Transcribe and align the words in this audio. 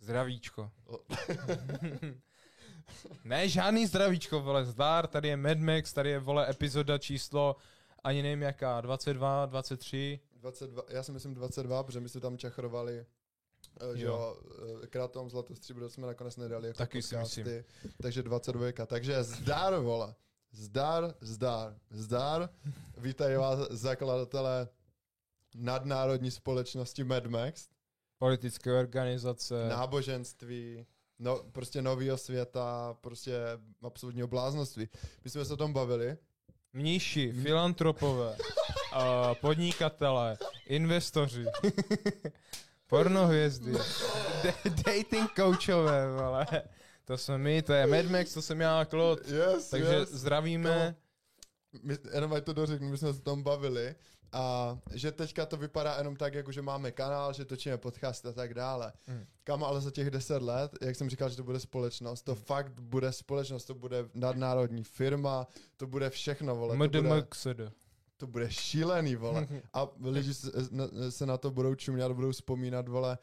Zdravíčko. 0.00 0.70
ne, 3.24 3.48
žádný 3.48 3.86
zdravíčko, 3.86 4.40
vole, 4.40 4.64
zdár, 4.64 5.06
tady 5.06 5.28
je 5.28 5.36
Mad 5.36 5.58
Max, 5.58 5.92
tady 5.92 6.10
je, 6.10 6.18
vole, 6.18 6.50
epizoda 6.50 6.98
číslo, 6.98 7.56
ani 8.04 8.22
nevím 8.22 8.42
jaká, 8.42 8.80
22, 8.80 9.46
23. 9.46 10.20
22, 10.36 10.82
já 10.88 11.02
si 11.02 11.12
myslím 11.12 11.34
22, 11.34 11.82
protože 11.82 12.00
my 12.00 12.08
jsme 12.08 12.20
tam 12.20 12.38
čachrovali 12.38 13.06
eh, 13.80 13.96
že 13.96 14.06
jo, 14.06 14.36
eh, 14.82 14.86
krátom 14.86 15.30
zlatou 15.30 15.54
stříbro 15.54 15.88
jsme 15.88 16.06
nakonec 16.06 16.36
nedali 16.36 16.68
jako 16.68 16.78
Taky 16.78 17.02
si 17.02 17.14
podcasty, 17.14 17.44
myslím. 17.44 17.64
takže 18.02 18.22
22, 18.22 18.86
takže 18.86 19.24
zdar, 19.24 19.74
vole, 19.74 20.14
zdar, 20.52 21.14
zdar, 21.20 21.78
zdar, 21.90 22.48
vítají 22.98 23.36
vás 23.36 23.58
zakladatelé 23.70 24.68
nadnárodní 25.54 26.30
společnosti 26.30 27.04
Mad 27.04 27.26
Max, 27.26 27.68
Politické 28.20 28.72
organizace. 28.72 29.68
náboženství, 29.68 30.86
no, 31.18 31.42
prostě 31.52 31.82
novýho 31.82 32.18
světa, 32.18 32.96
prostě 33.00 33.36
absolutního 33.82 34.28
bláznoství. 34.28 34.88
My 35.24 35.30
jsme 35.30 35.44
se 35.44 35.52
o 35.52 35.56
tom 35.56 35.72
bavili, 35.72 36.16
Mníši, 36.72 37.32
filantropové, 37.32 38.36
uh, 38.96 39.34
podnikatelé, 39.40 40.38
investoři, 40.66 41.44
pornohvězdy, 42.86 43.72
d- 44.42 44.54
dating 44.86 45.30
coachové, 45.36 46.12
vole. 46.12 46.46
To 47.04 47.18
jsme 47.18 47.38
my, 47.38 47.62
to 47.62 47.72
je 47.72 47.86
Mad 47.86 48.04
Max, 48.04 48.34
to 48.34 48.42
jsem 48.42 48.60
já, 48.60 48.84
Klot. 48.84 49.28
yes, 49.28 49.70
Takže 49.70 49.94
yes. 49.94 50.08
zdravíme. 50.08 50.96
My, 51.82 51.98
jenom 52.14 52.32
ať 52.32 52.44
to 52.44 52.52
dořeknu, 52.52 52.90
my 52.90 52.98
jsme 52.98 53.12
se 53.12 53.18
o 53.18 53.22
tom 53.22 53.42
bavili 53.42 53.94
a 54.32 54.78
že 54.92 55.12
teďka 55.12 55.46
to 55.46 55.56
vypadá 55.56 55.96
jenom 55.98 56.16
tak, 56.16 56.34
jako 56.34 56.52
že 56.52 56.62
máme 56.62 56.92
kanál, 56.92 57.32
že 57.32 57.44
točíme 57.44 57.78
podcast 57.78 58.26
a 58.26 58.32
tak 58.32 58.54
dále. 58.54 58.92
Mm. 59.06 59.26
Kam 59.44 59.64
ale 59.64 59.80
za 59.80 59.90
těch 59.90 60.10
deset 60.10 60.42
let, 60.42 60.72
jak 60.80 60.96
jsem 60.96 61.10
říkal, 61.10 61.28
že 61.28 61.36
to 61.36 61.44
bude 61.44 61.60
společnost, 61.60 62.22
to 62.22 62.34
fakt 62.34 62.80
bude 62.80 63.12
společnost, 63.12 63.64
to 63.64 63.74
bude 63.74 64.08
nadnárodní 64.14 64.84
firma, 64.84 65.46
to 65.76 65.86
bude 65.86 66.10
všechno, 66.10 66.56
vole. 66.56 66.74
To 66.74 66.88
bude, 66.88 67.00
MDMXD. 67.00 67.60
to 68.16 68.26
bude 68.26 68.50
šílený, 68.50 69.16
vole. 69.16 69.48
A 69.72 69.88
lidi 70.00 70.34
se, 71.10 71.26
na 71.26 71.36
to 71.36 71.50
budou 71.50 71.74
čumět, 71.74 72.12
budou 72.12 72.32
vzpomínat, 72.32 72.88
vole, 72.88 73.18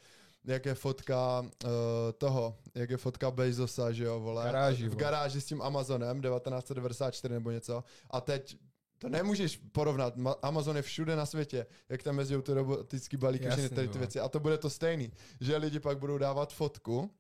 jak 0.45 0.65
je 0.65 0.73
fotka 0.73 1.39
uh, 1.41 1.69
toho, 2.17 2.57
jak 2.75 2.89
je 2.89 2.97
fotka 2.97 3.31
Bezosa, 3.31 3.91
že 3.91 4.03
jo, 4.03 4.19
vole. 4.19 4.45
Garáži, 4.45 4.85
v 4.85 4.89
vole. 4.89 5.01
garáži 5.01 5.41
s 5.41 5.45
tím 5.45 5.61
Amazonem 5.61 6.21
1994 6.21 7.33
nebo 7.33 7.51
něco. 7.51 7.83
A 8.09 8.21
teď 8.21 8.57
to 8.97 9.09
nemůžeš 9.09 9.57
porovnat. 9.71 10.17
Ma- 10.17 10.35
Amazon 10.41 10.75
je 10.75 10.81
všude 10.81 11.15
na 11.15 11.25
světě, 11.25 11.65
jak 11.89 12.03
tam 12.03 12.19
jezdí 12.19 12.35
ty 12.41 12.53
robotický 12.53 13.17
balíky, 13.17 13.45
Jasný, 13.45 13.61
všechny 13.61 13.75
tady 13.75 13.87
ty 13.87 13.93
vole. 13.93 13.99
věci. 13.99 14.19
A 14.19 14.29
to 14.29 14.39
bude 14.39 14.57
to 14.57 14.69
stejný, 14.69 15.11
že 15.41 15.57
lidi 15.57 15.79
pak 15.79 15.99
budou 15.99 16.17
dávat 16.17 16.53
fotku 16.53 17.11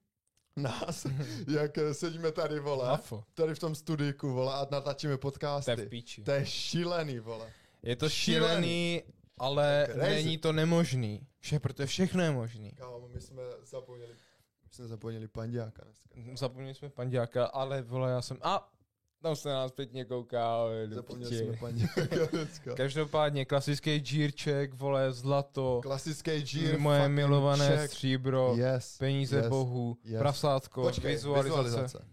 nás, 0.55 1.05
jak 1.47 1.77
eh, 1.77 1.93
sedíme 1.93 2.31
tady, 2.31 2.59
vole, 2.59 2.99
tady 3.33 3.55
v 3.55 3.59
tom 3.59 3.75
studíku, 3.75 4.33
vole, 4.33 4.53
a 4.53 4.67
natáčíme 4.71 5.09
To 5.09 5.13
je 5.13 5.17
v 5.17 5.21
podcasty. 5.21 5.85
píči. 5.85 6.23
To 6.23 6.31
je 6.31 6.45
šílený, 6.45 7.19
vole. 7.19 7.51
Je 7.83 7.95
to 7.95 8.09
šílený. 8.09 8.47
šílený, 8.67 9.03
ale 9.37 9.87
Crazy. 9.91 10.09
není 10.09 10.37
to 10.37 10.53
nemožný. 10.53 11.27
Vše, 11.39 11.59
protože 11.59 11.85
všechno 11.85 12.23
je 12.23 12.31
možný. 12.31 12.71
Kámo, 12.71 13.07
my 13.13 13.21
jsme 13.21 13.43
zapomněli, 13.63 14.11
my 14.63 14.69
jsme 14.71 14.87
zapomněli 14.87 15.27
pandiáka 15.27 15.83
dneska. 15.83 16.09
Zapomněli 16.35 16.75
jsme 16.75 16.89
pandiáka, 16.89 17.45
ale 17.45 17.81
vole, 17.81 18.11
já 18.11 18.21
jsem... 18.21 18.37
A, 18.41 18.73
tam 19.21 19.35
se 19.35 19.49
na 19.49 19.55
nás 19.55 19.71
pěkně 19.71 20.05
kouká. 20.05 20.57
Zapomněli 20.89 21.29
piči. 21.31 21.57
jsme 21.57 21.71
dneska. 22.31 22.75
Každopádně 22.75 23.45
klasický 23.45 23.97
džírček, 23.97 24.73
vole, 24.73 25.13
zlato, 25.13 25.79
Klasický 25.83 26.41
G. 26.41 26.77
moje 26.77 27.09
milované 27.09 27.67
check. 27.77 27.93
stříbro, 27.93 28.53
Yes. 28.57 28.97
peníze 28.97 29.37
yes. 29.37 29.47
bohu, 29.47 29.97
yes. 30.03 30.19
prasátko, 30.19 30.81
Počkej, 30.81 31.11
vizualizace, 31.11 31.63
vizualizace. 31.63 32.05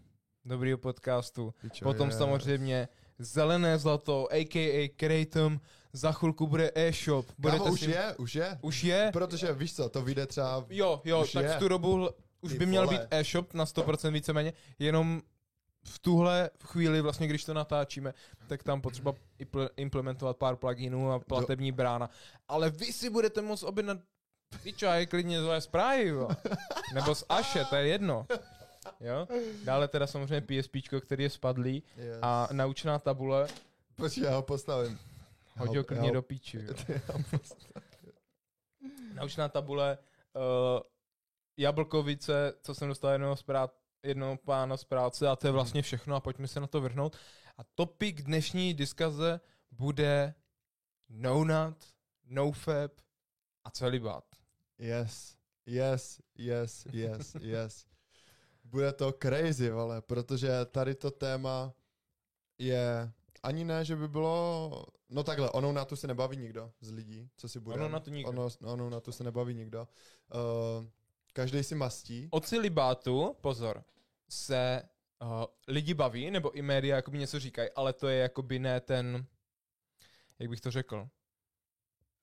dobrýho 0.45 0.79
podcastu. 0.79 1.55
Pičo, 1.61 1.85
Potom 1.85 2.09
yes. 2.09 2.19
samozřejmě 2.19 2.89
zelené 3.19 3.79
zlato, 3.79 4.29
a.k.a. 4.33 4.89
Kratom, 4.97 5.61
za 5.93 6.13
chvilku 6.13 6.47
bude 6.47 6.71
e-shop. 6.75 7.27
Kámo, 7.43 7.65
už 7.65 7.81
si... 7.81 7.91
je, 7.91 8.15
už 8.19 8.35
je. 8.35 8.59
Už 8.63 8.85
je? 8.85 9.11
Protože 9.13 9.53
víš 9.53 9.75
co, 9.77 9.89
to 9.89 10.03
vyjde 10.03 10.27
třeba... 10.27 10.67
Jo, 10.71 11.01
jo, 11.05 11.23
Už 11.23 11.33
tak 11.33 11.45
je. 11.45 11.51
v 11.51 11.59
tu 11.59 11.69
dobu 11.69 12.09
už 12.41 12.53
Ty 12.53 12.59
by 12.59 12.67
měl 12.67 12.87
vole. 12.87 12.99
být 12.99 13.07
e-shop 13.11 13.55
na 13.55 13.65
100% 13.65 14.13
víceméně, 14.13 14.53
jenom 14.79 15.23
v 15.85 15.99
tuhle 15.99 16.51
chvíli, 16.65 17.01
vlastně 17.01 17.27
když 17.27 17.45
to 17.45 17.55
natáčíme, 17.55 18.15
tak 18.47 18.63
tam 18.63 18.81
potřeba 18.81 19.13
impl- 19.41 19.69
implementovat 19.77 20.37
pár 20.37 20.57
pluginů 20.57 21.13
a 21.13 21.19
platební 21.19 21.73
brána. 21.73 22.11
Ale 22.49 22.71
vy 22.71 22.85
si 22.93 23.11
budete 23.11 23.43
moct 23.43 23.63
objednat 23.63 23.99
Pičaj, 24.63 25.07
klidně 25.07 25.43
z 25.43 25.45
OS 25.47 25.67
Prime, 25.67 26.05
jo. 26.05 26.29
Nebo 26.95 27.15
z 27.15 27.25
Aše, 27.29 27.65
to 27.65 27.77
je 27.77 27.87
jedno. 27.87 28.27
Jo? 29.01 29.29
Dále 29.65 29.89
teda 29.89 30.07
samozřejmě 30.07 30.41
PSP, 30.63 30.77
který 31.01 31.25
je 31.25 31.31
spadlý 31.31 31.83
Yes. 31.97 32.19
a 32.23 32.49
naučná 32.53 32.99
tabule, 32.99 33.49
Počkej, 33.97 34.25
já 34.25 34.35
ho 34.35 34.43
postavím. 34.43 34.99
Já 35.57 35.65
ho- 35.65 35.85
klidně 35.85 36.13
do 36.13 36.23
píči. 36.23 36.61
Jo. 36.67 36.75
Naučná 39.15 39.49
tabule, 39.49 39.99
uh, 40.35 40.43
jablkovice, 41.57 42.53
co 42.63 42.75
jsem 42.75 42.89
dostal 42.89 43.13
jednoho, 43.13 43.37
zprát, 43.37 43.75
jednoho 44.05 44.37
pána 44.37 44.77
z 44.77 44.85
práce 44.85 45.29
a 45.29 45.37
to 45.37 45.47
je 45.47 45.51
vlastně 45.51 45.83
všechno 45.83 46.17
a 46.17 46.21
pojďme 46.21 46.49
se 46.49 46.61
na 46.61 46.67
to 46.67 46.81
vrhnout. 46.81 47.17
A 47.59 47.65
topik 47.65 48.23
dnešní 48.23 48.75
diskaze 48.75 49.41
bude 49.71 50.35
no 51.09 51.45
nut, 51.45 51.77
no 52.25 52.53
fab 52.53 52.93
a 53.65 53.71
celibát. 53.71 54.25
Yes, 54.79 55.37
yes, 55.67 56.21
yes, 56.39 56.87
yes, 56.93 57.35
yes. 57.41 57.87
Bude 58.65 58.93
to 58.93 59.13
crazy, 59.13 59.71
vole, 59.71 60.03
protože 60.03 60.51
tady 60.65 60.95
to 60.95 61.11
téma 61.11 61.75
je 62.59 63.13
ani 63.43 63.65
ne, 63.65 63.85
že 63.85 63.97
by 63.97 64.09
bylo... 64.09 64.87
No 65.09 65.23
takhle, 65.23 65.51
onou 65.51 65.73
na 65.73 65.85
tu 65.85 65.97
se 65.97 66.07
nebaví 66.07 66.37
nikdo 66.37 66.73
z 66.81 66.91
lidí, 66.91 67.31
co 67.37 67.49
si 67.49 67.61
bude. 67.61 67.77
Onou 67.77 67.89
na 67.89 68.01
tu 68.01 68.11
nikdo. 68.11 68.29
Ono, 68.29 68.49
onou 68.65 68.89
na 68.89 69.01
tu 69.01 69.13
se 69.13 69.25
nebaví 69.25 69.55
nikdo. 69.55 69.89
Uh, 70.35 70.87
každý 71.33 71.63
si 71.63 71.75
mastí. 71.75 72.29
O 72.31 72.41
celibátu, 72.41 73.37
pozor, 73.41 73.85
se 74.35 74.83
uh, 75.23 75.29
lidi 75.69 75.95
baví, 75.95 76.31
nebo 76.31 76.51
i 76.53 76.63
média 76.63 76.97
jakoby 76.97 77.19
něco 77.19 77.41
říkají, 77.41 77.69
ale 77.77 77.93
to 77.93 78.09
je 78.09 78.19
jakoby 78.19 78.59
ne 78.59 78.81
ten, 78.81 79.27
jak 80.39 80.51
bych 80.51 80.61
to 80.61 80.71
řekl, 80.71 81.09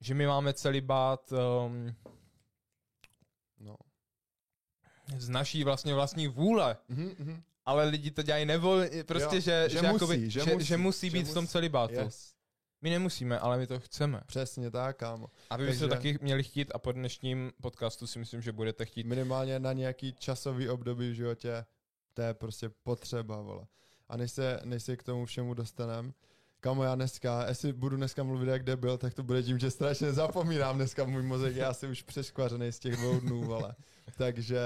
že 0.01 0.13
my 0.13 0.27
máme 0.27 0.53
celibát 0.53 1.31
um, 1.65 1.95
No. 3.59 3.75
z 5.17 5.29
naší 5.29 5.63
vlastně 5.63 5.93
vlastní 5.93 6.27
vůle, 6.27 6.77
Mhm, 6.87 7.15
mhm. 7.19 7.43
ale 7.65 7.85
lidi 7.85 8.11
to 8.11 8.21
dělají 8.23 8.45
nevolně, 8.45 9.03
prostě, 9.03 9.35
Jo, 9.35 9.41
že, 9.41 9.65
že 9.69 9.79
že, 9.79 9.81
musí, 9.81 9.93
jakoby, 9.93 10.29
že 10.29 10.39
že, 10.39 10.53
musí, 10.53 10.65
že 10.65 10.77
musí 10.77 11.09
že 11.09 11.17
být 11.17 11.27
v 11.27 11.33
tom 11.33 11.43
musí. 11.43 11.51
celibátu. 11.51 11.93
Yes. 11.93 12.33
My 12.81 12.89
nemusíme, 12.89 13.39
ale 13.39 13.57
my 13.57 13.67
to 13.67 13.79
chceme. 13.79 14.21
Přesně 14.25 14.71
tak, 14.71 14.97
kámo. 14.97 15.27
A 15.49 15.57
vy 15.57 15.65
byste 15.65 15.87
taky 15.87 16.19
měli 16.21 16.43
chtít 16.43 16.71
a 16.75 16.79
po 16.79 16.91
dnešním 16.91 17.51
podcastu 17.61 18.07
si 18.07 18.19
myslím, 18.19 18.41
že 18.41 18.51
budete 18.51 18.85
chtít. 18.85 19.05
Minimálně 19.05 19.59
na 19.59 19.73
nějaký 19.73 20.13
časový 20.13 20.69
období 20.69 21.11
v 21.11 21.13
životě, 21.13 21.65
to 22.13 22.21
je 22.21 22.33
prostě 22.33 22.69
potřeba, 22.83 23.41
vole. 23.41 23.65
A 24.09 24.17
než 24.17 24.31
se, 24.31 24.59
než 24.63 24.83
se 24.83 24.97
k 24.97 25.03
tomu 25.03 25.25
všemu 25.25 25.53
dostanem, 25.53 26.13
kamo 26.59 26.83
já 26.83 26.95
dneska, 26.95 27.47
jestli 27.47 27.73
budu 27.73 27.97
dneska 27.97 28.23
mluvit 28.23 28.49
jak 28.49 28.63
debil, 28.63 28.97
tak 28.97 29.13
to 29.13 29.23
bude 29.23 29.43
tím, 29.43 29.59
že 29.59 29.71
strašně 29.71 30.13
zapomínám 30.13 30.75
dneska 30.75 31.03
můj 31.05 31.23
mozek, 31.23 31.55
je 31.55 31.65
asi 31.65 31.87
už 31.87 32.01
přeškvařený 32.01 32.71
z 32.71 32.79
těch 32.79 32.95
dvou 32.97 33.19
dnů, 33.19 33.43
vole. 33.43 33.75
Takže, 34.17 34.59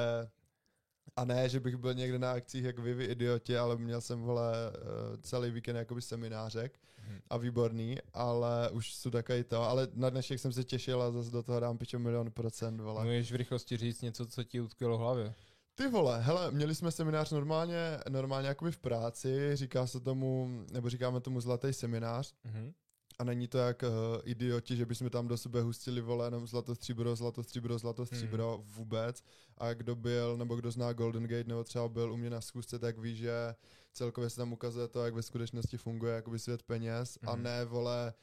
a 1.16 1.25
ne, 1.25 1.50
že 1.50 1.59
bych 1.59 1.75
byl 1.78 1.94
někde 1.94 2.19
na 2.19 2.31
akcích 2.31 2.63
jak 2.63 2.79
vy, 2.79 2.94
vy 2.94 3.05
idioti, 3.05 3.57
ale 3.57 3.78
měl 3.78 4.01
jsem, 4.01 4.22
vole, 4.22 4.53
eh, 4.73 5.17
celý 5.22 5.51
víkend 5.51 5.75
jakoby 5.75 6.01
seminářek 6.01 6.79
Mhm. 7.07 7.19
a 7.29 7.38
výborný, 7.38 7.97
ale 8.13 8.69
už 8.69 8.95
jsou 8.95 9.09
takový 9.09 9.44
to, 9.44 9.61
ale 9.63 9.88
na 9.94 10.09
dnešek 10.09 10.39
jsem 10.39 10.51
se 10.53 10.63
těšil 10.63 11.01
a 11.01 11.11
zase 11.11 11.31
do 11.31 11.43
toho 11.43 11.59
dám 11.59 11.78
pičo 11.78 11.99
milion 11.99 12.31
procent, 12.31 12.81
vole. 12.81 13.03
Můžeš 13.05 13.31
v 13.31 13.35
rychlosti 13.35 13.78
říct 13.78 14.02
něco, 14.02 14.25
co 14.25 14.43
ti 14.43 14.61
utkvělo 14.61 14.97
v 14.97 15.02
hlavě. 15.02 15.34
Ty 15.75 15.87
vole, 15.87 16.22
hele, 16.22 16.51
měli 16.51 16.75
jsme 16.75 16.91
seminář 16.91 17.31
normálně, 17.31 17.99
normálně 18.09 18.47
jakoby 18.47 18.72
v 18.72 18.77
práci, 18.77 19.55
říká 19.55 19.87
se 19.87 19.99
tomu, 19.99 20.49
nebo 20.73 20.89
říkáme 20.89 21.19
tomu 21.22 21.41
zlatý 21.41 21.73
seminář 21.73 22.33
Mhm. 22.43 22.73
a 23.19 23.23
není 23.23 23.47
to 23.47 23.57
jak 23.57 23.83
uh, 23.83 23.89
idioti, 24.23 24.75
že 24.75 24.85
bychom 24.85 25.09
tam 25.09 25.27
do 25.27 25.37
sebe 25.37 25.61
hustili 25.61 26.01
vole 26.01 26.27
jenom 26.27 26.47
zlato 26.47 26.75
stříbro, 26.75 27.16
zlato 27.16 27.43
stříbro, 27.43 27.77
zlato 27.77 28.05
stříbro 28.05 28.57
Hmm. 28.57 28.67
vůbec 28.75 29.23
a 29.57 29.73
kdo 29.73 29.95
byl, 29.95 30.37
nebo 30.37 30.55
kdo 30.55 30.72
zná 30.72 30.93
Golden 30.93 31.23
Gate, 31.27 31.43
nebo 31.49 31.63
třeba 31.63 31.87
byl 31.89 32.11
u 32.13 32.17
mě 32.17 32.29
na 32.29 32.41
schůzce, 32.41 32.79
tak 32.79 32.97
ví, 32.97 33.16
že 33.16 33.55
celkově 33.93 34.29
se 34.29 34.35
tam 34.37 34.53
ukazuje 34.53 34.87
to, 34.87 35.05
jak 35.05 35.13
ve 35.13 35.22
skutečnosti 35.22 35.77
funguje 35.77 36.16
jakoby 36.16 36.39
svět 36.39 36.63
peněz 36.63 37.17
a 37.27 37.33
Mhm. 37.35 37.43
ne 37.43 37.66
vole 37.66 38.13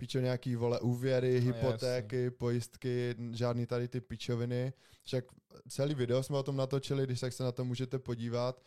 pičo 0.00 0.20
nějaký 0.20 0.56
vole 0.56 0.80
úvěry, 0.80 1.40
No, 1.40 1.46
hypotéky, 1.46 2.30
pojistky, 2.30 3.14
žádný 3.32 3.66
tady 3.66 3.88
ty 3.88 4.00
pičoviny. 4.00 4.72
Však 5.02 5.24
celý 5.68 5.94
video 5.94 6.22
jsme 6.22 6.36
o 6.38 6.42
tom 6.42 6.56
natočili, 6.56 7.04
když 7.06 7.20
tak 7.20 7.32
se 7.32 7.42
na 7.44 7.52
to 7.52 7.64
můžete 7.64 7.98
podívat, 7.98 8.62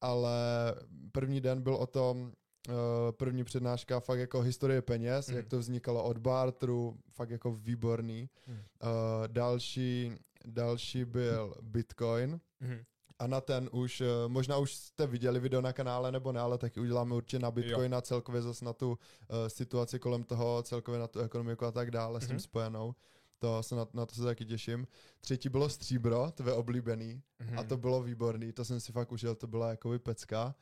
ale 0.00 0.30
první 1.12 1.40
den 1.40 1.62
byl 1.62 1.74
o 1.74 1.86
tom, 1.86 2.32
eh, 2.68 2.72
první 3.12 3.44
přednáška 3.44 4.00
fakt 4.00 4.18
jako 4.18 4.40
historie 4.40 4.82
peněz, 4.82 5.28
Mm. 5.28 5.36
jak 5.36 5.46
to 5.46 5.58
vznikalo 5.58 6.04
od 6.04 6.18
bartru, 6.18 6.96
fakt 7.10 7.30
jako 7.30 7.52
výborný. 7.52 8.30
Mm. 8.46 8.56
Eh, 8.56 8.88
další 9.28 10.12
další 10.46 11.04
byl 11.04 11.54
Bitcoin. 11.62 12.40
Mhm. 12.60 12.78
A 13.18 13.26
na 13.26 13.40
ten 13.40 13.68
už, 13.72 14.00
eh, 14.00 14.06
možná 14.28 14.56
už 14.56 14.74
jste 14.74 15.06
viděli 15.06 15.40
video 15.40 15.60
na 15.60 15.72
kanále 15.72 16.12
nebo 16.12 16.32
ne, 16.32 16.40
ale 16.40 16.58
taky 16.58 16.80
uděláme 16.80 17.14
určitě 17.14 17.38
na 17.38 17.50
Bitcoin 17.50 17.94
a 17.94 18.00
celkově 18.00 18.42
zase 18.42 18.64
na 18.64 18.72
tu 18.72 18.88
uh, 18.90 18.96
situaci 19.48 19.98
kolem 19.98 20.24
toho, 20.24 20.62
celkově 20.62 21.00
na 21.00 21.06
tu 21.06 21.20
ekonomiku 21.20 21.64
a 21.64 21.72
tak 21.72 21.90
dále 21.90 22.18
mm-hmm. 22.18 22.24
s 22.24 22.26
tím 22.26 22.36
Mhm. 22.36 22.40
spojenou. 22.40 22.94
To 23.38 23.62
se 23.62 23.74
na, 23.74 23.86
na 23.94 24.06
to 24.06 24.14
se 24.14 24.22
taky 24.22 24.44
těším. 24.44 24.86
Třetí 25.20 25.48
bylo 25.48 25.68
stříbro, 25.68 26.30
tvé 26.34 26.52
oblíbený. 26.52 27.22
Mhm. 27.38 27.58
A 27.58 27.62
to 27.62 27.76
bylo 27.76 28.02
výborný, 28.02 28.52
to 28.52 28.64
jsem 28.64 28.80
si 28.80 28.92
fakt 28.92 29.12
užil, 29.12 29.34
to 29.34 29.46
byla 29.46 29.70
jakoby 29.70 29.98
pecka. 29.98 30.54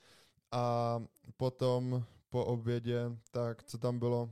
A 0.53 1.03
potom 1.37 2.05
po 2.31 2.45
obědě, 2.45 3.01
tak 3.31 3.63
co 3.63 3.79
tam 3.79 3.99
bylo, 3.99 4.31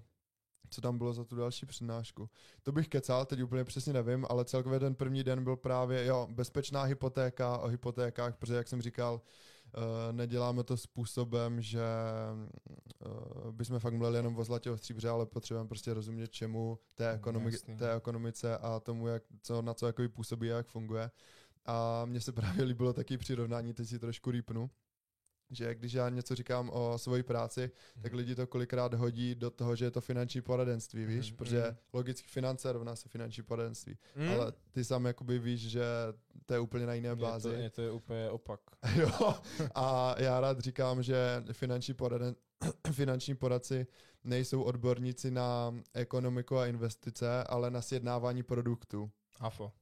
co 0.75 0.81
tam 0.81 0.99
bylo 0.99 1.13
za 1.13 1.25
tu 1.25 1.37
další 1.37 1.67
přednášku. 1.67 2.31
To 2.63 2.73
bych 2.73 2.89
kecal, 2.89 3.27
teď 3.27 3.43
úplně 3.43 3.65
přesně 3.65 3.93
nevím, 3.93 4.27
ale 4.29 4.45
celkově 4.45 4.81
ten 4.81 4.95
první 4.95 5.25
den 5.25 5.45
byl 5.45 5.57
právě, 5.57 6.07
jo, 6.07 6.29
bezpečná 6.31 6.83
hypotéka 6.83 7.59
o 7.59 7.69
hypotékách, 7.69 8.37
protože 8.37 8.55
jak 8.55 8.69
jsem 8.69 8.83
říkal, 8.83 9.21
eh, 9.75 10.13
neděláme 10.13 10.65
to 10.65 10.77
způsobem, 10.77 11.61
že 11.61 11.85
eh, 11.85 13.53
bychom 13.53 13.79
fakt 13.79 13.95
mluvili 13.95 14.19
jenom 14.19 14.39
o 14.39 14.45
zlatě 14.45 14.71
o 14.71 14.77
stříbře, 14.77 15.09
ale 15.09 15.27
potřebujeme 15.27 15.69
prostě 15.69 15.95
rozumět 15.95 16.31
čemu 16.31 16.79
té, 16.95 17.15
ekonomi- 17.15 17.53
jasný. 17.53 17.77
té 17.77 17.97
ekonomice 17.97 18.59
a 18.59 18.81
tomu, 18.81 19.07
jak, 19.09 19.23
co, 19.43 19.63
na 19.63 19.75
co 19.75 19.87
jakoby 19.87 20.09
působí 20.09 20.53
a 20.53 20.57
jak 20.57 20.69
funguje. 20.69 21.11
A 21.67 22.05
mně 22.05 22.21
se 22.21 22.33
právě 22.43 22.65
líbilo 22.65 22.93
taky 22.93 23.19
přirovnání, 23.19 23.75
teď 23.75 23.89
si 23.89 23.99
trošku 23.99 24.31
rýpnu, 24.31 24.71
že 25.55 25.75
když 25.75 25.93
já 25.93 26.09
něco 26.09 26.35
říkám 26.35 26.71
o 26.73 26.99
svoji 26.99 27.23
práci, 27.23 27.71
tak 28.03 28.13
Mhm. 28.13 28.19
lidi 28.19 28.35
to 28.35 28.47
kolikrát 28.47 28.95
hodí 28.95 29.35
do 29.35 29.51
toho, 29.51 29.77
že 29.77 29.85
je 29.85 29.91
to 29.91 30.01
finanční 30.01 30.41
poradenství, 30.41 31.05
víš, 31.07 31.31
Mhm, 31.31 31.37
protože 31.37 31.61
mhm. 31.63 31.77
logicky 31.93 32.29
finance 32.29 32.73
rovná 32.73 32.97
se 32.97 33.09
finanční 33.09 33.43
poradenství, 33.43 33.99
Mm. 34.17 34.29
ale 34.31 34.53
ty 34.71 34.85
sám 34.85 35.05
jakoby 35.05 35.39
víš, 35.39 35.61
že 35.71 35.85
to 36.47 36.55
je 36.55 36.61
úplně 36.61 36.87
na 36.87 36.95
jiné 36.95 37.09
je 37.09 37.17
bázi. 37.17 37.49
to, 37.49 37.55
je 37.55 37.71
to 37.71 37.83
je 37.83 37.91
úplně 37.91 38.31
opak. 38.31 38.61
jo, 38.97 39.35
a 39.75 40.15
já 40.19 40.41
rád 40.41 40.61
říkám, 40.61 41.03
že 41.03 41.45
finanční, 41.53 41.95
poraden, 41.95 42.35
finanční 42.93 43.35
poradci 43.35 43.87
nejsou 44.25 44.63
odborníci 44.63 45.31
na 45.31 45.75
ekonomiku 45.95 46.59
a 46.59 46.67
investice, 46.67 47.45
ale 47.45 47.71
na 47.71 47.83
sjednávání 47.83 48.43
produktů. 48.43 49.11
Afo. 49.41 49.73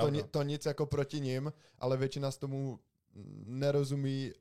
To, 0.00 0.10
to 0.30 0.42
nic 0.42 0.66
jako 0.66 0.86
proti 0.86 1.20
nim, 1.20 1.52
ale 1.78 1.96
většina 1.96 2.30
z 2.30 2.38
tomu 2.38 2.80
nerozumí, 3.46 4.32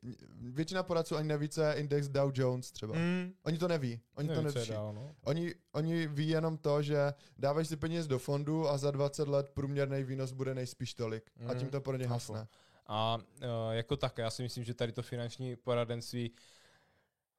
většina 0.42 0.84
poradců 0.84 1.16
ani 1.16 1.28
neví, 1.28 1.50
co 1.50 1.62
je 1.62 1.74
index 1.74 2.08
Dow 2.08 2.32
Jones 2.34 2.72
třeba. 2.72 2.96
Mm. 2.96 3.34
Oni 3.44 3.58
to 3.58 3.68
neví, 3.68 4.00
oni 4.16 4.28
to 4.28 4.34
co 4.34 4.40
je 4.40 4.54
neví. 4.54 4.70
dál, 4.70 4.94
no. 4.94 5.16
Oni, 5.24 5.56
oni 5.72 6.08
ví 6.08 6.30
jenom 6.30 6.58
to, 6.58 6.82
že 6.82 7.14
dávají 7.38 7.66
si 7.66 7.78
peněz 7.78 8.08
do 8.08 8.20
fondu 8.20 8.70
a 8.70 8.78
za 8.78 8.92
20 8.92 9.28
let 9.28 9.50
průměrný 9.50 10.04
výnos 10.04 10.32
bude 10.32 10.56
nejspíš 10.56 10.94
tolik. 10.94 11.32
A 11.48 11.54
Mm, 11.54 11.60
tím 11.60 11.70
to 11.70 11.82
pro 11.82 11.98
ně 11.98 12.08
hasne. 12.08 12.48
A 12.88 13.18
uh, 13.18 13.44
jako 13.72 13.98
tak, 13.98 14.18
já 14.18 14.30
si 14.30 14.44
myslím, 14.44 14.64
že 14.64 14.74
tady 14.74 14.92
to 14.92 15.02
finanční 15.02 15.56
poradenství, 15.56 16.32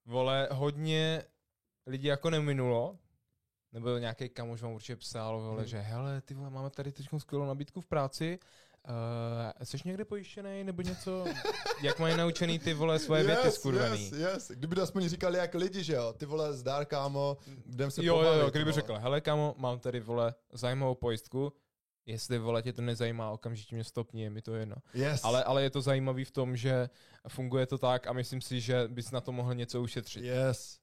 vole, 0.06 0.48
hodně 0.52 1.22
lidí 1.86 2.06
jako 2.06 2.30
neminulo, 2.30 2.98
nebo 3.72 3.98
nějaký 3.98 4.28
kamoš 4.28 4.62
vám 4.62 4.72
určitě 4.72 4.96
psal, 4.96 5.40
vole, 5.40 5.56
Mhm. 5.62 5.66
že 5.66 5.78
hele, 5.78 6.20
ty 6.20 6.34
vole, 6.34 6.50
máme 6.50 6.70
tady 6.70 6.92
teď 6.92 7.06
skvělou 7.18 7.46
nabídku 7.46 7.80
v 7.80 7.86
práci, 7.86 8.38
uh, 8.88 9.64
jsi 9.64 9.76
někde 9.84 10.04
pojištěný 10.04 10.64
nebo 10.64 10.82
něco? 10.82 11.24
Jak 11.82 11.98
mají 11.98 12.16
naučený 12.16 12.58
ty 12.58 12.74
vole 12.74 12.98
svoje 12.98 13.22
věty 13.24 13.50
skurvený? 13.50 14.04
yes, 14.04 14.12
yes. 14.12 14.50
Kdyby 14.54 14.74
to 14.76 14.82
aspoň 14.82 15.08
říkali 15.08 15.38
jak 15.38 15.54
lidi, 15.54 15.84
že 15.84 15.92
jo, 15.94 16.12
ty 16.12 16.26
vole, 16.26 16.52
zdár 16.52 16.84
kámo, 16.84 17.36
jdem 17.66 17.90
se 17.90 18.04
jo, 18.04 18.14
jo, 18.14 18.20
pobavit. 18.20 18.40
jo, 18.42 18.50
kdyby 18.50 18.64
vole. 18.64 18.72
řekl, 18.72 18.94
hele 18.98 19.20
kamo, 19.20 19.54
mám 19.58 19.78
tady 19.78 20.00
vole 20.00 20.34
zajímavou 20.52 20.94
pojistku, 20.94 21.52
jestli 22.06 22.38
vole 22.38 22.62
tě 22.62 22.72
to 22.72 22.82
nezajímá, 22.82 23.30
okamžitě 23.30 23.74
mě 23.74 23.84
stopni, 23.84 24.22
je 24.22 24.30
mi 24.30 24.42
to 24.42 24.54
jedno. 24.54 24.76
Yes. 24.94 25.20
Ale, 25.24 25.44
ale 25.44 25.62
je 25.62 25.70
to 25.70 25.80
zajímavý 25.80 26.24
v 26.24 26.30
tom, 26.30 26.56
že 26.56 26.88
funguje 27.28 27.66
to 27.66 27.78
tak 27.78 28.06
a 28.06 28.12
myslím 28.12 28.40
si, 28.40 28.60
že 28.60 28.88
bys 28.88 29.10
na 29.10 29.20
to 29.20 29.32
mohl 29.32 29.54
něco 29.54 29.82
ušetřit. 29.82 30.24
Yes. 30.24 30.78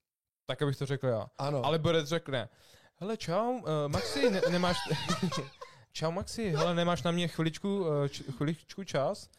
Tak, 0.48 0.62
abych 0.62 0.78
to 0.78 0.86
řekl 0.86 1.08
já. 1.08 1.28
Ano. 1.38 1.66
Ale 1.66 1.80
Borec 1.80 2.08
řekne, 2.08 2.50
hele 2.96 3.18
čau, 3.18 3.54
uh, 3.54 3.64
Maxi, 3.88 4.30
ne, 4.30 4.42
nemáš... 4.52 4.78
čau 5.92 6.12
Maxi, 6.12 6.50
hele, 6.50 6.76
nemáš 6.76 7.04
na 7.04 7.12
mě 7.12 7.28
chviličku, 7.28 7.80
uh, 7.80 8.08
č, 8.08 8.24
chviličku 8.24 8.84
čas? 8.84 9.30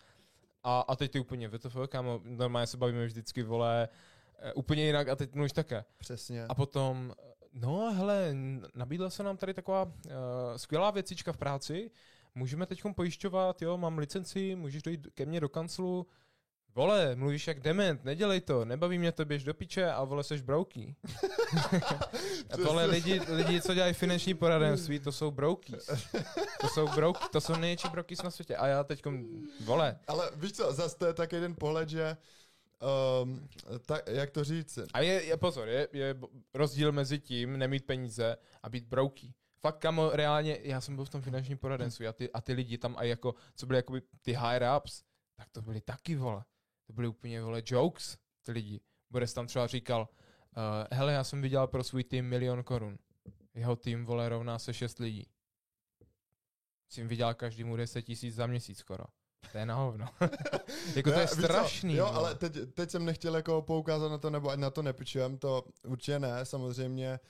A, 0.62 0.80
a 0.80 0.96
teď 0.96 1.10
ty 1.10 1.20
úplně, 1.20 1.48
VTF, 1.48 1.76
kámo, 1.88 2.20
normálně 2.24 2.66
se 2.66 2.76
bavíme 2.76 3.06
vždycky, 3.06 3.42
vole, 3.42 3.88
uh, 4.44 4.50
úplně 4.54 4.86
jinak 4.86 5.08
a 5.08 5.16
teď 5.16 5.34
mluvíš 5.34 5.52
také. 5.52 5.84
Přesně. 5.98 6.46
A 6.46 6.54
potom, 6.54 7.12
no 7.52 7.92
hele, 7.94 8.34
nabídla 8.74 9.10
se 9.10 9.22
nám 9.22 9.36
tady 9.36 9.54
taková 9.54 9.82
uh, 9.84 9.92
skvělá 10.56 10.90
věcička 10.90 11.32
v 11.32 11.36
práci, 11.36 11.90
můžeme 12.34 12.66
teď 12.66 12.82
pojišťovat, 12.94 13.62
jo, 13.62 13.76
mám 13.76 13.98
licenci, 13.98 14.56
můžeš 14.56 14.82
dojít 14.82 15.06
ke 15.14 15.26
mně 15.26 15.40
do 15.40 15.48
kanclu, 15.48 16.06
vole, 16.76 17.16
mluvíš 17.16 17.46
jak 17.46 17.60
dement, 17.60 18.04
nedělej 18.04 18.40
to, 18.40 18.64
nebaví 18.64 18.98
mě 18.98 19.12
to, 19.12 19.24
běž 19.24 19.44
do 19.44 19.54
piče 19.54 19.92
a 19.92 20.04
vole, 20.04 20.24
seš 20.24 20.42
brouký. 20.42 20.96
a 22.50 22.56
tohle 22.56 22.86
lidi, 22.86 23.20
lidi, 23.28 23.60
co 23.60 23.74
dělají 23.74 23.94
finanční 23.94 24.34
poradenství, 24.34 24.98
to 25.00 25.12
jsou 25.12 25.30
broukýs. 25.30 25.90
To 26.60 26.68
jsou 26.68 26.88
brouk, 26.88 27.28
to 27.28 27.40
jsou 27.40 27.56
největší 27.56 27.88
broukýs 27.88 28.22
na 28.22 28.30
světě. 28.30 28.56
A 28.56 28.66
já 28.66 28.84
teď, 28.84 29.02
vole, 29.64 29.98
Ale 30.08 30.30
víš 30.36 30.52
co, 30.52 30.72
zase 30.72 30.96
to 30.96 31.06
je 31.06 31.14
tak 31.14 31.32
jeden 31.32 31.54
pohled, 31.54 31.88
že 31.88 32.16
um, 33.22 33.48
tak, 33.86 34.02
jak 34.06 34.30
to 34.30 34.44
říct, 34.44 34.78
A 34.94 35.00
je, 35.00 35.24
je 35.24 35.36
pozor, 35.36 35.68
je, 35.68 35.88
je 35.92 36.16
rozdíl 36.54 36.92
mezi 36.92 37.18
tím 37.18 37.58
nemít 37.58 37.86
peníze 37.86 38.36
a 38.62 38.68
být 38.68 38.86
brouký. 38.86 39.34
Fakt, 39.60 39.78
kamo, 39.78 40.10
reálně, 40.10 40.58
já 40.62 40.80
jsem 40.80 40.96
byl 40.96 41.04
v 41.04 41.10
tom 41.10 41.22
finančním 41.22 41.58
poradenství 41.58 42.06
a 42.06 42.12
ty, 42.12 42.32
a 42.32 42.40
ty 42.40 42.52
lidi 42.52 42.78
tam 42.78 42.94
a 42.98 43.02
jako, 43.02 43.34
co 43.54 43.66
byly 43.66 43.78
jakoby 43.78 44.02
ty 44.22 44.32
higher 44.32 44.66
ups, 44.76 45.02
tak 45.36 45.48
to 45.52 45.62
byly 45.62 45.80
taky, 45.80 46.16
vole. 46.16 46.44
To 46.86 46.92
byly 46.92 47.08
úplně, 47.08 47.42
vole, 47.42 47.62
jokes, 47.66 48.16
ty 48.42 48.52
lidi. 48.52 48.80
Boris 49.10 49.34
tam 49.34 49.46
třeba 49.46 49.66
říkal, 49.66 50.08
uh, 50.56 50.86
hele, 50.92 51.12
já 51.12 51.24
jsem 51.24 51.42
vydělal 51.42 51.66
pro 51.66 51.84
svůj 51.84 52.04
tým 52.04 52.28
milion 52.28 52.62
korun. 52.62 52.98
Jeho 53.54 53.76
tým, 53.76 54.04
vole, 54.04 54.28
rovná 54.28 54.58
se 54.58 54.74
šest 54.74 54.98
lidí. 54.98 55.26
Jsem 56.88 57.08
vydělal 57.08 57.34
každému 57.34 57.76
10 57.76 58.02
tisíc 58.02 58.34
za 58.34 58.46
měsíc 58.46 58.78
skoro. 58.78 59.04
To 59.52 59.58
je 59.58 59.66
na 59.66 59.74
hovno. 59.74 60.06
jako 60.96 61.12
to 61.12 61.20
je 61.20 61.26
strašný. 61.26 61.94
Jo, 61.94 62.06
ale 62.06 62.34
teď, 62.34 62.52
teď 62.74 62.90
jsem 62.90 63.04
nechtěl 63.04 63.36
jako 63.36 63.62
poukázat 63.62 64.08
na 64.08 64.18
to, 64.18 64.30
nebo 64.30 64.50
ať 64.50 64.58
na 64.58 64.70
to 64.70 64.82
nepičujem, 64.82 65.38
to 65.38 65.64
určitě 65.86 66.18
ne, 66.18 66.44
samozřejmě. 66.44 67.20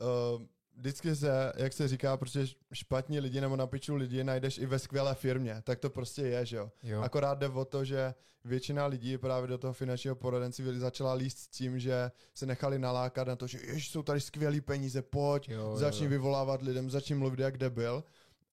Uh, 0.00 0.46
vždycky 0.76 1.16
se, 1.16 1.52
jak 1.56 1.72
se 1.72 1.88
říká, 1.88 2.16
prostě 2.16 2.46
špatní 2.72 3.20
lidi 3.20 3.40
nebo 3.40 3.56
na 3.56 3.66
piču 3.66 3.94
lidi 3.94 4.24
najdeš 4.24 4.58
i 4.58 4.66
ve 4.66 4.78
skvělé 4.78 5.14
firmě, 5.14 5.62
tak 5.64 5.78
to 5.78 5.90
prostě 5.90 6.22
je, 6.22 6.46
že 6.46 6.56
jo. 6.56 6.70
jo. 6.82 7.00
Akorát 7.02 7.38
jde 7.38 7.48
o 7.48 7.64
to, 7.64 7.84
že 7.84 8.14
většina 8.44 8.86
lidí 8.86 9.18
právě 9.18 9.48
do 9.48 9.58
toho 9.58 9.72
finančního 9.72 10.16
poradenství 10.16 10.78
začala 10.78 11.12
líst 11.14 11.38
s 11.38 11.48
tím, 11.48 11.78
že 11.78 12.10
se 12.34 12.46
nechali 12.46 12.78
nalákat 12.78 13.28
na 13.28 13.36
to, 13.36 13.46
že 13.46 13.58
jež 13.66 13.90
jsou 13.90 14.02
tady 14.02 14.20
skvělý 14.20 14.60
peníze, 14.60 15.02
pojď, 15.02 15.48
Jo, 15.48 15.76
začni 15.76 16.04
jo. 16.04 16.10
vyvolávat 16.10 16.62
lidem, 16.62 16.90
začni 16.90 17.14
mluvit 17.14 17.40
jak 17.40 17.58
debil. 17.58 18.04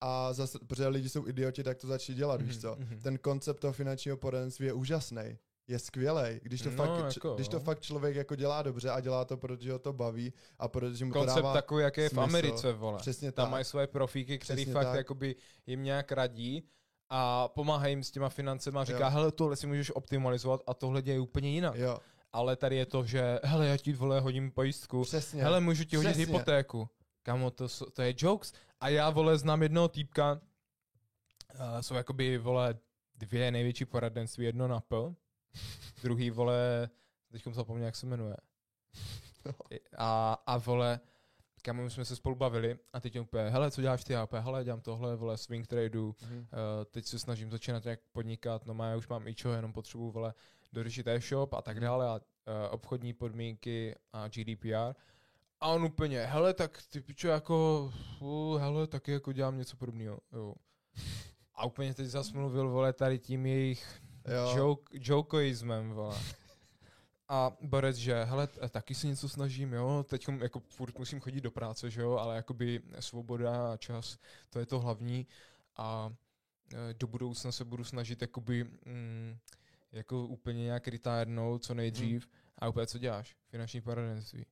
A 0.01 0.33
zase, 0.33 0.59
protože 0.67 0.88
lidi 0.88 1.09
jsou 1.09 1.27
idioti, 1.27 1.63
tak 1.63 1.77
to 1.77 1.88
začni 1.88 2.15
dělat, 2.15 2.41
víš 2.41 2.55
Mhm, 2.55 2.62
co. 2.62 2.75
mhm. 2.79 3.00
Ten 3.01 3.17
koncept 3.17 3.59
toho 3.59 3.74
finančního 3.74 4.17
poradenství 4.17 4.65
je 4.65 4.74
úžasný. 4.74 5.38
Je 5.69 5.79
skvělý, 5.79 6.39
když 6.43 6.62
to, 6.62 6.69
No, 6.69 6.75
fakt, 6.75 7.15
jako 7.15 7.36
když 7.36 7.47
to 7.47 7.55
jo. 7.55 7.59
fakt 7.59 7.79
člověk 7.81 8.15
jako 8.15 8.36
dělá 8.36 8.62
dobře 8.62 8.89
a 8.89 9.00
dělá 9.00 9.25
to, 9.25 9.38
protože 9.38 9.71
ho 9.71 9.79
to 9.79 9.93
baví 9.93 10.33
a 10.59 10.67
protože 10.67 11.05
mu 11.05 11.13
to 11.13 11.19
Koncept 11.19 11.36
dává 11.38 11.53
takový, 11.53 11.83
jak 11.83 11.97
je 11.97 12.05
v 12.09 12.09
smysl. 12.09 12.21
Americe, 12.24 12.74
vole. 12.74 12.97
přesně 12.97 13.31
Tam 13.31 13.45
tak. 13.45 13.51
mají 13.51 13.65
svoje 13.65 13.88
profíky, 13.88 14.38
který 14.39 14.62
Přesně 14.62 14.74
fakt 14.74 14.86
tak. 14.86 14.95
jakoby 14.95 15.36
jim 15.65 15.83
nějak 15.83 16.12
radí 16.12 16.63
a 17.09 17.47
pomáhají 17.47 17.91
jim 17.91 18.03
s 18.03 18.12
těma 18.12 18.29
financema 18.29 18.81
a 18.81 18.83
říká, 18.83 19.00
Jo. 19.00 19.09
hele, 19.09 19.31
tohle 19.31 19.55
si 19.55 19.67
můžeš 19.67 19.91
optimalizovat 19.95 20.62
a 20.67 20.74
tohle 20.74 21.01
děje 21.01 21.19
úplně 21.19 21.50
jinak. 21.50 21.75
Jo, 21.75 21.97
Ale 22.33 22.55
tady 22.55 22.75
je 22.75 22.86
to, 22.86 23.05
že 23.05 23.39
hele, 23.43 23.67
já 23.67 23.77
ti 23.77 23.93
vole 23.93 24.19
hodím 24.19 24.51
pojistku, 24.51 25.03
přesně. 25.03 25.43
hele, 25.43 25.59
můžu 25.59 25.83
ti 25.83 25.95
hodit 25.95 26.09
Přesně. 26.09 26.25
hypotéku. 26.25 26.89
Kamo, 27.24 27.51
to, 27.51 27.67
to 27.93 28.01
je 28.01 28.13
jokes. 28.17 28.53
A 28.79 28.89
já, 28.89 29.09
vole, 29.09 29.38
znám 29.38 29.63
jednoho 29.63 29.88
týpka, 29.88 30.31
uh, 31.53 31.79
jsou 31.81 31.93
jakoby, 31.95 32.38
vole, 32.38 32.75
dvě 33.15 33.51
největší 33.51 33.86
poradenství, 33.86 34.45
jedno 34.45 34.67
na 34.67 34.79
P, 34.79 34.95
druhý, 36.03 36.29
vole, 36.29 36.89
teď 37.31 37.43
jsem 37.43 37.53
zapomněl, 37.53 37.85
jak 37.85 37.95
se 37.95 38.05
jmenuje. 38.05 38.37
No. 39.45 39.53
A, 39.97 40.33
a 40.45 40.57
vole, 40.57 40.99
kamo, 41.61 41.83
my 41.83 41.89
jsme 41.89 42.05
se 42.05 42.15
spolu 42.15 42.35
bavili 42.35 42.77
a 42.93 42.99
teď 42.99 43.15
je 43.15 43.21
úplně, 43.21 43.49
hele, 43.49 43.71
co 43.71 43.81
děláš 43.81 44.03
ty? 44.03 44.15
A 44.15 44.23
úplně, 44.23 44.41
hele, 44.41 44.63
dělám 44.63 44.81
tohle, 44.81 45.15
vole, 45.15 45.37
swing 45.37 45.67
tradu, 45.67 46.15
Mhm. 46.21 46.37
uh, 46.39 46.45
teď 46.91 47.05
se 47.05 47.19
snažím 47.19 47.51
začínat 47.51 47.83
nějak 47.83 47.99
podnikat, 48.11 48.65
no 48.65 48.73
má, 48.73 48.87
já 48.87 48.95
už 48.97 49.07
mám 49.07 49.27
ičo, 49.27 49.51
jenom 49.53 49.73
potřebuju, 49.73 50.11
vole, 50.11 50.33
dořešit 50.73 51.07
e-shop 51.07 51.53
a 51.53 51.61
tak 51.61 51.79
dále 51.79 52.07
a 52.07 52.13
uh, 52.15 52.19
obchodní 52.71 53.13
podmínky 53.13 53.95
a 54.13 54.27
GDPR. 54.27 54.93
A 55.61 55.67
on 55.67 55.83
úplně, 55.83 56.25
hele, 56.25 56.53
tak 56.53 56.79
ty 56.89 57.01
pičo, 57.01 57.27
jako, 57.27 57.91
uh, 58.19 58.59
hele, 58.59 58.87
taky 58.87 59.11
jako 59.11 59.31
dělám 59.31 59.57
něco 59.57 59.77
podobného, 59.77 60.19
jo. 60.33 60.53
A 61.55 61.65
úplně 61.65 61.93
teď 61.93 62.07
zas 62.07 62.31
mluvil, 62.31 62.69
vole, 62.69 62.93
tady 62.93 63.19
tím 63.19 63.45
jejich. 63.45 64.01
Joke, 64.55 64.84
jokeismem, 64.93 65.89
vole. 65.91 66.17
A 67.29 67.51
Borec, 67.62 67.96
že 67.96 68.24
hele, 68.24 68.48
taky 68.48 68.96
se 68.96 69.07
něco 69.07 69.29
snažím, 69.29 69.74
jo, 69.74 70.05
teď 70.10 70.27
jako 70.41 70.60
furt 70.60 71.00
musím 71.00 71.19
chodit 71.19 71.41
do 71.41 71.51
práce, 71.51 71.89
že 71.89 72.01
jo, 72.01 72.12
ale 72.17 72.36
jakoby 72.36 72.81
svoboda 73.00 73.74
a 73.74 73.77
čas, 73.77 74.17
to 74.50 74.60
je 74.60 74.65
to 74.65 74.79
hlavní. 74.79 75.27
A 75.77 76.13
eh, 76.74 76.93
do 76.93 77.07
budoucna 77.07 77.51
se 77.51 77.65
budu 77.65 77.84
snažit 77.84 78.22
jakoby, 78.22 78.63
mm, 78.86 79.38
jako 79.91 80.25
úplně 80.27 80.63
nějak 80.63 80.88
retírnout 80.88 81.63
co 81.63 81.74
nejdřív 81.74 82.25
Mhm. 82.27 82.34
a 82.57 82.67
úplně 82.69 82.88
co 82.88 82.98
děláš? 82.98 83.36
Finanční 83.50 83.81
poradenství. 83.81 84.46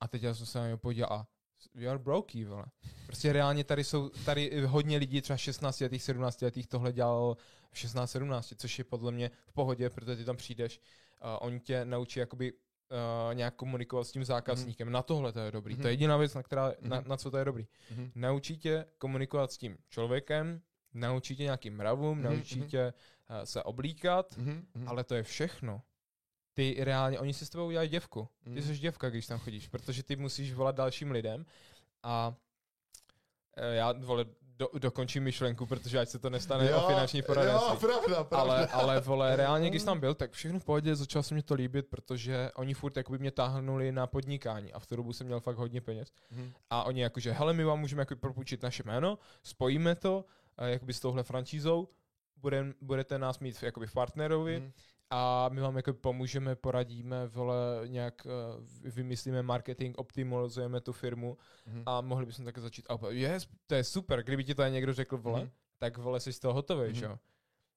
A 0.00 0.08
teď 0.08 0.22
já 0.22 0.34
jsem 0.34 0.46
se 0.46 0.58
na 0.58 0.66
něj 0.66 0.76
podíval 0.76 1.12
a 1.12 1.26
you 1.74 1.90
are 1.90 1.98
brokey, 1.98 2.44
vole. 2.44 2.64
Prostě 3.06 3.32
reálně 3.32 3.64
tady 3.64 3.84
jsou, 3.84 4.08
tady 4.08 4.62
hodně 4.66 4.98
lidí, 4.98 5.20
třeba 5.22 5.36
16 5.36 5.80
letých, 5.80 6.02
17 6.02 6.42
letých 6.42 6.66
tohle 6.66 6.92
dělalo 6.92 7.36
v 7.70 7.78
16, 7.78 8.10
17, 8.10 8.52
což 8.56 8.78
je 8.78 8.84
podle 8.84 9.12
mě 9.12 9.30
v 9.46 9.52
pohodě, 9.52 9.90
protože 9.90 10.16
ty 10.16 10.24
tam 10.24 10.36
přijdeš, 10.36 10.78
uh, 10.78 11.28
oni 11.40 11.60
tě 11.60 11.84
naučí 11.84 12.20
jakoby 12.20 12.52
uh, 12.52 12.58
nějak 13.34 13.54
komunikovat 13.54 14.04
s 14.04 14.12
tím 14.12 14.24
zákazníkem. 14.24 14.88
Mm. 14.88 14.92
Na 14.92 15.02
tohle 15.02 15.32
to 15.32 15.40
je 15.40 15.50
dobrý. 15.52 15.74
Mm. 15.74 15.80
To 15.82 15.88
je 15.88 15.92
Mhm. 15.92 15.92
jediná 15.92 16.16
věc, 16.16 16.34
na, 16.34 16.42
která, 16.42 16.72
Mhm. 16.80 16.90
na, 16.90 17.00
na 17.06 17.16
co 17.16 17.30
to 17.30 17.38
je 17.38 17.44
dobrý. 17.44 17.66
Mhm. 17.90 18.10
Naučí 18.14 18.56
tě 18.58 18.84
komunikovat 18.98 19.52
s 19.52 19.58
tím 19.58 19.78
člověkem, 19.88 20.60
naučí 20.94 21.36
tě 21.36 21.42
nějakým 21.42 21.76
mravům, 21.76 22.18
Mhm, 22.18 22.22
naučí 22.34 22.58
mhm. 22.60 22.68
tě 22.68 22.92
uh, 23.30 23.36
se 23.44 23.62
oblíkat, 23.62 24.36
Mhm, 24.38 24.66
mhm. 24.74 24.88
ale 24.88 25.04
to 25.04 25.14
je 25.14 25.22
všechno. 25.22 25.82
Ty 26.54 26.76
reálně, 26.78 27.18
oni 27.18 27.34
si 27.34 27.46
s 27.46 27.50
tebou 27.50 27.66
udělají 27.66 27.88
děvku. 27.88 28.28
Ty 28.44 28.50
Mhm. 28.50 28.62
jsi 28.62 28.78
děvka, 28.78 29.10
když 29.10 29.26
tam 29.26 29.38
chodíš, 29.38 29.68
protože 29.68 30.02
ty 30.02 30.16
musíš 30.16 30.52
volat 30.52 30.74
dalším 30.76 31.10
lidem 31.10 31.46
a 32.02 32.34
eh, 33.56 33.74
já, 33.74 33.92
vole, 33.92 34.24
do, 34.42 34.68
dokončím 34.78 35.22
myšlenku, 35.22 35.66
protože 35.66 35.98
ať 35.98 36.08
se 36.08 36.18
to 36.18 36.30
nestane 36.30 36.74
o 36.74 36.86
finanční 36.88 37.22
poradenství. 37.22 37.68
Jo, 37.72 37.76
pravda, 37.76 38.24
pravda. 38.24 38.52
Ale, 38.52 38.66
ale 38.66 39.00
vole, 39.00 39.36
reálně, 39.36 39.70
když 39.70 39.82
tam 39.82 40.00
byl, 40.00 40.14
tak 40.14 40.32
všechno 40.32 40.58
v 40.60 40.64
pohodě, 40.64 40.96
začal 40.96 41.22
se 41.22 41.34
mi 41.34 41.42
to 41.42 41.54
líbit, 41.54 41.86
protože 41.86 42.50
oni 42.54 42.74
furt 42.74 42.96
jakoby 42.96 43.18
mě 43.18 43.30
táhnuli 43.30 43.92
na 43.92 44.06
podnikání 44.06 44.72
a 44.72 44.78
v 44.78 44.86
tu 44.86 44.96
dobu 44.96 45.12
jsem 45.12 45.26
měl 45.26 45.40
fakt 45.40 45.56
hodně 45.56 45.80
peněz. 45.80 46.12
Mhm. 46.30 46.52
A 46.70 46.84
oni 46.84 47.00
jakože, 47.02 47.32
hele, 47.32 47.52
my 47.52 47.64
vám 47.64 47.80
můžeme 47.80 48.02
jako 48.02 48.16
propůjčit 48.16 48.62
naše 48.62 48.82
jméno, 48.86 49.18
spojíme 49.42 49.94
to 49.94 50.24
jakoby 50.66 50.92
s 50.94 51.00
touhle 51.00 51.22
francízou, 51.22 51.88
budem, 52.36 52.74
budete 52.80 53.18
nás 53.18 53.38
mít 53.38 53.62
jakoby 53.62 53.86
v 53.86 53.92
partnerovi 53.92 54.60
Mhm. 54.60 54.72
A 55.10 55.48
my 55.48 55.60
vám 55.60 55.76
jako 55.76 55.92
pomůžeme, 55.94 56.56
poradíme, 56.56 57.26
vole, 57.26 57.56
nějak 57.86 58.26
uh, 58.26 58.90
vymyslíme 58.94 59.42
marketing, 59.42 59.98
optimalizujeme 59.98 60.80
tu 60.80 60.92
firmu 60.92 61.36
Mhm. 61.66 61.82
a 61.86 62.00
mohli 62.00 62.26
bychom 62.26 62.44
také 62.44 62.60
začít. 62.60 62.86
A 62.90 62.98
yes, 63.08 63.48
to 63.66 63.74
je 63.74 63.84
super, 63.84 64.22
kdyby 64.22 64.44
ti 64.44 64.54
to 64.54 64.64
někdo 64.66 64.92
řekl, 64.94 65.18
vole, 65.18 65.40
Mhm. 65.40 65.50
tak 65.78 65.98
vole, 65.98 66.20
jsi 66.20 66.32
z 66.32 66.38
toho 66.38 66.54
hotový, 66.54 66.84
Mhm. 66.86 66.94
že 66.94 67.04
jo. 67.04 67.18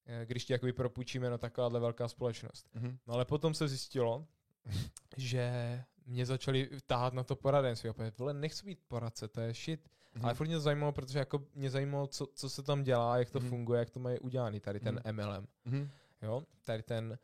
Eh, 0.06 0.26
Když 0.26 0.46
ti 0.46 0.54
jakoby 0.54 0.74
propůjčíme 0.74 1.30
na 1.30 1.38
takováhle 1.38 1.80
velká 1.80 2.08
společnost. 2.08 2.68
Mhm. 2.74 2.98
No 3.08 3.14
ale 3.14 3.26
potom 3.26 3.54
se 3.54 3.68
zjistilo, 3.68 4.26
že 5.18 5.84
mě 6.06 6.26
začali 6.26 6.70
tahat 6.88 7.14
na 7.14 7.24
to 7.24 7.36
poradenství. 7.36 7.90
Opět, 7.90 8.18
vole, 8.20 8.34
nechci 8.34 8.66
být 8.66 8.80
poradce, 8.88 9.28
to 9.28 9.42
je 9.42 9.54
shit. 9.54 9.90
Mhm. 10.16 10.26
Ale 10.26 10.34
furt 10.34 10.48
mě 10.48 10.56
to 10.56 10.62
zajímalo, 10.62 10.92
protože 10.92 11.20
jako 11.20 11.44
mě 11.56 11.70
zajímalo, 11.70 12.08
co, 12.08 12.28
co 12.34 12.50
se 12.50 12.64
tam 12.64 12.84
dělá, 12.84 13.18
jak 13.18 13.30
to 13.30 13.40
Mhm. 13.40 13.50
funguje, 13.50 13.80
jak 13.80 13.90
to 13.90 14.00
mají 14.00 14.20
udělaný, 14.20 14.60
tady 14.60 14.80
ten 14.80 14.96
Mhm. 15.06 15.16
MLM. 15.16 15.48
Mhm. 15.66 15.90
Jo, 16.24 16.44
tady 16.66 16.84
ten, 16.84 17.20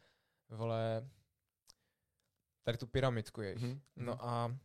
vole, 0.49 1.09
tady 2.63 2.77
tu 2.77 2.87
pyramidku 2.87 3.41
jejich. 3.41 3.61
Mhm. 3.63 3.81
No 3.95 4.25
a 4.25 4.57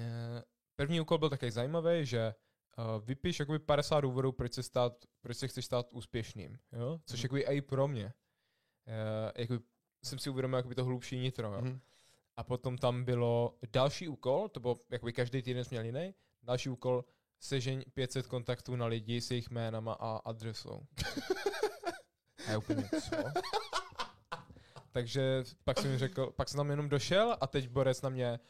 e, 0.00 0.42
první 0.76 1.00
úkol 1.00 1.18
byl 1.18 1.30
takový 1.30 1.50
zajímavý, 1.50 2.06
že 2.06 2.34
uh, 2.78 3.04
vypiš 3.04 3.40
jakoby 3.40 3.58
50 3.58 4.00
důvodů, 4.00 4.32
proč 4.32 4.52
se, 4.52 4.62
stát, 4.62 5.04
proč 5.20 5.36
se 5.36 5.48
chceš 5.48 5.64
stát 5.64 5.92
úspěšným, 5.92 6.58
jo? 6.72 7.00
Což 7.06 7.18
Mhm. 7.20 7.24
jakoby 7.24 7.42
i 7.56 7.60
pro 7.60 7.88
mě. 7.88 8.04
Uh, 8.04 8.12
jakoby 9.36 9.60
jsem 10.04 10.18
si 10.18 10.30
uvědomil 10.30 10.56
jakoby 10.58 10.74
to 10.74 10.84
hlubší 10.84 11.18
nitro, 11.18 11.54
jo? 11.54 11.60
Mhm. 11.60 11.80
A 12.36 12.44
potom 12.44 12.78
tam 12.78 13.04
bylo 13.04 13.58
další 13.72 14.08
úkol, 14.08 14.48
to 14.48 14.60
bylo, 14.60 14.80
jakoby 14.90 15.12
každý 15.12 15.42
týden 15.42 15.64
jsme 15.64 15.74
měl 15.74 15.84
jiný, 15.84 16.14
další 16.42 16.68
úkol, 16.70 17.04
sežeň 17.40 17.84
500 17.94 18.26
kontaktů 18.26 18.76
na 18.76 18.86
lidi 18.86 19.20
s 19.20 19.30
jejich 19.30 19.50
jménama 19.50 19.92
a 19.92 20.16
adresou. 20.16 20.86
A 22.48 22.50
já 22.50 22.58
úplně, 22.58 22.88
co? 22.88 23.16
Takže 24.92 25.44
pak 25.64 25.78
jsem 25.78 25.90
mi 25.90 25.98
řekl, 25.98 26.30
pak 26.36 26.48
jsem 26.48 26.56
tam 26.58 26.70
jenom 26.70 26.88
došel 26.88 27.36
a 27.40 27.46
teď 27.46 27.68
Borec 27.68 28.02
na 28.02 28.08
mě, 28.08 28.40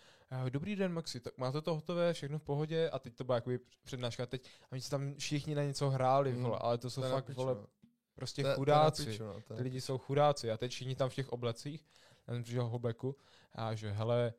"Eh, 0.46 0.50
dobrý 0.50 0.76
den 0.76 0.92
Maxi, 0.92 1.20
tak 1.20 1.38
máte 1.38 1.60
to 1.62 1.74
hotové, 1.74 2.12
všechno 2.12 2.38
v 2.38 2.42
pohodě 2.42 2.90
a 2.90 2.98
teď 2.98 3.14
to 3.16 3.24
byla 3.24 3.36
jakoby 3.36 3.60
přednáška 3.84 4.26
teď 4.26 4.50
a 4.62 4.72
oni 4.72 4.80
si 4.80 4.90
tam 4.90 5.14
všichni 5.14 5.54
na 5.54 5.62
něco 5.62 5.90
hráli, 5.90 6.32
Mm. 6.32 6.42
vole, 6.42 6.58
ale 6.60 6.78
to 6.78 6.90
jsou 6.90 7.02
To 7.02 7.08
fakt, 7.10 7.28
vole, 7.28 7.54
no. 7.54 7.66
prostě 8.14 8.42
To 8.42 8.48
je- 8.48 8.54
to 8.54 8.60
je 8.60 8.66
na 8.66 8.74
chudáci. 8.74 9.06
piču, 9.06 9.24
no, 9.24 9.40
to 9.40 9.54
Ty 9.56 9.62
lidi 9.62 9.80
jsou 9.80 9.98
chudáci 9.98 10.50
a 10.50 10.56
teď 10.56 10.70
všichni 10.72 10.94
tam 10.96 11.10
v 11.10 11.14
těch 11.14 11.28
oblecích, 11.28 11.86
já 12.28 12.34
jsem 12.34 12.42
přišel 12.42 12.66
hobleku 12.68 13.16
a 13.52 13.74
že 13.74 13.90
hele, 13.92 14.34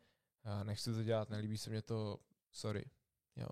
nechci 0.63 0.93
to 0.93 1.03
dělat, 1.03 1.29
nelíbí 1.29 1.57
se 1.57 1.69
mě 1.69 1.81
to, 1.81 2.19
sorry, 2.51 2.85
jo. 3.35 3.47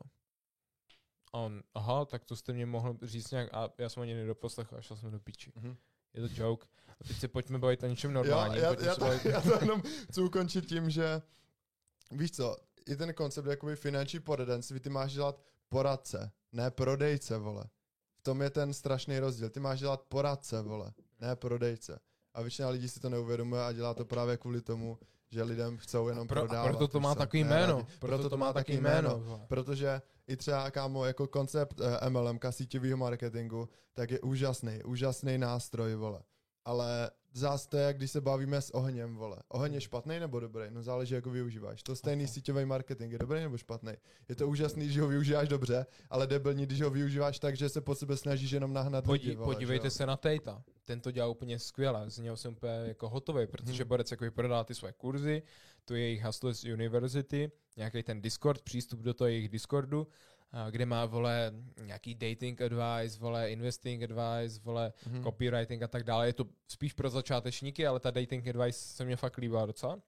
A 1.34 1.38
on, 1.38 1.64
aha, 1.76 2.06
tak 2.06 2.26
to 2.26 2.36
jste 2.36 2.54
mě 2.54 2.66
mohl 2.66 2.98
říct 3.02 3.32
nějak, 3.32 3.54
a 3.54 3.70
já 3.78 3.90
jsem 3.90 4.04
ani 4.04 4.14
nedoposlechl 4.14 4.76
a 4.78 4.82
šel 4.82 4.98
jsem 4.98 5.12
do 5.12 5.20
píči. 5.20 5.52
Mhm. 5.56 5.78
Je 6.18 6.30
to 6.30 6.44
joke. 6.44 6.68
A 7.00 7.04
teď 7.08 7.18
se 7.18 7.28
pojďme 7.28 7.60
bavit 7.60 7.84
o 7.84 7.88
něčem 7.88 8.14
normálním. 8.14 8.64
Já, 8.64 8.74
já, 8.74 8.86
já, 8.86 8.96
to, 8.96 9.02
bavit... 9.02 9.26
já 9.26 9.42
to 9.42 9.58
jenom 9.62 9.82
chci 9.82 10.22
ukončit 10.22 10.66
tím, 10.66 10.90
že 10.90 11.22
víš 12.12 12.32
co, 12.32 12.56
i 12.88 12.96
ten 12.96 13.14
koncept 13.14 13.46
jakoby 13.46 13.76
finanční 13.76 14.20
poradenství, 14.20 14.80
ty 14.80 14.90
máš 14.90 15.14
dělat 15.14 15.42
poradce, 15.70 16.32
ne 16.52 16.72
prodejce, 16.72 17.38
vole. 17.38 17.64
V 18.16 18.22
tom 18.22 18.42
je 18.42 18.50
ten 18.50 18.74
strašný 18.74 19.20
rozdíl. 19.20 19.50
Ty 19.50 19.60
máš 19.60 19.80
dělat 19.80 20.02
poradce, 20.02 20.62
vole, 20.62 20.92
ne 21.20 21.36
prodejce. 21.36 22.00
A 22.34 22.42
většina 22.42 22.70
lidí 22.70 22.90
si 22.90 23.00
to 23.00 23.10
neuvědomuje 23.10 23.64
a 23.64 23.72
dělá 23.72 23.94
to 23.94 24.06
právě 24.06 24.38
kvůli 24.38 24.62
tomu, 24.62 25.00
že 25.32 25.44
lidem 25.44 25.78
chcou 25.78 26.08
jenom 26.08 26.28
Pro, 26.28 26.40
a 26.40 26.46
prodávat. 26.46 26.70
proto 26.70 26.88
to 26.88 27.00
má 27.00 27.16
takový 27.16 27.44
jméno. 27.44 27.78
rádi. 27.78 27.88
Proto, 28.00 28.30
to 28.30 28.38
má 28.38 28.54
takový 28.54 28.78
jméno. 28.78 29.20
vole. 29.20 29.46
Protože 29.48 30.02
i 30.28 30.38
třeba, 30.38 30.72
kámo, 30.72 31.06
jako 31.06 31.28
koncept 31.28 31.82
eh, 31.82 32.10
MLM, 32.10 32.40
síťového 32.50 32.98
marketingu, 32.98 33.70
tak 33.94 34.12
je 34.12 34.20
úžasný, 34.20 34.84
úžasný 34.84 35.38
nástroj, 35.38 35.96
vole. 35.96 36.22
Ale 36.66 37.12
zás 37.34 37.68
to 37.68 37.78
je, 37.78 37.94
když 37.94 38.12
se 38.12 38.22
bavíme 38.22 38.62
s 38.62 38.70
ohněm, 38.76 39.16
vole. 39.16 39.38
Oheň 39.50 39.74
je 39.74 39.82
špatný 39.82 40.20
nebo 40.20 40.40
dobrý? 40.40 40.66
No 40.70 40.84
záleží, 40.84 41.14
jak 41.14 41.26
ho 41.26 41.32
využíváš. 41.32 41.84
To 41.84 41.96
stejný 41.96 42.24
Ok. 42.24 42.30
síťový 42.30 42.66
marketing 42.66 43.12
je 43.12 43.20
dobrý 43.20 43.40
nebo 43.40 43.58
špatný? 43.58 43.94
Je 44.30 44.36
to 44.36 44.48
úžasný, 44.48 44.86
když 44.86 45.00
ho 45.00 45.08
využíváš 45.08 45.48
dobře, 45.48 45.86
ale 46.10 46.28
debilní, 46.28 46.66
když 46.66 46.82
ho 46.82 46.90
využíváš 46.90 47.40
tak, 47.40 47.58
že 47.58 47.70
se 47.70 47.82
po 47.82 47.96
sebe 47.96 48.18
snažíš 48.18 48.52
jenom 48.52 48.74
nahnat 48.74 49.06
Podí, 49.06 49.24
lidi, 49.28 49.36
vole, 49.36 49.56
podívejte 49.56 49.88
že 49.88 49.92
se 49.92 50.06
na 50.06 50.18
Tejta. 50.18 50.64
Ten 50.86 51.02
to 51.02 51.12
dělá 51.12 51.28
úplně 51.28 51.60
skvěle. 51.60 52.10
Z 52.10 52.18
něho 52.18 52.38
jsem 52.38 52.52
úplně 52.52 52.74
jako 52.86 53.10
hotový, 53.10 53.48
protože 53.48 53.84
Hmm. 53.84 53.90
Borec 53.90 54.12
jako 54.12 54.26
prodá 54.32 54.64
ty 54.64 54.76
své 54.76 54.94
kurzy, 54.94 55.44
to 55.88 55.96
je 55.96 56.02
jejich 56.02 56.24
Hustlers 56.24 56.64
University, 56.64 57.52
nějaký 57.78 58.04
ten 58.04 58.22
Discord, 58.22 58.62
přístup 58.62 59.00
do 59.00 59.14
toho 59.14 59.28
jejich 59.28 59.50
Discordu, 59.50 60.08
kde 60.72 60.86
má, 60.86 61.06
vole, 61.06 61.54
nějaký 61.82 62.16
dating 62.16 62.62
advice, 62.62 63.20
vole, 63.20 63.52
investing 63.52 64.04
advice, 64.04 64.60
vole, 64.64 64.94
Mhm. 65.06 65.24
copywriting 65.24 65.84
a 65.84 65.88
tak 65.88 66.04
dále. 66.04 66.28
Je 66.28 66.34
to 66.34 66.46
spíš 66.68 66.94
pro 66.94 67.10
začátečníky, 67.10 67.88
ale 67.88 68.00
ta 68.00 68.12
dating 68.12 68.48
advice 68.48 68.80
se 68.80 69.06
mě 69.06 69.16
fakt 69.16 69.38
líbila 69.38 69.66
docela. 69.66 70.00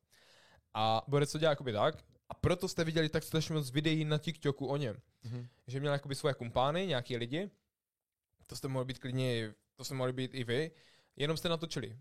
A 0.74 1.02
Borec 1.08 1.32
to 1.32 1.38
dělá 1.38 1.50
jakoby 1.52 1.74
tak, 1.74 1.96
a 2.30 2.34
proto 2.34 2.68
jste 2.68 2.84
viděli 2.84 3.10
tak 3.10 3.24
strašně 3.24 3.56
moc 3.56 3.72
videí 3.72 4.06
na 4.06 4.18
TikToku 4.18 4.68
o 4.68 4.78
něm 4.78 4.96
Mhm. 5.24 5.48
že 5.68 5.80
měl 5.80 5.94
jakoby 5.94 6.16
svoje 6.16 6.34
kumpány, 6.34 6.88
nějaký 6.88 7.18
lidi, 7.18 7.50
to 8.48 8.56
jste 8.56 8.68
mohli 8.68 8.86
být 8.86 9.00
klidně, 9.00 9.54
to 9.76 9.84
jste 9.84 9.94
mohli 9.96 10.14
být 10.14 10.32
i 10.34 10.44
vy, 10.44 10.72
jenom 11.16 11.38
jste 11.38 11.50
natočili. 11.50 11.98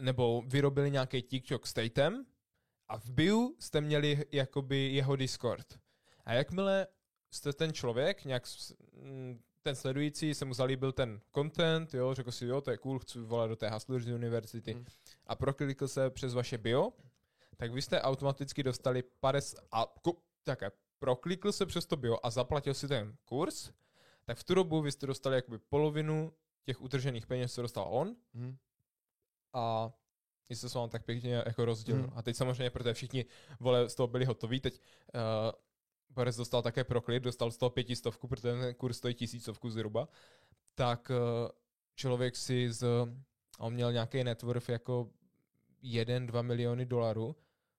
Nebo 0.00 0.42
vyrobili 0.46 0.90
nějaký 0.90 1.22
TikTok 1.22 1.66
s 1.66 1.72
Tatem 1.72 2.26
a 2.88 2.98
v 2.98 3.10
bio 3.10 3.50
jste 3.58 3.80
měli 3.80 4.24
jakoby 4.32 4.76
jeho 4.92 5.16
Discord. 5.16 5.78
A 6.24 6.32
jakmile 6.32 6.86
jste 7.30 7.52
ten 7.52 7.72
člověk, 7.72 8.24
nějak 8.24 8.42
mm, 8.92 9.40
ten 9.62 9.76
sledující, 9.76 10.34
se 10.34 10.44
mu 10.44 10.54
zalíbil 10.54 10.92
ten 10.92 11.20
content, 11.34 11.94
jo, 11.94 12.14
řekl 12.14 12.32
si, 12.32 12.46
jo, 12.46 12.60
to 12.60 12.70
je 12.70 12.76
cool, 12.78 12.98
chci 12.98 13.20
volat 13.20 13.50
do 13.50 13.56
té 13.56 13.70
Hustlers 13.70 14.06
University 14.06 14.74
Mhm. 14.74 14.84
a 15.26 15.34
proklikl 15.36 15.88
se 15.88 16.10
přes 16.10 16.34
vaše 16.34 16.58
bio, 16.58 16.92
tak 17.56 17.72
vy 17.72 17.82
jste 17.82 18.00
automaticky 18.02 18.62
dostali 18.62 19.02
50, 19.20 19.60
a 19.72 19.86
ku, 20.02 20.22
také, 20.44 20.70
proklikl 20.98 21.52
se 21.52 21.66
přes 21.66 21.86
to 21.86 21.96
bio 21.96 22.18
a 22.22 22.30
zaplatil 22.30 22.74
si 22.74 22.88
ten 22.88 23.16
kurz, 23.24 23.70
tak 24.24 24.38
v 24.38 24.44
tu 24.44 24.54
dobu 24.54 24.82
vy 24.82 24.92
jste 24.92 25.06
dostali 25.06 25.36
jakoby 25.36 25.58
polovinu 25.58 26.32
těch 26.64 26.80
utržených 26.82 27.26
peněz, 27.26 27.54
co 27.54 27.62
dostal 27.62 27.86
on 27.90 28.16
Mhm. 28.34 28.56
a 29.52 29.92
jestli 30.48 30.68
se 30.70 30.78
vám 30.78 30.88
tak 30.90 31.04
pěkně 31.04 31.42
jako 31.46 31.64
rozdělil. 31.64 32.02
Mhm. 32.02 32.12
A 32.16 32.22
teď 32.22 32.36
samozřejmě, 32.36 32.70
protože 32.70 32.94
všichni 32.94 33.24
vole 33.60 33.88
z 33.88 33.94
toho 33.94 34.06
byli 34.06 34.24
hotoví, 34.24 34.60
teď 34.60 34.74
uh, 35.14 35.20
Boris 36.10 36.36
dostal 36.36 36.62
také 36.62 36.84
proklit, 36.84 37.22
dostal 37.22 37.50
z 37.50 37.56
toho 37.56 37.70
pětistovku, 37.70 38.28
protože 38.28 38.42
ten 38.42 38.74
kurz 38.74 38.96
stojí 38.96 39.14
tisícovku 39.14 39.70
zhruba, 39.70 40.08
tak 40.74 41.10
uh, 41.10 41.16
člověk 41.94 42.36
si 42.36 42.72
z, 42.72 42.86
on 43.58 43.74
měl 43.74 43.92
nějaký 43.92 44.24
net 44.24 44.42
worth 44.42 44.68
jako 44.68 45.10
1-2 45.82 46.42
miliony 46.42 46.86
dolarů, 46.86 47.36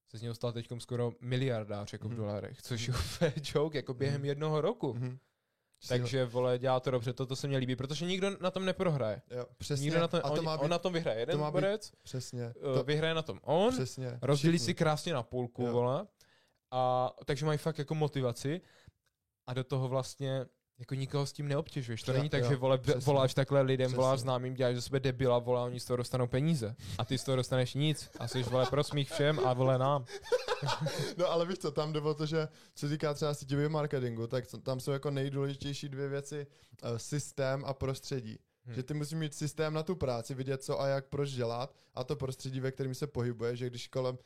se 0.10 0.18
z 0.18 0.22
něho 0.22 0.36
stal 0.36 0.52
teď 0.54 0.68
skoro 0.78 1.14
miliardář 1.22 1.94
jako 1.94 2.08
v 2.08 2.12
Mhm. 2.12 2.18
dolarech, 2.18 2.62
což 2.62 2.88
je 2.88 2.94
úplně 3.16 3.34
joke, 3.56 3.78
jako 3.78 3.94
během 3.94 4.22
Mhm. 4.22 4.26
jednoho 4.26 4.62
roku. 4.62 4.94
Mhm. 4.94 5.18
Takže, 5.88 6.26
vole, 6.26 6.58
dělá 6.60 6.80
to 6.80 6.92
dobře, 6.92 7.14
toto 7.14 7.36
se 7.36 7.48
mně 7.48 7.58
líbí, 7.58 7.76
protože 7.76 8.06
nikdo 8.06 8.30
na 8.40 8.52
tom 8.52 8.66
neprohraje. 8.66 9.22
Jo, 9.32 9.46
přesně. 9.58 9.84
Nikdo 9.84 10.00
na 10.00 10.08
tom, 10.08 10.20
a 10.24 10.30
to 10.30 10.34
on, 10.40 10.44
má 10.46 10.58
být, 10.58 10.64
on 10.64 10.70
na 10.70 10.80
tom 10.80 10.94
vyhraje 10.94 11.20
jeden 11.20 11.40
má 11.40 11.48
být- 11.52 11.54
borec, 11.54 11.92
přesně. 12.04 12.54
to, 12.54 12.74
To, 12.74 12.84
vyhraje 12.84 13.14
na 13.14 13.22
tom 13.22 13.40
on, 13.44 13.74
přesně. 13.74 14.20
rozdělí 14.22 14.60
si 14.60 14.74
krásně 14.74 15.14
na 15.14 15.24
půlku, 15.24 15.64
Jo. 15.66 15.72
vole, 15.72 16.08
a 16.72 17.12
takže 17.26 17.46
mají 17.46 17.58
fakt 17.58 17.78
jako 17.80 17.96
motivaci 17.96 18.62
a 19.48 19.54
do 19.54 19.64
toho 19.64 19.88
vlastně 19.88 20.46
jako 20.80 20.96
nikoho 20.96 21.26
s 21.26 21.34
tím 21.34 21.48
neobtěžuješ. 21.48 22.04
To 22.04 22.14
není 22.14 22.30
tak, 22.30 22.44
jo, 22.44 22.50
že 22.50 22.56
vole, 22.56 22.78
přesně. 22.78 23.02
voláš 23.02 23.34
takhle 23.34 23.62
lidem, 23.62 23.88
Přesně. 23.88 23.98
voláš 23.98 24.20
známým, 24.20 24.54
děláš 24.54 24.76
ze 24.76 24.82
sebe 24.82 25.00
debila, 25.00 25.40
volá, 25.40 25.64
oni 25.64 25.80
z 25.80 25.86
toho 25.86 25.98
dostanou 25.98 26.28
peníze. 26.28 26.76
A 26.98 27.06
ty 27.06 27.18
z 27.18 27.24
toho 27.24 27.36
dostaneš 27.36 27.74
nic. 27.74 28.10
A 28.20 28.28
jsi 28.28 28.44
vole 28.44 28.66
pro 28.66 28.84
smích 28.84 29.12
všem 29.12 29.40
a 29.46 29.54
vole 29.54 29.78
nám. 29.78 30.06
No 31.18 31.32
ale 31.32 31.46
víš 31.46 31.58
co, 31.58 31.72
tam 31.72 31.94
jde 31.94 32.02
o 32.02 32.14
to, 32.14 32.26
že 32.26 32.48
co 32.76 32.88
se 32.88 32.94
týká 32.94 33.14
třeba 33.14 33.34
síťového 33.34 33.70
marketingu, 33.70 34.28
tak 34.28 34.46
tam 34.64 34.80
jsou 34.80 34.92
jako 34.92 35.12
nejdůležitější 35.12 35.90
dvě 35.90 36.08
věci, 36.10 36.48
eh, 36.84 37.00
systém 37.00 37.64
a 37.66 37.74
prostředí. 37.74 38.40
Hmm. 38.66 38.76
Že 38.76 38.84
ty 38.84 38.94
musíš 38.94 39.14
mít 39.20 39.36
systém 39.36 39.74
na 39.74 39.84
tu 39.84 39.96
práci, 39.96 40.34
vidět 40.34 40.64
co 40.64 40.82
a 40.82 40.88
jak 40.88 41.06
proč 41.06 41.30
dělat 41.32 41.76
a 41.94 42.04
to 42.04 42.16
prostředí, 42.16 42.60
ve 42.60 42.72
kterém 42.72 42.96
se 42.96 43.08
pohybuje, 43.08 43.56
že 43.56 43.70
když 43.70 43.88
kolem 43.88 44.18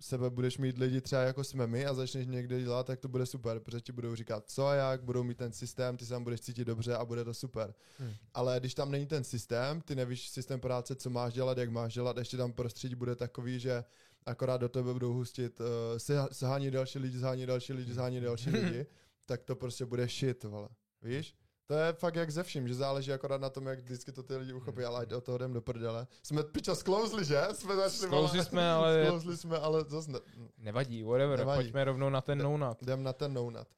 sebe 0.00 0.30
budeš 0.30 0.58
mít 0.58 0.78
lidi 0.78 1.00
třeba 1.00 1.22
jako 1.22 1.44
jsme 1.44 1.66
my 1.66 1.86
a 1.86 1.94
začneš 1.94 2.26
někde 2.26 2.60
dělat, 2.60 2.86
tak 2.86 3.00
to 3.00 3.08
bude 3.08 3.26
super, 3.26 3.60
protože 3.60 3.80
ti 3.80 3.92
budou 3.92 4.14
říkat 4.14 4.44
co 4.46 4.66
a 4.66 4.74
jak, 4.74 5.02
budou 5.02 5.22
mít 5.22 5.38
ten 5.38 5.52
systém, 5.52 5.96
ty 5.96 6.04
se 6.04 6.10
tam 6.10 6.24
budeš 6.24 6.40
cítit 6.40 6.64
dobře 6.64 6.96
a 6.96 7.04
bude 7.04 7.24
to 7.24 7.34
super. 7.34 7.74
Hmm. 7.98 8.12
Ale 8.34 8.60
když 8.60 8.74
tam 8.74 8.90
není 8.90 9.06
ten 9.06 9.24
systém, 9.24 9.80
ty 9.80 9.94
nevíš 9.94 10.28
systém 10.28 10.60
práce, 10.60 10.94
co 10.94 11.10
máš 11.10 11.32
dělat, 11.34 11.58
jak 11.58 11.70
máš 11.70 11.94
dělat, 11.94 12.16
ještě 12.16 12.36
tam 12.36 12.52
prostředí 12.52 12.94
bude 12.94 13.16
takový, 13.16 13.60
že 13.60 13.84
akorát 14.26 14.56
do 14.56 14.68
tebe 14.68 14.92
budou 14.92 15.12
hustit, 15.12 15.60
uh, 15.60 15.66
se, 15.98 16.14
sehání 16.32 16.70
další 16.70 16.98
lidi, 16.98 17.18
sehání 17.18 17.46
další 17.46 17.72
lidi, 17.72 17.94
sehání 17.94 18.20
další 18.20 18.50
lidi, 18.50 18.86
tak 19.26 19.42
to 19.42 19.56
prostě 19.56 19.84
bude 19.84 20.06
shit, 20.06 20.44
vole. 20.44 20.68
Víš? 21.02 21.34
To 21.70 21.76
je 21.76 21.92
fakt 21.92 22.14
jak 22.16 22.30
ze 22.30 22.42
vším, 22.42 22.68
že 22.68 22.74
záleží 22.74 23.12
akorát 23.12 23.40
na 23.40 23.50
tom, 23.50 23.66
jak 23.66 23.78
vždycky 23.78 24.12
to 24.12 24.22
ty 24.22 24.36
lidi 24.36 24.52
uchopí, 24.52 24.84
ale 24.84 25.00
ať 25.00 25.12
od 25.12 25.24
toho 25.24 25.36
jdem 25.36 25.52
do 25.52 25.60
prdele. 25.62 26.06
Jsme 26.22 26.42
piča 26.42 26.74
sklouzli, 26.74 27.24
že? 27.24 27.42
Jsme 27.52 27.76
začali, 27.76 27.90
Sklouzli 28.06 28.44
jsme, 28.44 28.70
ale- 28.70 29.04
Sklouzli 29.06 29.36
jsme, 29.36 29.58
ale 29.58 29.84
zase 29.88 30.10
ne, 30.10 30.18
Nevadí, 30.58 31.02
whatever, 31.02 31.38
Nevadí. 31.38 31.62
pojďme 31.62 31.84
rovnou 31.84 32.10
na 32.10 32.20
ten 32.20 32.38
Ne- 32.38 32.44
no-nut. 32.44 32.82
jdem 32.82 33.02
na 33.02 33.12
ten 33.12 33.34
nounat. 33.34 33.68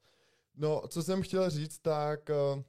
No, 0.55 0.81
co 0.87 1.03
jsem 1.03 1.21
chtěl 1.21 1.49
říct, 1.49 1.77
tak 1.79 2.29
uh, 2.55 2.61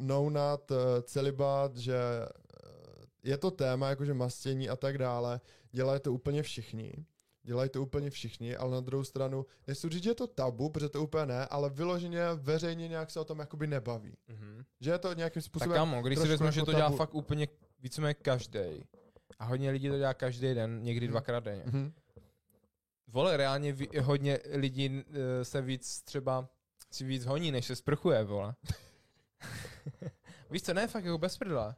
nounat, 0.00 0.70
uh, 0.70 0.76
celibát, 1.02 1.76
že 1.76 1.98
uh, 1.98 3.04
je 3.22 3.38
to 3.38 3.50
téma, 3.50 3.88
jakože 3.88 4.14
mastění 4.14 4.68
a 4.68 4.76
tak 4.76 4.98
dále, 4.98 5.40
dělají 5.72 6.00
to 6.00 6.12
úplně 6.12 6.42
všichni. 6.42 6.92
Dělají 7.46 7.70
to 7.70 7.82
úplně 7.82 8.10
všichni, 8.10 8.56
ale 8.56 8.70
na 8.70 8.80
druhou 8.80 9.04
stranu, 9.04 9.46
nechci 9.66 9.88
říct, 9.88 10.02
že 10.02 10.10
je 10.10 10.14
to 10.14 10.26
tabu, 10.26 10.68
protože 10.70 10.88
to 10.88 11.02
úplně 11.02 11.26
ne, 11.26 11.46
ale 11.46 11.70
vyloženě 11.70 12.20
veřejně 12.34 12.88
nějak 12.88 13.10
se 13.10 13.20
o 13.20 13.24
tom 13.24 13.38
jakoby 13.38 13.66
nebaví. 13.66 14.16
Mhm. 14.28 14.64
Že 14.80 14.90
je 14.90 14.98
to 14.98 15.12
nějakým 15.14 15.42
Tak 15.42 15.46
způsobem... 15.46 15.74
kámo, 15.76 16.02
když 16.02 16.18
si 16.18 16.28
vezmu, 16.28 16.50
že 16.50 16.60
jako 16.60 16.66
to 16.70 16.76
dělá 16.76 16.84
tabu. 16.88 16.96
fakt 16.96 17.14
úplně 17.14 17.48
víceméně 17.80 18.14
každý. 18.14 18.60
A 19.38 19.44
hodně 19.44 19.70
lidí 19.70 19.88
to 19.88 19.98
dělá 19.98 20.14
každý 20.14 20.54
den, 20.54 20.82
někdy 20.82 21.06
Mhm. 21.06 21.10
dvakrát 21.10 21.44
denně. 21.44 21.62
Mhm. 21.66 21.92
Vole, 23.08 23.36
reálně 23.36 23.76
hodně 24.02 24.38
lidí 24.52 25.02
eh, 25.40 25.44
se 25.44 25.62
víc 25.62 26.02
třeba 26.02 26.48
si 26.90 27.04
víc 27.04 27.24
honí, 27.24 27.52
než 27.52 27.66
se 27.66 27.76
sprchuje, 27.76 28.24
vole. 28.24 28.54
Víš 30.50 30.62
co, 30.62 30.74
ne, 30.74 30.86
fakt 30.86 31.04
jako 31.04 31.18
bez 31.18 31.38
prdela. 31.38 31.76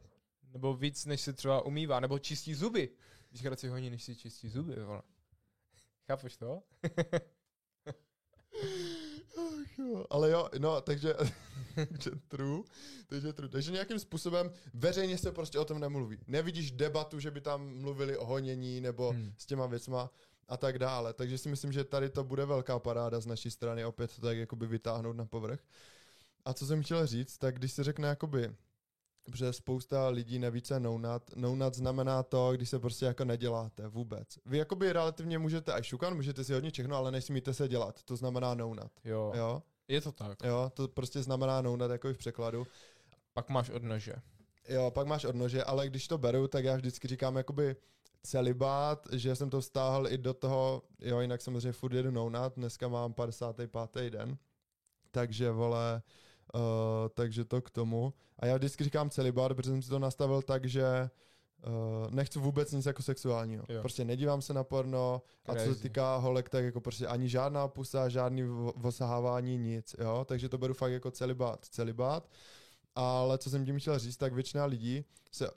Nebo 0.53 0.73
víc, 0.73 1.05
než 1.05 1.21
se 1.21 1.33
třeba 1.33 1.61
umývá, 1.65 1.99
nebo 1.99 2.19
čistí 2.19 2.53
zuby. 2.53 2.89
Víckrát 3.31 3.59
si 3.59 3.67
honí, 3.67 3.89
než 3.89 4.03
si 4.03 4.15
čistí 4.15 4.49
zuby, 4.49 4.75
vole. 4.83 5.01
Chápeš 6.07 6.37
to? 6.37 6.61
Ach 9.37 9.79
jo, 9.79 10.05
ale 10.09 10.29
jo, 10.31 10.49
no, 10.57 10.81
takže, 10.81 11.13
takže 11.75 12.11
true, 12.27 12.63
takže 13.07 13.33
true. 13.33 13.49
Takže 13.49 13.71
nějakým 13.71 13.99
způsobem 13.99 14.51
veřejně 14.73 15.17
se 15.17 15.31
prostě 15.31 15.59
o 15.59 15.65
tom 15.65 15.79
nemluví. 15.79 16.17
Nevidíš 16.27 16.71
debatu, 16.71 17.19
že 17.19 17.31
by 17.31 17.41
tam 17.41 17.75
mluvili 17.81 18.17
o 18.17 18.25
honění 18.25 18.81
nebo 18.81 19.09
Hmm. 19.11 19.33
s 19.37 19.45
těma 19.45 19.65
věcma 19.67 20.11
a 20.47 20.57
tak 20.57 20.79
dále. 20.79 21.13
Takže 21.13 21.37
si 21.37 21.49
myslím, 21.49 21.71
že 21.71 21.83
tady 21.83 22.09
to 22.09 22.23
bude 22.23 22.45
velká 22.45 22.79
paráda 22.79 23.19
z 23.19 23.25
naší 23.25 23.51
strany 23.51 23.85
opět 23.85 24.15
to 24.15 24.21
tak 24.21 24.37
jakoby 24.37 24.67
vytáhnout 24.67 25.15
na 25.15 25.25
povrch. 25.25 25.59
A 26.45 26.53
co 26.53 26.65
jsem 26.65 26.83
chtěl 26.83 27.07
říct, 27.07 27.37
tak 27.37 27.55
když 27.55 27.71
se 27.73 27.83
řekne 27.83 28.07
jakoby, 28.07 28.55
protože 29.31 29.53
spousta 29.53 30.09
lidí 30.09 30.39
neví, 30.39 30.61
co 30.61 30.73
je 30.73 30.79
no-nut. 30.79 31.23
No-nut 31.35 31.73
znamená 31.73 32.23
to, 32.23 32.51
když 32.53 32.69
se 32.69 32.79
prostě 32.79 33.05
jako 33.05 33.25
neděláte 33.25 33.87
vůbec. 33.87 34.39
Vy 34.45 34.57
jakoby 34.57 34.93
relativně 34.93 35.39
můžete 35.39 35.73
až 35.73 35.85
šukan, 35.85 36.15
můžete 36.15 36.43
si 36.43 36.53
hodně 36.53 36.71
všechno, 36.71 36.95
ale 36.95 37.11
nesmíte 37.11 37.53
se 37.53 37.67
dělat. 37.67 38.03
To 38.03 38.15
znamená 38.15 38.53
no-nut. 38.53 38.91
Jo, 39.03 39.31
jo. 39.35 39.63
Je 39.87 40.01
to 40.01 40.11
tak. 40.11 40.37
jo, 40.43 40.71
to 40.73 40.87
prostě 40.87 41.23
znamená 41.23 41.61
no-nut 41.61 41.91
jako 41.91 42.13
v 42.13 42.17
překladu. 42.17 42.67
Pak 43.33 43.49
máš 43.49 43.69
odnože. 43.69 44.13
Jo, 44.69 44.91
pak 44.91 45.07
máš 45.07 45.25
odnože, 45.25 45.63
ale 45.63 45.87
když 45.87 46.07
to 46.07 46.17
beru, 46.17 46.47
tak 46.47 46.65
já 46.65 46.75
vždycky 46.75 47.07
říkám 47.07 47.35
jakoby 47.35 47.75
celibát, 48.23 49.07
že 49.11 49.35
jsem 49.35 49.49
to 49.49 49.61
vztáhl 49.61 50.07
i 50.07 50.17
do 50.17 50.33
toho, 50.33 50.83
jo, 50.99 51.19
jinak 51.19 51.41
samozřejmě 51.41 51.71
furt 51.71 51.93
jedu 51.93 52.11
no-nut, 52.11 52.53
dneska 52.55 52.87
mám 52.87 53.13
55. 53.13 54.09
den, 54.09 54.37
takže 55.11 55.51
vole, 55.51 55.95
uh, 55.95 56.26
takže 57.13 57.45
to 57.45 57.61
k 57.61 57.69
tomu. 57.69 58.13
A 58.39 58.45
já 58.45 58.57
vždycky 58.57 58.83
říkám 58.83 59.09
celibát, 59.09 59.53
protože 59.55 59.69
jsem 59.69 59.81
si 59.81 59.89
to 59.89 59.99
nastavil 59.99 60.41
tak, 60.41 60.65
že 60.65 61.09
uh, 61.67 62.11
nechci 62.11 62.39
vůbec 62.39 62.71
nic 62.71 62.85
jako 62.85 63.03
sexuálního. 63.03 63.63
Jo. 63.69 63.81
Prostě 63.81 64.05
nedívám 64.05 64.41
se 64.41 64.53
na 64.53 64.63
porno 64.63 65.21
a 65.45 65.51
co 65.51 65.59
Crazy. 65.59 65.75
se 65.75 65.81
týká 65.81 66.15
holek, 66.15 66.49
tak 66.49 66.65
jako 66.65 66.81
prostě 66.81 67.07
ani 67.07 67.29
žádná 67.29 67.67
pusa, 67.67 68.09
žádný 68.09 68.43
osahávání, 68.83 69.57
nic, 69.57 69.95
jo. 69.99 70.25
Takže 70.27 70.49
to 70.49 70.57
beru 70.57 70.73
fakt 70.73 70.91
jako 70.91 71.11
celibát, 71.11 71.65
celibát. 71.65 72.29
Ale 72.95 73.37
co 73.37 73.49
jsem 73.49 73.65
tím 73.65 73.79
chtěl 73.79 73.99
říct, 73.99 74.17
tak 74.17 74.33
většina 74.33 74.65
lidí 74.65 75.05
se 75.31 75.49
uh, 75.49 75.55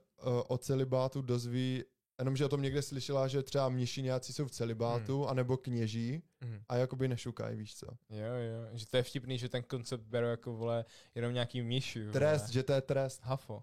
o 0.48 0.58
celibátu 0.58 1.22
dozví, 1.22 1.84
jenom 2.20 2.36
že 2.36 2.44
o 2.44 2.48
tom 2.48 2.62
někde 2.62 2.82
slyšela, 2.82 3.28
že 3.28 3.42
třeba 3.42 3.68
mnišiňáci 3.68 4.32
jsou 4.32 4.46
v 4.46 4.50
celibátu, 4.50 5.28
anebo 5.28 5.56
kněží 5.56 6.22
Mhm. 6.40 6.62
a 6.68 6.76
jakoby 6.76 7.08
nešukají, 7.08 7.56
víš 7.56 7.76
co. 7.76 7.86
Jo, 8.10 8.34
jo, 8.34 8.68
že 8.72 8.86
to 8.86 8.96
je 8.96 9.02
vtipný, 9.02 9.38
že 9.38 9.48
ten 9.48 9.62
koncept 9.62 10.04
beru 10.04 10.26
jako, 10.26 10.52
vole, 10.52 10.84
jenom 11.14 11.34
nějaký 11.34 11.62
mniši, 11.62 12.00
vole. 12.00 12.12
Trest, 12.12 12.48
že 12.48 12.62
to 12.62 12.72
je 12.72 12.80
trest. 12.80 13.22
Hafo. 13.22 13.62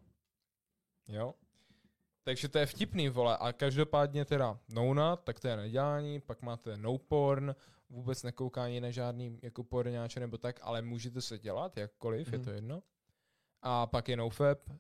Jo? 1.08 1.34
Takže 2.24 2.50
to 2.50 2.58
je 2.58 2.66
vtipný, 2.66 3.10
vole. 3.10 3.38
A 3.38 3.54
každopádně 3.54 4.26
teda 4.26 4.60
no 4.70 5.18
tak 5.18 5.40
to 5.40 5.48
je 5.48 5.58
nedělání, 5.58 6.22
pak 6.22 6.42
máte 6.42 6.78
no 6.78 6.98
porn, 6.98 7.56
vůbec 7.90 8.24
nekoukání 8.24 8.82
na 8.82 8.92
žádný 8.92 9.40
jako 9.42 9.64
porňáče 9.64 10.20
nebo 10.20 10.38
tak, 10.38 10.60
ale 10.62 10.82
můžete 10.82 11.22
se 11.22 11.40
dělat 11.40 11.78
jakkoliv, 11.78 12.28
mm. 12.28 12.34
je 12.34 12.40
to 12.40 12.50
jedno. 12.50 12.84
A 13.62 13.88
pak 13.88 14.10
je 14.10 14.18
nofap 14.18 14.70
uh, 14.70 14.76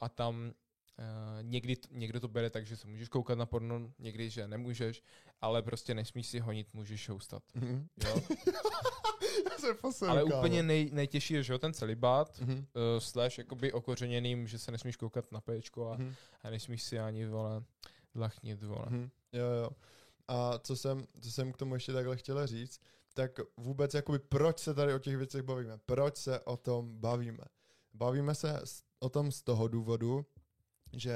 a 0.00 0.08
tam 0.08 0.52
uh, 0.98 1.42
někdy, 1.42 1.76
t- 1.76 1.88
někdo 1.92 2.20
to 2.20 2.28
bere 2.28 2.50
tak, 2.50 2.66
že 2.66 2.76
se 2.76 2.86
můžeš 2.88 3.08
koukat 3.08 3.38
na 3.38 3.46
porno, 3.46 3.92
někdy, 3.98 4.30
že 4.30 4.48
nemůžeš, 4.48 5.02
ale 5.40 5.62
prostě 5.62 5.94
nesmíš 5.94 6.26
si 6.26 6.38
honit, 6.38 6.74
můžeš 6.74 7.08
houstat. 7.08 7.42
Mhm. 7.54 7.88
Jo? 8.04 8.20
Se 9.92 10.06
ale 10.06 10.22
kámo. 10.24 10.38
úplně 10.40 10.62
nej, 10.62 10.90
nejtěžší 10.92 11.34
je, 11.34 11.42
že 11.42 11.52
jo, 11.52 11.58
ten 11.58 11.72
celibát, 11.74 12.40
Mhm. 12.40 12.52
uh, 12.54 12.64
slash 12.98 13.38
jakoby 13.38 13.72
okořeněným, 13.72 14.46
že 14.46 14.58
se 14.58 14.72
nesmíš 14.72 14.96
koukat 14.96 15.32
na 15.32 15.40
péčko 15.40 15.90
a, 15.90 15.96
Mhm. 15.96 16.14
a 16.42 16.50
nesmíš 16.50 16.82
si 16.82 16.98
ani, 16.98 17.26
vole, 17.26 17.62
dlachnit, 18.14 18.62
vole. 18.62 18.84
Mhm. 18.88 19.10
Jo, 19.32 19.46
jo. 19.46 19.70
A 20.28 20.58
co 20.58 20.76
jsem, 20.76 21.06
co 21.20 21.30
jsem 21.32 21.52
k 21.52 21.56
tomu 21.56 21.74
ještě 21.74 21.92
takhle 21.92 22.16
chtěl 22.16 22.46
říct, 22.46 22.80
tak 23.14 23.30
vůbec 23.56 23.94
jakoby 23.94 24.18
proč 24.18 24.58
se 24.58 24.74
tady 24.74 24.94
o 24.94 24.98
těch 24.98 25.16
věcech 25.16 25.42
bavíme? 25.42 25.78
Proč 25.86 26.16
se 26.16 26.40
o 26.40 26.56
tom 26.56 26.98
bavíme? 27.00 27.44
Bavíme 27.94 28.34
se 28.34 28.60
o 28.98 29.08
tom 29.08 29.32
z 29.32 29.42
toho 29.42 29.68
důvodu, 29.68 30.26
že 30.92 31.14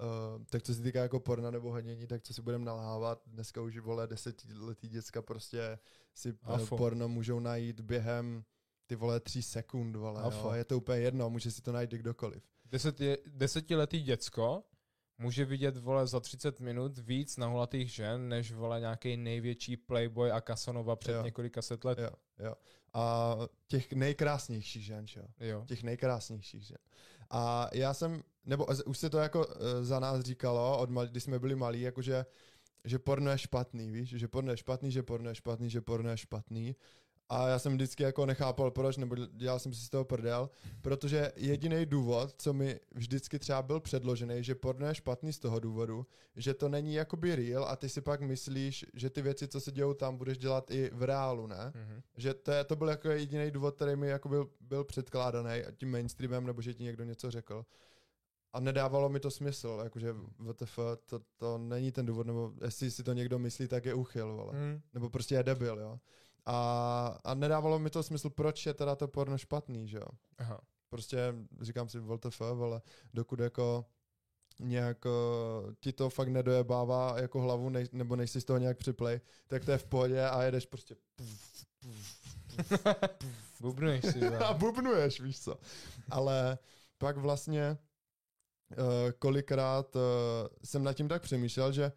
uh, 0.00 0.44
tak 0.50 0.62
co 0.62 0.74
se 0.74 0.82
týká 0.82 1.02
jako 1.02 1.20
porna 1.20 1.50
nebo 1.50 1.70
honění, 1.72 2.06
tak 2.06 2.22
co 2.22 2.34
si 2.34 2.42
budeme 2.42 2.64
nalhávat, 2.64 3.22
dneska 3.26 3.60
už 3.62 3.78
vole 3.78 4.06
desetiletý 4.06 4.88
děcka 4.88 5.22
prostě 5.22 5.78
si 6.14 6.32
uh, 6.32 6.38
Afo. 6.54 6.76
porno 6.76 7.08
můžou 7.08 7.40
najít 7.40 7.80
během 7.80 8.44
ty 8.86 8.94
vole 8.96 9.20
tří 9.20 9.42
sekund, 9.42 9.96
vole, 9.96 10.22
Afo. 10.22 10.48
jo? 10.48 10.54
je 10.54 10.64
to 10.64 10.76
úplně 10.76 10.98
jedno, 11.00 11.30
může 11.30 11.50
si 11.50 11.62
to 11.62 11.72
najít 11.72 11.90
kdokoliv. 11.90 12.42
Deset 12.64 13.00
je, 13.00 13.18
desetiletý 13.26 14.02
děcko 14.02 14.64
může 15.18 15.44
vidět, 15.44 15.76
vole, 15.76 16.06
za 16.06 16.20
30 16.20 16.60
minut 16.60 16.98
víc 16.98 17.36
nahulatých 17.36 17.92
žen, 17.92 18.28
než, 18.28 18.52
vole, 18.52 18.80
nějaký 18.80 19.16
největší 19.16 19.76
playboy 19.76 20.30
a 20.30 20.40
Casanova 20.40 20.96
před 20.96 21.12
Jo. 21.12 21.22
několika 21.22 21.62
set 21.62 21.84
let. 21.84 21.98
Jo, 21.98 22.10
jo. 22.38 22.54
A 22.94 23.36
těch 23.66 23.92
nejkrásnějších 23.92 24.84
žen, 24.84 25.06
že 25.06 25.20
jo? 25.20 25.26
Jo. 25.40 25.64
těch 25.66 25.82
nejkrásnějších 25.82 26.62
žen. 26.66 26.78
A 27.30 27.68
já 27.72 27.94
jsem, 27.94 28.22
nebo 28.44 28.66
už 28.86 28.98
se 28.98 29.10
to 29.10 29.18
jako 29.18 29.46
uh, 29.46 29.52
za 29.82 30.00
nás 30.00 30.20
říkalo, 30.20 30.78
od 30.78 30.90
mal, 30.90 31.06
když 31.06 31.22
jsme 31.22 31.38
byli 31.38 31.56
malí, 31.56 31.80
jakože 31.80 32.26
že 32.84 32.98
porno 32.98 33.30
je 33.30 33.38
špatný, 33.38 33.90
víš, 33.90 34.08
že 34.08 34.28
porno 34.28 34.50
je 34.50 34.56
špatný, 34.56 34.90
že 34.90 35.02
porno 35.02 35.28
je 35.28 35.34
špatný, 35.34 35.70
že 35.70 35.80
porno 35.80 36.10
je 36.10 36.16
špatný. 36.16 36.76
A 37.28 37.48
já 37.48 37.58
jsem 37.58 37.72
vždycky 37.72 38.02
jako 38.02 38.26
nechápal 38.26 38.70
proč, 38.70 38.96
nebo 38.96 39.16
dělal 39.16 39.58
jsem 39.58 39.74
si 39.74 39.80
z 39.80 39.90
toho 39.90 40.04
prdel, 40.04 40.50
protože 40.82 41.32
jediný 41.36 41.86
důvod, 41.86 42.34
co 42.38 42.52
mi 42.52 42.80
vždycky 42.94 43.38
třeba 43.38 43.62
byl 43.62 43.80
předložený, 43.80 44.44
že 44.44 44.54
porno 44.54 44.86
je 44.86 44.94
špatný 44.94 45.32
z 45.32 45.38
toho 45.38 45.60
důvodu, 45.60 46.06
že 46.36 46.54
to 46.54 46.68
není 46.68 46.94
jakoby 46.94 47.36
real 47.36 47.64
a 47.64 47.76
ty 47.76 47.88
si 47.88 48.00
pak 48.00 48.20
myslíš, 48.20 48.86
že 48.94 49.10
ty 49.10 49.22
věci, 49.22 49.48
co 49.48 49.60
se 49.60 49.72
dějou 49.72 49.94
tam, 49.94 50.16
budeš 50.16 50.38
dělat 50.38 50.70
i 50.70 50.90
v 50.94 51.02
reálu, 51.02 51.46
ne? 51.46 51.72
Mhm. 51.74 52.02
Že 52.16 52.34
to, 52.34 52.50
je, 52.50 52.64
to 52.64 52.76
byl 52.76 52.88
jako 52.88 53.08
jediný 53.08 53.50
důvod, 53.50 53.74
který 53.74 53.96
mi 53.96 54.08
jako 54.08 54.28
byl, 54.28 54.50
byl 54.60 54.84
předkládaný 54.84 55.62
tím 55.76 55.90
mainstreamem, 55.90 56.46
nebo 56.46 56.62
že 56.62 56.74
ti 56.74 56.82
někdo 56.82 57.04
něco 57.04 57.30
řekl. 57.30 57.66
A 58.52 58.60
nedávalo 58.60 59.08
mi 59.08 59.20
to 59.20 59.30
smysl, 59.30 59.80
jakože 59.84 60.14
WTF, 60.38 60.78
to, 61.06 61.20
to 61.36 61.58
není 61.58 61.92
ten 61.92 62.06
důvod, 62.06 62.26
nebo 62.26 62.52
jestli 62.64 62.90
si 62.90 63.02
to 63.02 63.12
někdo 63.12 63.38
myslí, 63.38 63.68
tak 63.68 63.84
je 63.84 63.94
uchyl, 63.94 64.36
vole. 64.36 64.52
Mhm. 64.52 64.80
Nebo 64.94 65.10
prostě 65.10 65.34
je 65.34 65.42
debil, 65.42 65.78
jo. 65.78 65.98
A, 66.48 67.18
a 67.24 67.34
nedávalo 67.34 67.78
mi 67.78 67.90
to 67.90 68.02
smysl, 68.02 68.30
proč 68.30 68.66
je 68.66 68.74
teda 68.74 68.96
to 68.96 69.08
porno 69.08 69.38
špatný, 69.38 69.88
že 69.88 69.96
jo. 69.96 70.08
Aha. 70.38 70.60
Prostě 70.88 71.34
říkám 71.60 71.88
si, 71.88 71.98
WTF, 72.00 72.40
ale 72.40 72.82
dokud 73.14 73.40
jako 73.40 73.84
nějak 74.60 75.04
uh, 75.04 75.72
ti 75.80 75.92
to 75.92 76.10
fakt 76.10 76.28
nedojebává 76.28 77.20
jako 77.20 77.40
hlavu, 77.40 77.68
nej, 77.68 77.88
nebo 77.92 78.16
nejsi 78.16 78.40
z 78.40 78.44
toho 78.44 78.58
nějak 78.58 78.76
připlej, 78.76 79.20
tak 79.46 79.64
to 79.64 79.70
je 79.70 79.78
v 79.78 79.84
pohodě 79.84 80.24
a 80.24 80.42
jedeš 80.42 80.66
prostě 80.66 80.96
puf, 81.16 81.66
puf, 81.82 82.18
Bubnuješ 83.60 84.04
si, 84.04 84.26
a 84.26 84.54
bubnuješ, 84.54 85.20
víš 85.20 85.40
co. 85.40 85.58
Ale 86.10 86.58
pak 86.98 87.16
vlastně 87.16 87.78
uh, 88.70 89.10
kolikrát 89.18 89.96
uh, 89.96 90.02
jsem 90.64 90.84
nad 90.84 90.92
tím 90.92 91.08
tak 91.08 91.22
přemýšlel, 91.22 91.72
že 91.72 91.92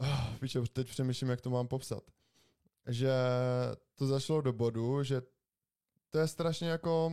uh, 0.00 0.06
víš, 0.42 0.56
teď 0.72 0.88
přemýšlím, 0.88 1.30
jak 1.30 1.40
to 1.40 1.50
mám 1.50 1.68
popsat. 1.68 2.02
Že 2.88 3.12
to 3.94 4.06
zašlo 4.06 4.40
do 4.40 4.52
bodu, 4.52 5.02
že 5.02 5.22
to 6.10 6.18
je 6.18 6.28
strašně 6.28 6.68
jako 6.68 7.12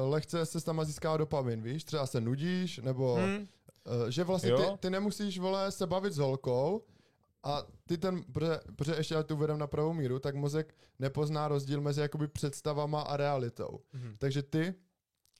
lehce 0.00 0.46
se 0.46 0.64
tam 0.64 0.84
získá 0.84 1.16
dopamin, 1.16 1.62
víš? 1.62 1.84
Třeba 1.84 2.06
se 2.06 2.20
nudíš, 2.20 2.78
nebo 2.78 3.14
hmm. 3.14 3.36
uh, 3.36 4.08
že 4.08 4.24
vlastně 4.24 4.52
ty, 4.52 4.62
ty 4.78 4.90
nemusíš, 4.90 5.38
vole, 5.38 5.72
se 5.72 5.86
bavit 5.86 6.12
s 6.12 6.18
holkou, 6.18 6.84
a 7.44 7.66
ty 7.86 7.98
ten, 7.98 8.22
protože, 8.32 8.60
protože 8.76 8.94
ještě 8.94 9.22
tu 9.22 9.36
vedem 9.36 9.58
na 9.58 9.66
pravou 9.66 9.92
míru, 9.92 10.18
tak 10.18 10.34
mozek 10.34 10.74
nepozná 10.98 11.48
rozdíl 11.48 11.80
mezi 11.80 12.00
jakoby 12.00 12.28
představama 12.28 13.00
a 13.00 13.16
realitou. 13.16 13.80
Mm-hmm. 13.94 14.16
Takže 14.18 14.42
ty, 14.42 14.74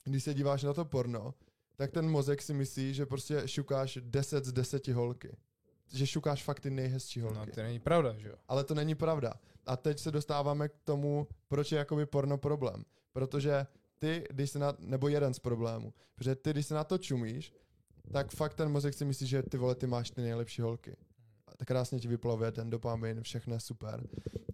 když 0.04 0.24
se 0.24 0.34
díváš 0.34 0.62
na 0.62 0.72
to 0.72 0.84
porno, 0.84 1.34
tak 1.76 1.90
ten 1.90 2.10
mozek 2.10 2.42
si 2.42 2.54
myslí, 2.54 2.94
že 2.94 3.06
prostě 3.06 3.48
šukáš 3.48 3.98
10 4.02 4.44
z 4.44 4.52
10 4.52 4.88
holky. 4.88 5.36
Že 5.92 6.06
šukáš 6.06 6.42
fakt 6.42 6.60
ty 6.60 6.70
nejhezčí 6.70 7.20
holky. 7.20 7.38
No 7.38 7.46
to 7.54 7.62
není 7.62 7.78
pravda, 7.78 8.14
že 8.18 8.28
jo? 8.28 8.34
Ale 8.48 8.64
to 8.64 8.74
není 8.74 8.94
pravda. 8.94 9.32
A 9.66 9.76
teď 9.76 9.98
se 9.98 10.10
dostáváme 10.10 10.68
k 10.68 10.78
tomu, 10.84 11.28
proč 11.48 11.72
je 11.72 11.78
jakoby 11.78 12.06
porno 12.06 12.38
problém. 12.38 12.84
Protože 13.12 13.66
ty, 13.98 14.24
když 14.30 14.50
se 14.50 14.58
na, 14.58 14.76
nebo 14.78 15.08
jeden 15.08 15.34
z 15.34 15.38
problémů, 15.38 15.92
protože 16.14 16.34
ty, 16.34 16.50
když 16.50 16.66
se 16.66 16.74
na 16.74 16.84
to 16.84 16.98
čumíš, 16.98 17.52
tak 18.12 18.30
fakt 18.30 18.54
ten 18.54 18.68
mozek 18.68 18.94
si 18.94 19.04
myslí, 19.04 19.26
že 19.26 19.42
ty 19.42 19.56
vole, 19.56 19.74
ty 19.74 19.86
máš 19.86 20.10
ty 20.10 20.22
nejlepší 20.22 20.62
holky 20.62 20.96
tak 21.56 21.68
krásně 21.68 22.00
ti 22.00 22.08
vyplavuje 22.08 22.52
ten 22.52 22.70
dopamin, 22.70 23.22
všechno 23.22 23.54
je 23.54 23.60
super. 23.60 24.06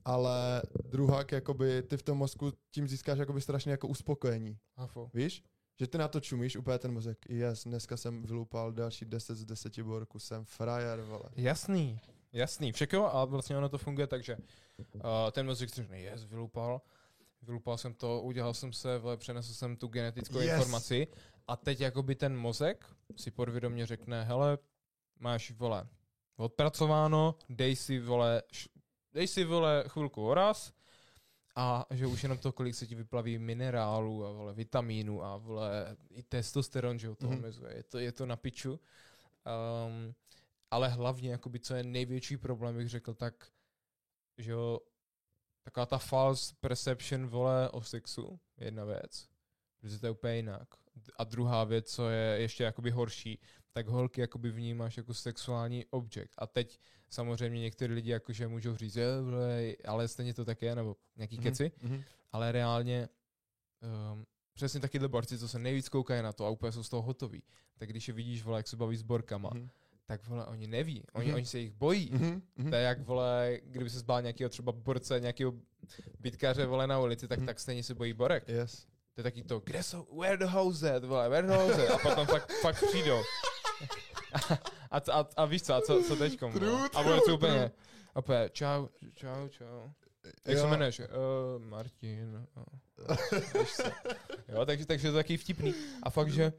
Ale 0.05 0.62
druhak, 0.85 1.33
jakoby, 1.33 1.83
ty 1.83 1.97
v 1.97 2.03
tom 2.03 2.19
mozku 2.19 2.53
tím 2.71 2.88
získáš 2.88 3.19
jakoby 3.19 3.40
strašně 3.40 3.73
jako 3.73 3.88
uspokojení. 3.88 4.59
Hafo. 4.77 5.11
Víš? 5.14 5.45
Že 5.81 5.87
ty 5.87 5.99
na 5.99 6.09
to 6.09 6.21
čumíš, 6.21 6.57
úplně 6.57 6.79
ten 6.79 6.93
mozek, 6.93 7.19
yes, 7.29 7.64
dneska 7.64 7.97
jsem 7.97 8.23
vylupal 8.23 8.73
další 8.73 9.05
10 9.05 9.35
z 9.35 9.45
10 9.45 9.79
borku, 9.79 10.19
jsem 10.19 10.45
frajer, 10.45 11.01
vole. 11.01 11.25
Jasný, 11.37 12.01
jasný, 12.33 12.73
všechno 12.73 13.16
a 13.16 13.25
vlastně 13.25 13.57
ono 13.57 13.69
to 13.69 13.79
funguje 13.79 14.07
tak, 14.07 14.25
že 14.25 14.37
uh, 14.95 15.01
ten 15.33 15.47
mozek 15.47 15.71
si 15.71 15.88
yes, 15.93 16.25
vylupal, 16.25 16.81
vylupal 17.43 17.79
jsem 17.79 17.95
to, 17.95 18.21
udělal 18.21 18.55
jsem 18.55 18.73
se, 18.73 18.99
vole, 18.99 19.16
přenesl 19.16 19.55
jsem 19.55 19.77
tu 19.77 19.88
genetickou 19.88 20.38
yes. 20.38 20.51
informaci 20.51 21.09
a 21.47 21.57
teď 21.57 21.81
jakoby 21.81 22.14
ten 22.14 22.37
mozek 22.37 22.87
si 23.16 23.31
podvědomě 23.31 23.87
řekne, 23.87 24.25
hele, 24.25 24.59
máš, 25.19 25.51
vole, 25.51 25.88
odpracováno, 26.37 27.35
dej 27.49 27.77
si, 27.77 27.99
vole, 27.99 28.43
dej 29.12 29.27
si, 29.27 29.45
vole, 29.45 29.85
chvilku 29.88 30.27
oraz 30.29 30.73
a 31.61 31.87
že 31.90 32.07
už 32.07 32.23
jenom 32.23 32.38
to, 32.38 32.53
kolik 32.53 32.75
se 32.75 32.87
ti 32.87 32.94
vyplaví 32.94 33.38
minerálu 33.38 34.27
a 34.27 34.33
vole, 34.33 34.55
vitamínu 34.55 35.25
a 35.25 35.37
vole, 35.37 35.96
i 36.11 36.23
testosteron, 36.23 36.99
že 36.99 37.09
ho 37.09 37.14
to 37.14 37.29
omezuje. 37.29 37.77
Je 37.77 37.83
to, 37.83 37.99
je 37.99 38.12
to 38.12 38.27
na 38.27 38.37
piču. 38.37 38.73
Um, 38.73 40.14
ale 40.70 40.88
hlavně, 40.88 41.31
jakoby, 41.31 41.61
co 41.61 41.75
je 41.75 41.85
největší 41.85 42.37
problém, 42.37 42.77
bych 42.77 42.88
řekl, 42.88 43.14
tak, 43.14 43.46
že 44.38 44.51
jo, 44.51 44.81
taková 45.62 45.87
ta 45.87 45.99
false 45.99 46.55
perception, 46.61 47.27
vole, 47.27 47.70
o 47.70 47.83
sexu, 47.83 48.40
jedna 48.59 48.85
věc, 48.85 49.29
protože 49.81 49.99
to 49.99 50.07
je 50.07 50.11
úplně 50.11 50.37
jinak. 50.37 50.68
A 51.16 51.25
druhá 51.25 51.64
věc, 51.64 51.92
co 51.92 52.09
je 52.09 52.40
ještě 52.40 52.64
jakoby 52.64 52.90
horší, 52.90 53.40
tak 53.72 53.88
holky 53.88 54.20
jakoby 54.20 54.50
vnímáš 54.50 54.96
jako 54.96 55.14
sexuální 55.14 55.87
objekt. 55.90 56.35
A 56.38 56.46
teď 56.46 56.78
samozřejmě 57.11 57.61
někteří 57.61 57.94
lidi 57.94 58.11
jakože 58.11 58.48
můžou 58.48 58.76
říct, 58.76 58.98
ale 59.85 60.09
stejně 60.09 60.35
to 60.35 60.44
tak 60.44 60.62
je, 60.62 60.74
nebo 60.74 60.96
nějaký 61.16 61.38
mm-hmm. 61.38 61.42
keci, 61.42 61.72
mm-hmm. 61.85 62.04
ale 62.33 62.52
reálně 62.52 63.09
um, 64.12 64.26
přesně 64.52 64.80
taky 64.80 64.98
borci, 64.98 65.38
co 65.38 65.48
se 65.48 65.59
nejvíc 65.59 65.88
koukají 65.88 66.22
na 66.22 66.33
to 66.33 66.46
a 66.46 66.50
úplně 66.50 66.72
jsou 66.72 66.83
z 66.83 66.88
toho 66.88 67.02
hotoví, 67.02 67.42
tak 67.78 67.88
když 67.88 68.09
je 68.09 68.14
vidíš, 68.14 68.42
vole, 68.42 68.59
jak 68.59 68.68
se 68.68 68.76
baví 68.76 68.96
s 68.96 69.02
borkama, 69.02 69.50
mm-hmm. 69.50 69.68
tak 70.06 70.26
vole, 70.26 70.46
oni 70.46 70.66
neví, 70.66 71.04
oni, 71.12 71.30
mm-hmm. 71.30 71.35
oni 71.35 71.46
se 71.46 71.59
jich 71.59 71.70
bojí. 71.70 72.11
Mm-hmm. 72.11 72.70
To 72.70 72.76
je 72.76 72.83
jak, 72.83 73.00
vole, 73.00 73.59
kdyby 73.64 73.90
se 73.90 73.98
zbál 73.98 74.22
nějakého 74.22 74.48
třeba 74.48 74.72
borce, 74.72 75.20
nějakého 75.20 75.54
bitkaře, 76.20 76.66
vole, 76.66 76.87
na 76.87 77.00
ulici, 77.00 77.28
tak, 77.28 77.38
mm-hmm. 77.38 77.46
tak 77.46 77.61
stejně 77.61 77.83
se 77.83 77.94
bojí 77.94 78.12
borek. 78.12 78.48
Yes. 78.48 78.87
To 79.14 79.20
je 79.20 79.22
taky 79.22 79.42
to, 79.42 79.61
kde 79.61 79.83
jsou, 79.83 80.06
where 80.20 80.37
the 80.37 80.44
hose 80.44 81.00
vole, 81.00 81.28
where 81.28 81.46
the 81.48 81.54
hose 81.54 81.88
A 81.88 81.98
potom 81.98 82.26
fakt, 82.26 82.52
fakt 82.62 82.85
přijdou. 82.88 83.22
A, 84.90 84.97
a, 85.12 85.27
a 85.37 85.45
víš 85.45 85.62
co, 85.62 85.75
a 85.75 85.81
co, 85.81 86.03
co 86.03 86.16
teďkom? 86.16 86.53
A 86.95 87.03
bude 87.03 87.21
to 87.27 87.35
úplně, 87.35 87.71
opět, 88.14 88.53
čau, 88.53 88.88
čau, 89.14 89.49
čau. 89.49 89.90
Jak 90.47 90.57
jo. 90.57 90.62
se 90.62 90.66
jmenuješ? 90.66 91.01
Uh, 91.01 91.07
Martin. 91.64 92.47
Uh, 92.57 93.16
jo, 94.49 94.66
takže, 94.66 94.87
takže 94.87 95.11
to 95.11 95.16
je 95.16 95.23
taky 95.23 95.37
vtipný. 95.37 95.75
A 96.03 96.11
fakt, 96.11 96.33
že 96.33 96.53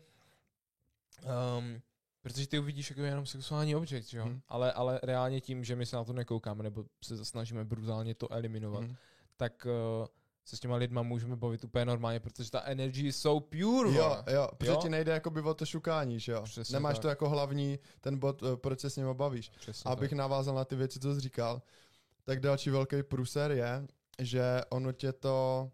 um, 1.57 1.81
protože 2.21 2.47
ty 2.47 2.59
uvidíš 2.59 2.89
jako 2.89 3.01
jenom 3.01 3.25
sexuální 3.25 3.75
objekt, 3.75 4.13
jo? 4.13 4.23
Hmm. 4.23 4.41
Ale, 4.47 4.73
ale 4.73 4.99
reálně 5.03 5.41
tím, 5.41 5.63
že 5.63 5.75
my 5.75 5.85
se 5.85 5.95
na 5.95 6.03
to 6.03 6.13
nekoukáme, 6.13 6.63
nebo 6.63 6.85
se 7.03 7.25
snažíme 7.25 7.65
brutálně 7.65 8.15
to 8.15 8.33
eliminovat, 8.33 8.83
hmm. 8.83 8.95
tak 9.37 9.65
uh, 9.65 10.07
se 10.45 10.57
s 10.57 10.59
těma 10.59 10.75
lidma 10.75 11.01
můžeme 11.01 11.35
bavit 11.35 11.63
úplně 11.63 11.85
normálně, 11.85 12.19
protože 12.19 12.51
ta 12.51 12.61
energy 12.61 13.11
jsou 13.11 13.39
pure. 13.39 13.93
Jo, 13.93 14.23
jo, 14.33 14.49
protože 14.57 14.71
jo? 14.71 14.79
ti 14.81 14.89
nejde 14.89 15.11
jako 15.11 15.29
by 15.29 15.41
o 15.41 15.53
to 15.53 15.65
šukání, 15.65 16.19
že 16.19 16.31
jo? 16.31 16.41
Přesně 16.41 16.73
Nemáš 16.73 16.95
tak. 16.95 17.01
to 17.01 17.07
jako 17.07 17.29
hlavní 17.29 17.79
ten 18.01 18.19
bod, 18.19 18.43
eh, 18.43 18.57
proč 18.57 18.79
se 18.79 18.89
s 18.89 18.95
nimi 18.95 19.13
bavíš. 19.13 19.49
Přesně 19.49 19.91
Abych 19.91 20.09
tak. 20.09 20.17
navázal 20.17 20.55
na 20.55 20.65
ty 20.65 20.75
věci, 20.75 20.99
co 20.99 21.15
jsi 21.15 21.19
říkal, 21.19 21.61
tak 22.23 22.39
další 22.39 22.69
velký 22.69 23.03
průser 23.03 23.51
je, 23.51 23.87
že 24.19 24.61
ono 24.69 24.91
tě 24.91 25.13
to 25.13 25.71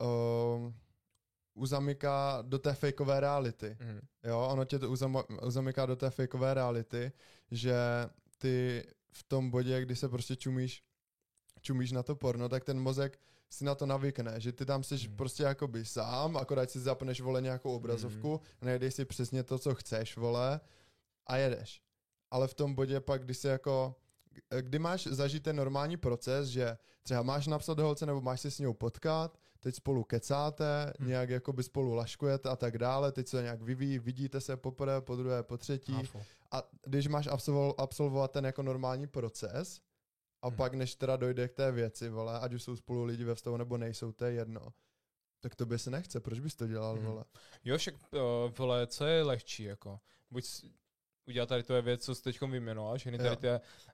uh, 0.00 0.72
uzamyká 1.54 2.42
do 2.42 2.58
té 2.58 2.74
fakeové 2.74 3.20
reality. 3.20 3.76
Mm. 3.80 4.00
Jo, 4.24 4.48
ono 4.52 4.64
tě 4.64 4.78
to 4.78 4.90
uzam, 4.90 5.22
uzamyká 5.42 5.86
do 5.86 5.96
té 5.96 6.10
fakeové 6.10 6.54
reality, 6.54 7.12
že 7.50 7.74
ty 8.38 8.84
v 9.12 9.22
tom 9.22 9.50
bodě, 9.50 9.80
kdy 9.80 9.96
se 9.96 10.08
prostě 10.08 10.36
čumíš, 10.36 10.82
čumíš 11.60 11.92
na 11.92 12.02
to 12.02 12.16
porno, 12.16 12.48
tak 12.48 12.64
ten 12.64 12.80
mozek 12.80 13.18
si 13.50 13.64
na 13.64 13.74
to 13.74 13.86
navykne, 13.86 14.40
že 14.40 14.52
ty 14.52 14.66
tam 14.66 14.82
jsi 14.82 14.96
hmm. 14.96 15.16
prostě 15.16 15.42
jakoby 15.42 15.84
sám, 15.84 16.36
akorát 16.36 16.70
si 16.70 16.80
zapneš, 16.80 17.20
vole, 17.20 17.42
nějakou 17.42 17.76
obrazovku, 17.76 18.30
hmm. 18.30 18.40
najdeš 18.62 18.94
si 18.94 19.04
přesně 19.04 19.42
to, 19.42 19.58
co 19.58 19.74
chceš, 19.74 20.16
vole, 20.16 20.60
a 21.26 21.36
jedeš. 21.36 21.82
Ale 22.30 22.48
v 22.48 22.54
tom 22.54 22.74
bodě 22.74 23.00
pak, 23.00 23.24
když 23.24 23.38
se 23.38 23.48
jako, 23.48 23.94
kdy 24.60 24.78
máš 24.78 25.06
zažít 25.06 25.42
ten 25.42 25.56
normální 25.56 25.96
proces, 25.96 26.48
že 26.48 26.78
třeba 27.02 27.22
máš 27.22 27.46
napsat 27.46 27.78
holce, 27.78 28.06
nebo 28.06 28.20
máš 28.20 28.40
se 28.40 28.50
s 28.50 28.58
ní 28.58 28.74
potkat, 28.74 29.38
teď 29.60 29.74
spolu 29.74 30.04
kecáte, 30.04 30.92
hmm. 30.98 31.08
nějak 31.08 31.30
jako 31.30 31.52
by 31.52 31.62
spolu 31.62 31.94
laškujete 31.94 32.48
a 32.48 32.56
tak 32.56 32.78
dále, 32.78 33.12
teď 33.12 33.28
se 33.28 33.42
nějak 33.42 33.62
vyvíjí, 33.62 33.98
vidíte 33.98 34.40
se 34.40 34.56
poprvé, 34.56 35.00
po 35.00 35.16
druhé, 35.16 35.42
po 35.42 35.56
třetí. 35.56 35.92
Háfo. 35.92 36.22
A 36.50 36.62
když 36.86 37.08
máš 37.08 37.28
absolvovat 37.78 38.30
ten 38.30 38.44
jako 38.44 38.62
normální 38.62 39.06
proces, 39.06 39.80
a 40.46 40.48
hmm. 40.48 40.56
pak, 40.56 40.74
než 40.74 40.94
teda 40.94 41.16
dojde 41.16 41.48
k 41.48 41.52
té 41.52 41.72
věci, 41.72 42.08
vole, 42.08 42.40
ať 42.40 42.52
už 42.52 42.62
jsou 42.62 42.76
spolu 42.76 43.04
lidi 43.04 43.24
ve 43.24 43.34
vztahu 43.34 43.56
nebo 43.56 43.76
nejsou, 43.78 44.12
to 44.12 44.24
je 44.24 44.32
jedno. 44.32 44.72
Tak 45.40 45.54
to 45.54 45.66
by 45.66 45.78
se 45.78 45.90
nechce, 45.90 46.20
proč 46.20 46.40
bys 46.40 46.54
to 46.54 46.66
dělal, 46.66 46.96
hmm. 46.96 47.04
vole? 47.06 47.24
Jo, 47.64 47.78
však, 47.78 47.94
uh, 47.94 48.20
vole, 48.58 48.86
co 48.86 49.06
je 49.06 49.22
lehčí, 49.22 49.62
jako? 49.62 50.00
Buď 50.30 50.44
udělat 51.26 51.48
tady 51.48 51.62
to 51.62 51.82
věc, 51.82 52.04
co 52.04 52.14
jsi 52.14 52.22
teď 52.22 52.40
vyjmenoval, 52.40 52.98
všechny 52.98 53.18
tady 53.18 53.36
ty 53.36 53.48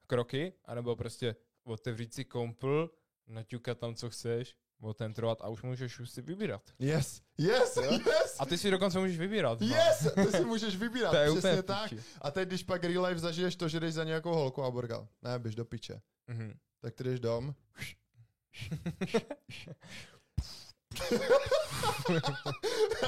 kroky, 0.07 0.53
anebo 0.65 0.97
prostě 0.97 1.37
otevřít 1.65 2.15
si 2.15 2.25
kompl, 2.25 2.91
naťukat 3.27 3.79
tam, 3.79 3.95
co 3.95 4.11
chceš, 4.11 4.57
otentrovat 4.83 5.39
a 5.43 5.49
už 5.49 5.63
můžeš 5.63 6.01
už 6.01 6.11
si 6.11 6.23
vybírat. 6.23 6.63
Yes, 6.79 7.23
yes, 7.39 7.77
jo? 7.77 7.93
yes. 7.93 8.37
A 8.39 8.47
ty 8.47 8.59
si 8.59 8.71
dokonce 8.71 8.99
můžeš 8.99 9.19
vybírat. 9.19 9.61
No. 9.61 9.67
Yes, 9.67 10.09
ty 10.15 10.27
si 10.37 10.45
můžeš 10.45 10.77
vybírat, 10.77 11.11
to 11.15 11.17
je 11.17 11.31
přesně 11.31 11.63
tak. 11.63 11.95
A 12.21 12.31
teď, 12.31 12.49
když 12.49 12.63
pak 12.63 12.85
real 12.85 13.05
life 13.05 13.21
zažiješ 13.21 13.57
to, 13.57 13.69
že 13.69 13.81
jdeš 13.81 13.95
za 13.95 14.05
nějakou 14.05 14.35
holku 14.35 14.63
a 14.63 14.71
borgal, 14.71 15.09
ne, 15.23 15.39
běž 15.39 15.55
do 15.55 15.65
piče. 15.65 16.01
Mm-hmm. 16.29 16.55
Tak 16.81 16.95
ty 16.95 17.05
jdeš 17.05 17.21
dom. 17.21 17.55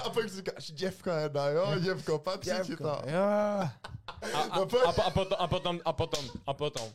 a 0.04 0.10
pak 0.10 0.28
si 0.28 0.36
říkáš, 0.36 0.70
děvka 0.70 1.20
jedna, 1.20 1.46
jo, 1.48 1.78
děvko, 1.78 2.18
patří 2.18 2.50
děvko, 2.50 2.64
ti 2.64 2.76
to. 2.76 3.02
Jo. 3.06 3.22
A, 3.22 3.74
a, 4.32 4.58
no, 4.58 4.86
a, 4.86 4.90
a, 5.04 5.10
potom, 5.10 5.38
a 5.38 5.48
potom, 5.48 5.80
a 5.84 5.92
potom, 5.92 6.30
a 6.46 6.54
potom, 6.54 6.92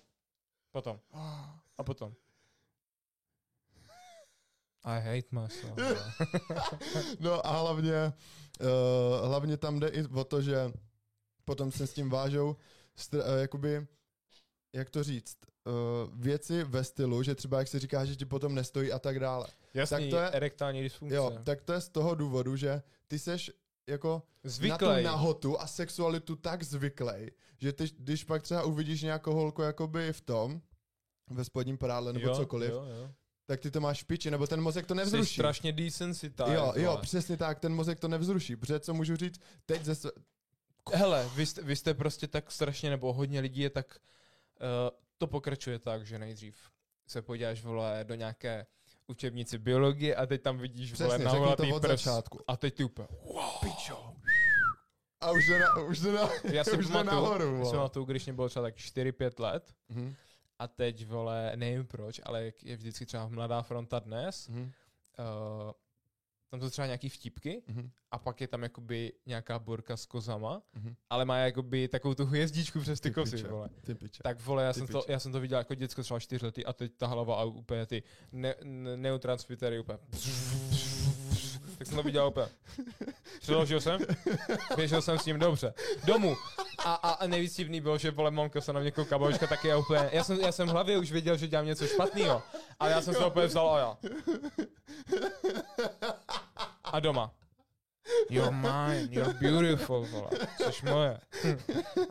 potom, 0.71 0.99
a 1.77 1.83
potom. 1.83 2.13
I 4.83 4.99
hate 5.01 5.27
myself. 5.31 5.77
no 7.19 7.47
a 7.47 7.57
hlavně, 7.59 8.13
uh, 8.61 9.27
hlavně 9.27 9.57
tam 9.57 9.79
jde 9.79 9.87
i 9.87 10.03
o 10.03 10.23
to, 10.23 10.41
že 10.41 10.71
potom 11.45 11.71
se 11.71 11.87
s 11.87 11.93
tím 11.93 12.09
vážou, 12.09 12.55
str- 12.97 13.33
uh, 13.33 13.39
jakoby 13.41 13.87
jak 14.73 14.89
to 14.89 15.03
říct, 15.03 15.37
uh, 15.65 15.73
věci 16.21 16.63
ve 16.63 16.83
stylu, 16.83 17.23
že 17.23 17.35
třeba 17.35 17.59
jak 17.59 17.67
se 17.67 17.79
říká, 17.79 18.05
že 18.05 18.15
ti 18.15 18.25
potom 18.25 18.55
nestojí 18.55 18.91
a 18.91 18.99
tak 18.99 19.19
dále. 19.19 19.47
Jasný, 19.73 19.97
Tak 19.97 20.09
to 20.09 20.17
je- 20.17 20.29
erektální 20.31 20.81
dysfunkce. 20.81 21.15
Jo, 21.15 21.31
tak 21.43 21.61
to 21.61 21.73
je 21.73 21.81
z 21.81 21.89
toho 21.89 22.15
důvodu, 22.15 22.55
že 22.55 22.81
ty 23.07 23.19
seš 23.19 23.51
jako 23.87 24.09
na 24.13 24.41
tu 24.41 24.49
Zvyklej. 24.49 25.03
nahotu 25.03 25.61
a 25.61 25.67
sexualitu 25.67 26.35
tak 26.35 26.63
zvyklej, 26.63 27.31
že 27.57 27.73
ty, 27.73 27.85
když 27.97 28.23
pak 28.23 28.41
třeba 28.43 28.63
uvidíš 28.63 29.01
nějakou 29.01 29.33
holku 29.33 29.61
jakoby 29.61 30.13
v 30.13 30.21
tom, 30.21 30.61
ve 31.29 31.43
spodním 31.45 31.77
prádle 31.77 32.13
nebo 32.13 32.27
jo, 32.27 32.35
cokoliv, 32.35 32.71
Jo, 32.71 32.83
jo. 32.83 33.11
Tak 33.49 33.59
ty 33.59 33.71
to 33.71 33.81
máš 33.81 34.03
v 34.03 34.05
piči, 34.05 34.31
nebo 34.31 34.47
ten 34.47 34.61
mozek 34.61 34.85
to 34.85 34.93
Jsi 34.93 34.97
nevzruší. 34.97 35.33
strašně 35.33 35.71
desensitized. 35.71 36.53
jo, 36.55 36.73
jo, 36.75 36.89
vole. 36.89 37.01
přesně 37.01 37.37
tak, 37.37 37.59
ten 37.59 37.73
mozek 37.75 37.99
to 37.99 38.07
nevzruší, 38.07 38.55
protože 38.55 38.79
co 38.79 38.93
můžu 38.93 39.15
říct, 39.15 39.41
teď 39.65 39.83
ze, 39.85 40.09
Hele, 40.93 41.29
vy 41.35 41.45
jste, 41.45 41.61
vy 41.61 41.75
jste 41.75 41.93
prostě 41.93 42.27
tak 42.27 42.51
strašně, 42.51 42.89
nebo 42.89 43.13
hodně 43.13 43.39
lidí 43.39 43.61
je 43.61 43.69
tak, 43.69 43.97
uh, 44.61 44.97
to 45.17 45.27
pokračuje 45.27 45.79
tak, 45.79 46.05
že 46.05 46.19
nejdřív 46.19 46.55
se 47.07 47.21
podíváš, 47.21 47.63
vole, 47.63 47.99
do 48.03 48.15
nějaké 48.15 48.65
učebnici 49.07 49.57
biologie 49.57 50.15
a 50.15 50.25
teď 50.25 50.41
tam 50.41 50.57
vidíš, 50.57 50.93
vole, 50.99 51.09
přesně, 51.09 51.25
na 51.25 51.31
řekni 51.31 51.69
to 51.69 51.75
od 51.75 51.81
prs. 51.81 51.89
začátku. 51.91 52.39
A 52.47 52.57
teď 52.57 52.75
ty 52.75 52.83
úplně, 52.83 53.07
wow, 53.25 53.43
pičo. 53.61 54.13
A 55.21 55.31
už 55.31 55.47
jde, 55.47 55.59
na, 55.59 55.77
už 55.77 55.99
jde, 55.99 56.11
na, 56.11 56.29
Já 56.53 56.63
už 56.79 56.87
jde 56.87 57.03
nahoru. 57.03 57.43
já 57.43 57.49
si 57.51 57.57
vole. 57.63 57.71
pamatuju, 57.71 58.05
když 58.05 58.25
mě 58.25 58.33
bylo 58.33 58.49
třeba 58.49 58.63
tak 58.65 58.75
4-5 58.75 59.39
let 59.43 59.73
Mhm, 59.89 60.15
a 60.59 60.67
teď, 60.67 61.05
vole, 61.05 61.51
nevím 61.55 61.85
proč, 61.85 62.21
ale 62.23 62.45
jak 62.45 62.63
je 62.63 62.75
vždycky 62.75 63.05
třeba 63.05 63.27
Mladá 63.27 63.61
fronta 63.61 63.99
dnes, 63.99 64.47
mhm, 64.47 64.61
uh, 64.61 65.71
tam 66.49 66.61
jsou 66.61 66.69
třeba 66.69 66.85
nějaký 66.85 67.09
vtipky 67.09 67.63
mhm, 67.67 67.89
a 68.11 68.19
pak 68.19 68.41
je 68.41 68.47
tam 68.47 68.63
jakoby 68.63 69.13
nějaká 69.25 69.59
burka 69.59 69.97
s 69.97 70.05
kozama, 70.05 70.61
mhm. 70.73 70.95
ale 71.09 71.25
má 71.25 71.37
jakoby 71.37 71.87
takovou 71.87 72.13
tu 72.13 72.25
hvězdičku 72.25 72.79
přes 72.79 72.99
ty 72.99 73.09
Ty 73.09 73.13
kozy, 73.13 73.37
piče. 73.37 73.47
vole. 73.47 73.69
Ty 73.81 73.95
piče. 73.95 74.23
Tak 74.23 74.41
vole, 74.41 74.63
já 74.63 74.73
Ty 74.73 74.79
jsem, 74.79 74.87
to, 74.87 75.05
já 75.07 75.19
jsem 75.19 75.31
to 75.31 75.39
viděl 75.39 75.57
jako 75.57 75.75
děcko 75.75 76.03
třeba 76.03 76.19
čtyřletý 76.19 76.65
a 76.65 76.73
teď 76.73 76.93
ta 76.97 77.07
hlava 77.07 77.35
a 77.35 77.43
úplně 77.43 77.85
ty 77.85 78.03
ne, 78.31 78.55
ne, 78.63 78.97
neutransmitery 78.97 79.79
úplně. 79.79 79.99
Tak 81.79 81.87
jsem 81.87 81.97
to 81.97 82.03
viděl 82.03 82.27
úplně. 82.27 82.47
Přiložil 83.39 83.81
jsem, 83.81 83.99
běžel 84.75 85.01
jsem 85.01 85.19
s 85.19 85.25
ním 85.25 85.39
dobře. 85.39 85.73
Domů. 86.05 86.35
A, 86.85 86.93
a, 86.93 87.09
a 87.11 87.27
nejvíc 87.27 87.55
divný 87.55 87.81
bylo, 87.81 87.97
že 87.97 88.11
vole 88.11 88.31
mamka 88.31 88.61
se 88.61 88.73
na 88.73 88.79
mě 88.79 88.91
kouká, 88.91 89.17
babička 89.19 89.47
taky 89.47 89.67
je 89.67 89.75
úplně, 89.75 90.09
já 90.13 90.23
jsem, 90.23 90.39
já 90.39 90.51
jsem 90.51 90.67
v 90.67 90.71
hlavě 90.71 90.97
už 90.97 91.11
věděl, 91.11 91.37
že 91.37 91.47
dělám 91.47 91.65
něco 91.65 91.87
špatného. 91.87 92.43
Ale 92.79 92.91
já 92.91 93.01
jsem 93.01 93.13
se 93.13 93.19
to 93.19 93.27
úplně 93.27 93.45
vzal 93.47 93.69
a 93.69 93.79
já. 93.79 93.97
A 96.83 96.99
doma. 96.99 97.31
You're 98.29 98.51
mine, 98.51 99.07
you're 99.11 99.33
beautiful, 99.33 100.05
vole. 100.05 100.29
Jsi 100.71 100.85
moje. 100.85 101.19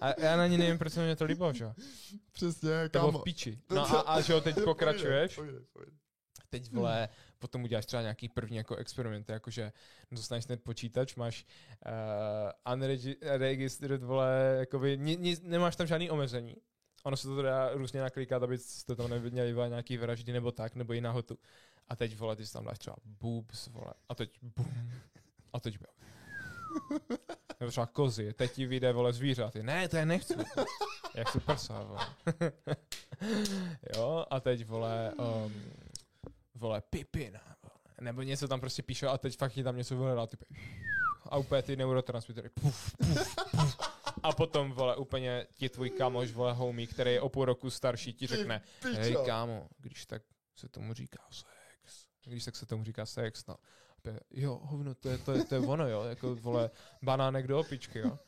A 0.00 0.20
já 0.20 0.36
na 0.36 0.46
ní 0.46 0.58
nevím, 0.58 0.78
proč 0.78 0.92
se 0.92 1.04
mě 1.04 1.16
to 1.16 1.24
líbilo, 1.24 1.52
že. 1.52 1.72
Přesně, 2.32 2.88
To 2.88 2.98
bylo 2.98 3.12
kámo. 3.12 3.18
v 3.18 3.22
piči. 3.22 3.58
No 3.70 3.82
a, 3.96 4.00
a 4.00 4.20
že 4.20 4.32
jo, 4.32 4.40
teď 4.40 4.56
pokračuješ, 4.64 5.40
teď 6.50 6.72
vole, 6.72 7.08
potom 7.38 7.64
uděláš 7.64 7.86
třeba 7.86 8.02
nějaký 8.02 8.28
první 8.28 8.56
jako 8.56 8.76
experiment, 8.76 9.28
jakože 9.28 9.72
dostaneš 10.10 10.44
ten 10.44 10.58
počítač, 10.62 11.14
máš 11.14 11.46
uh, 12.66 12.74
unregistered, 13.34 14.02
vole, 14.02 14.56
jakoby, 14.58 14.98
ni, 14.98 15.16
ni, 15.16 15.36
nemáš 15.42 15.76
tam 15.76 15.86
žádný 15.86 16.10
omezení. 16.10 16.56
Ono 17.04 17.16
se 17.16 17.28
to 17.28 17.42
dá 17.42 17.72
různě 17.72 18.00
naklikat, 18.00 18.42
abyste 18.42 18.96
tam 18.96 19.10
vole, 19.54 19.68
nějaký 19.68 19.96
vraždy 19.96 20.32
nebo 20.32 20.52
tak, 20.52 20.74
nebo 20.74 20.92
i 20.92 21.00
nahotu. 21.00 21.38
A 21.88 21.96
teď, 21.96 22.16
vole, 22.16 22.36
ty 22.36 22.46
si 22.46 22.52
tam 22.52 22.64
dáš 22.64 22.78
třeba 22.78 22.96
boobs, 23.04 23.66
vole, 23.66 23.94
a 24.08 24.14
teď 24.14 24.38
bum, 24.42 24.92
a 25.52 25.60
teď 25.60 25.78
byl. 25.78 25.98
Nebo 27.60 27.70
třeba 27.70 27.86
kozy, 27.86 28.32
teď 28.32 28.52
ti 28.52 28.66
vyjde, 28.66 28.92
vole, 28.92 29.12
zvíře, 29.12 29.44
a 29.44 29.50
ty, 29.50 29.62
ne, 29.62 29.88
to 29.88 29.96
je 29.96 30.06
nechci. 30.06 30.34
Jak 31.14 31.28
si 31.28 31.40
prsa, 31.40 31.82
vole. 31.82 32.06
jo, 33.96 34.26
a 34.30 34.40
teď, 34.40 34.66
vole, 34.66 35.12
um, 35.18 35.52
vole, 36.58 36.82
pipina, 36.90 37.40
vole. 37.62 37.94
nebo 38.00 38.22
něco 38.22 38.48
tam 38.48 38.60
prostě 38.60 38.82
píše 38.82 39.06
a 39.06 39.18
teď 39.18 39.36
fakt 39.36 39.52
ti 39.52 39.62
tam 39.62 39.76
něco 39.76 39.96
vyhledá, 39.96 40.26
ty 40.26 40.36
a 41.28 41.36
úplně 41.36 41.62
ty 41.62 41.76
neurotransmitery, 41.76 42.48
puf, 42.48 42.96
puf, 42.96 43.36
puf. 43.50 43.78
A 44.22 44.32
potom, 44.32 44.72
vole, 44.72 44.96
úplně 44.96 45.46
ti 45.54 45.68
tvůj 45.68 45.90
kamoš, 45.90 46.32
vole, 46.32 46.52
homie, 46.52 46.86
který 46.86 47.12
je 47.12 47.20
o 47.20 47.28
půl 47.28 47.44
roku 47.44 47.70
starší, 47.70 48.12
ti 48.12 48.26
řekne, 48.26 48.62
hej, 48.82 49.16
kámo, 49.26 49.68
když 49.78 50.06
tak 50.06 50.22
se 50.56 50.68
tomu 50.68 50.94
říká 50.94 51.22
sex. 51.30 52.08
Když 52.24 52.44
tak 52.44 52.56
se 52.56 52.66
tomu 52.66 52.84
říká 52.84 53.06
sex, 53.06 53.46
no. 53.46 53.56
Jo, 54.30 54.60
hovno, 54.62 54.94
to 54.94 55.08
je, 55.08 55.18
to 55.18 55.32
je, 55.32 55.44
to 55.44 55.54
je 55.54 55.60
ono, 55.60 55.88
jo, 55.88 56.02
jako, 56.02 56.34
vole, 56.34 56.70
banánek 57.02 57.46
do 57.46 57.60
opičky, 57.60 57.98
jo. 57.98 58.18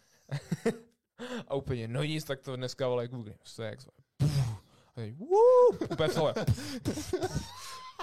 a 1.49 1.55
úplně, 1.55 1.89
no 1.89 2.03
nic, 2.03 2.25
tak 2.25 2.41
to 2.41 2.57
dneska, 2.57 2.89
vole, 2.89 3.09
Google, 3.09 3.35
sex, 3.45 3.85
vole. 3.85 4.05
Puf. 4.17 4.51
A 4.87 4.93
teď, 4.95 5.15
wuuu, 5.15 5.69
úplně, 5.93 6.09
vole, 6.09 6.35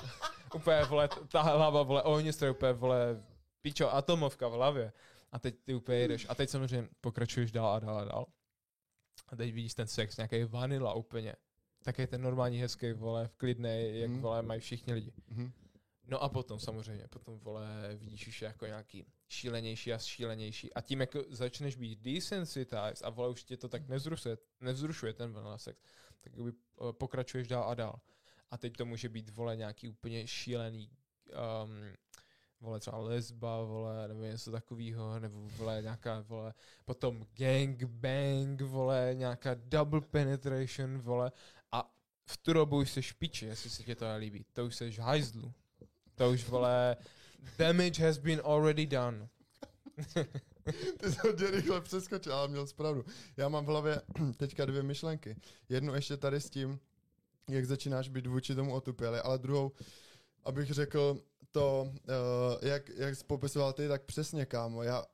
úplně, 0.55 0.83
vole, 0.83 1.09
ta 1.31 1.41
hlava, 1.41 1.83
vole, 1.83 2.03
ohnistroj, 2.03 2.51
úplně, 2.51 2.73
vole, 2.73 3.23
pičo, 3.61 3.93
atomovka 3.93 4.47
v 4.47 4.51
hlavě. 4.51 4.93
A 5.31 5.39
teď 5.39 5.55
ty 5.63 5.73
úplně 5.75 5.97
jedeš. 5.97 6.25
A 6.29 6.35
teď 6.35 6.49
samozřejmě 6.49 6.89
pokračuješ 7.01 7.51
dál 7.51 7.67
a 7.73 7.79
dál 7.79 7.97
a 7.97 8.03
dál. 8.05 8.25
A 9.27 9.35
teď 9.35 9.53
vidíš 9.53 9.73
ten 9.73 9.87
sex, 9.87 10.17
nějaký 10.17 10.43
vanila 10.43 10.93
úplně. 10.93 11.35
Taky 11.83 12.07
ten 12.07 12.21
normální 12.21 12.61
hezký, 12.61 12.93
vole, 12.93 13.29
klidný, 13.37 13.99
jak 13.99 14.09
Mhm. 14.09 14.21
vole, 14.21 14.41
mají 14.41 14.59
všichni 14.59 14.93
lidi. 14.93 15.13
Mhm. 15.27 15.51
No 16.09 16.23
a 16.23 16.29
potom 16.29 16.59
samozřejmě, 16.59 17.07
potom 17.09 17.39
vole, 17.39 17.67
vidíš 17.95 18.27
už 18.27 18.41
jako 18.41 18.65
nějaký 18.65 19.05
šílenější 19.29 19.93
a 19.93 19.97
šílenější. 19.97 20.73
A 20.73 20.81
tím 20.81 21.01
jako 21.01 21.23
začneš 21.29 21.75
být 21.75 21.99
desensitized 21.99 23.01
a 23.03 23.09
vole 23.09 23.29
už 23.29 23.43
tě 23.43 23.57
to 23.57 23.69
tak 23.69 23.87
nevzrušuje, 23.87 24.37
nevzrušuje 24.61 25.13
ten 25.13 25.31
vanilla 25.33 25.57
sex, 25.57 25.81
tak 26.21 26.33
eh, 26.47 26.51
pokračuješ 26.91 27.47
dál 27.47 27.63
a 27.69 27.73
dál. 27.75 27.99
A 28.51 28.57
teď 28.57 28.73
to 28.73 28.85
může 28.85 29.09
být 29.09 29.29
vole 29.29 29.55
nějaký 29.55 29.89
úplně 29.89 30.27
šílený 30.27 30.89
um, 31.65 31.93
vole 32.61 32.79
třeba 32.79 32.97
lesba, 32.97 33.63
vole, 33.63 34.07
nebo 34.07 34.23
něco 34.23 34.51
takového, 34.51 35.19
nebo 35.19 35.47
vole 35.47 35.81
nějaká, 35.81 36.21
vole, 36.21 36.53
potom 36.85 37.25
gang 37.33 37.83
bang, 37.83 38.61
vole, 38.61 39.11
nějaká 39.13 39.53
double 39.53 40.01
penetration, 40.01 40.97
vole, 40.97 41.31
a 41.71 41.93
v 42.25 42.37
tu 42.37 42.53
dobu 42.53 42.77
už 42.77 42.91
se 42.91 43.01
špiči, 43.01 43.45
jestli 43.45 43.69
se 43.69 43.83
tě 43.83 43.95
to 43.95 44.05
nelíbí, 44.05 44.45
to 44.53 44.65
už 44.65 44.75
seš 44.75 44.99
hajzlu. 44.99 45.53
To 46.15 46.31
už, 46.31 46.47
vole, 46.47 46.97
damage 47.57 48.05
has 48.05 48.17
been 48.17 48.41
already 48.45 48.85
done. 48.85 49.27
Ty 50.97 51.11
jsi 51.11 51.17
hodně 51.23 51.51
rychle 51.51 51.81
přeskočil, 51.81 52.33
ale 52.33 52.47
měl 52.47 52.67
jsi 52.67 52.75
pravdu. 52.75 53.05
Já 53.37 53.49
mám 53.49 53.65
v 53.65 53.67
hlavě 53.67 54.01
teďka 54.37 54.65
dvě 54.65 54.83
myšlenky. 54.83 55.35
Jednu 55.69 55.95
ještě 55.95 56.17
tady 56.17 56.41
s 56.41 56.49
tím, 56.49 56.79
jak 57.49 57.65
začínáš 57.65 58.09
být 58.09 58.27
vůči 58.27 58.55
tomu 58.55 58.73
otupěli, 58.73 59.19
ale 59.19 59.37
druhou, 59.37 59.71
abych 60.43 60.71
řekl 60.71 61.21
to, 61.51 61.81
uh, 61.91 62.67
jak, 62.69 62.89
jak 62.89 63.15
jsi 63.15 63.23
popisoval 63.23 63.73
ty, 63.73 63.87
tak 63.87 64.03
přesně, 64.03 64.45
kámo. 64.45 64.83
Já 64.83 65.05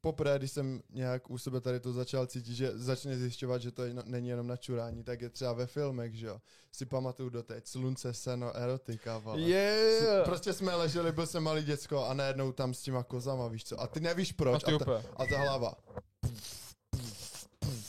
poprvé, 0.00 0.38
když 0.38 0.50
jsem 0.52 0.80
nějak 0.90 1.30
u 1.30 1.38
sebe 1.38 1.60
tady 1.60 1.80
to 1.80 1.92
začal 1.92 2.26
cítit, 2.26 2.54
že 2.54 2.78
začne 2.78 3.16
zjišťovat, 3.16 3.62
že 3.62 3.72
to 3.72 3.84
je, 3.84 3.94
není 4.04 4.28
jenom 4.28 4.46
na 4.46 4.56
čurání, 4.56 5.04
tak 5.04 5.20
je 5.20 5.30
třeba 5.30 5.52
ve 5.52 5.66
filmech, 5.66 6.14
že 6.14 6.26
jo. 6.26 6.40
Si 6.72 6.86
pamatuju 6.86 7.28
doteď, 7.28 7.66
slunce, 7.66 8.14
seno, 8.14 8.56
erotika, 8.56 9.18
vole. 9.18 9.40
Yeah! 9.40 10.24
Prostě 10.24 10.52
jsme 10.52 10.74
leželi, 10.74 11.12
byl 11.12 11.26
jsem 11.26 11.42
malý 11.42 11.62
děcko 11.62 12.06
a 12.06 12.14
najednou 12.14 12.52
tam 12.52 12.74
s 12.74 12.82
těma 12.82 13.02
kozama, 13.02 13.48
víš 13.48 13.64
co. 13.64 13.80
A 13.80 13.86
ty 13.86 14.00
nevíš 14.00 14.30
a 14.32 14.34
proč. 14.36 14.64
ty 14.64 14.72
A, 14.74 14.78
ta, 14.78 15.02
a 15.16 15.26
ta 15.26 15.38
hlava. 15.38 15.74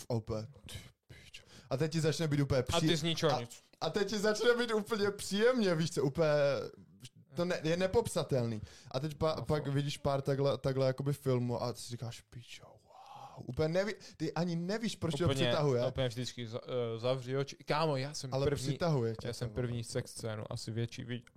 A 0.10 0.14
úplně. 0.14 0.48
ty 0.68 0.78
pičo. 1.08 1.44
A 1.70 1.78
teď 1.78 1.92
ti 1.92 2.02
začne 2.02 2.28
být 2.28 2.40
úplně 2.40 2.64
A 2.74 2.80
ty 2.80 2.98
z 2.98 3.04
ničeho 3.04 3.36
a- 3.36 3.42
nic. 3.42 3.64
A 3.84 3.90
teď 3.90 4.10
ti 4.10 4.20
začne 4.20 4.56
být 4.58 4.74
úplně 4.74 5.12
příjemně, 5.12 5.76
víš 5.76 5.92
co, 5.92 6.04
úplně... 6.04 6.28
To 7.36 7.46
ne, 7.46 7.60
je 7.64 7.78
nepopsatelný. 7.78 8.62
A 8.92 9.00
teď 9.00 9.16
pa, 9.16 9.36
No, 9.36 9.46
pak 9.46 9.68
vidíš 9.68 9.98
pár 9.98 10.22
takhle, 10.22 10.58
takhle 10.58 10.88
jakoby 10.88 11.14
filmu 11.14 11.64
a 11.64 11.74
si 11.74 11.90
říkáš, 11.92 12.22
pičo, 12.22 12.66
wow. 12.66 13.46
Úplně 13.50 13.68
neví, 13.68 13.94
ty 14.18 14.34
ani 14.34 14.56
nevíš, 14.56 14.96
proč 14.96 15.14
Úplně, 15.22 15.36
přitahuje, 15.36 15.88
úplně 15.88 16.08
vždycky 16.08 16.48
uh, 16.48 16.60
zavři 16.98 17.38
oči. 17.38 17.56
Kámo, 17.56 17.98
já 17.98 18.14
jsem 18.14 18.34
ale 18.34 18.46
první, 18.46 18.68
přitahuje 18.68 19.16
tě. 19.22 19.28
já 19.28 19.34
jsem 19.34 19.50
to, 19.50 19.56
první 19.56 19.84
sex 19.84 20.12
scénu, 20.12 20.44
asi 20.50 20.72
větší 20.72 21.06
vid- 21.06 21.30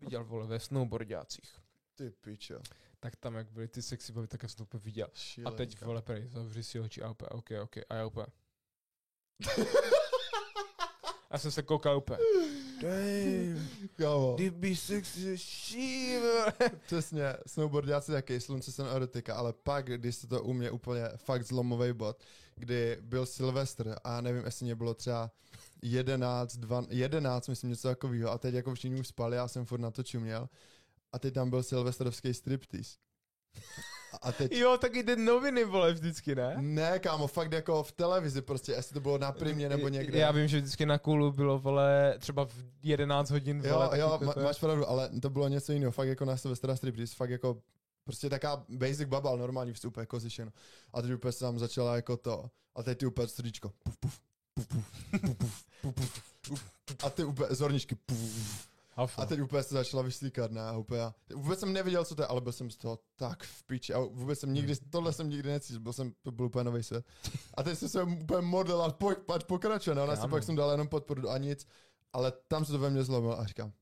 viděl, 0.00 0.24
vole, 0.24 0.46
ve 0.46 0.60
snowboardácích. 0.60 1.52
Ty 1.94 2.10
pičo. 2.10 2.58
Tak 3.00 3.16
tam, 3.16 3.34
jak 3.34 3.50
byly 3.50 3.68
ty 3.68 3.82
sexy 3.82 4.12
baby, 4.12 4.28
tak 4.28 4.42
já 4.42 4.48
jsem 4.48 4.56
to 4.56 4.64
úplně 4.64 4.80
viděl. 4.84 5.06
A 5.06 5.10
Šílený, 5.18 5.56
teď, 5.56 5.80
vole, 5.80 6.02
prej, 6.02 6.28
zavři 6.28 6.62
si 6.62 6.80
oči 6.80 7.02
a 7.02 7.10
úplně, 7.10 7.28
ok, 7.28 7.50
ok. 7.62 7.76
A 7.88 7.94
já 7.94 8.06
úplně. 8.06 8.26
já 11.32 11.38
jsem 11.38 11.50
se 11.50 11.62
koukal 11.62 11.96
úplně. 11.96 12.18
Damn, 12.82 13.68
Kámo. 13.96 14.34
ty 14.36 14.50
by 14.50 14.76
sexy 14.76 15.36
shit, 15.36 16.20
vole. 16.20 16.52
Přesně, 16.86 17.36
snowboardáci 17.46 18.12
taky, 18.12 18.40
slunce 18.40 18.72
jsem 18.72 18.86
erotika, 18.86 19.34
ale 19.34 19.52
pak, 19.52 19.86
když 19.86 20.16
se 20.16 20.26
to 20.26 20.42
u 20.42 20.52
mě 20.52 20.70
úplně 20.70 21.08
fakt 21.16 21.46
zlomový 21.46 21.92
bod, 21.92 22.22
kdy 22.56 22.98
byl 23.00 23.26
Silvestr 23.26 23.96
a 24.04 24.14
já 24.14 24.20
nevím, 24.20 24.44
jestli 24.44 24.64
mě 24.64 24.74
bylo 24.74 24.94
třeba 24.94 25.30
11, 25.82 26.56
12, 26.56 26.88
11, 26.92 27.48
myslím 27.48 27.70
něco 27.70 27.88
takového 27.88 28.30
a 28.30 28.38
teď 28.38 28.54
jako 28.54 28.74
všichni 28.74 29.00
už 29.00 29.08
spali, 29.08 29.36
já 29.36 29.48
jsem 29.48 29.64
furt 29.66 29.80
na 29.80 29.90
to 29.90 30.02
čuměl 30.02 30.48
a 31.12 31.18
teď 31.18 31.34
tam 31.34 31.50
byl 31.50 31.62
silvestrovský 31.62 32.34
striptease. 32.34 32.96
A 34.22 34.32
teď... 34.32 34.52
Jo, 34.52 34.78
taky 34.80 35.02
ty 35.04 35.16
noviny, 35.16 35.64
vole, 35.64 35.92
vždycky, 35.92 36.34
ne? 36.34 36.54
Ne, 36.60 36.98
kámo, 36.98 37.26
fakt 37.26 37.52
jako 37.52 37.82
v 37.82 37.92
televizi 37.92 38.42
prostě, 38.42 38.72
jestli 38.72 38.94
to 38.94 39.00
bylo 39.00 39.18
na 39.18 39.32
primě 39.32 39.68
nebo 39.68 39.88
někde. 39.88 40.18
Já 40.18 40.30
vím, 40.30 40.48
že 40.48 40.58
vždycky 40.60 40.86
na 40.86 40.98
kulu 40.98 41.32
bylo, 41.32 41.58
vole, 41.58 42.14
třeba 42.18 42.44
v 42.44 42.54
11 42.82 43.30
hodin, 43.30 43.62
vole. 43.62 43.98
Jo, 43.98 44.08
jo, 44.08 44.18
ma, 44.26 44.32
to- 44.34 44.40
máš 44.40 44.58
pravdu, 44.58 44.88
ale 44.88 45.10
to 45.20 45.30
bylo 45.30 45.48
něco 45.48 45.72
jiného, 45.72 45.92
fakt 45.92 46.08
jako 46.08 46.24
na 46.24 46.36
Silvestra 46.36 46.76
Striptease, 46.76 47.14
fakt 47.16 47.30
jako 47.30 47.58
prostě 48.04 48.30
taká 48.30 48.64
basic 48.68 49.08
babal, 49.08 49.38
normální 49.38 49.72
vstup, 49.72 49.96
jako 49.96 50.20
zišeno. 50.20 50.50
A 50.92 51.02
teď 51.02 51.12
úplně 51.12 51.32
se 51.32 51.40
tam 51.40 51.58
začala 51.58 51.96
jako 51.96 52.16
to. 52.16 52.50
A 52.74 52.82
teď 52.82 52.98
ty 52.98 53.06
úplně 53.06 53.28
srdíčko. 53.28 53.72
Puf, 53.84 53.96
puf, 53.98 54.20
puf, 54.54 54.66
puf, 54.68 54.82
puf, 55.20 55.38
puf, 55.40 55.94
puf, 55.94 55.94
puf, 55.94 56.22
puf. 56.48 56.64
A 57.04 57.10
ty 57.10 57.24
úplně 57.24 57.48
zorničky. 57.54 57.94
Puf. 57.94 58.71
Hafo. 58.94 59.20
A 59.20 59.26
teď 59.26 59.40
úplně 59.40 59.62
se 59.62 59.74
začala 59.74 60.02
vyslíkat, 60.02 60.50
ne? 60.50 60.60
A 60.60 60.76
úplně, 60.76 61.00
vůbec 61.34 61.60
jsem 61.60 61.72
nevěděl, 61.72 62.04
co 62.04 62.14
to 62.14 62.22
je, 62.22 62.26
ale 62.26 62.40
byl 62.40 62.52
jsem 62.52 62.70
z 62.70 62.76
toho 62.76 62.98
tak 63.16 63.42
v 63.42 63.64
piči. 63.64 63.94
A 63.94 63.98
vůbec 63.98 64.40
jsem 64.40 64.54
nikdy, 64.54 64.76
tohle 64.76 65.12
jsem 65.12 65.28
nikdy 65.28 65.48
necítil, 65.48 65.80
byl 65.80 65.92
jsem, 65.92 66.12
to 66.22 66.32
byl 66.32 66.46
úplně 66.46 66.64
nový 66.64 66.82
svět. 66.82 67.06
A 67.54 67.62
teď 67.62 67.78
jsem 67.78 67.88
se 67.88 68.02
úplně 68.02 68.40
modlil 68.40 68.82
a 68.82 68.92
pojď, 68.92 69.18
pojď 69.18 69.44
pokračuje. 69.44 69.96
No, 69.96 70.04
ona 70.04 70.16
si 70.16 70.28
pak 70.28 70.42
jsem 70.42 70.56
dal 70.56 70.70
jenom 70.70 70.88
podporu 70.88 71.30
a 71.30 71.38
nic. 71.38 71.66
Ale 72.12 72.32
tam 72.48 72.64
se 72.64 72.72
to 72.72 72.78
ve 72.78 72.90
mně 72.90 73.04
zlomilo 73.04 73.40
a 73.40 73.46
říkám, 73.46 73.72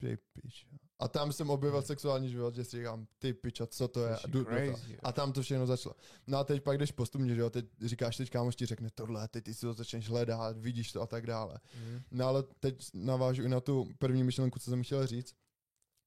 ty 0.00 0.18
pič. 0.32 0.66
A 0.98 1.08
tam 1.08 1.32
jsem 1.32 1.50
objevil 1.50 1.82
sexuální 1.82 2.30
život, 2.30 2.54
že 2.54 2.64
si 2.64 2.76
říkám, 2.76 3.06
ty 3.18 3.32
piča, 3.32 3.66
co 3.66 3.88
to 3.88 4.04
je? 4.04 4.16
A, 4.16 4.26
jdu. 4.26 4.44
Crazy, 4.44 4.98
a 5.02 5.12
tam 5.12 5.32
to 5.32 5.42
všechno 5.42 5.66
začalo. 5.66 5.94
No 6.26 6.38
a 6.38 6.44
teď 6.44 6.62
pak 6.62 6.78
jdeš 6.78 6.92
postupně, 6.92 7.34
že 7.34 7.40
jo, 7.40 7.50
teď 7.50 7.66
říkáš, 7.84 8.16
teď 8.16 8.30
kámoš 8.30 8.56
ti 8.56 8.66
řekne 8.66 8.90
tohle, 8.94 9.28
teď 9.28 9.44
ty 9.44 9.54
si 9.54 9.60
to 9.60 9.72
začneš 9.72 10.08
hledat, 10.08 10.58
vidíš 10.58 10.92
to 10.92 11.02
a 11.02 11.06
tak 11.06 11.26
dále. 11.26 11.58
Mhm. 11.74 12.02
No 12.10 12.26
ale 12.26 12.44
teď 12.60 12.84
navážu 12.94 13.42
i 13.42 13.48
na 13.48 13.60
tu 13.60 13.88
první 13.98 14.24
myšlenku, 14.24 14.58
co 14.58 14.70
jsem 14.70 14.82
chtěl 14.82 15.06
říct, 15.06 15.34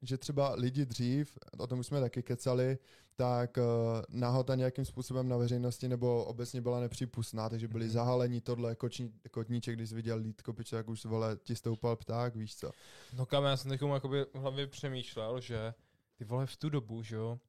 že 0.01 0.17
třeba 0.17 0.55
lidi 0.55 0.85
dřív, 0.85 1.37
o 1.57 1.67
tom 1.67 1.79
už 1.79 1.87
jsme 1.87 1.99
taky 2.01 2.23
kecali, 2.23 2.77
tak 3.15 3.57
uh, 3.57 3.63
nahota 4.09 4.55
nějakým 4.55 4.85
způsobem 4.85 5.29
na 5.29 5.37
veřejnosti 5.37 5.87
nebo 5.87 6.25
obecně 6.25 6.61
byla 6.61 6.79
nepřípustná, 6.79 7.49
takže 7.49 7.67
byli 7.67 7.85
Mhm. 7.85 7.93
zahalení 7.93 8.41
tohle, 8.41 8.75
koční, 8.75 9.13
kotníček, 9.31 9.75
když 9.75 9.89
jsi 9.89 9.95
viděl 9.95 10.17
lítko, 10.17 10.53
piče, 10.53 10.75
jak 10.75 10.87
už 10.89 11.05
vole, 11.05 11.37
ti 11.43 11.55
stoupal 11.55 11.95
pták, 11.95 12.35
víš 12.35 12.55
co. 12.55 12.71
No 13.17 13.25
kam, 13.25 13.43
já 13.43 13.57
jsem 13.57 13.71
takovou 13.71 13.93
jakoby 13.93 14.25
v 14.33 14.35
hlavě 14.35 14.67
přemýšlel, 14.67 15.41
že 15.41 15.73
ty 16.15 16.23
vole 16.25 16.45
v 16.45 16.57
tu 16.57 16.69
dobu, 16.69 17.03
že 17.03 17.15
jo, 17.15 17.39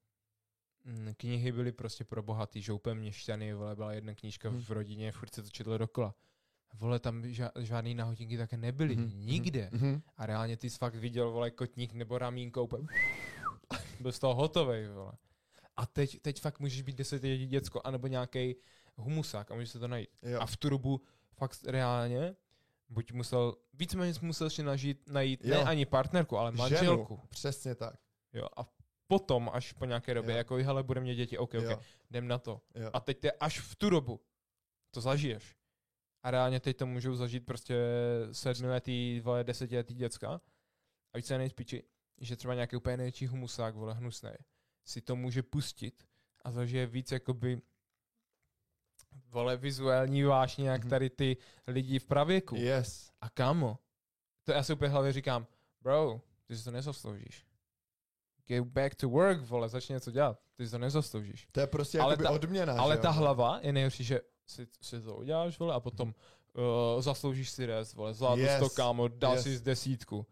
mm, 0.84 1.14
knihy 1.16 1.52
byly 1.52 1.72
prostě 1.72 2.04
pro 2.04 2.22
bohatý, 2.22 2.62
že 2.62 2.72
úplně 2.72 2.94
měšťany, 2.94 3.54
vole, 3.54 3.76
byla 3.76 3.92
jedna 3.92 4.14
knížka 4.14 4.48
Hmm. 4.50 4.62
v 4.62 4.70
rodině, 4.70 5.12
furt 5.12 5.34
se 5.34 5.42
to 5.42 5.48
četlo 5.50 5.78
dokola. 5.78 6.14
Vole, 6.74 6.98
tam 7.00 7.22
ža- 7.22 7.50
žádný 7.60 7.94
nahodinky 7.94 8.38
také 8.38 8.56
nebyly, 8.56 8.96
Mhm, 8.96 9.26
nikde. 9.26 9.68
Mhm. 9.72 10.02
A 10.16 10.26
reálně 10.26 10.56
ty 10.56 10.70
jsi 10.70 10.78
fakt 10.78 10.94
viděl, 10.94 11.30
vole, 11.30 11.50
kotník 11.50 11.92
nebo 11.92 12.18
ramínko, 12.18 12.64
úplně 12.64 12.86
byl 14.00 14.12
z 14.12 14.18
toho 14.18 14.34
hotovej, 14.34 14.88
vole. 14.88 15.12
A 15.76 15.86
teď, 15.86 16.20
teď 16.22 16.40
fakt 16.40 16.60
můžeš 16.60 16.82
být 16.82 16.96
desetiletí 16.96 17.46
děcko, 17.46 17.80
anebo 17.84 18.06
nějaký 18.06 18.56
humusák 18.96 19.50
a 19.50 19.54
můžeš 19.54 19.70
se 19.70 19.78
to 19.78 19.88
najít. 19.88 20.08
Jo. 20.22 20.40
A 20.40 20.46
v 20.46 20.56
tu 20.56 20.68
dobu 20.70 21.00
fakt 21.34 21.64
reálně, 21.66 22.36
buď 22.88 23.12
musel, 23.12 23.56
víceméně 23.74 24.12
musel 24.22 24.50
si 24.50 24.62
nažít, 24.62 25.08
najít 25.10 25.44
Jo. 25.44 25.54
ne 25.54 25.64
ani 25.64 25.86
partnerku, 25.86 26.36
ale 26.38 26.52
manželku. 26.52 27.14
Ženu, 27.14 27.28
přesně 27.28 27.74
tak. 27.74 27.94
Jo. 28.32 28.46
A 28.56 28.66
potom, 29.06 29.50
až 29.52 29.72
po 29.72 29.84
nějaké 29.84 30.14
době, 30.14 30.32
Jo. 30.32 30.36
jako 30.38 30.54
hele, 30.54 30.82
budeme 30.82 31.06
mít 31.06 31.14
děti, 31.16 31.38
ok, 31.38 31.54
ok, 31.54 31.62
Jo. 31.64 31.80
jdem 32.10 32.28
na 32.28 32.38
to. 32.38 32.60
Jo. 32.74 32.90
A 32.92 33.00
teď 33.00 33.18
ty 33.18 33.32
až 33.32 33.60
v 33.60 33.74
tu 33.76 33.90
dobu 33.90 34.20
to 34.90 35.00
zažiješ. 35.00 35.56
A 36.22 36.30
reálně 36.30 36.60
teď 36.60 36.76
to 36.76 36.86
můžou 36.86 37.14
zažít 37.14 37.46
prostě 37.46 37.76
sedmiletý, 38.32 39.20
vole, 39.20 39.44
desetiletý 39.44 39.94
děcka. 39.94 40.40
A 41.12 41.16
víc 41.18 41.26
se 41.26 41.38
nejspíči, 41.38 41.84
že 42.20 42.36
třeba 42.36 42.54
nějaký 42.54 42.76
úplně 42.76 42.96
největší 42.96 43.26
humusák, 43.26 43.74
vole, 43.74 43.94
hnusný, 43.94 44.30
si 44.84 45.00
to 45.00 45.16
může 45.16 45.42
pustit 45.42 46.04
a 46.44 46.50
zažije 46.50 46.86
víc 46.86 47.12
jakoby 47.12 47.60
vole, 49.28 49.56
vizuální 49.56 50.22
vášně, 50.22 50.68
jak 50.68 50.80
Mhm. 50.80 50.90
tady 50.90 51.10
ty 51.10 51.36
lidi 51.66 51.98
v 51.98 52.04
pravěku. 52.04 52.56
Yes. 52.56 53.10
A 53.20 53.30
kámo, 53.30 53.78
to 54.44 54.52
já 54.52 54.62
si 54.62 54.72
úplně 54.72 54.90
hlavě 54.90 55.12
říkám, 55.12 55.46
bro, 55.80 56.20
ty 56.46 56.56
si 56.56 56.64
to 56.64 56.70
nezasloužíš. 56.70 57.46
Get 58.46 58.64
back 58.64 58.94
to 58.94 59.08
work, 59.08 59.40
vole, 59.40 59.68
začni 59.68 59.92
něco 59.92 60.10
dělat. 60.10 60.40
Ty 60.56 60.64
si 60.66 60.70
to 60.70 60.78
nezasloužíš. 60.78 61.48
To 61.52 61.60
je 61.60 61.66
prostě 61.66 61.98
Ale 62.00 62.16
ta- 62.16 62.30
odměna, 62.30 62.76
Ale 62.80 62.96
že 62.96 63.02
ta 63.02 63.10
hlava 63.10 63.60
je 63.62 63.72
nejhorší, 63.72 64.04
že 64.04 64.20
si, 64.50 64.66
si 64.80 65.00
to 65.00 65.16
uděláš, 65.16 65.58
vole, 65.58 65.74
a 65.74 65.80
potom 65.80 66.14
uh, 66.96 67.02
zasloužíš 67.02 67.50
si 67.50 67.66
rest, 67.66 67.94
vole, 67.94 68.14
zvládl 68.14 68.40
yes. 68.40 68.58
to, 68.60 68.70
kámo, 68.70 69.08
dal 69.08 69.34
Yes. 69.34 69.42
si 69.42 69.56
z 69.56 69.60
desítku. 69.62 70.26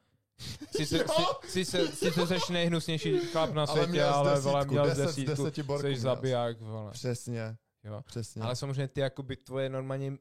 Jsi 0.76 0.86
se, 0.86 0.98
Jo. 0.98 1.04
si, 1.48 1.64
si, 1.64 1.88
si 1.88 2.10
se 2.10 2.26
seš 2.26 2.48
nejhnusnější 2.48 3.18
chlap 3.18 3.52
na 3.52 3.62
Ale 3.62 3.72
světě, 3.72 3.92
měl 3.92 4.12
z 4.12 4.16
ale, 4.16 4.40
vole, 4.40 4.54
desítku, 4.60 4.72
měl 4.74 4.86
z 4.94 4.96
10 4.96 5.12
z 5.12 5.16
desítku, 5.24 5.44
10 5.44 5.62
borků 5.66 5.82
jsi 5.82 5.88
měl. 5.88 6.00
zabiják, 6.00 6.60
vole. 6.60 6.90
Přesně, 6.90 7.56
Jo. 7.84 8.00
přesně. 8.04 8.42
Ale 8.42 8.56
samozřejmě 8.56 8.88
ty, 8.88 9.00
jakoby, 9.00 9.36
tvoje 9.36 9.68
normálně, 9.68 10.12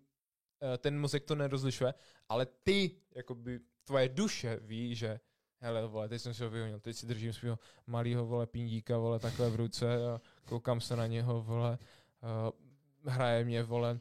eh, 0.74 0.78
ten 0.78 1.00
mozek 1.00 1.24
to 1.24 1.36
nerozlišuje, 1.36 1.94
ale 2.30 2.46
ty, 2.64 2.92
jakoby, 3.16 3.60
tvoje 3.84 4.10
duše 4.10 4.60
ví, 4.62 4.96
že 4.96 5.20
hele, 5.60 5.88
vole, 5.88 6.10
teď 6.10 6.22
jsem 6.22 6.34
si 6.34 6.44
ho 6.44 6.50
vyhonil, 6.50 6.80
teď 6.80 6.96
si 6.96 7.06
držím 7.06 7.34
svého 7.34 7.60
malého, 7.88 8.26
vole, 8.26 8.48
pindíka, 8.48 8.98
vole, 8.98 9.20
takhle 9.20 9.50
v 9.50 9.56
ruce 9.56 10.08
a 10.08 10.22
koukám 10.46 10.82
se 10.82 10.96
na 10.96 11.08
něho, 11.08 11.42
vole, 11.44 11.78
uh, 12.24 12.30
hraje 13.08 13.46
mě, 13.46 13.64
vole, 13.64 14.00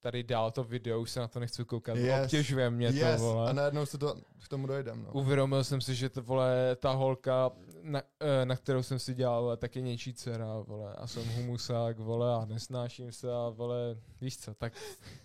tady 0.00 0.22
dál 0.22 0.50
to 0.50 0.64
video, 0.64 1.00
už 1.00 1.10
se 1.10 1.20
na 1.20 1.28
to 1.28 1.40
nechci 1.40 1.64
koukat, 1.64 1.96
Yes. 1.96 2.24
obtěžuje 2.24 2.70
mě 2.70 2.86
yes. 2.86 3.20
to, 3.20 3.26
vole. 3.26 3.50
A 3.50 3.52
najednou 3.52 3.86
se 3.86 3.98
to 3.98 4.14
k 4.44 4.48
tomu 4.48 4.66
dojdem, 4.66 5.02
no. 5.02 5.12
Uvědomil 5.12 5.64
jsem 5.64 5.80
si, 5.80 5.94
že 5.94 6.08
to, 6.08 6.22
vole, 6.22 6.76
ta 6.76 6.90
holka, 6.90 7.50
na, 7.82 8.02
eh, 8.20 8.44
na 8.46 8.56
kterou 8.56 8.82
jsem 8.82 8.98
si 8.98 9.14
dělal, 9.14 9.42
vole, 9.42 9.56
tak 9.56 9.76
je 9.76 9.82
něčí 9.82 10.14
dcera, 10.14 10.58
vole, 10.58 10.94
a 10.94 11.06
jsem 11.06 11.24
humusák, 11.28 11.98
vole, 11.98 12.34
a 12.34 12.44
nesnáším 12.44 13.12
se 13.12 13.32
a, 13.32 13.48
vole, 13.48 13.96
víš 14.20 14.38
co, 14.38 14.54
tak 14.54 14.72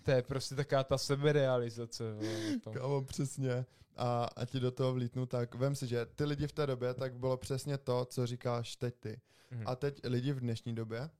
to 0.02 0.10
je 0.10 0.22
prostě 0.22 0.54
taká 0.54 0.84
ta 0.84 0.98
seberealizace, 0.98 2.04
vole. 2.12 2.78
Kámo, 2.78 3.02
přesně. 3.02 3.66
A, 3.96 4.28
a 4.36 4.44
ti 4.46 4.60
do 4.60 4.70
toho 4.70 4.92
vlítnu, 4.92 5.26
tak 5.26 5.54
vem 5.54 5.74
si, 5.74 5.86
že 5.86 6.06
ty 6.06 6.24
lidi 6.24 6.46
v 6.46 6.52
té 6.52 6.66
době, 6.66 6.94
tak 6.94 7.14
bylo 7.14 7.36
přesně 7.36 7.78
to, 7.78 8.04
co 8.04 8.26
říkáš 8.26 8.76
teď 8.76 8.94
ty. 9.00 9.20
Mhm. 9.50 9.62
A 9.66 9.76
teď 9.76 10.00
lidi 10.04 10.32
v 10.32 10.40
dnešní 10.40 10.74
době, 10.74 11.10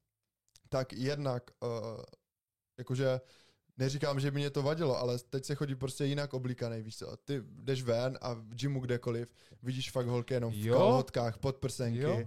tak 0.72 0.92
jednak, 0.92 1.50
uh, 1.62 1.68
jakože 2.78 3.20
neříkám, 3.78 4.20
že 4.20 4.30
by 4.30 4.38
mě 4.38 4.50
to 4.50 4.62
vadilo, 4.62 4.98
ale 4.98 5.18
teď 5.18 5.44
se 5.44 5.54
chodí 5.54 5.74
prostě 5.74 6.04
jinak 6.04 6.34
oblíkaný, 6.34 6.82
víš 6.82 6.96
co. 6.98 7.16
Ty 7.24 7.42
jdeš 7.44 7.82
ven 7.82 8.18
a 8.20 8.32
v 8.34 8.54
gymu 8.54 8.80
kdekoliv, 8.80 9.34
vidíš 9.62 9.90
fakt 9.90 10.06
holky 10.06 10.34
jenom 10.34 10.52
v 10.52 10.66
Jo. 10.66 10.74
kalhotkách, 10.78 11.38
podprsenky. 11.38 11.98
Jo. 12.00 12.22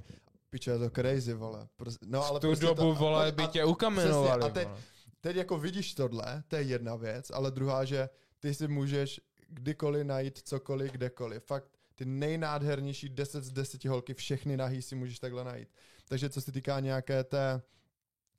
Piče, 0.50 0.72
je 0.72 0.78
to 0.80 0.90
crazy, 0.90 1.34
vole. 1.34 1.68
Pros- 1.80 1.98
no, 2.06 2.26
ale 2.26 2.40
v 2.40 2.42
tu 2.42 2.48
prostě 2.48 2.66
dobu, 2.66 2.82
to, 2.82 2.94
vole, 2.94 3.28
a, 3.28 3.32
by 3.32 3.44
a, 3.44 3.48
tě 3.48 3.66
ukamenovali, 3.66 4.40
přesně, 4.40 4.64
a 4.64 4.66
teď- 4.66 4.84
teď 5.22 5.36
jako 5.36 5.58
vidíš 5.60 5.94
tohle, 5.94 6.44
to 6.48 6.56
je 6.56 6.62
jedna 6.62 6.96
věc, 6.96 7.32
ale 7.32 7.52
druhá, 7.52 7.86
že 7.86 8.10
ty 8.40 8.54
si 8.54 8.68
můžeš 8.68 9.22
kdykoliv 9.50 10.06
najít 10.06 10.38
cokoliv, 10.44 10.92
kdekoliv. 10.92 11.44
Fakt 11.44 11.70
ty 11.96 12.06
nejnádhernější 12.06 13.10
10 13.10 13.44
z 13.44 13.52
10 13.52 13.86
holky, 13.86 14.14
všechny 14.14 14.58
nahý 14.58 14.82
si 14.82 14.96
můžeš 14.96 15.20
takhle 15.20 15.44
najít. 15.44 15.70
Takže 16.08 16.30
co 16.30 16.42
se 16.42 16.52
týká 16.52 16.80
nějaké 16.80 17.24
té 17.24 17.62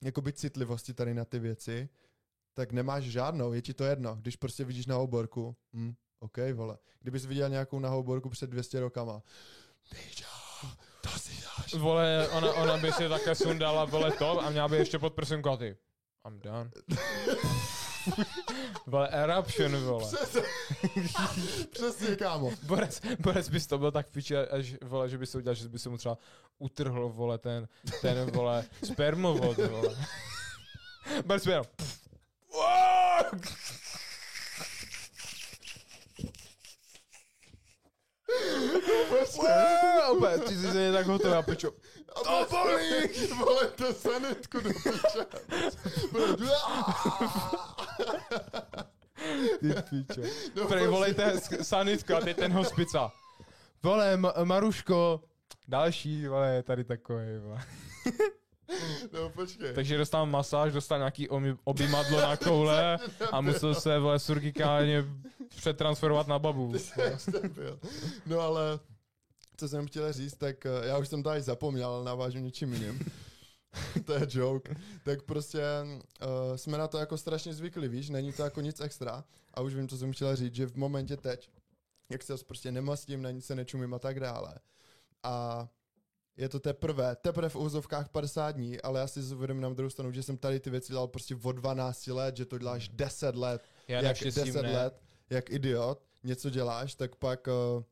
jakoby 0.05 0.33
citlivosti 0.33 0.95
tady 0.95 1.15
na 1.15 1.25
ty 1.25 1.39
věci, 1.39 1.89
tak 2.55 2.73
nemáš 2.73 3.05
žádnou, 3.05 3.53
je 3.53 3.63
ti 3.63 3.75
to 3.75 3.85
jedno. 3.85 4.17
Když 4.17 4.37
prostě 4.37 4.65
vidíš 4.65 4.87
na 4.87 4.99
oborku, 4.99 5.57
hm, 5.73 5.95
OK, 6.19 6.39
vole. 6.55 6.79
Kdybys 7.01 7.27
viděl 7.27 7.49
nějakou 7.49 7.79
nahou 7.79 8.03
borku 8.03 8.29
před 8.29 8.51
200 8.51 8.81
rokama, 8.81 9.23
Pičo, 9.91 10.27
to 11.01 11.09
si 11.09 11.43
dáš. 11.43 11.75
Vole, 11.75 12.29
ona, 12.29 12.53
ona 12.53 12.77
by 12.77 12.93
si 12.93 13.09
také 13.09 13.35
sundala, 13.35 13.85
vole, 13.85 14.13
to 14.13 14.45
a 14.45 14.51
měla 14.51 14.69
by 14.69 14.77
ještě 14.77 14.99
pod 14.99 15.15
prsenku 15.15 15.49
a 15.49 15.57
ty. 15.57 15.77
I'm 16.27 16.41
done. 16.41 16.71
vole, 18.87 19.09
eruption, 19.09 19.77
vole. 19.77 20.05
Přesně, 20.15 20.43
přesně 21.71 22.17
kámo. 22.17 22.53
Borec, 22.63 23.01
Borec 23.19 23.49
bys 23.49 23.67
to 23.67 23.79
byl 23.79 23.91
tak 23.93 24.09
piči, 24.09 24.37
až, 24.37 24.75
vole, 24.83 25.09
že 25.09 25.19
by 25.19 25.27
se 25.27 25.39
udělal, 25.39 25.55
že 25.55 25.69
by 25.69 25.79
se 25.79 25.89
mu 25.89 25.97
třeba 25.97 26.19
utrhl, 26.59 27.09
vole, 27.09 27.39
ten, 27.39 27.69
ten, 28.01 28.31
vole, 28.31 28.65
spermovod, 28.85 29.57
vole. 29.57 29.97
Borec 31.27 31.45
by 31.45 31.51
jenom, 31.51 31.67
úplně, 40.17 40.39
ty 40.39 40.57
jsi 40.57 40.73
se 40.73 40.93
tak 40.93 41.07
hotový 41.07 41.35
a 41.35 41.43
pičo. 41.43 41.71
To 42.25 42.47
bolí! 42.51 43.29
Vole, 43.39 43.67
to 43.67 43.95
sanitku 43.95 44.61
do 44.61 44.71
piče. 44.71 45.27
Ty 49.61 49.75
pičo. 49.91 50.21
No, 50.57 50.69
Prej, 50.69 50.87
volejte 50.87 51.41
sanitku 51.63 52.15
a 52.15 52.21
teď 52.21 52.37
ten 52.37 52.53
hospica. 52.53 53.13
Vole, 53.83 54.17
Ma- 54.17 54.45
Maruško, 54.45 55.21
další, 55.69 56.27
vole, 56.27 56.55
je 56.55 56.63
tady 56.63 56.85
takový, 56.85 57.25
vole. 57.41 57.63
No 59.13 59.31
počkej. 59.31 59.75
Takže 59.75 59.99
dostal 59.99 60.27
masáž, 60.27 60.73
dostal 60.73 60.99
nějaký 60.99 61.29
omi- 61.29 61.57
obymadlo 61.65 62.21
na 62.21 62.37
koule 62.37 62.99
a 63.33 63.41
musel 63.41 63.75
se, 63.75 63.99
vole, 63.99 64.19
surgikálně 64.19 65.05
přetransferovat 65.57 66.27
na 66.27 66.39
babu. 66.39 66.73
No 68.27 68.41
ale, 68.41 68.79
co 69.57 69.69
jsem 69.69 69.87
chtěl 69.87 70.13
říct, 70.13 70.35
tak 70.37 70.67
eh, 70.67 70.71
já 70.87 70.99
už 70.99 71.09
jsem 71.09 71.23
to 71.23 71.31
až 71.31 71.43
zapomněl, 71.43 71.89
ale 71.89 72.05
navážu 72.05 72.39
něčím 72.39 72.73
jiným. 72.73 72.99
to 74.05 74.13
je 74.13 74.27
joke, 74.29 74.75
tak 75.05 75.23
prostě 75.23 75.63
uh, 75.83 76.57
jsme 76.57 76.79
na 76.79 76.89
to 76.89 76.99
jako 76.99 77.19
strašně 77.19 77.55
zvykli, 77.55 77.89
víš, 77.89 78.09
není 78.09 78.33
to 78.33 78.43
jako 78.43 78.61
nic 78.61 78.81
extra. 78.81 79.25
A 79.55 79.61
už 79.61 79.75
vím, 79.75 79.89
co 79.89 79.97
jsem 79.99 80.13
chtěla 80.13 80.35
říct, 80.35 80.55
že 80.55 80.67
v 80.67 80.77
momentě 80.77 81.17
teď, 81.17 81.51
jak 82.11 82.23
se 82.23 82.37
prostě 82.47 82.73
nemastím, 82.73 83.23
na 83.23 83.31
nic 83.31 83.47
se 83.47 83.55
nečumím 83.55 83.95
a 83.95 83.99
tak 83.99 84.21
dále. 84.21 84.55
A 85.23 85.69
je 86.37 86.49
to 86.49 86.61
teprve, 86.61 87.17
teprve 87.17 87.49
v 87.49 87.57
úzovkách 87.57 88.09
50 88.09 88.51
dní, 88.51 88.81
ale 88.81 89.01
já 89.01 89.07
si 89.07 89.21
uvědomím 89.21 89.63
na 89.63 89.69
druhou 89.69 89.91
stranu, 89.91 90.13
že 90.13 90.23
jsem 90.23 90.37
tady 90.37 90.61
ty 90.61 90.71
věci 90.71 90.93
dělal 90.93 91.09
prostě 91.09 91.37
od 91.43 91.53
12 91.53 92.07
let, 92.07 92.37
že 92.37 92.45
to 92.47 92.59
děláš 92.59 92.89
10 92.89 93.37
let, 93.37 93.63
Já 93.89 93.97
jak 93.97 94.05
naštěstí 94.05 94.41
10 94.41 94.63
ne. 94.63 94.73
let, 94.73 95.03
jak 95.31 95.51
idiot, 95.51 96.03
něco 96.23 96.51
děláš, 96.51 96.95
tak 96.95 97.17
pak, 97.17 97.47
uh, 97.47 97.83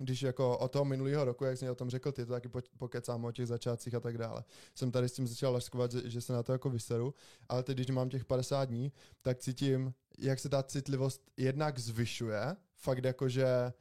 když 0.00 0.22
jako 0.22 0.58
od 0.58 0.72
toho 0.72 0.84
minulého 0.84 1.24
roku, 1.24 1.44
jak 1.44 1.56
jsi 1.56 1.64
mi 1.64 1.70
o 1.70 1.74
tom 1.74 1.90
řekl, 1.90 2.12
ty 2.12 2.26
to 2.26 2.32
taky 2.32 2.48
po- 2.48 2.60
pokecám 2.78 3.24
o 3.24 3.32
těch 3.32 3.46
začátcích 3.46 3.94
a 3.94 4.00
tak 4.00 4.18
dále, 4.18 4.44
jsem 4.74 4.90
tady 4.90 5.08
s 5.08 5.12
tím 5.12 5.26
začal 5.26 5.52
laskovat, 5.52 5.92
že, 5.92 6.10
že 6.10 6.20
se 6.20 6.32
na 6.32 6.42
to 6.42 6.52
jako 6.52 6.70
vyseru, 6.70 7.14
ale 7.48 7.62
teď, 7.62 7.76
když 7.76 7.86
mám 7.90 8.08
těch 8.08 8.24
50 8.24 8.64
dní, 8.64 8.92
tak 9.22 9.38
cítím, 9.38 9.94
jak 10.18 10.38
se 10.38 10.48
ta 10.48 10.62
citlivost 10.62 11.30
jednak 11.36 11.78
zvyšuje, 11.78 12.56
fakt 12.76 13.04
jako, 13.04 13.28
že 13.28 13.72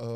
uh, 0.00 0.06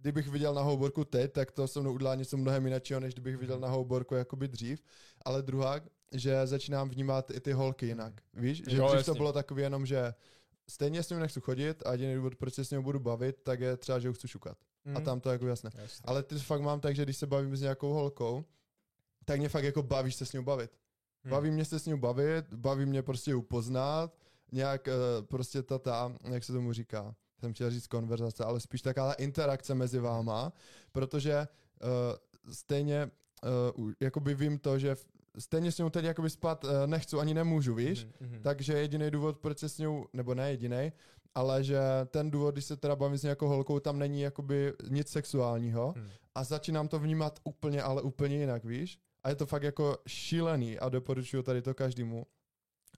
kdybych 0.00 0.28
viděl 0.28 0.54
na 0.54 0.62
houborku 0.62 1.04
teď, 1.04 1.32
tak 1.32 1.50
to 1.50 1.68
se 1.68 1.80
mnou 1.80 1.92
udělá 1.92 2.14
něco 2.14 2.36
mnohem 2.36 2.64
jiného, 2.66 3.00
než 3.00 3.14
kdybych 3.14 3.36
viděl 3.36 3.60
na 3.60 3.68
houborku 3.68 4.14
jakoby 4.14 4.48
dřív. 4.48 4.82
Ale 5.24 5.42
druhá, 5.42 5.80
že 6.12 6.46
začínám 6.46 6.88
vnímat 6.90 7.30
i 7.30 7.40
ty 7.40 7.52
holky 7.52 7.86
jinak. 7.86 8.14
Víš, 8.34 8.62
že 8.68 8.76
Jo, 8.76 8.86
dřív 8.86 9.04
to 9.04 9.10
jasně. 9.10 9.14
bylo 9.14 9.32
takový 9.32 9.62
jenom, 9.62 9.86
že 9.86 10.14
stejně 10.70 11.02
s 11.02 11.10
ním 11.10 11.20
nechci 11.20 11.40
chodit 11.40 11.82
a 11.86 11.92
jediný 11.92 12.14
důvod, 12.14 12.34
proč 12.36 12.54
se 12.54 12.64
s 12.64 12.70
ním 12.70 12.82
budu 12.82 13.00
bavit, 13.00 13.36
tak 13.42 13.60
je 13.60 13.76
třeba, 13.76 13.98
že 13.98 14.08
ho 14.08 14.14
chci 14.14 14.28
šukat. 14.28 14.58
Mm. 14.84 14.96
A 14.96 15.00
tam 15.00 15.20
to 15.20 15.28
je 15.28 15.32
jako 15.32 15.46
jasné. 15.46 15.70
Jasně. 15.74 16.02
Ale 16.04 16.22
ty 16.22 16.38
fakt 16.38 16.60
mám 16.60 16.80
tak, 16.80 16.96
že 16.96 17.02
když 17.02 17.16
se 17.16 17.26
bavím 17.26 17.56
s 17.56 17.60
nějakou 17.60 17.92
holkou, 17.92 18.44
tak 19.24 19.38
mě 19.38 19.48
fakt 19.48 19.64
jako 19.64 19.82
bavíš 19.82 20.14
se 20.14 20.26
s 20.26 20.32
ním 20.32 20.44
bavit. 20.44 20.70
Hmm. 21.24 21.30
Baví 21.30 21.50
mě 21.50 21.64
se 21.64 21.78
s 21.78 21.86
ním 21.86 21.98
bavit, 21.98 22.54
baví 22.54 22.86
mě 22.86 23.02
prostě 23.02 23.34
upoznat, 23.34 24.16
nějak 24.52 24.88
eh, 24.88 24.92
prostě 25.22 25.62
ta, 25.62 25.78
ta, 25.78 26.12
jak 26.30 26.44
se 26.44 26.52
tomu 26.52 26.72
říká, 26.72 27.14
jsem 27.40 27.52
chtěl 27.52 27.70
říct 27.70 27.86
konverzace, 27.86 28.44
ale 28.44 28.60
spíš 28.60 28.82
taková 28.82 29.08
ta 29.08 29.12
interakce 29.12 29.74
mezi 29.74 29.98
váma, 29.98 30.52
protože 30.92 31.48
uh, 31.82 32.52
stejně 32.52 33.10
uh, 33.76 33.92
jakoby 34.00 34.34
vím 34.34 34.58
to, 34.58 34.78
že 34.78 34.96
stejně 35.38 35.72
s 35.72 35.78
ním 35.78 35.90
teď 35.90 36.04
jakoby 36.04 36.30
spát 36.30 36.64
uh, 36.64 36.70
nechci, 36.86 37.16
ani 37.16 37.34
nemůžu, 37.34 37.74
víš? 37.74 38.04
Mhm, 38.04 38.30
mhm. 38.32 38.42
Takže 38.42 38.72
jediný 38.72 39.10
důvod, 39.10 39.38
proč 39.38 39.58
se 39.58 39.68
s 39.68 39.78
ním, 39.78 40.04
nebo 40.12 40.34
ne 40.34 40.50
jediný, 40.50 40.92
ale 41.34 41.64
že 41.64 41.78
ten 42.06 42.30
důvod, 42.30 42.54
když 42.54 42.64
se 42.64 42.76
teda 42.76 42.96
bavím 42.96 43.18
s 43.18 43.22
nějakou 43.22 43.48
holkou, 43.48 43.80
tam 43.80 43.98
není 43.98 44.20
jakoby 44.20 44.72
nic 44.88 45.08
sexuálního 45.08 45.94
Hmm. 45.96 46.08
a 46.34 46.44
začínám 46.44 46.88
to 46.88 46.98
vnímat 46.98 47.40
úplně, 47.44 47.82
ale 47.82 48.02
úplně 48.02 48.36
jinak, 48.36 48.64
víš? 48.64 48.98
A 49.22 49.28
je 49.28 49.34
to 49.34 49.46
fakt 49.46 49.62
jako 49.62 49.98
šílený 50.06 50.78
a 50.78 50.88
doporučuju 50.88 51.42
tady 51.42 51.62
to 51.62 51.74
každému. 51.74 52.26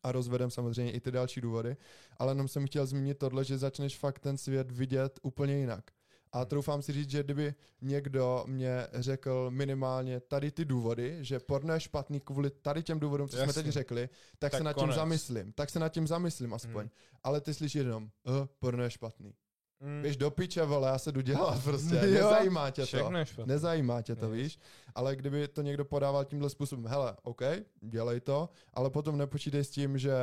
A 0.02 0.12
rozvedem 0.12 0.50
samozřejmě 0.50 0.92
i 0.92 1.00
ty 1.00 1.10
další 1.10 1.40
důvody. 1.40 1.76
Ale 2.18 2.30
jenom 2.30 2.48
jsem 2.48 2.66
chtěl 2.66 2.86
zmínit 2.86 3.18
tohle, 3.18 3.44
že 3.44 3.58
začneš 3.58 3.98
fakt 3.98 4.18
ten 4.18 4.38
svět 4.38 4.72
vidět 4.72 5.18
úplně 5.22 5.58
jinak. 5.58 5.90
A 6.32 6.44
troufám 6.44 6.82
si 6.82 6.92
říct, 6.92 7.10
že 7.10 7.22
kdyby 7.22 7.54
někdo 7.80 8.44
mě 8.46 8.86
řekl 8.92 9.50
minimálně 9.50 10.20
tady 10.20 10.50
ty 10.50 10.64
důvody, 10.64 11.18
že 11.20 11.40
porno 11.40 11.74
je 11.74 11.80
špatný 11.80 12.20
kvůli 12.20 12.50
tady 12.50 12.82
těm 12.82 13.00
důvodům, 13.00 13.28
co 13.28 13.36
jsme 13.36 13.46
Jasně. 13.46 13.62
teď 13.62 13.72
řekli, 13.72 14.08
tak, 14.38 14.50
Tak 14.52 14.58
se 14.58 14.64
nad 14.64 14.72
tím 14.72 14.80
konec. 14.82 14.96
zamyslím. 14.96 15.52
Tak 15.52 15.70
se 15.70 15.78
nad 15.78 15.88
tím 15.88 16.06
zamyslím 16.06 16.54
aspoň. 16.54 16.80
Hmm. 16.80 16.90
Ale 17.22 17.40
ty 17.40 17.54
slyšíš 17.54 17.74
jenom, 17.74 18.04
uh, 18.04 18.32
porno 18.58 18.84
je 18.84 18.90
špatný. 18.90 19.34
Mm. 19.80 20.02
Víš, 20.02 20.16
do 20.16 20.30
piče, 20.30 20.62
vole, 20.64 20.88
já 20.88 20.98
se 20.98 21.12
jdu 21.12 21.20
dělat 21.20 21.62
prostě. 21.64 21.94
Jo. 21.94 22.00
Nezajímá 22.02 22.70
tě 22.70 22.86
to. 22.86 23.10
Nezajímá 23.46 24.02
tě 24.02 24.16
to, 24.16 24.30
víš? 24.30 24.58
Ale 24.94 25.16
kdyby 25.16 25.48
to 25.48 25.62
někdo 25.62 25.84
podával 25.84 26.24
tímhle 26.24 26.50
způsobem, 26.50 26.86
hele, 26.86 27.16
OK, 27.22 27.40
dělej 27.80 28.20
to, 28.20 28.48
ale 28.74 28.90
potom 28.90 29.16
nepočítej 29.18 29.64
s 29.64 29.70
tím, 29.70 29.98
že 29.98 30.14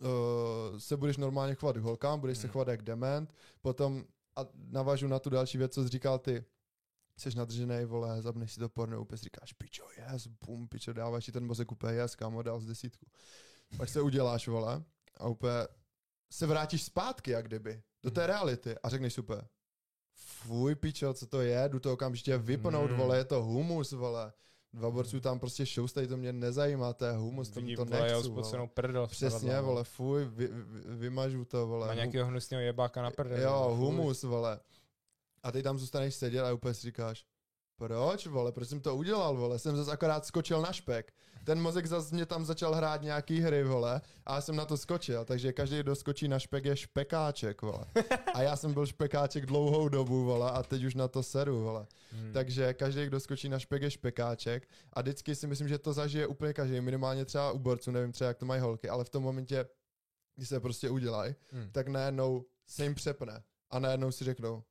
uh, 0.00 0.08
se 0.78 0.96
budeš 0.96 1.16
normálně 1.16 1.54
chovat 1.54 1.76
k 1.76 1.80
holkám, 1.80 2.20
budeš 2.20 2.38
se 2.38 2.46
Hmm. 2.46 2.52
chovat 2.52 2.68
jak 2.68 2.82
dement, 2.82 3.34
potom 3.62 4.04
a 4.38 4.46
navážu 4.54 5.08
na 5.08 5.18
tu 5.18 5.30
další 5.30 5.58
věc, 5.58 5.74
co 5.74 5.82
jsi 5.82 5.88
říkal 5.88 6.18
ty, 6.18 6.44
jsi 7.18 7.36
nadržený, 7.36 7.84
vole, 7.84 8.22
zapneš 8.22 8.52
si 8.52 8.60
to 8.60 8.68
porno, 8.68 9.00
úplně 9.00 9.16
říkáš, 9.16 9.52
pičo, 9.52 9.84
yes, 10.12 10.26
bum, 10.26 10.68
pičo, 10.68 10.92
dáváš 10.92 11.24
si 11.24 11.32
ten 11.32 11.46
mozek 11.46 11.72
úplně, 11.72 11.92
yes, 11.92 12.14
kámo, 12.16 12.42
dal 12.42 12.60
z 12.60 12.66
desítku. 12.66 13.06
Pak 13.76 13.88
se 13.88 14.00
uděláš, 14.00 14.48
vole, 14.48 14.82
a 15.16 15.28
úplně 15.28 15.52
se 16.32 16.46
vrátíš 16.46 16.82
zpátky, 16.82 17.30
jak 17.30 17.46
kdyby, 17.46 17.82
do 18.02 18.10
té 18.10 18.20
Mhm. 18.20 18.26
reality 18.26 18.74
a 18.82 18.88
řekneš 18.88 19.18
úplně, 19.18 19.42
fuj, 20.14 20.74
pičo, 20.74 21.14
co 21.14 21.26
to 21.26 21.40
je, 21.40 21.68
jdu 21.68 21.80
to 21.80 21.92
okamžitě 21.92 22.38
vypnout, 22.38 22.90
Mm. 22.90 22.96
vole, 22.96 23.16
je 23.18 23.24
to 23.24 23.42
humus, 23.44 23.92
vole. 23.92 24.32
Dva 24.72 24.90
borců 24.90 25.20
tam 25.20 25.38
prostě 25.38 25.66
šoustají, 25.66 26.06
to 26.08 26.16
mě 26.16 26.32
nezajímá, 26.32 26.92
to 26.92 27.04
je 27.04 27.12
humus, 27.12 27.50
to, 27.50 27.60
Vidím, 27.60 27.76
to 27.76 27.84
nechci, 27.84 28.28
vole. 28.28 28.68
prdel. 28.74 29.06
Přesně, 29.06 29.60
vole, 29.60 29.84
fuj, 29.84 30.24
vy, 30.24 30.46
vy, 30.46 30.96
vymažu 30.96 31.44
to, 31.44 31.66
vole. 31.66 31.88
Hu- 31.88 31.94
nějakého 31.96 32.26
hnusného 32.26 32.62
jebáka 32.62 33.02
na 33.02 33.10
prdel. 33.10 33.42
Jo, 33.42 33.74
humus, 33.74 34.22
vole. 34.22 34.60
A 35.42 35.52
ty 35.52 35.62
tam 35.62 35.78
zůstaneš 35.78 36.14
sedět 36.14 36.42
a 36.44 36.52
úplně 36.52 36.74
si 36.74 36.82
říkáš, 36.82 37.24
proč, 37.76 38.26
vole, 38.26 38.52
proč 38.52 38.68
jsem 38.68 38.80
to 38.80 38.96
udělal, 38.96 39.36
vole, 39.36 39.58
jsem 39.58 39.76
zase 39.76 39.90
akorát 39.92 40.26
skočil 40.26 40.60
na 40.60 40.72
špek. 40.72 41.12
Ten 41.48 41.60
mozek 41.60 41.86
zase 41.86 42.14
mě 42.14 42.26
tam 42.26 42.44
začal 42.44 42.74
hrát 42.74 43.02
nějaký 43.02 43.40
hry, 43.40 43.64
vole, 43.64 44.00
a 44.26 44.34
já 44.34 44.40
jsem 44.40 44.56
na 44.56 44.64
to 44.64 44.76
skočil, 44.76 45.24
takže 45.24 45.52
každý, 45.52 45.80
kdo 45.80 45.94
skočí 45.96 46.28
na 46.28 46.38
špek, 46.38 46.64
je 46.64 46.76
špekáček, 46.76 47.62
vole. 47.62 47.84
A 48.34 48.42
já 48.42 48.56
jsem 48.56 48.74
byl 48.74 48.86
špekáček 48.86 49.46
dlouhou 49.46 49.88
dobu, 49.88 50.24
vole, 50.24 50.50
a 50.50 50.62
teď 50.62 50.84
už 50.84 50.94
na 50.94 51.08
to 51.08 51.22
seru, 51.22 51.60
vole. 51.60 51.86
Hmm. 52.12 52.32
Takže 52.32 52.74
každý, 52.74 53.06
kdo 53.06 53.20
skočí 53.20 53.48
na 53.48 53.58
špek, 53.58 53.82
je 53.82 53.90
špekáček. 53.90 54.68
A 54.92 55.00
vždycky 55.00 55.34
si 55.34 55.46
myslím, 55.46 55.68
že 55.68 55.78
to 55.78 55.92
zažije 55.92 56.26
úplně 56.26 56.52
každý, 56.52 56.80
minimálně 56.80 57.24
třeba 57.24 57.52
u 57.52 57.58
borců, 57.58 57.90
nevím 57.90 58.12
třeba, 58.12 58.28
jak 58.28 58.36
to 58.38 58.46
mají 58.46 58.60
holky, 58.60 58.88
ale 58.88 59.04
v 59.04 59.10
tom 59.10 59.22
momentě, 59.22 59.66
kdy 60.36 60.46
se 60.46 60.60
prostě 60.60 60.90
udělají, 60.90 61.34
Hmm. 61.52 61.70
tak 61.72 61.88
najednou 61.88 62.44
se 62.66 62.84
jim 62.84 62.94
přepne. 62.94 63.42
A 63.70 63.78
najednou 63.78 64.12
si 64.12 64.24
řeknou, 64.24 64.62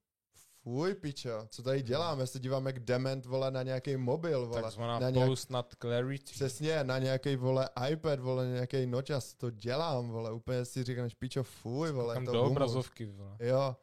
fuj 0.67 0.95
pičo, 0.95 1.47
co 1.49 1.63
tady 1.63 1.81
dělám, 1.81 2.19
já 2.19 2.25
se 2.25 2.39
dívám 2.39 2.65
jak 2.65 2.79
dement, 2.79 3.25
vole, 3.25 3.51
na 3.51 3.63
nějaký 3.63 3.97
mobil, 3.97 4.47
vole. 4.47 4.61
Takzvaná 4.61 4.99
na 4.99 5.09
nějak, 5.09 5.29
post 5.29 5.49
nad 5.49 5.73
clarity. 5.81 6.33
přesně, 6.33 6.83
na 6.83 6.99
nějaký, 6.99 7.35
vole, 7.35 7.69
iPad, 7.91 8.19
vole, 8.19 8.47
nějaký 8.47 8.85
noťas, 8.85 9.33
to 9.33 9.49
dělám, 9.49 10.09
vole, 10.09 10.31
úplně 10.31 10.65
si 10.65 10.83
říkáš, 10.83 11.13
pičo, 11.13 11.43
fuj, 11.43 11.91
vole, 11.91 12.13
Tam 12.13 12.25
to 12.25 12.31
do 12.31 12.43
obrazovky, 12.43 13.05
vole. 13.05 13.37
Jo, 13.39 13.75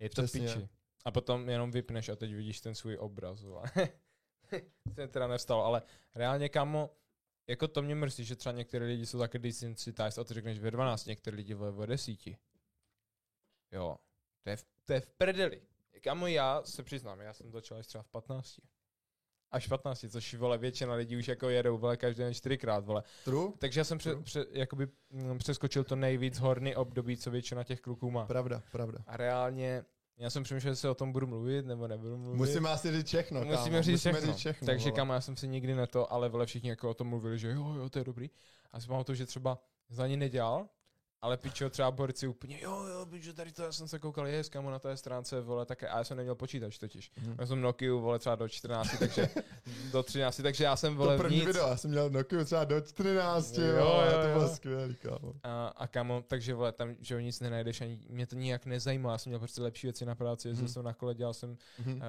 Je 0.00 0.08
to 0.10 0.22
Přesně. 0.22 0.40
piči. 0.40 0.68
A 1.04 1.10
potom 1.10 1.48
jenom 1.48 1.70
vypneš 1.70 2.08
a 2.08 2.16
teď 2.16 2.34
vidíš 2.34 2.60
ten 2.60 2.74
svůj 2.74 2.96
obraz, 3.00 3.42
vole. 3.42 3.62
to 4.94 5.08
teda 5.08 5.26
nestalo, 5.26 5.64
ale 5.64 5.82
reálně, 6.14 6.48
kamo, 6.48 6.90
jako 7.48 7.68
to 7.68 7.82
mě 7.82 7.94
mrzí, 7.94 8.24
že 8.24 8.36
třeba 8.36 8.52
některé 8.52 8.86
lidi 8.86 9.06
jsou 9.06 9.18
taky 9.18 9.38
desensitized 9.38 10.18
a 10.18 10.24
ty 10.24 10.34
řekneš 10.34 10.58
ve 10.58 10.70
12, 10.70 11.06
některé 11.06 11.36
lidi 11.36 11.54
ve 11.54 11.70
ve 11.70 11.86
10. 11.86 12.26
Jo, 13.72 13.96
to 14.42 14.50
je, 14.50 14.56
v, 14.56 14.64
to 14.84 14.92
je 14.92 15.00
v 15.00 15.10
prdeli. 15.10 15.62
Kamo, 16.06 16.26
já 16.26 16.62
se 16.64 16.82
přiznám, 16.82 17.20
já 17.20 17.32
jsem 17.32 17.50
začal 17.50 17.78
až 17.78 17.86
třeba 17.86 18.02
v 18.02 18.08
15. 18.08 18.60
Až 19.50 19.66
v 19.66 19.68
15, 19.68 20.04
což 20.10 20.34
vole 20.34 20.58
většina 20.58 20.94
lidí 20.94 21.16
už 21.16 21.28
jako 21.28 21.48
jedou, 21.48 21.78
vole, 21.78 21.96
každý 21.96 22.22
den 22.22 22.34
čtyřikrát, 22.34 22.84
vole. 22.84 23.02
true, 23.24 23.52
Takže 23.58 23.80
já 23.80 23.84
jsem 23.84 23.98
pře, 23.98 24.16
pře, 24.16 24.46
jakoby, 24.50 24.88
mm, 25.10 25.38
přeskočil 25.38 25.84
to 25.84 25.96
nejvíc 25.96 26.38
horny 26.38 26.76
období, 26.76 27.16
co 27.16 27.30
většina 27.30 27.64
těch 27.64 27.80
kluků 27.80 28.10
má. 28.10 28.26
pravda, 28.26 28.62
pravda. 28.72 28.98
A 29.06 29.16
reálně, 29.16 29.84
já 30.18 30.30
jsem 30.30 30.42
přemýšlel, 30.42 30.72
jestli 30.72 30.88
o 30.88 30.94
tom 30.94 31.12
budu 31.12 31.26
mluvit, 31.26 31.66
nebo 31.66 31.88
nebudu 31.88 32.16
mluvit. 32.16 32.36
Musíme 32.36 32.70
asi 32.70 32.92
říct 32.92 33.06
všechno, 33.06 33.40
kámo. 33.40 33.52
Musíme 33.52 33.82
říct 33.82 33.94
Musíme 33.94 34.12
všechno. 34.14 34.32
říct 34.32 34.38
všechno 34.40 34.66
Takže 34.66 34.90
kam 34.90 35.08
já 35.08 35.20
jsem 35.20 35.36
si 35.36 35.48
nikdy 35.48 35.74
neto, 35.74 36.12
ale 36.12 36.28
vole 36.28 36.46
všichni 36.46 36.70
jako 36.70 36.90
o 36.90 36.94
tom 36.94 37.06
mluvili, 37.06 37.38
že 37.38 37.50
jo, 37.50 37.74
jo, 37.74 37.90
to 37.90 37.98
je 37.98 38.04
dobrý. 38.04 38.30
A 38.72 38.80
si 38.80 38.86
pamatuju, 38.86 39.16
že 39.16 39.26
třeba 39.26 39.58
za 39.88 40.06
ní 40.06 40.16
nedělal, 40.16 40.68
ale 41.22 41.36
pičo 41.36 41.70
třeba 41.70 41.90
borci 41.90 42.26
úplně, 42.26 42.60
jo, 42.62 42.82
jo, 42.84 43.06
pičo, 43.06 43.32
tady 43.32 43.52
to, 43.52 43.62
já 43.62 43.72
jsem 43.72 43.88
se 43.88 43.98
koukal, 43.98 44.26
je, 44.26 44.44
kamo 44.44 44.70
na 44.70 44.78
té 44.78 44.96
stránce, 44.96 45.40
vole, 45.40 45.66
také, 45.66 45.88
a 45.88 45.98
já 45.98 46.04
jsem 46.04 46.16
neměl 46.16 46.34
počítač 46.34 46.78
totiž. 46.78 47.12
Mhm. 47.16 47.36
Já 47.38 47.46
jsem 47.46 47.60
Nokia, 47.60 47.94
vole, 47.94 48.18
třeba 48.18 48.34
do 48.34 48.48
14, 48.48 48.98
takže 48.98 49.28
do 49.92 50.02
13, 50.02 50.40
takže 50.42 50.64
já 50.64 50.76
jsem, 50.76 50.96
vole, 50.96 51.16
to 51.16 51.22
první 51.22 51.36
nic. 51.36 51.46
video, 51.46 51.68
já 51.68 51.76
jsem 51.76 51.90
měl 51.90 52.10
Nokia 52.10 52.44
třeba 52.44 52.64
do 52.64 52.80
14, 52.80 53.58
Jo, 53.58 53.64
jo, 53.66 53.76
jo, 53.76 54.02
jo, 54.12 54.22
to 54.22 54.28
bylo 54.38 54.48
skvělý, 54.54 54.94
kámo. 54.94 55.34
A, 55.42 55.66
a 55.68 55.86
kamo, 55.86 56.24
takže 56.28 56.54
vole, 56.54 56.72
tam, 56.72 56.94
že 57.00 57.14
jo, 57.14 57.20
nic 57.20 57.40
nenajdeš, 57.40 57.80
ani 57.80 57.98
mě 58.08 58.26
to 58.26 58.36
nijak 58.36 58.66
nezajímá, 58.66 59.12
já 59.12 59.18
jsem 59.18 59.30
měl 59.30 59.38
prostě 59.38 59.62
lepší 59.62 59.86
věci 59.86 60.06
na 60.06 60.14
práci, 60.14 60.48
jezdil 60.48 60.64
Mhm. 60.64 60.72
jsem 60.72 60.84
na 60.84 60.94
kole, 60.94 61.14
dělal 61.14 61.34
jsem 61.34 61.56
Mhm. 61.78 61.92
uh, 61.94 62.00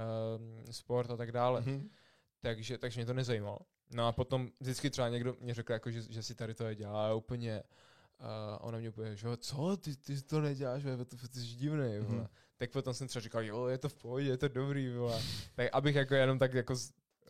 sport 0.72 1.12
a 1.12 1.18
tak 1.18 1.32
dále. 1.32 1.62
Mhm. 1.62 1.90
takže, 2.42 2.78
takže 2.78 3.00
mě 3.00 3.06
to 3.06 3.14
nezajímalo. 3.14 3.60
No 3.94 4.08
a 4.08 4.12
potom 4.12 4.50
vždycky 4.60 4.90
třeba 4.90 5.10
někdo 5.10 5.36
mě 5.40 5.54
řekl, 5.54 5.74
jako, 5.74 5.92
že, 5.92 6.02
že 6.10 6.24
si 6.24 6.36
tady 6.36 6.54
to 6.54 6.74
dělá 6.74 7.08
a 7.10 7.14
úplně, 7.14 7.64
uh, 8.20 8.68
ona 8.68 8.78
mě 8.78 8.90
úplně, 8.90 9.16
že 9.16 9.28
co, 9.38 9.78
ty, 9.78 9.96
ty 9.96 10.22
to 10.22 10.42
neděláš, 10.42 10.84
vole, 10.84 10.98
to, 10.98 11.18
to 11.18 11.28
jsi 11.28 11.42
divný, 11.42 12.00
vole. 12.00 12.20
Mhm. 12.20 12.28
Tak 12.58 12.72
potom 12.72 12.94
jsem 12.94 13.08
třeba 13.08 13.24
říkal, 13.24 13.44
jo, 13.44 13.68
je 13.68 13.78
to 13.78 13.90
v 13.90 13.96
pohodě, 13.96 14.30
je 14.30 14.38
to 14.38 14.48
dobrý, 14.48 14.90
vole. 14.90 15.22
tak 15.56 15.68
abych 15.72 15.96
jako 15.96 16.16
jenom 16.16 16.40
tak 16.40 16.54
jako 16.54 16.76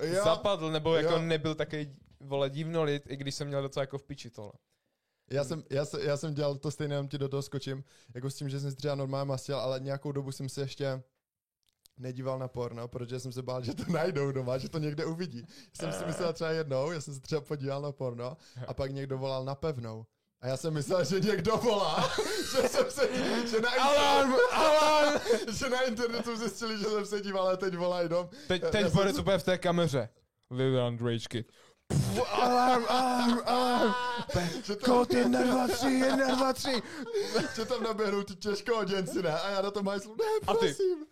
Jo, 0.04 0.24
zapadl, 0.24 0.72
nebo 0.72 0.96
jako 0.96 1.20
nebyl 1.20 1.56
takový, 1.56 1.96
vole, 2.20 2.50
divnolit, 2.50 3.04
i 3.08 3.18
když 3.18 3.36
jsem 3.36 3.48
měl 3.48 3.62
docela 3.62 3.84
jako 3.84 3.98
v 3.98 4.04
piči 4.04 4.30
tohle. 4.30 4.52
Já 5.30 5.44
jsem, 5.44 5.64
já, 5.70 5.86
jsem, 5.86 6.02
já 6.02 6.18
jsem 6.18 6.34
dělal 6.34 6.56
to 6.56 6.72
stejné, 6.72 6.96
jenom 6.96 7.08
ti 7.08 7.18
do 7.18 7.30
toho 7.30 7.42
skočím, 7.42 7.84
jako 8.16 8.30
s 8.30 8.36
tím, 8.36 8.50
že 8.50 8.60
jsem 8.60 8.72
si 8.72 8.78
třeba 8.78 8.96
normálně 8.96 9.28
mastil, 9.28 9.58
ale 9.58 9.80
nějakou 9.80 10.12
dobu 10.12 10.32
jsem 10.32 10.50
si 10.50 10.60
ještě 10.60 11.04
nedíval 11.98 12.40
na 12.40 12.48
porno, 12.48 12.88
protože 12.88 13.20
jsem 13.20 13.32
se 13.32 13.42
bál, 13.42 13.64
že 13.64 13.74
to 13.74 13.84
najdou 13.92 14.32
doma, 14.32 14.58
že 14.58 14.70
to 14.70 14.80
někde 14.80 15.06
uvidí. 15.06 15.40
Já 15.40 15.92
jsem 15.92 15.94
si 15.94 16.06
myslel 16.06 16.34
třeba 16.34 16.50
jednou, 16.50 16.92
já 16.92 17.02
jsem 17.02 17.14
se 17.14 17.20
třeba 17.20 17.42
podíval 17.42 17.82
na 17.82 17.92
porno 17.92 18.38
a 18.68 18.74
pak 18.74 18.92
někdo 18.92 19.18
volal 19.18 19.46
na 19.46 19.56
pevnou. 19.56 20.06
A 20.42 20.48
já 20.48 20.58
jsem 20.58 20.74
myslel, 20.74 21.06
že 21.06 21.20
někdo 21.20 21.58
volá, 21.58 22.12
že 22.62 22.70
jsem 22.70 22.92
se, 22.92 23.10
že 23.52 23.62
na, 23.62 23.70
Alarm! 23.70 24.36
Alarm! 24.52 25.20
že 25.52 25.70
na 25.70 25.82
internetu 25.82 26.36
zjistili, 26.38 26.78
že 26.78 26.86
jsem 26.86 27.06
se 27.06 27.22
díval, 27.22 27.48
ale 27.48 27.58
teď 27.58 27.76
volají 27.78 28.10
dom. 28.10 28.30
Teď, 28.48 28.62
teď 28.72 28.82
jsem 28.82 28.92
bude 28.92 29.14
se- 29.14 29.20
úplně 29.20 29.38
v 29.38 29.44
té 29.44 29.58
kameře. 29.58 30.10
Vivian 30.50 30.98
Rage 31.06 31.44
Alarm, 32.32 32.86
alarm, 32.90 33.42
alarm. 33.46 33.94
Že 34.64 34.76
tam, 34.76 34.96
Kód 34.96 35.14
1, 35.14 35.44
2, 35.44 35.68
3, 35.68 35.88
1, 35.88 36.36
2, 36.36 36.54
3. 36.54 36.82
že 37.56 37.66
tam 37.66 37.84
naběhnou 37.84 38.24
ty 38.24 38.36
těžkohoděnci, 38.36 39.22
ne? 39.24 39.40
A 39.42 39.50
já 39.50 39.62
na 39.62 39.72
tom 39.72 39.88
hajslu, 39.88 40.16
ne, 40.16 40.26
A 40.48 40.54
ty? 40.54 40.60
prosím. 40.60 41.06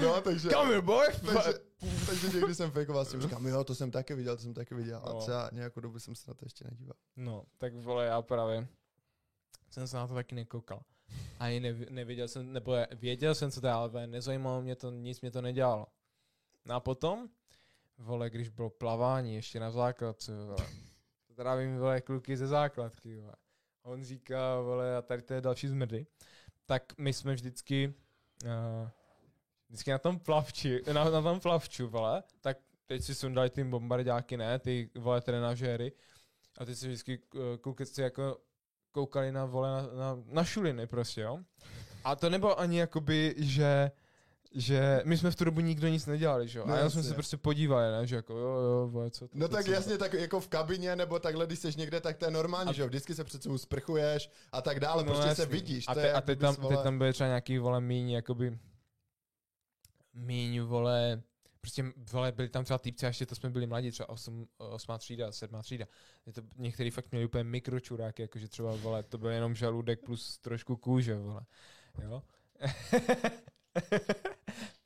No, 0.00 0.20
takže... 0.20 0.48
Come 0.50 0.68
here, 0.68 0.80
boy. 0.80 1.06
Takže, 1.26 1.54
takže 2.06 2.28
někdy 2.38 2.54
jsem 2.54 2.70
fejkoval 2.70 3.04
s 3.04 3.10
tím, 3.10 3.20
říkám, 3.20 3.46
jo, 3.46 3.64
to 3.64 3.74
jsem 3.74 3.90
taky 3.90 4.14
viděl, 4.14 4.36
to 4.36 4.42
jsem 4.42 4.54
taky 4.54 4.74
viděl. 4.74 5.00
A 5.04 5.08
No. 5.12 5.20
třeba 5.20 5.50
nějakou 5.52 5.80
dobu 5.80 5.98
jsem 5.98 6.14
se 6.14 6.24
na 6.30 6.34
to 6.34 6.44
ještě 6.46 6.64
nedíval. 6.70 6.96
No, 7.16 7.44
tak 7.58 7.74
vole, 7.74 8.06
já 8.06 8.22
právě 8.22 8.68
jsem 9.70 9.86
se 9.86 9.96
na 9.96 10.06
to 10.06 10.14
taky 10.14 10.34
nekoukal. 10.34 10.82
Ani 11.38 11.60
nev, 11.60 11.90
nevěděl 11.90 12.28
jsem, 12.28 12.52
nebo 12.52 12.76
věděl 12.92 13.34
jsem, 13.34 13.50
co 13.50 13.60
to 13.60 13.66
je, 13.66 13.72
ale 13.72 14.06
nezajímalo 14.06 14.62
mě 14.62 14.76
to, 14.76 14.90
nic 14.90 15.20
mě 15.20 15.30
to 15.30 15.42
nedělalo. 15.42 15.86
No 16.64 16.74
a 16.74 16.80
potom, 16.80 17.28
vole, 17.98 18.30
když 18.30 18.48
bylo 18.48 18.70
plavání 18.70 19.34
ještě 19.34 19.60
na 19.60 19.70
základce, 19.70 20.44
vole, 20.44 20.66
zdravím, 21.28 21.78
vole, 21.78 22.00
kluky 22.00 22.36
ze 22.36 22.46
základky, 22.46 23.16
vole. 23.16 23.34
On 23.82 24.04
říká, 24.04 24.60
vole, 24.60 24.96
a 24.96 25.02
tady 25.02 25.22
to 25.22 25.34
je 25.34 25.40
další 25.40 25.68
zmrdy. 25.68 26.06
Tak 26.66 26.82
my 26.98 27.12
jsme 27.12 27.34
vždycky, 27.34 27.94
uh, 28.44 28.88
vždycky 29.70 29.90
na 29.90 29.98
tom 29.98 30.18
plavči, 30.18 30.82
na, 30.92 31.04
na 31.10 31.22
tom 31.22 31.40
plavču, 31.40 31.88
vole, 31.88 32.22
tak 32.40 32.58
teď 32.86 33.04
si 33.04 33.14
sundali 33.14 33.50
ty 33.50 33.64
bombardáky, 33.64 34.36
ne, 34.36 34.58
ty, 34.58 34.90
vole, 34.98 35.20
trenažéry, 35.20 35.92
a 36.58 36.64
ty 36.64 36.76
si 36.76 36.86
vždycky 36.86 37.20
eh, 37.36 37.58
kluky 37.58 37.86
si 37.86 38.02
jako 38.02 38.36
koukali 38.92 39.32
na 39.32 39.44
vole 39.44 39.68
na, 39.70 39.82
na, 39.82 40.18
na 40.26 40.44
šuliny 40.44 40.86
prostě, 40.86 41.20
jo. 41.20 41.38
A 42.04 42.16
to 42.16 42.30
nebylo 42.30 42.60
ani 42.60 42.78
jakoby, 42.78 43.34
že 43.38 43.90
že 44.54 45.02
my 45.04 45.18
jsme 45.18 45.30
v 45.30 45.36
tu 45.36 45.44
dobu 45.44 45.60
nikdo 45.60 45.88
nic 45.88 46.06
nedělali, 46.06 46.48
že 46.48 46.58
jo. 46.58 46.64
No 46.66 46.74
a 46.74 46.76
já 46.78 46.90
jsme 46.90 46.98
jasně. 46.98 47.08
se 47.08 47.14
prostě 47.14 47.36
podívali, 47.36 47.92
ne, 47.92 48.06
že 48.06 48.16
jako 48.16 48.32
jo, 48.38 48.48
jo, 48.48 48.88
vole, 48.90 49.10
co 49.10 49.28
to, 49.28 49.38
No 49.38 49.48
to, 49.48 49.54
tak 49.54 49.64
co 49.64 49.72
jasně, 49.72 49.98
tak 49.98 50.12
jako 50.12 50.40
v 50.40 50.48
kabině, 50.48 50.96
nebo 50.96 51.18
takhle, 51.18 51.46
když 51.46 51.58
jsi 51.58 51.68
někde, 51.76 52.00
tak 52.00 52.16
to 52.16 52.24
je 52.24 52.30
normální, 52.30 52.70
A- 52.70 52.72
že 52.72 52.82
jo, 52.82 52.88
vždycky 52.88 53.14
se 53.14 53.24
před 53.24 53.42
sebou 53.42 53.58
sprchuješ 53.58 54.30
a 54.52 54.62
tak 54.62 54.80
dále, 54.80 55.04
No 55.04 55.12
prostě 55.12 55.28
jasně. 55.28 55.44
se 55.44 55.50
vidíš. 55.50 55.84
A, 55.88 55.94
to 55.94 56.00
te, 56.00 56.06
je 56.06 56.12
a 56.12 56.20
teď, 56.20 56.38
tam, 56.38 56.54
vole- 56.54 56.68
teď 56.76 56.82
tam 56.82 56.98
byly 56.98 57.12
třeba 57.12 57.26
nějaký, 57.28 57.58
vole, 57.58 57.80
míň, 57.80 58.10
jakoby, 58.10 58.58
míň, 60.12 60.60
vole, 60.60 61.22
prostě, 61.60 61.84
vole, 62.12 62.32
byli 62.32 62.48
tam 62.48 62.64
třeba 62.64 62.78
týpci, 62.78 63.06
a 63.06 63.08
ještě 63.08 63.26
to 63.26 63.34
jsme 63.34 63.50
byli 63.50 63.66
mladí, 63.66 63.90
třeba 63.90 64.08
8, 64.08 64.48
8 64.58 64.98
třída, 64.98 65.32
7 65.32 65.62
třída. 65.62 65.86
Je 66.26 66.32
to, 66.32 66.42
některý 66.56 66.90
fakt 66.90 67.10
měli 67.10 67.26
úplně 67.26 67.44
mikročuráky, 67.44 68.22
jakože 68.22 68.48
třeba, 68.48 68.76
vole, 68.76 69.02
to 69.02 69.18
byl 69.18 69.30
jenom 69.30 69.54
žaludek 69.54 70.00
plus 70.04 70.38
trošku 70.38 70.76
kůže, 70.76 71.16
vole, 71.16 71.40
jo. 72.02 72.22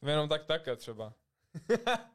jenom 0.07 0.29
tak 0.29 0.45
také 0.45 0.77
třeba. 0.77 1.15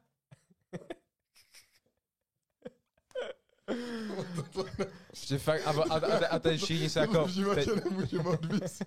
Prostě 5.06 5.38
fakt, 5.38 5.66
a, 5.66 5.70
a, 5.70 5.98
a, 5.98 6.26
a 6.26 6.38
teď 6.38 6.62
všichni 6.62 6.90
se 6.90 7.00
jako, 7.00 7.24
v 7.24 7.30
životě 7.30 7.64
teď, 7.64 7.84
nemůžeme 7.84 8.28
odvíct. 8.28 8.82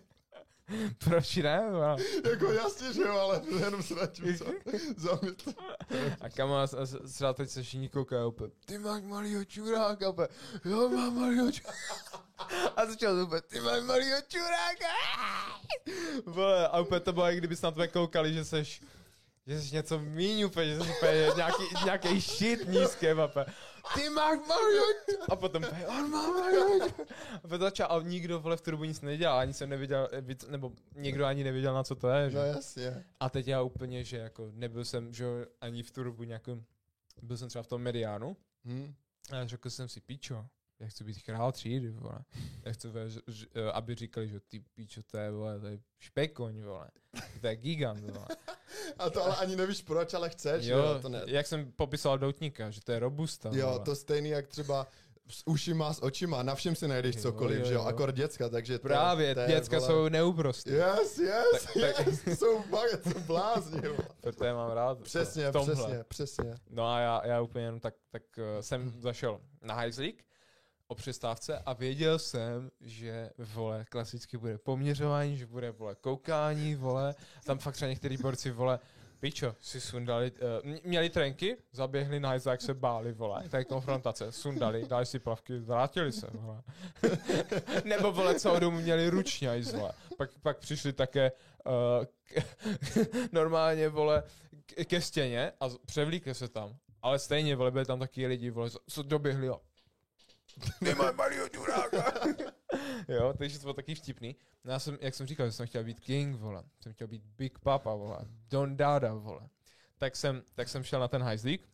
proč 0.97 1.35
ne? 1.35 1.67
vole? 1.71 1.95
jako 2.31 2.51
jasně, 2.51 2.93
že 2.93 3.01
jo, 3.01 3.13
ale 3.17 3.41
jenom 3.59 3.83
se 3.83 3.95
nad 3.95 4.11
tím 4.11 4.37
za- 4.37 4.45
zamyslet. 4.97 5.57
A 6.21 6.29
kamo, 6.29 6.55
a, 6.55 6.63
a 6.63 6.85
s- 6.85 7.11
třeba 7.13 7.33
teď 7.33 7.49
se 7.49 7.63
všichni 7.63 7.89
koukají 7.89 8.25
úplně, 8.27 8.49
ty 8.65 8.77
máš 8.77 9.03
malýho 9.03 9.45
čuráka, 9.45 10.09
úplně, 10.09 10.27
jo, 10.65 10.89
mám 10.89 11.19
malýho 11.19 11.51
čuráka. 11.51 12.23
A 12.75 12.85
začal 12.85 13.15
to 13.15 13.23
úplně, 13.25 13.41
ty 13.41 13.59
máš 13.59 13.83
malýho 13.83 14.17
čuráka. 14.27 14.87
Vole, 16.25 16.67
a 16.67 16.79
úplně 16.79 16.99
to 16.99 17.13
bylo, 17.13 17.25
jak 17.25 17.37
kdyby 17.37 17.55
na 17.63 17.71
tebe 17.71 17.87
koukali, 17.87 18.33
že 18.33 18.45
seš, 18.45 18.81
že 19.47 19.61
jsi 19.61 19.75
něco 19.75 19.99
míň 19.99 20.43
úplně, 20.43 20.67
že 20.67 20.75
jsi 20.83 20.89
úplně 20.97 21.27
nějaký, 21.35 21.63
nějaký 21.85 22.19
shit 22.21 22.67
nízký, 22.67 23.07
úplně. 23.29 23.45
Ty 23.93 24.09
máš 24.09 24.39
čuráka. 24.39 25.33
A 25.33 25.35
potom, 25.35 25.63
on 25.87 26.09
má 26.09 26.51
čuráka. 26.51 27.03
A 27.51 27.57
začal, 27.57 27.87
a 27.91 28.01
nikdo 28.01 28.39
vole 28.39 28.57
v 28.57 28.61
tu 28.61 28.71
dobu 28.71 28.83
nic 28.83 29.01
nedělal, 29.01 29.39
ani 29.39 29.53
jsem 29.53 29.69
nevěděl, 29.69 30.09
eh, 30.11 30.23
nebo 30.49 30.71
někdo 30.95 31.25
ani 31.25 31.43
nevěděl, 31.43 31.73
na 31.73 31.83
co 31.83 31.95
to 31.95 32.09
je, 32.09 32.29
že? 32.29 32.37
No 32.37 32.43
jasně. 32.43 33.05
A 33.19 33.29
teď 33.29 33.47
já 33.47 33.61
úplně, 33.61 34.03
že 34.03 34.17
jako 34.17 34.49
nebyl 34.53 34.85
jsem, 34.85 35.13
že 35.13 35.25
ani 35.61 35.83
v 35.83 35.91
tu 35.91 36.03
dobu 36.03 36.23
nějakou, 36.23 36.63
byl 37.21 37.37
jsem 37.37 37.49
třeba 37.49 37.63
v 37.63 37.67
tom 37.67 37.81
mediánu 37.81 38.37
Hm? 38.65 38.93
a 39.31 39.47
řekl 39.47 39.69
jsem 39.69 39.87
si, 39.89 40.01
píčo, 40.01 40.45
já 40.83 40.89
chci 40.89 41.03
být 41.03 41.23
král 41.23 41.51
třídy, 41.51 41.89
vole. 41.91 42.19
Já 42.65 42.71
chci, 42.73 42.87
eh, 43.55 43.71
aby 43.71 43.95
říkali, 43.95 44.27
že 44.27 44.39
ty 44.39 44.59
píčo, 44.59 45.01
to 45.03 45.17
je, 45.17 45.31
vole, 45.31 45.59
to 45.59 45.67
je 45.67 45.79
špekoň, 45.99 46.61
vole. 46.63 46.87
To 47.41 47.47
je 47.47 47.55
gigant, 47.55 47.99
vole. 47.99 48.27
A 48.97 49.09
to 49.09 49.23
ale 49.23 49.35
ani 49.35 49.55
nevíš 49.55 49.81
proč, 49.81 50.13
ale 50.13 50.29
chceš, 50.29 50.65
jo, 50.65 50.77
Jo, 50.77 50.99
to 51.01 51.09
ne. 51.09 51.21
jak 51.25 51.47
jsem 51.47 51.71
popisoval 51.71 52.17
doutníka, 52.17 52.69
že 52.69 52.81
to 52.81 52.91
je 52.91 52.99
robusta, 52.99 53.49
Jo, 53.53 53.67
vole. 53.67 53.79
to 53.79 53.95
stejný 53.95 54.29
jak 54.29 54.47
třeba 54.47 54.87
s 55.29 55.47
ušima, 55.47 55.93
s 55.93 56.03
očima, 56.03 56.43
na 56.43 56.55
všem 56.55 56.75
si 56.75 56.87
najdeš 56.87 57.15
Jo, 57.15 57.21
cokoliv, 57.21 57.59
jo, 57.59 57.65
že 57.65 57.73
jo, 57.73 57.79
jo. 57.79 57.85
akor 57.87 58.11
děcka, 58.11 58.49
takže 58.49 58.79
to, 58.79 58.87
Právě, 58.87 59.35
to 59.35 59.41
je, 59.41 59.47
děcka 59.47 59.77
vole- 59.77 59.87
jsou 59.87 60.09
neúprostí. 60.09 60.69
Yes, 60.69 61.17
yes, 61.17 61.63
Tak- 61.73 61.95
tak- 61.97 62.07
yes, 62.07 62.23
jsou 62.39 62.63
baget, 62.69 63.03
jsou 63.03 63.19
blázni, 63.19 63.81
jo. 63.83 63.97
Proto 64.21 64.45
je 64.45 64.53
mám 64.53 64.71
rád. 64.71 64.99
Přesně, 65.01 65.51
přesně, 65.51 66.03
přesně. 66.07 66.55
No 66.69 66.87
a 66.87 66.99
já, 66.99 67.21
já 67.27 67.41
úplně 67.41 67.65
jenom 67.65 67.79
tak, 67.79 67.93
tak 68.11 68.23
uh, 68.37 68.43
jsem 68.61 68.93
zašel 69.01 69.39
na 69.61 69.73
hajzlík 69.73 70.23
o 70.87 70.95
přestávce 70.95 71.57
a 71.65 71.73
věděl 71.73 72.19
jsem, 72.19 72.71
že 72.81 73.29
vole, 73.37 73.85
klasicky 73.89 74.37
bude 74.37 74.57
poměřování, 74.57 75.37
že 75.37 75.45
bude 75.45 75.71
vole 75.71 75.95
koukání, 75.95 76.75
vole, 76.75 77.15
tam 77.45 77.57
fakt 77.57 77.75
třeba 77.75 77.89
některý 77.89 78.17
borci, 78.17 78.51
vole, 78.51 78.79
pičo, 79.19 79.55
si 79.61 79.81
sundali, 79.81 80.31
uh, 80.31 80.75
měli 80.83 81.09
trenky, 81.09 81.57
zaběhli 81.71 82.19
na 82.19 82.29
hajzlík, 82.29 82.61
se 82.61 82.73
báli, 82.73 83.13
vole, 83.13 83.43
je 83.57 83.65
konfrontace, 83.65 84.31
sundali, 84.31 84.85
dali 84.87 85.05
si 85.05 85.19
plavky, 85.19 85.59
vrátili 85.59 86.11
se, 86.11 86.27
vole. 86.33 86.61
Nebo, 87.85 88.11
vole, 88.11 88.35
celou 88.39 88.59
dobu 88.59 88.77
měli 88.77 89.09
ručně 89.09 89.47
hajzle. 89.47 89.91
Pak, 90.17 90.29
pak 90.41 90.57
přišli 90.57 90.93
také 90.93 91.31
uh, 91.65 92.05
k, 92.23 92.43
normálně, 93.31 93.89
vole, 93.89 94.23
ke 94.85 95.01
stěně 95.01 95.51
a 95.59 95.69
převlíkli 95.85 96.33
se 96.35 96.47
tam. 96.47 96.75
Ale 97.01 97.19
stejně, 97.19 97.55
vole, 97.55 97.71
byli 97.71 97.85
tam 97.85 97.99
taky 97.99 98.27
lidi, 98.27 98.49
vole, 98.49 98.69
co- 98.69 98.79
co 98.89 99.03
doběhli 99.03 99.49
a 99.49 99.55
ty 100.79 100.95
máš 100.95 101.15
malýho 101.15 101.49
čuráka. 101.49 102.13
jo, 103.07 103.33
takže 103.37 103.57
to 103.59 103.61
bylo 103.61 103.73
taky 103.73 103.95
vtipný. 103.95 104.35
No 104.63 104.71
já 104.71 104.79
jsem, 104.79 104.97
jak 105.01 105.15
jsem 105.15 105.27
říkal, 105.27 105.45
že 105.45 105.51
jsem 105.51 105.67
chtěl 105.67 105.83
být 105.83 105.99
king, 105.99 106.35
vole. 106.39 106.63
Jsem 106.79 106.93
chtěl 106.93 107.07
být 107.07 107.23
big 107.37 107.59
papa, 107.59 107.93
vole. 107.95 108.17
Don 108.49 108.77
Dada, 108.77 109.13
vole. 109.13 109.41
Tak 109.97 110.15
jsem, 110.15 110.43
tak 110.53 110.69
jsem 110.69 110.83
šel 110.83 110.99
na 110.99 111.07
ten 111.07 111.23
hajzlík. 111.23 111.69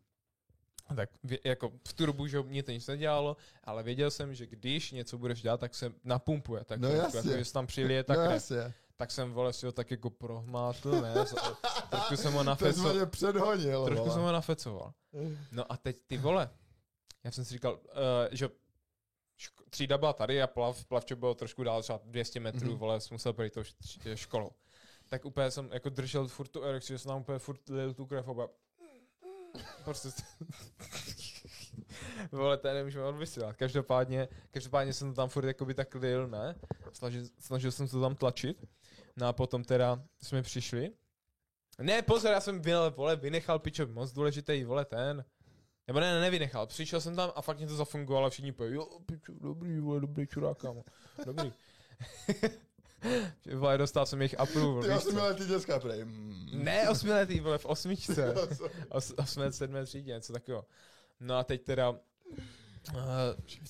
Tak 0.96 1.10
jako 1.44 1.72
v 1.88 1.94
tu 1.94 2.06
dobu, 2.06 2.28
že 2.28 2.42
mě 2.44 2.64
to 2.64 2.72
nic 2.72 2.88
nedělalo, 2.88 3.38
ale 3.64 3.84
věděl 3.84 4.12
jsem, 4.12 4.34
že 4.34 4.48
když 4.48 4.92
něco 4.92 5.18
budeš 5.18 5.42
dělat, 5.42 5.60
tak 5.60 5.76
se 5.76 5.94
napumpuje. 6.04 6.64
Tak 6.64 6.80
No 6.80 6.90
jasně. 6.90 7.18
jako, 7.32 7.44
že 7.44 7.52
tam 7.54 7.68
přilije, 7.68 8.04
tak 8.04 8.18
no 8.18 8.26
ne. 8.26 8.34
jasně, 8.34 8.74
Tak 8.96 9.12
jsem, 9.12 9.32
vole, 9.34 9.54
si 9.54 9.66
ho 9.66 9.72
tak 9.72 9.92
jako 9.92 10.10
prohmátl, 10.10 11.02
ne? 11.02 11.14
Trošku 11.90 12.16
jsem 12.18 12.34
ho 12.34 12.44
nafecoval. 12.54 13.06
předhonil, 13.06 13.86
Trošku 13.86 14.04
vole. 14.04 14.14
jsem 14.14 14.24
ho 14.24 14.32
nafecoval. 14.32 14.94
No 15.52 15.72
a 15.72 15.78
teď 15.78 15.98
ty 16.08 16.18
vole, 16.18 16.50
já 17.24 17.32
jsem 17.32 17.46
si 17.46 17.54
říkal, 17.54 17.74
uh, 17.74 17.80
že 18.32 18.50
ško- 19.40 19.64
třída 19.70 19.98
byla 19.98 20.14
tady 20.14 20.42
a 20.42 20.48
plav, 20.48 20.86
plavče 20.86 21.16
bylo 21.16 21.36
trošku 21.36 21.64
dál, 21.64 21.82
třeba 21.84 22.00
200 22.06 22.40
metrů, 22.40 22.60
Mhm. 22.66 22.76
mm-hmm. 22.76 22.80
vole, 22.80 23.02
jsem 23.02 23.16
musel 23.16 23.34
projít 23.34 23.54
tou 23.54 23.62
š- 23.62 23.76
školou. 24.16 24.52
Tak 25.10 25.26
úplně 25.26 25.52
jsem 25.52 25.70
jako 25.74 25.90
držel 25.90 26.28
furt 26.28 26.48
tu 26.48 26.64
erekci, 26.64 26.94
že 26.94 27.00
jsem 27.00 27.10
tam 27.10 27.22
úplně 27.22 27.40
furt 27.40 27.70
lil 27.70 27.94
tu 27.94 28.06
krev 28.06 28.28
oba. 28.28 28.50
Prostě 29.84 30.10
Vole, 32.32 32.58
to 32.58 32.68
nemůžeme 32.74 33.06
odvysílat. 33.06 33.56
Každopádně, 33.56 34.28
každopádně 34.52 34.94
jsem 34.94 35.10
to 35.10 35.16
tam 35.16 35.30
furt 35.30 35.46
jakoby 35.48 35.74
tak 35.74 35.96
lil, 35.96 36.28
ne? 36.28 36.56
Snažil, 36.94 37.24
snažil 37.40 37.72
jsem 37.72 37.88
se 37.88 37.92
to 37.92 38.02
tam 38.02 38.16
tlačit. 38.16 38.66
No 39.16 39.28
a 39.28 39.34
potom 39.34 39.64
teda 39.64 40.04
jsme 40.24 40.42
přišli. 40.42 40.92
Ne, 41.82 42.02
pozor, 42.02 42.32
já 42.32 42.42
jsem 42.42 42.62
vynal, 42.62 42.92
vole, 42.92 43.16
vynechal 43.16 43.60
pičo, 43.60 43.88
moc 43.88 44.12
důležitý, 44.12 44.64
vole, 44.64 44.86
ten. 44.86 45.26
Nebo 45.90 46.00
ne, 46.00 46.14
ne, 46.14 46.22
nevynechal. 46.22 46.68
Přišel 46.68 47.02
jsem 47.02 47.16
tam 47.16 47.32
a 47.36 47.42
fakt 47.42 47.58
mě 47.58 47.68
to 47.68 47.76
zafungovalo 47.76 48.26
a 48.26 48.30
všichni 48.30 48.52
pojí, 48.52 48.74
jo, 48.74 48.88
pičo, 49.06 49.34
dobrý, 49.42 49.80
vole, 49.80 50.00
dobrý 50.00 50.28
čurák, 50.28 50.58
kámo. 50.58 50.84
Dobrý. 51.26 51.54
vole, 53.56 53.78
dostal 53.78 54.06
jsem 54.06 54.22
jejich 54.22 54.40
approval, 54.40 54.84
Ty 55.34 55.44
ty 55.44 55.46
dětská 55.48 55.80
prej. 55.80 56.06
mm. 56.06 56.50
Ne, 56.54 56.90
osmiletý, 56.90 57.40
vole, 57.40 57.58
v 57.58 57.66
osmičce. 57.66 58.34
Os, 58.90 59.14
osmé, 59.18 59.52
sedmé 59.52 59.86
třídě, 59.86 60.14
něco 60.14 60.34
takového. 60.34 60.66
No 61.20 61.36
a 61.36 61.44
teď 61.44 61.64
teda, 61.64 61.90
uh, 61.90 61.98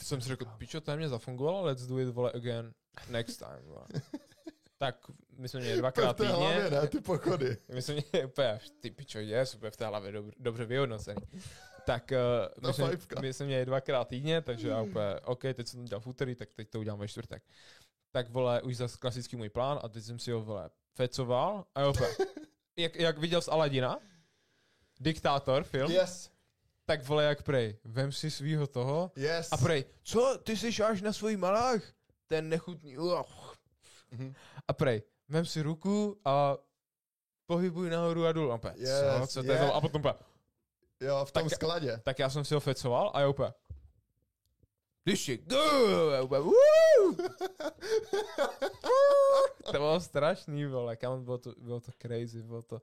jsem 0.03 0.21
si 0.21 0.27
řekl, 0.27 0.45
pičo, 0.45 0.81
to 0.81 0.97
mě 0.97 1.09
zafungovalo, 1.09 1.63
let's 1.65 1.85
do 1.85 1.99
it, 1.99 2.09
vole, 2.09 2.31
again, 2.31 2.73
next 3.09 3.37
time, 3.37 3.65
vole. 3.65 3.85
tak 4.77 4.95
my 5.37 5.49
jsme 5.49 5.59
měli 5.59 5.77
dvakrát 5.77 6.17
týdně. 6.17 6.31
hlavě, 6.33 6.69
ne, 6.69 6.87
ty 6.87 7.01
pochody. 7.01 7.57
My 7.73 7.81
jsme 7.81 7.93
měli 7.93 8.25
úplně, 8.25 8.59
ty 8.79 8.91
pičo, 8.91 9.19
je 9.19 9.45
super 9.45 9.71
v 9.71 9.77
té 9.77 9.85
hlavě, 9.85 10.11
dobře, 10.11 10.31
dobře 10.39 10.65
vyhodnocený. 10.65 11.21
Tak 11.89 12.11
uh, 12.11 12.67
my, 12.67 12.73
jsme, 12.73 12.91
my 13.21 13.33
jsme 13.33 13.45
měli 13.45 13.65
dvakrát 13.65 14.07
týdně, 14.07 14.41
takže 14.41 14.69
já 14.69 14.81
úplně, 14.81 15.15
OK, 15.23 15.41
teď 15.41 15.67
jsem 15.67 15.79
to 15.79 15.87
dělal 15.87 16.01
v 16.01 16.07
úterý, 16.07 16.35
tak 16.35 16.53
teď 16.53 16.69
to 16.69 16.79
udělám 16.79 16.99
ve 16.99 17.07
čtvrtek. 17.07 17.43
Tak 18.11 18.29
vole, 18.29 18.61
už 18.61 18.77
zase 18.77 18.97
klasický 18.97 19.35
můj 19.35 19.49
plán 19.49 19.79
a 19.83 19.89
teď 19.89 20.03
jsem 20.03 20.19
si 20.19 20.31
ho 20.31 20.41
vole 20.41 20.69
fecoval 20.95 21.65
a 21.75 21.81
jo, 21.81 21.93
jak, 22.77 22.95
jak 22.95 23.17
viděl 23.17 23.41
z 23.41 23.47
Aladina, 23.47 23.99
Diktátor 24.99 25.63
film, 25.63 25.91
Yes, 25.91 26.31
tak 26.85 27.07
vole 27.07 27.23
jak 27.23 27.43
prej, 27.43 27.77
vem 27.83 28.11
si 28.11 28.31
svýho 28.31 28.67
toho 28.67 29.11
yes. 29.15 29.47
a 29.51 29.57
prej, 29.57 29.85
co, 30.03 30.37
ty 30.43 30.57
jsi 30.57 30.83
až 30.83 31.01
na 31.01 31.13
svůj 31.13 31.37
malách? 31.37 31.81
Ten 32.27 32.49
nechutný, 32.49 32.97
uch. 32.97 33.57
Mhm. 34.11 34.33
A 34.67 34.73
prej, 34.73 35.01
vem 35.29 35.45
si 35.45 35.61
ruku 35.61 36.19
a 36.25 36.57
pohybuj 37.45 37.89
nahoru 37.89 38.25
a 38.25 38.31
dolů. 38.31 38.51
A 38.51 38.59
Yes, 38.75 38.89
co, 39.21 39.27
co 39.27 39.43
to 39.43 39.51
je 39.51 39.57
yeah. 39.57 39.69
to? 39.69 39.75
A 39.75 39.81
potom 39.81 40.01
úplně, 40.01 40.13
Jo, 41.01 41.25
v 41.25 41.31
tom 41.31 41.43
Tak- 41.43 41.53
skladě. 41.55 42.01
tak 42.03 42.19
já 42.19 42.29
jsem 42.29 42.45
si 42.45 42.53
ho 42.53 42.59
fecoval 42.59 43.11
a 43.13 43.21
já 43.21 43.27
úplně, 43.27 43.53
úplně, 46.23 46.41
"Woo!" 46.41 47.15
to 49.65 49.71
bylo 49.71 49.99
strašný, 49.99 50.65
vole, 50.65 50.95
kam 50.95 51.23
bylo 51.23 51.37
to, 51.37 51.53
bylo 51.57 51.79
to 51.79 51.91
crazy, 52.01 52.43
bylo 52.43 52.61
to, 52.61 52.81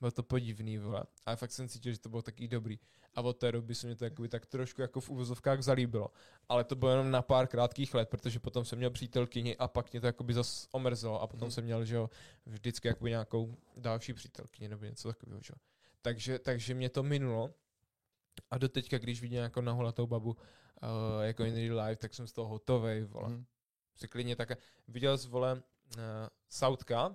bylo 0.00 0.10
to 0.10 0.22
podivný, 0.22 0.78
vole. 0.78 1.02
Ale 1.26 1.36
fakt 1.36 1.52
jsem 1.52 1.68
cítil, 1.68 1.92
že 1.92 1.98
to 1.98 2.08
bylo 2.08 2.22
taky 2.22 2.48
dobrý. 2.48 2.78
A 3.14 3.20
od 3.20 3.32
té 3.32 3.52
doby 3.52 3.74
se 3.74 3.86
mě 3.86 3.96
to 3.96 4.04
jakoby 4.04 4.28
tak 4.28 4.46
trošku 4.46 4.82
jako 4.82 5.00
v 5.00 5.10
uvozovkách 5.10 5.62
zalíbilo. 5.62 6.10
Ale 6.48 6.64
to 6.64 6.76
bylo 6.76 6.90
jenom 6.90 7.10
na 7.10 7.22
pár 7.22 7.46
krátkých 7.46 7.94
let, 7.94 8.08
protože 8.08 8.40
potom 8.40 8.64
jsem 8.64 8.78
měl 8.78 8.90
přítelkyni 8.90 9.56
a 9.56 9.68
pak 9.68 9.92
mě 9.92 10.00
to 10.00 10.06
jakoby 10.06 10.34
zas 10.34 10.68
omrzelo 10.72 11.22
a 11.22 11.26
potom 11.26 11.46
Mhm. 11.46 11.50
jsem 11.52 11.64
měl, 11.64 11.84
že 11.84 11.96
jo, 11.96 12.10
vždycky 12.46 12.88
jakoby 12.88 13.10
nějakou 13.10 13.54
další 13.76 14.14
přítelkyni 14.14 14.68
nebo 14.68 14.84
něco 14.84 15.08
takového, 15.08 15.40
že 15.42 15.52
jo. 15.52 15.56
Takže, 16.02 16.38
takže 16.38 16.74
mě 16.74 16.88
to 16.90 17.02
minulo. 17.02 17.54
A 18.50 18.58
do 18.58 18.68
teďka, 18.68 18.98
když 18.98 19.20
vidím 19.20 19.38
jako 19.38 19.62
nahulatou 19.62 20.06
babu 20.06 20.30
uh, 20.30 20.38
jako 21.22 21.44
in 21.44 21.54
real 21.54 21.86
life, 21.86 21.96
tak 21.96 22.14
jsem 22.14 22.26
z 22.26 22.32
toho 22.32 22.48
hotovej, 22.48 23.04
vole. 23.04 23.28
Mhm. 23.28 23.44
Si 23.96 24.08
klidně 24.08 24.36
tak. 24.36 24.48
Viděl 24.88 25.18
jsi, 25.18 25.28
vole, 25.28 25.54
uh, 25.54 25.62
Sautka, 26.48 27.08
uh, 27.08 27.14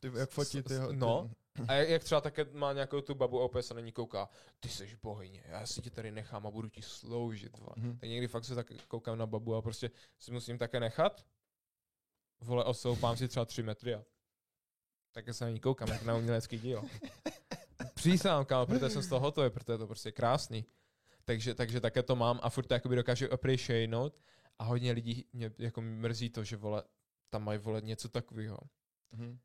Ty, 0.00 0.10
jak 0.18 0.30
fotí 0.30 0.62
ty, 0.62 0.74
S- 0.74 0.88
ty 0.88 0.96
no. 0.96 1.30
a 1.68 1.72
jak, 1.72 1.88
jak 1.88 2.04
třeba 2.04 2.20
také 2.20 2.44
má 2.44 2.72
nějakou 2.72 3.00
tu 3.00 3.14
babu 3.14 3.40
a 3.40 3.44
opět 3.44 3.62
se 3.62 3.74
na 3.74 3.80
ní 3.80 3.92
kouká, 3.92 4.28
ty 4.60 4.68
jsi 4.68 4.98
bohyně, 5.02 5.44
já 5.46 5.66
si 5.66 5.82
tě 5.82 5.90
tady 5.90 6.10
nechám 6.10 6.46
a 6.46 6.50
budu 6.50 6.68
ti 6.68 6.82
sloužit, 6.82 7.58
vole. 7.58 7.74
Mhm. 7.76 7.98
Tak 7.98 8.08
někdy 8.08 8.28
fakt 8.28 8.44
se 8.44 8.54
tak 8.54 8.72
koukám 8.88 9.18
na 9.18 9.26
babu 9.26 9.54
a 9.54 9.62
prostě 9.62 9.90
si 10.18 10.32
musím 10.32 10.58
také 10.58 10.80
nechat, 10.80 11.26
vole, 12.40 12.64
osoupám 12.64 13.16
si 13.16 13.28
třeba 13.28 13.44
tři 13.44 13.62
metry 13.62 13.94
a 13.94 14.04
také 15.12 15.32
se 15.32 15.44
na 15.44 15.50
ní 15.50 15.60
koukám, 15.60 15.88
jak 15.88 16.02
na 16.02 16.16
umělecký 16.16 16.58
díl. 16.58 16.82
Přísám, 18.10 18.44
kámo, 18.44 18.66
protože 18.66 18.90
jsem 18.90 19.02
z 19.02 19.08
toho 19.08 19.20
hotový, 19.20 19.50
protože 19.50 19.72
je 19.72 19.78
to 19.78 19.86
prostě 19.86 20.12
krásný. 20.12 20.64
Takže, 21.24 21.54
takže 21.54 21.80
také 21.80 22.02
to 22.02 22.16
mám 22.16 22.40
a 22.42 22.50
furt 22.50 22.66
to 22.66 22.74
jakoby 22.74 22.96
dokážu 22.96 23.32
appreciate 23.32 24.10
a 24.58 24.64
hodně 24.64 24.92
lidí 24.92 25.26
mě 25.32 25.50
jako 25.58 25.80
mrzí 25.80 26.30
to, 26.30 26.44
že 26.44 26.56
vole, 26.56 26.82
tam 27.30 27.44
mají 27.44 27.58
vole 27.58 27.80
něco 27.80 28.08
takového 28.08 28.58
Mhm. 29.12 29.38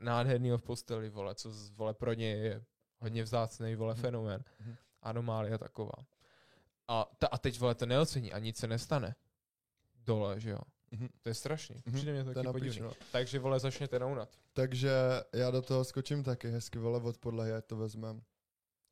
nádhernýho 0.00 0.58
v 0.58 0.62
posteli, 0.62 1.10
vole, 1.10 1.34
co 1.34 1.50
z- 1.50 1.70
vole 1.70 1.94
pro 1.94 2.12
ně 2.12 2.26
je 2.30 2.64
hodně 3.00 3.22
vzácný, 3.22 3.74
vole, 3.74 3.94
Mhm. 3.94 4.02
fenomén. 4.02 4.44
Mhm. 4.60 4.76
Anomálie 5.02 5.58
taková. 5.58 5.92
A, 6.88 7.10
ta, 7.18 7.26
a 7.26 7.38
teď, 7.38 7.58
vole, 7.60 7.74
to 7.74 7.86
neocení 7.86 8.32
a 8.32 8.38
nic 8.38 8.56
se 8.56 8.66
nestane. 8.66 9.14
Dole, 9.94 10.40
že 10.40 10.50
jo. 10.50 10.58
Mhm. 10.94 11.08
To 11.22 11.28
je 11.28 11.34
strašný. 11.34 11.76
Mhm. 11.86 11.96
Přijde 11.96 12.12
mě 12.12 12.24
to 12.24 12.34
taky 12.34 12.48
podivný. 12.52 12.80
no. 12.80 12.92
Takže, 13.12 13.38
vole, 13.38 13.60
začněte 13.60 13.98
nounat. 13.98 14.28
Takže 14.52 14.90
já 15.32 15.50
do 15.50 15.62
toho 15.62 15.84
skočím 15.84 16.22
taky 16.22 16.50
hezky, 16.50 16.78
vole, 16.78 17.00
od 17.00 17.18
podlahy, 17.18 17.52
ať 17.52 17.64
to 17.64 17.76
vezmem. 17.76 18.22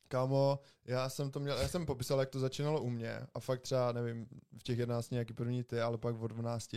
Kámo, 0.08 0.60
já 0.84 1.08
jsem 1.08 1.30
to 1.30 1.40
měl, 1.40 1.58
já 1.58 1.68
jsem 1.68 1.86
popisal, 1.86 2.20
jak 2.20 2.30
to 2.30 2.40
začínalo 2.40 2.82
u 2.82 2.90
mě 2.90 3.20
a 3.34 3.40
fakt 3.40 3.60
třeba, 3.60 3.92
nevím, 3.92 4.26
v 4.58 4.62
těch 4.62 4.78
11 4.78 5.10
nějaký 5.10 5.32
první 5.32 5.64
ty, 5.64 5.80
ale 5.80 5.98
pak 5.98 6.20
od 6.20 6.26
12 6.26 6.76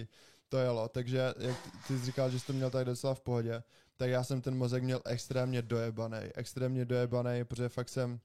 to 0.49 0.57
jelo, 0.57 0.87
takže 0.89 1.33
jak 1.37 1.57
ty, 1.61 1.69
ty 1.87 1.99
jsi 1.99 2.05
říkal, 2.05 2.29
že 2.29 2.39
jsi 2.39 2.47
to 2.47 2.53
měl 2.53 2.69
tak 2.69 2.85
docela 2.85 3.13
v 3.13 3.21
pohodě, 3.21 3.63
tak 3.97 4.09
já 4.09 4.23
jsem 4.23 4.41
ten 4.41 4.57
mozek 4.57 4.83
měl 4.83 5.01
extrémně 5.05 5.61
dojebaný, 5.61 6.17
extrémně 6.35 6.85
dojebaný, 6.85 7.43
protože 7.43 7.69
fakt 7.69 7.89
jsem 7.89 8.19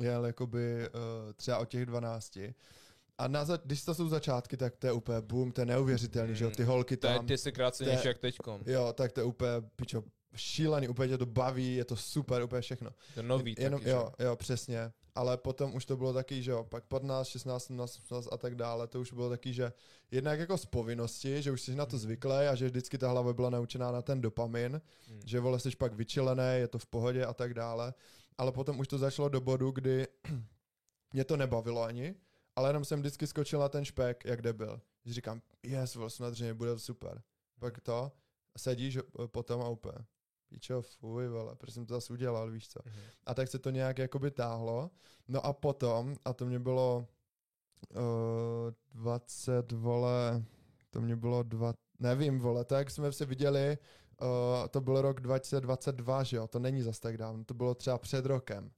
jel 0.00 0.26
jakoby 0.26 0.88
uh, 0.88 1.32
třeba 1.32 1.58
od 1.58 1.68
těch 1.68 1.86
12 1.86 2.38
a 3.18 3.28
na, 3.28 3.44
za- 3.44 3.58
když 3.64 3.84
to 3.84 3.94
jsou 3.94 4.08
začátky, 4.08 4.56
tak 4.56 4.76
to 4.76 4.86
je 4.86 4.92
úplně 4.92 5.20
boom, 5.20 5.52
to 5.52 5.60
je 5.60 5.66
neuvěřitelný, 5.66 6.34
že 6.34 6.44
jo, 6.44 6.50
ty 6.50 6.62
holky 6.64 6.96
To 6.96 7.06
je 7.06 7.14
tam. 7.16 7.26
desetkrát 7.26 7.78
to 7.78 7.84
je- 7.84 7.88
cenější 7.88 8.08
jak 8.08 8.18
teďkom. 8.18 8.60
Jo, 8.66 8.92
tak 8.96 9.12
to 9.12 9.20
je 9.20 9.24
úplně, 9.24 9.50
pičo, 9.76 10.02
šílený, 10.36 10.88
úplně 10.88 11.08
tě 11.08 11.18
to 11.18 11.26
baví, 11.26 11.74
je 11.76 11.84
to 11.84 11.96
super, 11.96 12.42
úplně 12.42 12.60
všechno. 12.60 12.90
To 13.14 13.20
je 13.20 13.22
nový 13.22 13.54
Jenom, 13.58 13.80
taky, 13.80 13.90
jo, 13.90 14.12
že? 14.18 14.24
jo, 14.24 14.36
přesně. 14.36 14.92
Ale 15.14 15.36
potom 15.36 15.74
už 15.74 15.84
to 15.86 15.96
bylo 15.96 16.12
taky, 16.12 16.42
že 16.42 16.50
jo, 16.50 16.64
pak 16.64 16.84
15, 16.84 17.28
16, 17.28 17.64
17, 17.64 17.98
18 17.98 18.28
a 18.32 18.36
tak 18.36 18.54
dále, 18.54 18.86
to 18.86 19.00
už 19.00 19.12
bylo 19.12 19.30
taky, 19.30 19.52
že 19.52 19.72
jednak 20.10 20.40
jako 20.40 20.58
z 20.58 20.66
povinnosti, 20.66 21.42
že 21.42 21.52
už 21.52 21.62
jsi 21.62 21.74
na 21.74 21.86
to 21.86 21.96
Mhm. 21.96 22.00
zvyklý 22.02 22.30
a 22.50 22.54
že 22.54 22.66
vždycky 22.66 22.98
ta 22.98 23.08
hlava 23.10 23.32
byla 23.32 23.50
naučená 23.50 23.92
na 23.92 24.02
ten 24.02 24.20
dopamin, 24.20 24.80
Hmm. 25.08 25.20
že 25.24 25.40
vole 25.40 25.60
jsi 25.60 25.70
pak 25.76 25.92
vyčilený, 25.94 26.42
je 26.54 26.68
to 26.68 26.78
v 26.78 26.86
pohodě 26.86 27.24
a 27.24 27.34
tak 27.34 27.54
dále. 27.54 27.94
Ale 28.38 28.52
potom 28.52 28.78
už 28.78 28.88
to 28.88 28.98
začalo 28.98 29.28
do 29.28 29.40
bodu, 29.40 29.70
kdy 29.70 30.06
mě 31.12 31.24
to 31.24 31.36
nebavilo 31.36 31.82
ani, 31.82 32.14
ale 32.58 32.68
jenom 32.68 32.84
jsem 32.84 33.00
vždycky 33.00 33.26
skočil 33.26 33.60
na 33.60 33.68
ten 33.68 33.84
špek, 33.84 34.24
jak 34.24 34.42
debil. 34.42 34.80
Že 35.04 35.14
říkám, 35.14 35.42
yes, 35.62 35.94
vole, 35.94 36.10
snad, 36.10 36.34
že 36.34 36.54
bude 36.54 36.78
super. 36.78 37.22
Pak 37.58 37.80
to, 37.80 38.12
sedíš 38.56 38.96
eh, 38.96 39.02
potom 39.26 39.62
a 39.62 39.68
úplně, 39.68 39.98
píčo, 40.48 40.82
fuj, 40.82 41.28
vole, 41.28 41.56
protože 41.56 41.72
jsem 41.72 41.86
to 41.86 41.94
zase 41.94 42.12
udělal, 42.12 42.50
víš 42.50 42.68
co. 42.68 42.80
Mhm. 42.84 43.00
A 43.26 43.34
tak 43.34 43.48
se 43.48 43.58
to 43.58 43.70
nějak 43.70 43.98
jakoby 43.98 44.30
táhlo. 44.30 44.90
No 45.28 45.46
a 45.46 45.52
potom, 45.52 46.16
a 46.24 46.32
to 46.32 46.46
mě 46.46 46.58
bylo 46.58 47.06
uh, 47.90 49.00
20, 49.02 49.72
vole, 49.72 50.44
to 50.90 51.00
mě 51.00 51.16
bylo 51.16 51.42
dva, 51.42 51.74
nevím, 51.98 52.38
vole, 52.38 52.64
tak 52.64 52.90
jsme 52.90 53.12
se 53.12 53.24
viděli, 53.24 53.78
uh, 54.20 54.28
to 54.68 54.80
byl 54.80 55.02
rok 55.02 55.20
2022, 55.20 56.22
že 56.22 56.36
jo, 56.36 56.46
to 56.46 56.58
není 56.58 56.82
zas 56.82 57.00
tak 57.00 57.16
dávno, 57.16 57.44
to 57.44 57.54
bylo 57.54 57.74
třeba 57.74 57.98
před 57.98 58.26
rokem. 58.26 58.70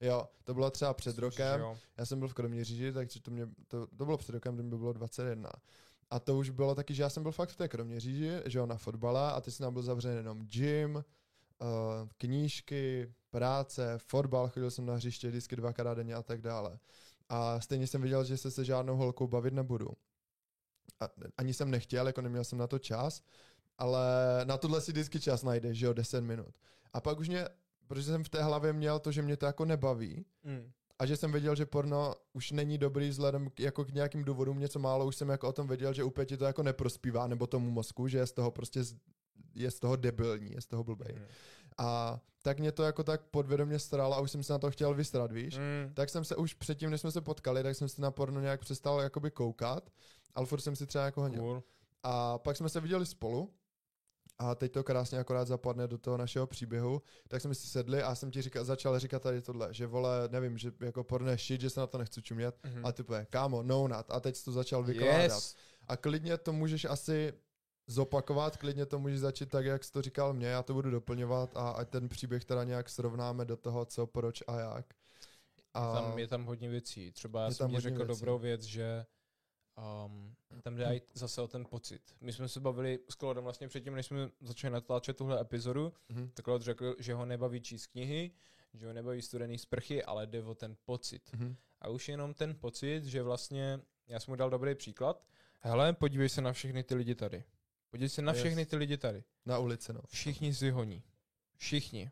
Jo, 0.00 0.28
to 0.44 0.54
bylo 0.54 0.70
třeba 0.70 0.94
před 0.94 1.18
rokem, 1.18 1.60
já 1.96 2.06
jsem 2.06 2.18
byl 2.18 2.28
v 2.28 2.34
Kroměříži, 2.34 2.92
takže 2.92 3.20
to, 3.20 3.30
mě, 3.30 3.46
to, 3.68 3.86
to 3.86 4.04
bylo 4.04 4.18
před 4.18 4.32
rokem, 4.32 4.54
kdy 4.54 4.62
mi 4.62 4.76
bylo 4.78 4.92
21. 4.92 5.50
A 6.10 6.20
to 6.20 6.38
už 6.38 6.50
bylo 6.50 6.74
taky, 6.74 6.94
že 6.94 7.02
já 7.02 7.08
jsem 7.10 7.22
byl 7.22 7.32
fakt 7.32 7.48
v 7.48 7.56
té 7.56 7.68
Kroměříži, 7.68 8.30
že 8.46 8.58
jo, 8.58 8.66
na 8.66 8.76
fotbale 8.76 9.32
a 9.32 9.40
teď 9.40 9.54
jsem 9.54 9.64
tam 9.64 9.72
byl 9.72 9.82
zavřený 9.82 10.16
jenom 10.16 10.46
gym, 10.46 10.94
uh, 10.94 12.08
knížky, 12.18 13.14
práce, 13.30 13.98
fotbal, 13.98 14.48
chodil 14.48 14.70
jsem 14.70 14.86
na 14.86 14.94
hřiště 14.94 15.28
vždycky 15.28 15.56
dvakrát 15.56 15.94
denně 15.94 16.14
a 16.14 16.22
tak 16.22 16.40
dále. 16.40 16.78
A 17.28 17.60
stejně 17.60 17.86
jsem 17.86 18.02
viděl, 18.02 18.24
že 18.24 18.36
se 18.36 18.50
se 18.50 18.64
žádnou 18.64 18.96
holkou 18.96 19.26
bavit 19.26 19.54
nebudu. 19.54 19.88
A, 21.00 21.08
ani 21.38 21.54
jsem 21.54 21.70
nechtěl, 21.70 22.06
jako 22.06 22.20
neměl 22.20 22.44
jsem 22.44 22.58
na 22.58 22.66
to 22.66 22.78
čas, 22.78 23.22
ale 23.78 24.04
na 24.44 24.58
tohle 24.58 24.80
si 24.80 24.92
vždycky 24.92 25.20
čas 25.20 25.42
najdeš, 25.42 25.78
že 25.78 25.86
jo, 25.86 25.92
10 25.92 26.20
minut. 26.20 26.54
A 26.92 27.00
pak 27.00 27.18
už 27.18 27.28
mě, 27.28 27.48
protože 27.86 28.06
jsem 28.06 28.24
v 28.24 28.28
té 28.28 28.42
hlavě 28.42 28.72
měl 28.72 28.98
to, 28.98 29.12
že 29.12 29.22
mě 29.22 29.36
to 29.36 29.46
jako 29.46 29.64
nebaví, 29.64 30.24
Mm. 30.44 30.70
a 30.98 31.06
že 31.06 31.16
jsem 31.16 31.32
věděl, 31.32 31.54
že 31.54 31.66
porno 31.66 32.14
už 32.32 32.50
není 32.50 32.78
dobrý 32.78 33.08
vzhledem 33.08 33.50
k, 33.50 33.60
jako 33.60 33.84
k 33.84 33.94
nějakým 33.94 34.24
důvodům, 34.24 34.58
něco 34.58 34.78
málo, 34.78 35.06
už 35.06 35.16
jsem 35.16 35.28
jako 35.28 35.48
o 35.48 35.52
tom 35.52 35.68
věděl, 35.68 35.92
že 35.92 36.04
úplně 36.04 36.26
ti 36.26 36.36
to 36.36 36.44
jako 36.44 36.62
neprospívá, 36.62 37.26
nebo 37.26 37.46
tomu 37.46 37.70
mozku, 37.70 38.08
že 38.08 38.18
je 38.18 38.26
z 38.26 38.32
toho 38.32 38.50
prostě 38.50 38.84
z, 38.84 38.96
je 39.54 39.70
z 39.70 39.78
toho 39.80 39.96
debilní, 39.96 40.52
je 40.52 40.60
z 40.60 40.66
toho 40.66 40.84
blbej. 40.84 41.14
Mm. 41.14 41.24
A 41.78 42.20
tak 42.42 42.58
mě 42.60 42.72
to 42.72 42.82
jako 42.82 43.04
tak 43.04 43.22
podvědomě 43.22 43.78
staralo 43.78 44.16
a 44.16 44.20
už 44.20 44.30
jsem 44.30 44.42
se 44.42 44.52
na 44.52 44.58
to 44.58 44.70
chtěl 44.70 44.94
vystrat, 44.94 45.32
víš? 45.32 45.56
Mm. 45.58 45.94
Tak 45.94 46.10
jsem 46.10 46.24
se 46.24 46.36
už 46.36 46.54
předtím, 46.54 46.90
než 46.90 47.00
jsme 47.00 47.12
se 47.12 47.20
potkali, 47.20 47.62
tak 47.62 47.76
jsem 47.76 47.88
se 47.88 48.02
na 48.02 48.10
porno 48.10 48.40
nějak 48.40 48.60
přestal 48.60 49.00
jakoby 49.00 49.30
koukat, 49.30 49.90
ale 50.34 50.46
furt 50.46 50.60
jsem 50.60 50.76
si 50.76 50.86
třeba 50.86 51.04
jako 51.04 51.20
honil. 51.20 51.40
Cool. 51.40 51.62
A 52.02 52.38
pak 52.38 52.56
jsme 52.56 52.68
se 52.68 52.80
viděli 52.80 53.06
spolu 53.06 53.52
a 54.38 54.54
teď 54.54 54.72
to 54.72 54.84
krásně 54.84 55.18
akorát 55.18 55.44
zapadne 55.48 55.88
do 55.88 55.98
toho 55.98 56.16
našeho 56.16 56.46
příběhu, 56.46 57.02
tak 57.28 57.40
jsme 57.42 57.54
si 57.54 57.66
sedli 57.68 58.02
a 58.02 58.14
jsem 58.14 58.30
ti 58.30 58.42
říkal, 58.42 58.64
začal 58.64 58.98
říkat 58.98 59.22
tady 59.22 59.42
tohle, 59.42 59.74
že 59.74 59.86
vole, 59.86 60.28
nevím, 60.32 60.58
že 60.58 60.72
jako 60.80 61.04
porno 61.04 61.30
je 61.30 61.36
shit, 61.36 61.60
že 61.60 61.70
se 61.70 61.80
na 61.80 61.86
to 61.86 61.98
nechci 61.98 62.22
čumět, 62.22 62.58
Mhm. 62.64 62.86
a 62.86 62.92
ty 62.92 63.02
bude, 63.02 63.26
kámo, 63.30 63.62
no 63.62 63.88
not, 63.88 64.06
a 64.10 64.20
teď 64.20 64.36
jsi 64.36 64.44
to 64.44 64.52
začal 64.52 64.82
vykládat. 64.82 65.22
Yes. 65.22 65.56
A 65.88 65.96
klidně 65.96 66.38
to 66.38 66.52
můžeš 66.52 66.84
asi 66.84 67.32
zopakovat, 67.86 68.56
klidně 68.56 68.86
to 68.86 68.98
můžeš 68.98 69.20
začít 69.20 69.48
tak, 69.50 69.64
jak 69.64 69.84
jsi 69.84 69.92
to 69.92 70.02
říkal 70.02 70.32
mě, 70.34 70.46
já 70.46 70.62
to 70.62 70.74
budu 70.74 70.90
doplňovat 70.90 71.56
a 71.56 71.70
ať 71.70 71.88
ten 71.88 72.08
příběh 72.08 72.44
teda 72.44 72.64
nějak 72.64 72.88
srovnáme 72.88 73.44
do 73.44 73.56
toho, 73.56 73.84
co, 73.84 74.06
proč 74.06 74.42
a 74.46 74.58
jak. 74.60 74.86
A 75.74 75.92
Tam 75.94 76.18
je 76.18 76.28
tam 76.28 76.44
hodně 76.44 76.68
věcí. 76.68 77.12
Třeba 77.12 77.40
já 77.40 77.46
Je 77.46 77.54
jsem 77.54 77.64
tam 77.64 77.74
ti 77.76 77.80
řekl 77.80 77.96
věcí. 77.96 78.08
dobrou 78.08 78.38
věc, 78.38 78.62
že 78.62 79.06
um, 80.06 80.34
tam 80.62 80.76
jde 80.76 81.00
zase 81.14 81.42
o 81.42 81.48
ten 81.48 81.64
pocit. 81.64 82.02
My 82.20 82.32
jsme 82.32 82.48
se 82.48 82.60
bavili 82.60 82.98
s 83.08 83.14
Klodem 83.14 83.44
vlastně 83.44 83.68
předtím, 83.68 83.94
než 83.94 84.06
jsme 84.06 84.30
začali 84.40 84.72
natáčet 84.72 85.16
tuhle 85.16 85.40
epizodu, 85.40 85.92
mhm, 86.08 86.30
tak 86.34 86.44
Klod 86.44 86.62
řekl, 86.62 86.96
že 86.98 87.14
ho 87.14 87.26
nebaví 87.26 87.60
číst 87.60 87.86
knihy, 87.86 88.30
že 88.74 88.86
ho 88.86 88.92
nebaví 88.92 89.22
studený 89.22 89.58
sprchy, 89.58 90.04
ale 90.04 90.26
jde 90.26 90.42
o 90.42 90.54
ten 90.54 90.76
pocit. 90.84 91.30
mhm, 91.32 91.56
A 91.80 91.88
už 91.88 92.08
jenom 92.08 92.34
ten 92.34 92.54
pocit, 92.54 93.04
že 93.04 93.22
vlastně, 93.22 93.80
já 94.08 94.20
jsem 94.20 94.32
mu 94.32 94.36
dal 94.36 94.50
dobrý 94.50 94.74
příklad, 94.74 95.24
hele, 95.60 95.92
podívej 95.92 96.28
se 96.28 96.40
na 96.42 96.52
všechny 96.52 96.82
ty 96.84 96.94
lidi 96.94 97.14
tady. 97.14 97.44
Podívej 97.90 98.08
se 98.08 98.22
na 98.22 98.32
Yes. 98.32 98.40
všechny 98.42 98.66
ty 98.66 98.76
lidi 98.76 98.96
tady. 98.96 99.24
Na 99.46 99.58
ulici, 99.58 99.92
no. 99.92 100.00
Všichni 100.06 100.54
si 100.54 100.70
honí. 100.70 101.02
Všichni. 101.56 102.10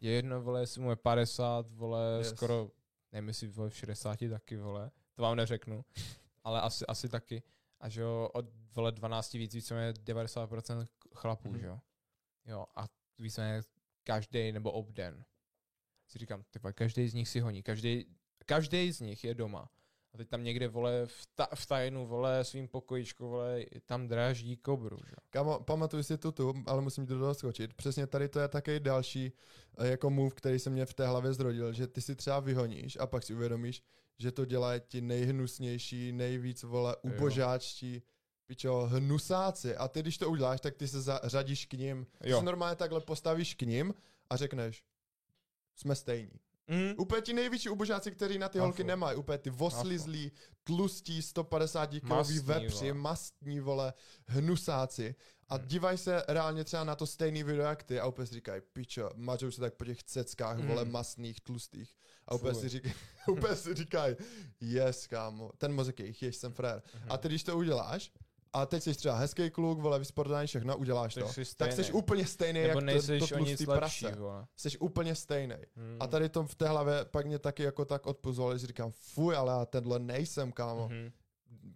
Je 0.00 0.10
jedno, 0.12 0.42
vole, 0.42 0.60
jestli 0.60 0.80
mu 0.80 0.90
je 0.90 0.96
50, 0.96 1.70
vole, 1.70 2.16
yes. 2.18 2.28
skoro, 2.28 2.70
nevím, 3.12 3.28
jestli 3.28 3.48
vole 3.48 3.70
v 3.70 3.76
60 3.76 4.18
taky, 4.30 4.56
vole, 4.56 4.90
to 5.14 5.22
vám 5.22 5.36
neřeknu, 5.36 5.84
ale 6.48 6.60
asi, 6.60 6.86
asi 6.86 7.08
taky. 7.08 7.42
A 7.80 7.88
že 7.88 8.00
jo, 8.00 8.30
od 8.34 8.46
vole 8.74 8.92
12 8.92 9.32
víc, 9.32 9.54
víceméně 9.54 9.92
90% 9.92 10.86
chlapů, 11.14 11.48
Mhm. 11.48 11.56
mm-hmm. 11.56 11.60
že 11.60 11.66
jo. 11.66 11.78
Jo, 12.46 12.66
a 12.76 12.84
víceméně 13.18 13.62
každý 14.04 14.52
nebo 14.52 14.72
obden. 14.72 15.24
Si 16.08 16.18
říkám, 16.18 16.42
ty 16.50 16.58
každý 16.74 17.08
z 17.08 17.14
nich 17.14 17.28
si 17.28 17.40
honí, 17.40 17.62
každý, 17.62 18.06
každý 18.46 18.92
z 18.92 19.00
nich 19.00 19.24
je 19.24 19.34
doma. 19.34 19.68
A 20.14 20.18
teď 20.18 20.28
tam 20.28 20.42
někde, 20.44 20.68
vole, 20.68 21.06
v, 21.06 21.26
ta, 21.34 21.48
v 21.54 21.66
tajnu, 21.66 22.06
vole, 22.06 22.44
svým 22.44 22.68
pokojičku, 22.68 23.28
vole, 23.28 23.64
tam 23.86 24.08
dráždí 24.08 24.56
kobru, 24.56 24.96
že 25.04 25.10
jo. 25.12 25.26
Kámo, 25.30 25.60
pamatuju 25.60 26.02
si 26.02 26.18
to 26.18 26.32
tu, 26.32 26.54
ale 26.66 26.82
musím 26.82 27.06
do 27.06 27.18
toho 27.18 27.34
skočit. 27.34 27.74
Přesně 27.74 28.06
tady 28.06 28.28
to 28.28 28.40
je 28.40 28.48
taky 28.48 28.80
další 28.80 29.32
eh, 29.78 29.88
jako 29.88 30.10
move, 30.10 30.34
který 30.34 30.58
se 30.58 30.70
mě 30.70 30.86
v 30.86 30.94
té 30.94 31.06
hlavě 31.06 31.32
zrodil, 31.32 31.72
že 31.72 31.86
ty 31.86 32.00
si 32.02 32.16
třeba 32.16 32.40
vyhoníš 32.40 32.96
a 33.00 33.06
pak 33.06 33.22
si 33.22 33.34
uvědomíš, 33.34 33.82
že 34.18 34.32
to 34.32 34.44
dělají 34.44 34.80
ti 34.88 35.00
nejhnusnější, 35.00 36.12
nejvíc 36.12 36.62
vole 36.62 36.96
ubožáčtí, 37.02 38.02
pičo, 38.46 38.80
hnusáci. 38.92 39.76
A 39.76 39.88
ty, 39.88 40.00
když 40.00 40.18
to 40.18 40.30
uděláš, 40.30 40.60
tak 40.60 40.74
ty 40.76 40.88
se 40.88 41.00
zařadíš 41.00 41.66
k 41.66 41.72
ním. 41.72 42.06
Ty 42.22 42.30
Jo. 42.30 42.38
se 42.38 42.44
normálně 42.44 42.76
takhle 42.76 43.00
postavíš 43.00 43.54
k 43.54 43.62
ním 43.62 43.94
a 44.30 44.36
řekneš, 44.36 44.82
jsme 45.76 45.94
stejní. 45.94 46.32
Mm. 46.70 46.94
Úplně 46.98 47.22
ti 47.22 47.32
největší 47.32 47.68
ubožáci, 47.68 48.10
kteří 48.10 48.38
na 48.38 48.48
ty 48.48 48.58
Afo. 48.58 48.64
holky 48.66 48.84
nemají. 48.84 49.16
Úplně 49.16 49.38
ty 49.38 49.50
voslizlí, 49.50 50.32
tlustí, 50.64 51.22
150 51.22 51.86
kilový 52.00 52.38
vepři, 52.38 52.90
vole. 52.90 52.94
mastní, 52.94 53.60
vole, 53.60 53.92
hnusáci. 54.26 55.14
A 55.48 55.54
Hmm. 55.56 55.66
dívají 55.68 55.98
se 55.98 56.24
reálně 56.28 56.64
třeba 56.64 56.84
na 56.84 56.96
to 56.96 57.06
stejný 57.06 57.42
video 57.42 57.66
jak 57.66 57.82
ty 57.82 58.00
a 58.00 58.06
úplně 58.06 58.26
si 58.26 58.34
říkají, 58.34 58.62
pičo, 58.72 59.10
mažou 59.14 59.50
se 59.50 59.60
tak 59.60 59.74
po 59.74 59.84
těch 59.84 60.02
ceckách, 60.02 60.58
vole, 60.58 60.84
Mm. 60.84 60.90
mastných, 60.92 61.40
tlustých. 61.40 61.94
A 62.28 62.34
úplně 62.34 62.54
si, 62.54 62.68
říkají, 62.68 62.94
úplně 63.28 63.56
si 63.56 63.74
říkají, 63.74 64.16
yes, 64.60 65.06
kámo, 65.06 65.50
ten 65.58 65.74
mozek 65.74 66.00
je 66.00 66.06
jich, 66.06 66.22
jež 66.22 66.36
jsem 66.36 66.52
frér. 66.52 66.82
Mhm. 66.94 67.06
A 67.08 67.18
ty, 67.18 67.28
když 67.28 67.42
to 67.42 67.56
uděláš, 67.56 68.12
a 68.52 68.66
teď 68.66 68.82
jsi 68.82 68.94
třeba 68.94 69.16
hezký 69.16 69.50
kluk, 69.50 69.78
vole, 69.78 69.98
vysportovaný 69.98 70.46
všechno, 70.46 70.76
uděláš 70.76 71.14
Tak 71.14 71.24
to, 71.24 71.32
jsi 71.32 71.56
tak 71.56 71.72
jsi 71.72 71.92
úplně 71.92 72.26
stejný, 72.26 72.60
Nebo 72.60 72.68
jak 72.68 72.76
to, 72.76 72.80
nejseš 72.80 73.28
to 73.28 73.34
o 73.34 73.38
nic 73.38 73.48
tlustý 73.48 73.66
prase. 73.66 74.14
vole. 74.16 74.46
Jsi 74.56 74.78
úplně 74.78 75.14
stejný. 75.14 75.56
Hmm. 75.76 75.96
A 76.00 76.06
tady 76.06 76.28
to 76.28 76.44
v 76.44 76.54
té 76.54 76.68
hlavě 76.68 77.04
pak 77.04 77.26
mě 77.26 77.38
taky 77.38 77.62
jako 77.62 77.84
tak 77.84 78.06
odpuzovalo, 78.06 78.58
že 78.58 78.66
říkám, 78.66 78.90
fuj, 78.90 79.36
ale 79.36 79.52
já 79.52 79.66
tenhle 79.66 79.98
nejsem, 79.98 80.52
kámo. 80.52 80.88
Mhm. 80.88 81.12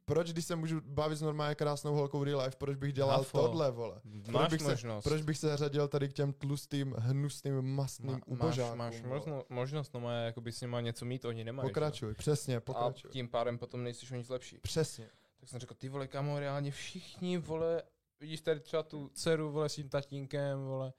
Proč, 0.04 0.32
když 0.32 0.44
se 0.44 0.56
můžu 0.56 0.80
bavit 0.84 1.16
s 1.16 1.22
normálně 1.22 1.54
krásnou 1.54 1.94
holkou 1.94 2.24
real 2.24 2.40
life, 2.40 2.56
proč 2.58 2.76
bych 2.76 2.92
dělal 2.92 3.16
Hafo. 3.18 3.38
tohle, 3.40 3.70
vole? 3.70 4.00
Máš 4.30 4.50
bych 4.50 4.60
se- 4.60 4.70
možnost. 4.70 5.04
Proč 5.04 5.22
bych 5.22 5.38
se 5.38 5.56
řadil 5.56 5.88
tady 5.88 6.08
k 6.08 6.12
těm 6.12 6.32
tlustým, 6.32 6.94
hnusným, 6.98 7.62
mastným 7.62 8.10
Ma- 8.10 8.14
máš, 8.14 8.22
ubožákům? 8.26 8.78
máš 8.78 9.02
možno, 9.02 9.44
možnost, 9.48 9.94
no 9.94 10.00
má 10.00 10.12
jakoby 10.12 10.52
s 10.52 10.60
nima 10.60 10.80
něco 10.80 11.04
mít, 11.04 11.24
oni 11.24 11.44
nemají. 11.44 11.68
Pokračuj, 11.68 12.14
přesně, 12.14 12.56
A 12.56 12.60
pokračuj. 12.60 13.10
tím 13.10 13.28
pádem 13.28 13.58
potom 13.58 13.84
nejsi 13.84 14.14
o 14.14 14.16
nic 14.16 14.28
lepší. 14.28 14.58
Přesně. 14.58 15.08
Tak 15.40 15.48
jsem 15.48 15.60
řekl, 15.60 15.74
ty 15.74 15.88
vole, 15.88 16.08
kamo, 16.08 16.38
reálně 16.38 16.70
všichni, 16.70 17.38
vole, 17.38 17.82
vidíš 18.20 18.40
tady 18.40 18.60
třeba 18.60 18.82
tu 18.82 19.08
dceru, 19.14 19.52
vole, 19.52 19.68
s 19.68 19.74
tím 19.74 19.88
tatínkem, 19.88 20.64
vole, 20.64 20.92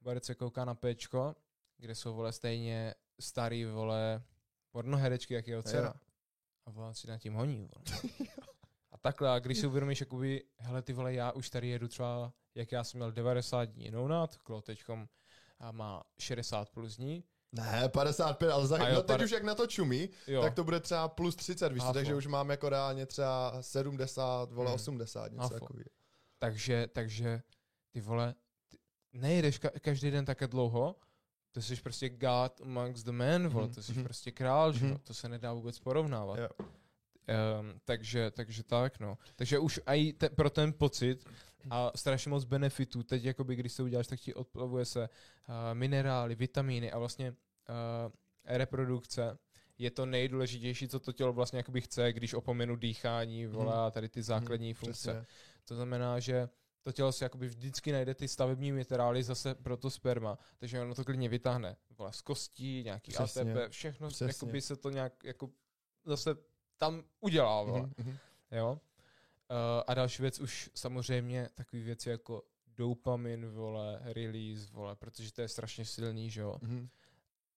Barce 0.00 0.34
kouká 0.34 0.64
na 0.64 0.74
péčko, 0.74 1.36
kde 1.78 1.94
jsou, 1.94 2.14
vole, 2.14 2.32
stejně 2.32 2.94
starý, 3.20 3.64
vole, 3.64 4.22
pornoherečky, 4.70 5.34
jak 5.34 5.48
jeho 5.48 5.62
dcera. 5.62 5.86
Jo. 5.88 6.07
A 6.68 6.80
on 6.86 6.94
si 6.94 7.08
na 7.08 7.18
tím 7.18 7.34
honí. 7.34 7.68
A 8.92 8.98
takhle, 8.98 9.30
a 9.30 9.38
když 9.38 9.58
si 9.58 9.66
uvědomíš, 9.66 10.00
jakoby, 10.00 10.44
hele, 10.58 10.82
ty 10.82 10.92
vole, 10.92 11.14
já 11.14 11.32
už 11.32 11.50
tady 11.50 11.68
jedu 11.68 11.88
třeba, 11.88 12.32
jak 12.54 12.72
já 12.72 12.84
jsem 12.84 12.98
měl 12.98 13.12
90 13.12 13.64
dní 13.64 13.90
nounat, 13.90 14.36
klo 14.36 14.62
teďkom 14.62 15.08
a 15.58 15.72
má 15.72 16.02
60 16.18 16.68
plus 16.70 16.96
dní. 16.96 17.24
Ne, 17.52 17.88
55, 17.88 18.50
ale 18.52 18.66
za, 18.66 18.76
jo, 18.88 18.94
no 18.94 19.02
teď 19.02 19.06
pade- 19.16 19.24
už 19.24 19.30
jak 19.30 19.42
na 19.42 19.54
to 19.54 19.66
čumí, 19.66 20.08
Jo, 20.26 20.42
tak 20.42 20.54
to 20.54 20.64
bude 20.64 20.80
třeba 20.80 21.08
plus 21.08 21.36
30, 21.36 21.72
víš 21.72 21.82
takže 21.92 22.14
už 22.14 22.26
mám 22.26 22.50
jako 22.50 22.68
reálně 22.68 23.06
třeba 23.06 23.62
70, 23.62 24.52
vole, 24.52 24.66
Hmm. 24.68 24.74
80, 24.74 25.32
něco 25.32 25.48
takového. 25.48 25.84
takže, 26.38 26.86
takže, 26.92 27.42
ty 27.90 28.00
vole, 28.00 28.34
ty 28.68 28.78
nejedeš 29.12 29.60
ka- 29.60 29.80
každý 29.80 30.10
den 30.10 30.24
také 30.24 30.46
dlouho, 30.46 30.96
to 31.52 31.62
jsi 31.62 31.76
prostě 31.76 32.08
God 32.08 32.60
amongst 32.62 33.04
the 33.04 33.12
men, 33.12 33.48
vole, 33.48 33.64
Mhm, 33.66 33.74
to 33.74 33.82
jsi 33.82 33.92
mhm. 33.92 34.04
prostě 34.04 34.30
král, 34.32 34.72
že 34.72 34.84
jo, 34.86 34.90
Mhm. 34.92 35.00
to 35.04 35.14
se 35.14 35.28
nedá 35.28 35.52
vůbec 35.52 35.78
porovnávat. 35.78 36.38
Jo. 36.38 36.48
Um, 36.58 37.80
takže, 37.84 38.30
takže 38.30 38.62
tak, 38.62 39.00
no. 39.00 39.18
Takže 39.36 39.58
už 39.58 39.80
i 39.86 40.12
te, 40.12 40.28
pro 40.28 40.50
ten 40.50 40.72
pocit 40.72 41.24
a 41.70 41.90
strašně 41.94 42.28
moc 42.30 42.44
benefitů, 42.44 43.02
teď 43.02 43.24
jakoby, 43.24 43.56
když 43.56 43.72
se 43.72 43.82
uděláš, 43.82 44.06
tak 44.06 44.20
ti 44.20 44.34
odplavuje 44.34 44.84
se 44.84 45.00
uh, 45.08 45.54
minerály, 45.72 46.34
vitamíny 46.34 46.92
a 46.92 46.98
vlastně 46.98 47.30
uh, 47.30 47.36
reprodukce 48.44 49.38
je 49.78 49.90
to 49.90 50.06
nejdůležitější, 50.06 50.88
co 50.88 51.00
to 51.00 51.12
tělo 51.12 51.32
vlastně 51.32 51.56
jakoby 51.56 51.80
chce, 51.80 52.12
když 52.12 52.34
opomenu 52.34 52.76
dýchání, 52.76 53.46
vole, 53.46 53.82
Mhm. 53.82 53.92
tady 53.92 54.08
ty 54.08 54.22
základní 54.22 54.74
funkce. 54.74 55.12
Přesně. 55.12 55.26
To 55.64 55.74
znamená, 55.74 56.20
že 56.20 56.48
to 56.82 56.92
tělo 56.92 57.12
si 57.12 57.24
jakoby 57.24 57.46
vždycky 57.46 57.92
najde 57.92 58.14
ty 58.14 58.28
stavební 58.28 58.72
minerály 58.72 59.22
zase 59.22 59.54
pro 59.54 59.76
to 59.76 59.90
sperma, 59.90 60.38
takže 60.58 60.80
ono 60.80 60.94
to 60.94 61.04
klidně 61.04 61.28
vytáhne 61.28 61.76
vole, 61.98 62.12
z 62.12 62.20
kostí, 62.20 62.82
nějaký 62.84 63.12
Přesně. 63.12 63.42
ATP, 63.54 63.72
všechno, 63.72 64.08
Přesně. 64.08 64.26
jakoby 64.26 64.60
se 64.60 64.76
to 64.76 64.90
nějak 64.90 65.24
jako 65.24 65.50
zase 66.04 66.36
tam 66.76 67.02
udělá, 67.20 67.62
vole, 67.62 67.80
Mhm, 67.80 67.92
mhm. 67.98 68.16
jo. 68.50 68.72
Uh, 69.50 69.56
a 69.86 69.94
další 69.94 70.22
věc 70.22 70.40
už 70.40 70.70
samozřejmě 70.74 71.48
takový 71.54 71.82
věci 71.82 72.10
jako 72.10 72.42
dopamin, 72.66 73.48
vole, 73.50 74.00
release, 74.04 74.72
vole, 74.72 74.96
protože 74.96 75.32
to 75.32 75.40
je 75.40 75.48
strašně 75.48 75.84
silný, 75.84 76.30
že 76.30 76.40
jo. 76.40 76.58
Mhm. 76.62 76.88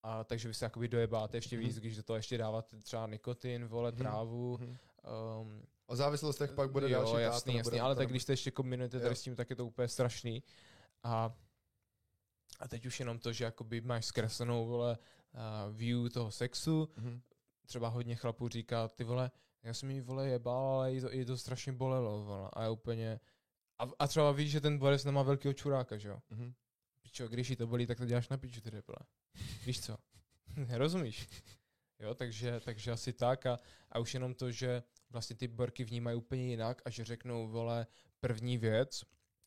A 0.02 0.24
takže 0.24 0.48
vy 0.48 0.54
se 0.54 0.64
jakoby 0.64 0.88
dojebáte 0.88 1.36
ještě 1.36 1.56
Mhm. 1.56 1.66
víc, 1.66 1.78
když 1.78 1.96
do 1.96 2.02
toho 2.02 2.16
ještě 2.16 2.38
dáváte 2.38 2.76
třeba 2.76 3.06
nikotin, 3.06 3.64
vole, 3.64 3.90
Mhm. 3.90 3.98
trávu, 3.98 4.58
Mhm. 4.60 4.76
um, 5.40 5.62
O 5.86 5.96
závislostech 5.96 6.52
pak 6.52 6.70
bude 6.70 6.90
jo, 6.90 6.98
další 6.98 7.22
jasný, 7.22 7.56
jasný, 7.56 7.80
ale 7.80 7.94
tak 7.96 8.08
když 8.08 8.24
to 8.24 8.32
ještě 8.32 8.50
kombinujete 8.50 9.00
tady 9.00 9.16
s 9.16 9.22
tím, 9.22 9.36
tak 9.36 9.50
je 9.50 9.56
to 9.56 9.66
úplně 9.66 9.88
strašný. 9.88 10.42
A, 11.02 11.36
a 12.60 12.68
teď 12.68 12.86
už 12.86 13.00
jenom 13.00 13.18
to, 13.18 13.32
že 13.32 13.44
jakoby 13.44 13.80
máš 13.80 14.04
zkreslenou, 14.06 14.66
vole, 14.66 14.98
uh, 15.68 15.76
view 15.76 16.08
toho 16.12 16.30
sexu, 16.30 16.88
Mhm. 16.96 17.22
třeba 17.66 17.88
hodně 17.88 18.16
chlapů 18.16 18.48
říká, 18.48 18.88
ty 18.88 19.04
vole, 19.04 19.30
já 19.62 19.74
jsem 19.74 19.90
jí, 19.90 20.00
vole, 20.00 20.28
jebal, 20.28 20.66
ale 20.66 20.92
jí 20.92 21.00
to, 21.00 21.12
jí 21.12 21.24
to 21.24 21.38
strašně 21.38 21.72
bolelo, 21.72 22.24
vole, 22.24 22.50
a 22.52 22.62
je 22.62 22.70
úplně, 22.70 23.20
a, 23.78 23.88
a 23.98 24.06
třeba 24.08 24.32
víš, 24.32 24.50
že 24.50 24.60
ten 24.60 24.78
borec 24.78 25.04
nemá 25.04 25.22
velkého 25.22 25.52
čuráka, 25.54 25.96
že 25.96 26.08
jo? 26.08 26.18
Mhm. 26.30 26.52
Pičo, 27.02 27.28
když 27.28 27.48
jí 27.50 27.56
to 27.56 27.66
bolí, 27.66 27.86
tak 27.86 27.98
to 27.98 28.04
děláš 28.06 28.28
na 28.28 28.36
piču, 28.36 28.60
ty 28.60 28.70
debile. 28.70 28.98
Víš 29.66 29.80
co? 29.80 29.98
Rozumíš? 30.70 31.28
Jo, 31.98 32.14
takže, 32.14 32.60
takže 32.60 32.90
asi 32.92 33.12
tak 33.12 33.46
a, 33.46 33.58
a 33.92 33.98
už 33.98 34.14
jenom 34.14 34.34
to, 34.34 34.50
že 34.50 34.82
vlastně 35.12 35.36
ty 35.36 35.48
borky 35.48 35.84
vnímají 35.84 36.16
úplně 36.16 36.42
jinak 36.42 36.82
a 36.84 36.90
že 36.90 37.04
řeknou, 37.04 37.48
vole, 37.48 37.86
první 38.20 38.58
věc, 38.58 39.02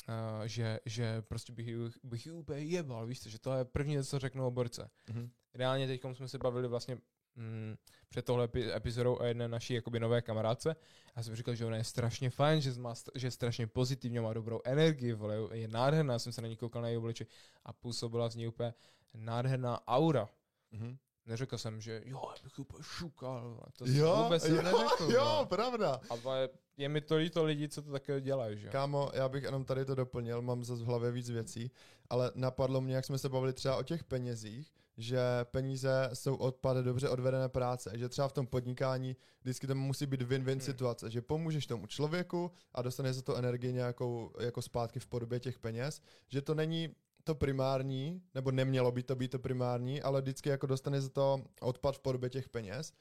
uh, 0.10 0.46
že, 0.46 0.80
že 0.86 1.22
prostě 1.22 1.54
bych, 1.54 1.68
bych 2.04 2.26
ji 2.26 2.32
úplně 2.32 2.60
jebal, 2.60 3.06
víš 3.06 3.22
co, 3.22 3.30
že 3.30 3.40
to 3.40 3.54
je 3.54 3.66
první 3.66 3.94
věc, 3.94 4.10
co 4.10 4.20
řeknou 4.20 4.48
o 4.48 4.52
borce. 4.52 4.90
Mhm. 5.10 5.30
Reálně 5.54 5.88
teď 5.88 6.02
jsme 6.14 6.28
se 6.28 6.38
bavili 6.38 6.68
vlastně 6.68 6.98
mm, 7.36 7.76
před 8.10 8.26
tohle 8.26 8.48
epi- 8.48 8.76
epizodou 8.76 9.16
o 9.16 9.24
jedné 9.24 9.48
naší 9.48 9.74
jakoby 9.74 10.00
nové 10.00 10.22
kamarádce. 10.22 10.76
Já 11.16 11.24
jsem 11.24 11.36
říkal, 11.36 11.56
že 11.56 11.66
ona 11.66 11.78
je 11.78 11.84
strašně 11.84 12.30
fajn, 12.30 12.62
že, 12.62 12.74
má, 12.74 12.94
že 13.16 13.28
je 13.28 13.32
strašně 13.32 13.68
pozitivně, 13.68 14.22
má 14.22 14.34
dobrou 14.34 14.62
energii, 14.66 15.14
vole, 15.14 15.36
je 15.52 15.68
nádherná, 15.68 16.14
já 16.14 16.20
jsem 16.20 16.32
se 16.32 16.42
na 16.42 16.48
ní 16.48 16.56
koukal 16.56 16.82
na 16.82 16.88
její 16.88 16.98
obličej 16.98 17.28
a 17.64 17.74
působila 17.74 18.30
z 18.30 18.36
ní 18.36 18.48
úplně 18.48 18.74
nádherná 19.14 19.88
aura. 19.88 20.30
Mhm. 20.72 20.98
Neřekl 21.26 21.58
jsem, 21.58 21.82
že 21.82 22.02
jo, 22.06 22.22
já 22.38 22.44
bych 22.44 22.60
úplně 22.60 22.84
šukal, 22.84 23.64
to 23.78 23.86
Jo, 23.88 24.22
vůbec 24.24 24.46
jo, 24.46 24.62
neřekl. 24.62 25.12
jo, 25.12 25.26
vole. 25.26 25.46
pravda. 25.46 26.02
Ale 26.10 26.50
je 26.78 26.90
mi 26.90 27.02
to 27.02 27.16
líto 27.16 27.44
lidí, 27.44 27.68
co 27.70 27.82
to 27.82 27.92
také 27.92 28.22
dělají, 28.22 28.58
že? 28.60 28.68
Kámo, 28.70 29.12
já 29.14 29.30
bych 29.30 29.44
jenom 29.44 29.66
tady 29.66 29.86
to 29.86 29.96
doplnil, 29.96 30.42
mám 30.42 30.64
zase 30.64 30.84
v 30.84 30.86
hlavě 30.86 31.12
víc 31.12 31.30
věcí, 31.30 31.72
ale 32.10 32.32
napadlo 32.36 32.82
mě, 32.82 32.96
jak 32.96 33.06
jsme 33.06 33.18
se 33.18 33.30
bavili 33.30 33.54
třeba 33.54 33.76
o 33.78 33.84
těch 33.84 34.04
penězích, 34.04 34.72
že 34.98 35.20
peníze 35.44 36.10
jsou 36.14 36.36
odpad 36.36 36.78
dobře 36.78 37.10
odvedené 37.10 37.50
práce, 37.50 37.92
že 37.94 38.10
třeba 38.10 38.28
v 38.28 38.34
tom 38.34 38.48
podnikání 38.48 39.16
vždycky 39.42 39.68
tam 39.68 39.78
musí 39.78 40.06
být 40.06 40.22
win-win 40.22 40.52
Hmm. 40.52 40.62
situace, 40.62 41.12
že 41.12 41.22
pomůžeš 41.22 41.68
tomu 41.68 41.88
člověku 41.88 42.52
a 42.74 42.82
dostane 42.82 43.14
za 43.14 43.22
to 43.22 43.36
energii 43.36 43.74
nějakou 43.74 44.32
jako 44.40 44.62
zpátky 44.62 45.00
v 45.00 45.08
podobě 45.08 45.40
těch 45.40 45.60
peněz, 45.60 46.02
že 46.28 46.42
to 46.42 46.56
není 46.56 46.96
to 47.26 47.36
primární, 47.36 48.22
nebo 48.36 48.52
nemělo 48.52 48.92
by 48.92 49.04
to 49.04 49.16
být 49.16 49.32
to 49.32 49.40
primární, 49.40 50.02
ale 50.02 50.22
vždycky 50.22 50.50
jako 50.50 50.68
dostane 50.68 51.02
za 51.02 51.10
to 51.10 51.42
odpad 51.62 51.96
v 51.96 52.00
podobě 52.00 52.30
těch 52.30 52.50
peněz. 52.50 52.94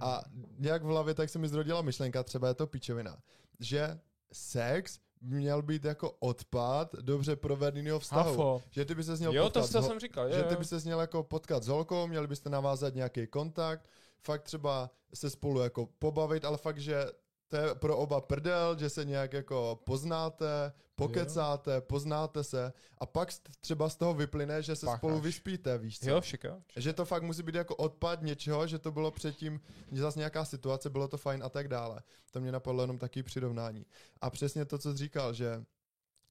A 0.00 0.22
nějak 0.58 0.82
v 0.82 0.86
hlavě 0.86 1.14
tak 1.14 1.28
se 1.28 1.38
mi 1.38 1.48
zrodila 1.48 1.82
myšlenka, 1.82 2.22
třeba 2.22 2.48
je 2.48 2.54
to 2.54 2.66
pičovina, 2.66 3.16
že 3.60 3.98
sex 4.32 4.98
měl 5.20 5.62
být 5.62 5.84
jako 5.84 6.10
odpad 6.10 6.94
dobře 6.94 7.36
provedeného 7.36 7.98
vztahu. 7.98 8.30
Hafo. 8.30 8.62
Že 8.70 8.84
ty 8.84 8.94
by 8.94 9.04
se 9.04 9.16
měl 9.16 9.32
Jo, 9.34 9.42
to, 9.42 9.60
potkat 9.60 9.72
to 9.72 9.78
s 9.78 9.82
ho- 9.82 9.88
jsem 9.88 10.00
říkal, 10.00 10.32
že 10.32 10.38
jo, 10.38 10.44
ty 10.44 10.56
by 10.56 10.64
se 10.64 10.76
měl 10.84 11.00
jako 11.00 11.22
potkat 11.22 11.62
s 11.62 11.66
holkou, 11.68 12.06
měli 12.06 12.26
byste 12.26 12.50
navázat 12.50 12.94
nějaký 12.94 13.26
kontakt, 13.26 13.88
fakt 14.20 14.42
třeba 14.42 14.90
se 15.14 15.30
spolu 15.30 15.60
jako 15.60 15.86
pobavit, 15.98 16.44
ale 16.44 16.56
fakt, 16.58 16.78
že 16.78 17.04
to 17.48 17.56
je 17.56 17.74
pro 17.74 17.96
oba 17.96 18.20
prdel, 18.20 18.78
že 18.78 18.90
se 18.90 19.04
nějak 19.04 19.32
jako 19.32 19.80
poznáte, 19.84 20.72
pokecáte, 20.96 21.80
poznáte 21.80 22.44
se 22.44 22.72
a 22.98 23.06
pak 23.06 23.28
třeba 23.60 23.88
z 23.88 23.96
toho 23.96 24.14
vyplyne, 24.14 24.62
že 24.62 24.76
se 24.76 24.86
Pácháš. 24.86 25.00
spolu 25.00 25.20
vyspíte, 25.20 25.78
víš 25.78 25.98
co? 26.00 26.10
Jo, 26.10 26.20
však 26.20 26.44
jo. 26.44 26.62
Že 26.76 26.92
to 26.92 27.04
fakt 27.04 27.22
musí 27.22 27.42
být 27.42 27.54
jako 27.54 27.76
odpad 27.76 28.22
něčeho, 28.22 28.66
že 28.66 28.78
to 28.78 28.92
bylo 28.92 29.10
předtím, 29.10 29.60
že 29.92 30.00
zase 30.02 30.18
nějaká 30.18 30.44
situace, 30.44 30.90
bylo 30.90 31.08
to 31.08 31.18
fajn 31.18 31.42
a 31.44 31.48
tak 31.48 31.68
dále. 31.68 32.02
To 32.30 32.40
mě 32.40 32.52
napadlo 32.52 32.82
jenom 32.82 32.98
taky 32.98 33.22
přirovnání. 33.22 33.86
A 34.20 34.30
přesně 34.30 34.64
to, 34.64 34.78
co 34.78 34.92
jsi 34.92 34.98
říkal, 34.98 35.32
že 35.34 35.64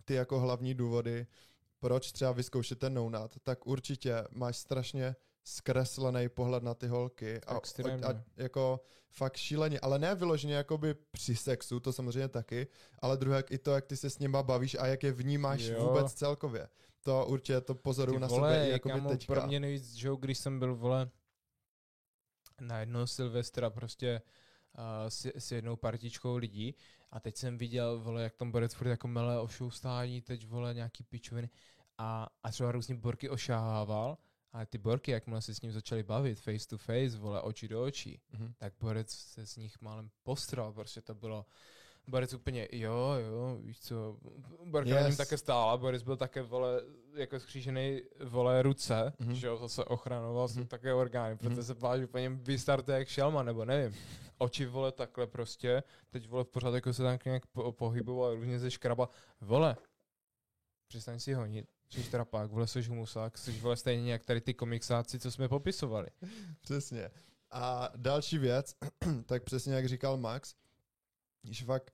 ty 0.06 0.14
jako 0.14 0.40
hlavní 0.40 0.74
důvody, 0.74 1.28
proč 1.80 2.12
třeba 2.12 2.32
vyzkoušet 2.32 2.80
ten 2.80 2.94
nounat, 2.94 3.32
tak 3.44 3.68
určitě 3.68 4.24
máš 4.32 4.58
strašně 4.58 5.16
zkreslený 5.48 6.30
pohled 6.30 6.64
na 6.64 6.74
ty 6.74 6.88
holky 6.88 7.42
a, 7.42 7.54
a, 7.54 8.12
a 8.12 8.24
jako 8.38 8.80
fakt 9.10 9.38
šíleně, 9.38 9.80
ale 9.80 10.00
ne 10.00 10.16
vyloženě 10.16 10.54
jakoby 10.54 10.96
při 11.12 11.36
sexu, 11.36 11.80
to 11.80 11.94
samozřejmě 11.94 12.28
taky, 12.28 12.68
ale 13.00 13.18
druhé 13.18 13.44
i 13.50 13.58
to, 13.58 13.72
jak 13.72 13.86
ty 13.86 13.98
se 13.98 14.10
s 14.10 14.20
nima 14.20 14.44
bavíš 14.44 14.76
a 14.80 14.88
jak 14.88 15.04
je 15.04 15.12
vnímáš 15.12 15.62
Jo. 15.62 15.88
vůbec 15.88 16.14
celkově. 16.14 16.70
To 17.02 17.26
určitě 17.26 17.62
to 17.62 17.76
pozoruju 17.76 18.18
Ty 18.18 18.22
na 18.22 18.28
vole, 18.28 18.54
sobě 18.54 18.68
i 18.68 18.72
jakoby 18.72 18.94
kámo, 18.96 19.10
teďka. 19.10 19.34
pro 19.34 19.48
mě 19.48 19.60
nejvíc, 19.60 19.94
že 19.94 20.10
když 20.20 20.38
jsem 20.38 20.60
byl, 20.60 20.76
vole, 20.76 21.10
na 22.62 22.80
jednoho 22.80 23.08
Silvestra 23.08 23.70
prostě 23.70 24.22
uh, 24.78 24.84
s, 25.10 25.26
s 25.26 25.52
jednou 25.52 25.76
partičkou 25.76 26.36
lidí 26.36 26.76
a 27.12 27.20
teď 27.20 27.38
jsem 27.38 27.58
viděl, 27.58 28.00
vole, 28.00 28.24
jak 28.24 28.36
tam 28.36 28.52
Borec 28.52 28.74
furt 28.74 28.88
jako 28.88 29.08
mele 29.08 29.40
ošoustání, 29.40 30.22
teď, 30.22 30.48
vole, 30.48 30.74
nějaký 30.74 31.04
pičoviny 31.04 31.50
a, 31.98 32.28
a 32.44 32.52
třeba 32.52 32.72
různě 32.72 32.96
Borky 32.96 33.30
ošahával, 33.30 34.18
ale 34.58 34.66
ty 34.66 34.78
Borky, 34.78 35.12
jakmile 35.12 35.42
se 35.42 35.56
s 35.56 35.62
ním 35.62 35.72
začali 35.72 36.04
bavit 36.04 36.40
face 36.40 36.68
to 36.68 36.78
face, 36.78 37.18
vole, 37.18 37.42
oči 37.42 37.68
do 37.68 37.84
očí, 37.84 38.22
Mhm. 38.34 38.54
tak 38.58 38.74
Borec 38.80 39.10
se 39.12 39.46
z 39.46 39.56
nich 39.58 39.82
málem 39.82 40.10
postral, 40.24 40.74
prostě 40.74 41.02
to 41.02 41.16
bylo 41.16 41.46
Borec 42.08 42.34
úplně, 42.34 42.68
jo, 42.72 43.12
jo, 43.28 43.58
víš 43.62 43.80
co, 43.80 44.18
Borka 44.66 44.90
yes. 44.90 44.96
na 45.02 45.08
něm 45.08 45.18
také 45.18 45.38
stála, 45.38 45.78
Boris 45.78 46.04
byl 46.04 46.18
také, 46.18 46.42
vole, 46.42 46.82
jako 47.14 47.40
skřížený, 47.40 48.02
vole, 48.26 48.62
ruce, 48.62 49.14
Mhm. 49.20 49.30
mm-hmm. 49.30 49.36
že 49.36 49.48
jo, 49.48 49.58
zase 49.58 49.84
ochranoval 49.86 50.48
mm-hmm. 50.48 50.58
Mhm. 50.60 50.68
také 50.68 50.94
orgány, 50.94 51.38
protože 51.38 51.50
Mhm. 51.50 51.64
se 51.64 51.76
bál, 51.76 52.00
že 52.00 52.08
po 52.08 52.18
něm 52.18 52.38
vystartuje 52.40 52.98
jak 52.98 53.08
šelma, 53.08 53.44
nebo 53.44 53.66
nevím. 53.66 53.98
Oči, 54.38 54.66
vole, 54.66 54.92
takhle 54.92 55.28
prostě, 55.28 55.84
teď, 56.10 56.28
vole, 56.28 56.46
pořád 56.46 56.74
jako 56.74 56.94
se 56.94 57.04
tam 57.04 57.20
nějak 57.26 57.46
po- 57.48 57.72
pohyboval, 57.72 58.36
různě 58.36 58.60
ze 58.60 58.72
škraba, 58.72 59.10
vole, 59.42 59.78
přestaň 60.88 61.20
si 61.20 61.34
honit, 61.34 61.66
jsi 61.90 62.04
trapák, 62.04 62.52
vole, 62.52 62.68
jsi 62.68 62.84
humusák, 62.84 63.38
jsi, 63.38 63.52
vole, 63.52 63.78
stejně 63.78 64.12
jak 64.12 64.26
tady 64.26 64.42
ty 64.42 64.54
komiksáci, 64.54 65.20
co 65.20 65.32
jsme 65.32 65.48
popisovali. 65.48 66.08
Přesně. 66.62 67.10
A 67.52 67.90
další 67.96 68.38
věc, 68.38 68.76
tak 69.26 69.44
přesně 69.44 69.74
jak 69.74 69.88
říkal 69.88 70.18
Max, 70.18 70.56
že 71.44 71.66
fakt, 71.66 71.94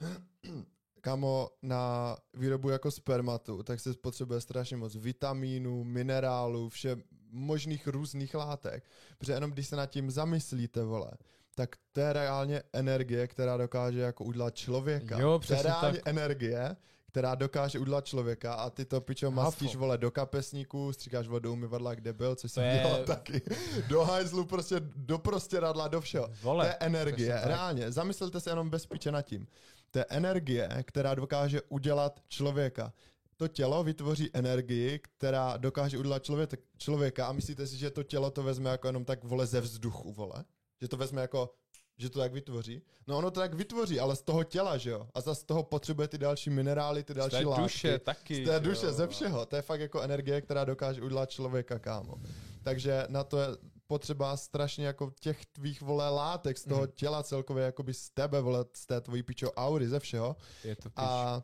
kamo, 1.00 1.50
na 1.62 2.16
výrobu 2.34 2.68
jako 2.68 2.90
spermatu, 2.90 3.62
tak 3.62 3.80
se 3.80 3.92
spotřebuje 3.92 4.40
strašně 4.40 4.76
moc 4.76 4.96
vitamínů, 4.96 5.84
minerálů, 5.84 6.68
vše 6.68 6.96
možných 7.30 7.86
různých 7.86 8.34
látek. 8.34 8.84
Protože 9.18 9.32
jenom 9.32 9.50
když 9.50 9.68
se 9.68 9.76
nad 9.76 9.86
tím 9.86 10.10
zamyslíte, 10.10 10.84
vole, 10.84 11.10
tak 11.54 11.76
to 11.92 12.00
je 12.00 12.12
reálně 12.12 12.62
energie, 12.72 13.28
která 13.28 13.56
dokáže 13.56 14.00
jako 14.00 14.24
udělat 14.24 14.54
člověka. 14.54 15.18
Jo, 15.18 15.28
to 15.28 15.34
je 15.34 15.38
přesně 15.38 15.62
reálně 15.62 15.98
tak. 15.98 16.08
energie, 16.08 16.76
která 17.12 17.34
dokáže 17.34 17.78
udělat 17.78 18.04
člověka 18.06 18.54
a 18.54 18.70
ty 18.70 18.84
to 18.84 19.00
pičo 19.00 19.30
mastíš, 19.30 19.76
vole, 19.76 19.98
do 19.98 20.10
kapesníku, 20.10 20.92
stříkáš 20.92 21.28
vodu 21.28 21.52
umyvadla, 21.52 21.94
kde 21.94 22.12
byl, 22.12 22.34
což 22.36 22.52
jsem 22.52 22.64
je- 22.64 22.78
dělal 22.82 23.04
taky. 23.04 23.42
Do 23.88 24.00
hajzlu, 24.04 24.44
prostě 24.44 24.76
do 24.80 25.18
prostěradla, 25.18 25.88
do 25.88 26.00
všeho. 26.00 26.28
Vole, 26.42 26.64
To 26.64 26.68
je 26.68 26.74
energie, 26.74 27.32
tak. 27.34 27.46
reálně. 27.46 27.92
Zamyslete 27.92 28.40
se 28.40 28.50
jenom 28.50 28.70
bez 28.70 28.86
píče 28.86 29.12
nad 29.12 29.22
tím. 29.22 29.46
To 29.90 29.98
je 29.98 30.04
energie, 30.08 30.68
která 30.84 31.14
dokáže 31.14 31.62
udělat 31.68 32.20
člověka. 32.28 32.92
To 33.36 33.48
tělo 33.48 33.84
vytvoří 33.84 34.30
energii, 34.32 34.98
která 34.98 35.56
dokáže 35.56 35.98
udělat 35.98 36.24
člověk, 36.24 36.50
člověka 36.78 37.26
a 37.26 37.32
myslíte 37.32 37.66
si, 37.66 37.76
že 37.76 37.90
to 37.90 38.02
tělo 38.02 38.30
to 38.30 38.42
vezme 38.42 38.70
jako 38.70 38.86
jenom 38.86 39.04
tak 39.04 39.24
vole 39.24 39.46
ze 39.46 39.60
vzduchu, 39.60 40.12
vole? 40.12 40.44
Že 40.80 40.88
to 40.88 40.96
vezme 40.96 41.20
jako, 41.20 41.50
že 41.98 42.10
to 42.10 42.18
tak 42.18 42.32
vytvoří? 42.32 42.82
No 43.06 43.18
ono 43.18 43.30
to 43.30 43.40
tak 43.40 43.54
vytvoří, 43.54 44.00
ale 44.00 44.16
z 44.16 44.22
toho 44.22 44.44
těla, 44.44 44.76
že 44.78 44.90
jo? 44.90 45.08
A 45.14 45.20
zase 45.20 45.40
z 45.40 45.44
toho 45.44 45.62
potřebuje 45.62 46.08
ty 46.08 46.18
další 46.18 46.50
minerály, 46.50 47.04
ty 47.04 47.12
z 47.12 47.16
další 47.16 47.36
té 47.36 47.44
látky. 47.46 47.62
duše 47.62 47.98
taky. 47.98 48.44
Z 48.44 48.48
té 48.48 48.60
duše, 48.60 48.86
jo. 48.86 48.92
ze 48.92 49.06
všeho. 49.06 49.46
To 49.46 49.56
je 49.56 49.62
fakt 49.62 49.80
jako 49.80 50.00
energie, 50.00 50.40
která 50.40 50.64
dokáže 50.64 51.02
udělat 51.02 51.30
člověka, 51.30 51.78
kámo. 51.78 52.14
Takže 52.62 53.04
na 53.08 53.24
to 53.24 53.38
je 53.40 53.46
potřeba 53.86 54.36
strašně 54.36 54.86
jako 54.86 55.12
těch 55.20 55.46
tvých 55.46 55.82
vole 55.82 56.08
látek 56.10 56.58
z 56.58 56.64
toho 56.64 56.80
Mhm. 56.82 56.90
těla 56.94 57.22
celkově, 57.22 57.64
jakoby 57.64 57.94
z 57.94 58.10
tebe, 58.10 58.40
vole, 58.40 58.64
z 58.72 58.86
té 58.86 59.00
tvojí 59.00 59.22
pičo 59.22 59.52
aury, 59.52 59.88
ze 59.88 60.00
všeho. 60.00 60.36
Je 60.64 60.76
to. 60.76 60.90
A 60.96 61.42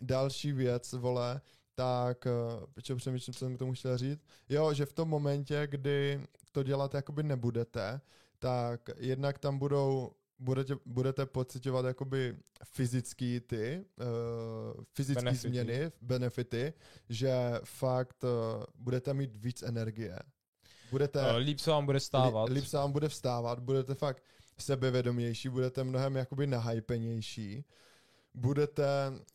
další 0.00 0.52
věc, 0.52 0.92
vole, 0.92 1.40
tak, 1.74 2.26
eh, 2.26 2.30
pičo, 2.74 2.96
přemýšlím, 2.96 3.34
co 3.34 3.38
jsem 3.38 3.56
k 3.56 3.58
tomu 3.58 3.72
chtěl 3.72 3.98
říct. 3.98 4.20
Jo, 4.48 4.74
že 4.74 4.86
v 4.86 4.92
tom 4.92 5.08
momentě, 5.08 5.66
kdy 5.66 6.20
to 6.52 6.62
dělat 6.62 6.94
jakoby 6.94 7.22
nebudete, 7.22 8.00
tak 8.42 8.90
jednak 8.96 9.38
tam 9.38 9.58
budou 9.58 10.12
budete, 10.38 10.74
budete 10.86 11.26
pocitovat 11.26 11.84
jakoby 11.84 12.36
fyzický 12.64 13.40
ty, 13.40 13.84
uh, 14.76 14.84
fyzické 14.94 15.22
Benefity. 15.24 15.48
změny, 15.48 15.90
benefity, 16.02 16.72
že 17.08 17.32
fakt 17.64 18.24
uh, 18.24 18.30
budete 18.74 19.14
mít 19.14 19.36
víc 19.36 19.62
energie. 19.62 20.18
Budete, 20.90 21.20
Eh, 21.30 21.36
Líp 21.36 21.58
se 21.58 21.70
vám 21.70 21.86
bude 21.86 22.00
stávat. 22.00 22.48
Líp 22.48 22.64
se 22.64 22.76
vám 22.76 22.92
bude 22.92 23.08
vstávat, 23.08 23.58
budete 23.60 23.94
fakt 23.94 24.22
sebevědomější, 24.58 25.48
budete 25.48 25.84
mnohem 25.84 26.16
jakoby 26.16 26.46
nahypenější, 26.46 27.64
budete... 28.34 28.84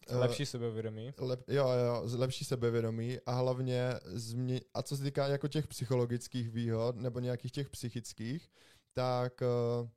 eh, 0.09 0.17
Lepší 0.17 0.45
sebevědomí. 0.45 1.13
Lep, 1.17 1.43
jo, 1.47 1.69
jo, 1.69 2.03
lepší 2.17 2.45
sebevědomí 2.45 3.17
a 3.25 3.31
hlavně 3.31 3.93
změ, 4.05 4.61
a 4.73 4.83
co 4.83 4.97
se 4.97 5.03
týká 5.03 5.27
jako 5.27 5.47
těch 5.47 5.67
psychologických 5.67 6.49
výhod 6.49 6.95
nebo 6.95 7.19
nějakých 7.19 7.51
těch 7.51 7.69
psychických, 7.69 8.49
tak 8.97 9.41
uh, 9.41 9.87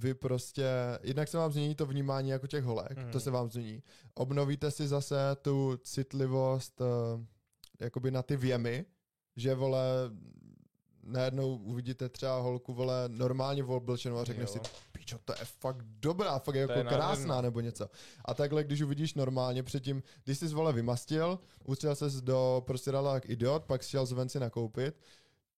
vy 0.00 0.14
prostě, 0.14 0.64
jednak 1.02 1.28
se 1.28 1.36
vám 1.38 1.52
změní 1.52 1.74
to 1.74 1.86
vnímání 1.86 2.30
jako 2.30 2.46
těch 2.46 2.64
holek, 2.64 2.96
Mhm. 2.98 3.10
to 3.10 3.20
se 3.20 3.30
vám 3.30 3.48
změní. 3.50 3.82
Obnovíte 4.14 4.70
si 4.70 4.88
zase 4.88 5.16
tu 5.42 5.76
citlivost 5.82 6.80
uh, 6.80 6.86
jakoby 7.80 8.10
na 8.10 8.22
ty 8.22 8.36
věmy, 8.36 8.84
že 9.36 9.54
vole 9.54 9.80
najednou 11.02 11.56
uvidíte 11.56 12.08
třeba 12.08 12.38
holku, 12.40 12.74
vole, 12.74 13.04
normálně 13.08 13.64
oblečenou 13.64 14.16
a 14.18 14.24
řekneš 14.24 14.48
Jo. 14.48 14.52
si, 14.52 14.70
pičo, 14.92 15.18
to 15.24 15.32
je 15.32 15.44
fakt 15.44 15.82
dobrá, 15.82 16.38
fakt 16.38 16.54
je 16.54 16.66
To 16.66 16.72
jako 16.72 16.80
je 16.88 16.94
krásná 16.94 17.04
nádherná. 17.08 17.40
nebo 17.40 17.60
něco. 17.60 17.90
A 18.24 18.34
takhle, 18.34 18.64
když 18.64 18.80
uvidíš 18.82 19.14
normálně 19.14 19.62
předtím, 19.62 20.02
když 20.24 20.38
jsi 20.38 20.46
vole 20.48 20.72
vymastil, 20.72 21.38
ustřel 21.64 21.94
ses 21.96 22.14
do 22.20 22.62
prostě 22.66 22.92
dala 22.92 23.14
jak 23.14 23.28
idiot, 23.30 23.64
pak 23.64 23.82
šel 23.82 24.06
zven 24.06 24.28
si 24.28 24.40
nakoupit, 24.40 24.94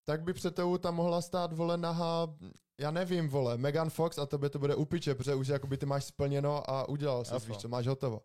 tak 0.05 0.23
by 0.23 0.33
před 0.33 0.55
tebou 0.55 0.79
tam 0.79 0.95
mohla 0.95 1.23
stát, 1.23 1.53
vole, 1.53 1.77
nahá, 1.77 2.37
já 2.81 2.91
nevím, 2.91 3.29
vole, 3.29 3.59
Megan 3.59 3.91
Fox 3.91 4.19
a 4.19 4.27
tobě 4.27 4.51
to 4.51 4.59
bude 4.59 4.75
upiče, 4.75 5.15
protože 5.15 5.35
už 5.35 5.49
jakoby 5.49 5.77
ty 5.77 5.87
máš 5.87 6.05
splněno 6.05 6.71
a 6.71 6.89
udělal 6.89 7.25
jsi, 7.25 7.35
víš 7.47 7.57
co, 7.57 7.69
máš 7.69 7.87
hotovo. 7.87 8.23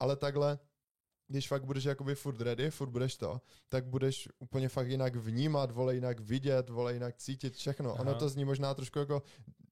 Ale 0.00 0.16
takhle, 0.16 0.58
když 1.28 1.48
fakt 1.48 1.64
budeš 1.64 1.84
jakoby 1.84 2.14
furt 2.14 2.40
ready, 2.40 2.70
furt 2.70 2.90
budeš 2.90 3.16
to, 3.16 3.40
tak 3.68 3.86
budeš 3.86 4.28
úplně 4.38 4.68
fakt 4.68 4.88
jinak 4.88 5.16
vnímat, 5.16 5.70
vole, 5.70 5.94
jinak 5.94 6.20
vidět, 6.20 6.70
vole, 6.70 6.92
jinak 6.94 7.16
cítit 7.16 7.54
všechno. 7.54 7.94
Ono 7.94 8.10
Aha. 8.10 8.18
to 8.18 8.28
zní 8.28 8.44
možná 8.44 8.74
trošku 8.74 8.98
jako 8.98 9.22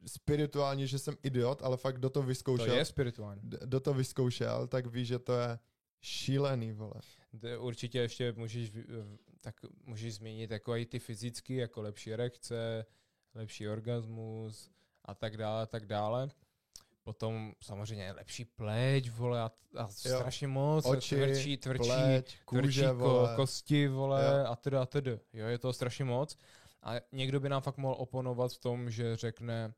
spirituálně, 0.06 0.86
že 0.86 0.98
jsem 0.98 1.16
idiot, 1.22 1.62
ale 1.62 1.76
fakt 1.76 1.98
do 1.98 2.10
toho 2.10 2.24
To 2.24 2.28
vyzkoušel, 2.28 2.74
je 2.74 2.84
spirituální. 2.84 3.42
do 3.64 3.80
toho 3.80 3.94
vyzkoušel, 3.94 4.66
tak 4.66 4.86
víš, 4.86 5.08
že 5.08 5.18
to 5.18 5.32
je 5.32 5.58
šílený, 6.00 6.72
vole. 6.72 6.94
To 7.40 7.62
Určitě 7.62 7.98
ještě 7.98 8.32
můžeš, 8.32 8.72
tak 9.40 9.54
můžeš 9.84 10.14
změnit 10.14 10.50
jako 10.50 10.76
i 10.76 10.86
ty 10.86 10.98
fyzicky, 10.98 11.54
jako 11.54 11.82
lepší 11.82 12.12
erekce, 12.12 12.86
lepší 13.34 13.68
orgasmus 13.68 14.70
a 15.04 15.14
tak 15.14 15.36
dále, 15.36 15.62
a 15.62 15.66
tak 15.66 15.86
dále. 15.86 16.28
Potom 17.02 17.52
samozřejmě 17.62 18.12
lepší 18.12 18.44
pleť, 18.44 19.10
vole, 19.10 19.40
a, 19.40 19.50
a 19.76 19.88
strašně 19.88 20.48
moc. 20.48 20.86
Oči, 20.86 21.16
tvrdší, 21.16 21.56
tvrdší, 21.56 21.88
Pleť, 21.90 22.24
tvrdší 22.24 22.42
kůže, 22.44 22.86
ko, 22.86 22.94
vole. 22.94 23.32
kosti, 23.36 23.88
vole, 23.88 24.24
Jo. 24.24 24.46
a 24.50 24.56
teda 24.56 24.82
a 24.82 24.86
teda. 24.86 25.12
Jo, 25.32 25.46
je 25.46 25.58
to 25.58 25.72
strašně 25.72 26.04
moc. 26.04 26.36
A 26.82 26.92
někdo 27.12 27.40
by 27.40 27.48
nám 27.48 27.62
fakt 27.62 27.76
mohl 27.76 27.94
oponovat 27.98 28.52
v 28.52 28.58
tom, 28.58 28.90
že 28.90 29.16
řekne, 29.16 29.74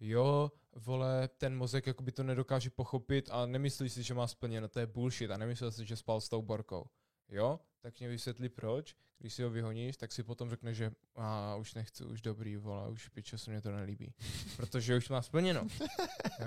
jo, 0.00 0.52
vole, 0.74 1.28
ten 1.38 1.56
mozek 1.56 1.86
jakoby 1.86 2.12
to 2.12 2.22
nedokáže 2.22 2.70
pochopit 2.70 3.28
a 3.32 3.46
nemyslí 3.46 3.88
si, 3.90 4.02
že 4.02 4.14
má 4.14 4.26
splněno, 4.26 4.68
to 4.68 4.80
je 4.80 4.86
bullshit 4.86 5.30
a 5.30 5.36
nemyslel 5.36 5.72
si, 5.72 5.86
že 5.86 5.96
spal 5.96 6.20
s 6.20 6.28
tou 6.28 6.42
borkou. 6.42 6.86
Jo, 7.28 7.60
tak 7.86 8.00
mě 8.00 8.08
vysvětli 8.08 8.48
proč, 8.48 8.96
když 9.18 9.34
si 9.34 9.42
ho 9.42 9.50
vyhoníš, 9.50 9.96
tak 9.96 10.12
si 10.12 10.22
potom 10.22 10.50
řekne, 10.50 10.74
že 10.74 10.92
a 11.16 11.56
už 11.56 11.74
nechci, 11.74 12.04
už 12.04 12.22
dobrý, 12.22 12.56
vole, 12.56 12.88
už 12.88 13.08
pičo 13.08 13.38
se 13.38 13.50
mě 13.50 13.60
to 13.60 13.70
nelíbí. 13.70 14.14
Protože 14.56 14.96
už 14.96 15.08
má 15.08 15.22
splněno. 15.22 15.66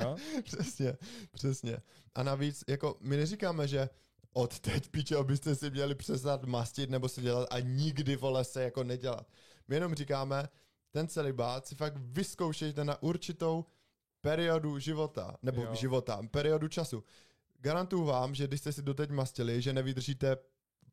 Jo? 0.01 0.15
přesně, 0.43 0.97
přesně. 1.31 1.77
A 2.15 2.23
navíc, 2.23 2.63
jako 2.67 2.97
my 3.01 3.17
neříkáme, 3.17 3.67
že 3.67 3.89
od 4.33 4.59
teď, 4.59 4.89
pičo, 4.89 5.23
byste 5.23 5.55
si 5.55 5.69
měli 5.69 5.95
přestat 5.95 6.43
mastit 6.43 6.89
nebo 6.89 7.09
si 7.09 7.21
dělat 7.21 7.47
a 7.51 7.59
nikdy, 7.59 8.15
vole, 8.15 8.43
se 8.43 8.63
jako 8.63 8.83
nedělat. 8.83 9.27
My 9.67 9.75
jenom 9.75 9.95
říkáme, 9.95 10.49
ten 10.91 11.07
celibát 11.07 11.67
si 11.67 11.75
fakt 11.75 11.97
vyzkoušejte 11.97 12.83
na 12.83 13.03
určitou 13.03 13.65
periodu 14.21 14.79
života, 14.79 15.37
nebo 15.41 15.61
Jo. 15.61 15.75
života, 15.75 16.21
periodu 16.31 16.67
času. 16.67 17.03
Garantuju 17.59 18.03
vám, 18.05 18.35
že 18.35 18.47
když 18.47 18.59
jste 18.59 18.71
si 18.71 18.81
doteď 18.81 19.09
mastili, 19.09 19.61
že 19.61 19.73
nevydržíte 19.73 20.37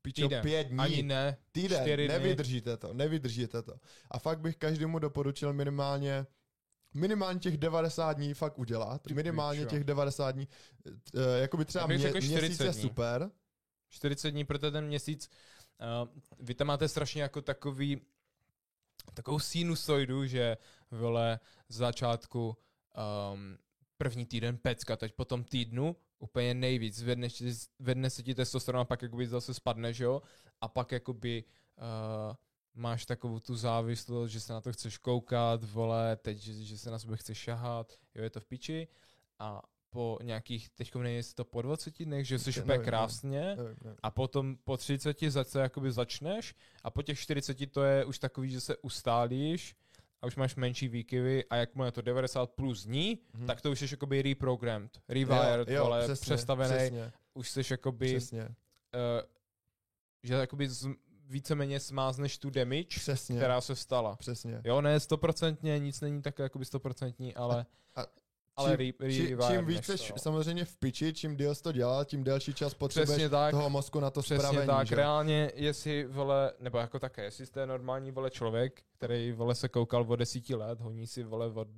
pičo 0.07 0.23
Týden. 0.23 0.43
pět 0.43 0.67
dní, 0.67 0.79
Ani 0.79 1.03
ne. 1.03 1.37
týden, 1.53 1.81
čtyři 1.83 1.97
dny. 1.97 2.09
nevydržíte 2.09 2.77
to, 2.77 2.93
nevydržíte 2.93 3.63
to. 3.63 3.75
A 4.11 4.19
fakt 4.19 4.41
bych 4.41 4.57
každému 4.57 4.99
doporučil 4.99 5.53
minimálně 5.53 6.27
minimálně 6.95 7.41
těch 7.41 7.57
90 7.57 8.13
dní 8.13 8.35
fakt 8.35 8.59
udělat. 8.59 9.03
Ty 9.03 9.15
minimálně 9.15 9.61
pičo. 9.61 9.71
těch 9.71 9.85
90 9.85 10.31
dní. 10.31 10.49
Uh, 10.87 11.23
jakoby 11.41 11.65
třeba 11.65 11.87
mě, 11.87 11.99
40 11.99 12.29
měsíc 12.29 12.61
je 12.61 12.71
dní. 12.73 12.83
super. 12.83 13.31
40 13.89 14.31
dní, 14.31 14.45
protože 14.45 14.71
ten 14.71 14.87
měsíc, 14.87 15.31
uh, 16.03 16.09
vy 16.39 16.55
tam 16.55 16.67
máte 16.67 16.89
strašně 16.89 17.23
jako 17.23 17.43
takový, 17.43 18.01
takovou 19.15 19.39
sinusoidu, 19.39 20.27
že 20.27 20.57
vole 20.91 21.41
z 21.69 21.77
začátku 21.77 22.57
um, 23.33 23.59
první 23.99 24.27
týden 24.27 24.59
pecka, 24.59 24.97
teď 24.97 25.13
po 25.13 25.25
tom 25.25 25.45
týdnu 25.45 25.97
úplně 26.19 26.55
nejvíc, 26.55 26.97
zvedne, 26.97 27.29
zvedne 27.81 28.11
se 28.11 28.23
ti 28.23 28.35
testosteron 28.35 28.81
a 28.81 28.85
pak 28.85 29.03
jakoby 29.03 29.27
zase 29.27 29.55
spadne, 29.55 29.93
že 29.93 30.05
jo, 30.05 30.23
a 30.61 30.69
pak 30.69 30.93
jakoby 30.93 31.45
uh, 31.79 32.35
máš 32.75 33.07
takovou 33.07 33.41
tu 33.41 33.55
závislost, 33.57 34.31
že 34.31 34.41
se 34.41 34.53
na 34.53 34.61
to 34.61 34.73
chceš 34.73 34.99
koukat, 34.99 35.65
vole, 35.65 36.17
teď, 36.17 36.39
že, 36.39 36.53
že 36.65 36.79
se 36.79 36.91
na 36.91 36.99
sebe 36.99 37.17
chceš 37.17 37.39
šahat, 37.39 37.93
jo, 38.15 38.23
je 38.23 38.31
to 38.31 38.41
v 38.41 38.47
piči. 38.47 38.89
A 39.39 39.63
po 39.91 40.19
nějakých, 40.23 40.69
teďko 40.71 41.03
nevím, 41.03 41.17
jestli 41.17 41.35
to 41.35 41.45
po 41.45 41.63
20 41.63 42.05
dnech, 42.05 42.27
že 42.27 42.39
jsi 42.39 42.51
Nevím, 42.51 42.63
úplně 42.63 42.79
nevím. 42.79 42.85
krásně, 42.89 43.41
Nevím, 43.41 43.77
nevím. 43.85 43.99
a 44.03 44.11
potom 44.11 44.57
po 44.65 44.77
30 44.77 45.17
zase 45.29 45.61
jakoby 45.61 45.93
začneš. 45.93 46.55
A 46.83 46.91
po 46.91 47.03
těch 47.03 47.19
40 47.19 47.71
to 47.71 47.83
je 47.83 48.05
už 48.05 48.19
takový, 48.19 48.51
že 48.51 48.61
se 48.61 48.77
ustálíš 48.77 49.77
a 50.23 50.27
už 50.27 50.37
máš 50.37 50.57
menší 50.57 50.89
výkyvy 50.89 51.45
a 51.51 51.57
jakmile 51.57 51.89
je 51.89 51.93
to 51.93 52.03
90 52.03 52.51
plus 52.51 52.85
dní, 52.87 53.19
Mhm. 53.35 53.47
tak 53.47 53.61
to 53.61 53.71
už 53.71 53.79
jsi 53.79 53.87
jakoby 53.91 54.23
reprogrammed, 54.23 54.99
rewired, 55.09 55.69
jo, 55.69 55.85
vole, 55.85 56.03
přesně, 56.05 56.25
přestavený, 56.25 56.75
Přesně, 56.75 57.13
už 57.35 57.51
jsi 57.51 57.63
jakoby, 57.71 58.07
přesně, 58.17 58.43
uh, 58.45 58.51
že 60.23 60.35
jakoby 60.35 60.69
z, 60.69 60.89
víceméně 61.29 61.81
smázneš 61.81 62.39
tu 62.39 62.51
damage, 62.51 62.85
přesně, 63.01 63.37
která 63.37 63.61
se 63.61 63.77
stala. 63.77 64.17
přesně. 64.17 64.61
Jo, 64.65 64.81
ne 64.81 65.01
stoprocentně, 65.01 65.79
nic 65.79 66.01
není 66.01 66.23
tak 66.23 66.39
jakoby 66.39 66.65
stoprocentní, 66.65 67.35
ale, 67.35 67.67
a 67.97 68.07
ale 68.57 68.77
re, 68.77 68.91
re, 69.01 69.13
Či, 69.13 69.27
čím 69.27 69.39
rewiredneš 69.39 69.89
víc 70.01 70.13
to. 70.13 70.19
samozřejmě 70.19 70.65
v 70.65 70.77
piči, 70.77 71.15
čím 71.15 71.37
díl 71.37 71.55
to 71.55 71.73
dělal, 71.73 72.05
tím 72.05 72.25
delší 72.25 72.55
čas 72.55 72.75
potřebuješ 72.75 73.31
tak. 73.31 73.51
toho 73.51 73.71
mozku 73.71 74.01
na 74.01 74.11
to 74.11 74.23
Přesně 74.23 74.39
spravení. 74.39 74.67
tak, 74.67 74.87
že? 74.87 74.95
reálně, 74.95 75.53
jestli 75.55 76.05
vole, 76.07 76.53
nebo 76.61 76.79
jako 76.79 76.99
také, 76.99 77.25
jestli 77.25 77.47
jste 77.47 77.67
normální 77.67 78.11
vole 78.11 78.31
člověk, 78.31 78.83
který 78.99 79.33
vole 79.33 79.55
se 79.55 79.69
koukal 79.69 80.05
od 80.09 80.17
desíti 80.17 80.55
let, 80.55 80.81
honí 80.81 81.07
si 81.07 81.23
vole 81.23 81.47
od, 81.53 81.69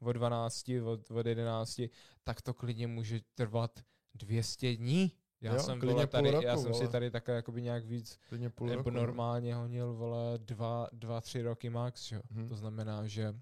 od 0.00 0.12
12, 0.12 0.68
od, 0.84 1.10
od 1.10 1.26
11, 1.26 1.80
tak 2.24 2.42
to 2.42 2.54
klidně 2.54 2.86
může 2.86 3.20
trvat 3.34 3.80
200 4.14 4.76
dní. 4.76 5.12
Já 5.40 5.54
Jo, 5.54 5.60
jsem 5.60 5.80
vole, 5.80 6.06
tady, 6.06 6.30
roku, 6.30 6.44
já 6.46 6.56
jsem 6.56 6.74
si 6.74 6.78
vole. 6.80 6.88
tady 6.92 7.10
také 7.10 7.32
jakoby 7.32 7.62
nějak 7.62 7.84
víc, 7.84 8.18
nebo 8.32 8.74
roku, 8.74 8.90
no. 8.90 9.00
normálně 9.00 9.54
honil 9.54 9.92
vole 9.92 10.38
dva, 10.38 10.88
dva, 10.92 11.20
tři 11.20 11.42
roky 11.42 11.70
max, 11.70 12.12
jo. 12.12 12.20
Mhm. 12.30 12.48
To 12.48 12.56
znamená, 12.56 13.06
že 13.06 13.34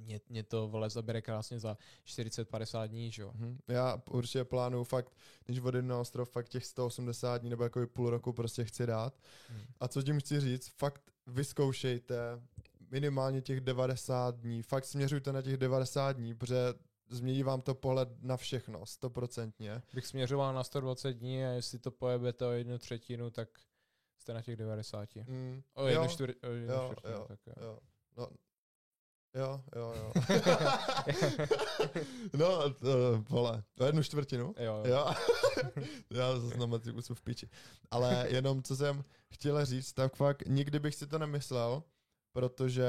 mě, 0.00 0.20
mě 0.28 0.42
to 0.42 0.68
vole 0.68 0.90
zabere 0.90 1.22
krásně 1.22 1.60
za 1.60 1.76
40-50 2.06 2.88
dní, 2.88 3.12
že 3.12 3.22
jo. 3.22 3.32
Mhm. 3.34 3.58
Já 3.68 4.02
určitě 4.10 4.44
plánuju 4.44 4.84
fakt, 4.84 5.12
když 5.44 5.60
odjedu 5.60 5.88
na 5.88 6.00
ostrov, 6.00 6.30
fakt 6.30 6.48
těch 6.48 6.66
180 6.66 7.38
dní 7.38 7.50
nebo 7.50 7.64
jako 7.64 7.86
půl 7.86 8.10
roku 8.10 8.32
prostě 8.32 8.64
chci 8.64 8.86
dát. 8.86 9.18
Mhm. 9.50 9.60
A 9.80 9.88
co 9.88 10.02
tím 10.02 10.20
chci 10.20 10.40
říct, 10.40 10.68
fakt 10.68 11.02
vyzkoušejte 11.26 12.16
minimálně 12.90 13.42
těch 13.42 13.60
90 13.60 14.34
dní, 14.36 14.62
fakt 14.62 14.84
směřujte 14.84 15.32
na 15.32 15.42
těch 15.42 15.56
90 15.56 16.12
dní, 16.12 16.34
protože 16.34 16.74
změní 17.08 17.42
vám 17.42 17.60
to 17.60 17.74
pohled 17.74 18.08
na 18.22 18.36
všechno, 18.36 18.86
stoprocentně. 18.86 19.82
Bych 19.94 20.06
směřoval 20.06 20.54
na 20.54 20.64
120 20.64 21.12
dní 21.12 21.44
a 21.44 21.48
jestli 21.48 21.78
to 21.78 21.90
pojebete 21.90 22.46
o 22.46 22.50
jednu 22.50 22.78
třetinu, 22.78 23.30
tak 23.30 23.48
jste 24.18 24.34
na 24.34 24.42
těch 24.42 24.56
90. 24.56 25.08
Mm. 25.16 25.62
O 25.74 25.86
jednu, 25.86 26.02
jo, 26.02 26.08
čtvr, 26.08 26.34
o 26.42 26.50
jednu 26.50 26.74
jo, 26.74 26.90
čtvrtinu, 26.92 27.14
jo, 27.14 27.26
tak 27.28 27.40
jo. 27.46 27.54
jo, 27.60 27.78
no, 28.16 28.28
jo, 29.34 29.62
jo, 29.76 29.94
jo. 29.96 30.12
no, 32.38 32.70
to, 32.70 33.24
vole, 33.28 33.62
o 33.80 33.84
jednu 33.84 34.02
čtvrtinu. 34.02 34.54
Jo, 34.58 34.82
jo. 34.86 34.94
Jo. 34.94 35.14
Já 36.10 36.38
zase 36.38 36.56
na 36.58 36.66
matriku 36.66 37.00
v 37.14 37.22
piči. 37.22 37.48
Ale 37.90 38.26
jenom, 38.30 38.62
co 38.62 38.76
jsem 38.76 39.04
chtěl 39.32 39.64
říct, 39.66 39.92
tak 39.92 40.16
fakt 40.16 40.42
nikdy 40.46 40.78
bych 40.78 40.94
si 40.94 41.06
to 41.06 41.18
nemyslel, 41.18 41.82
protože 42.32 42.86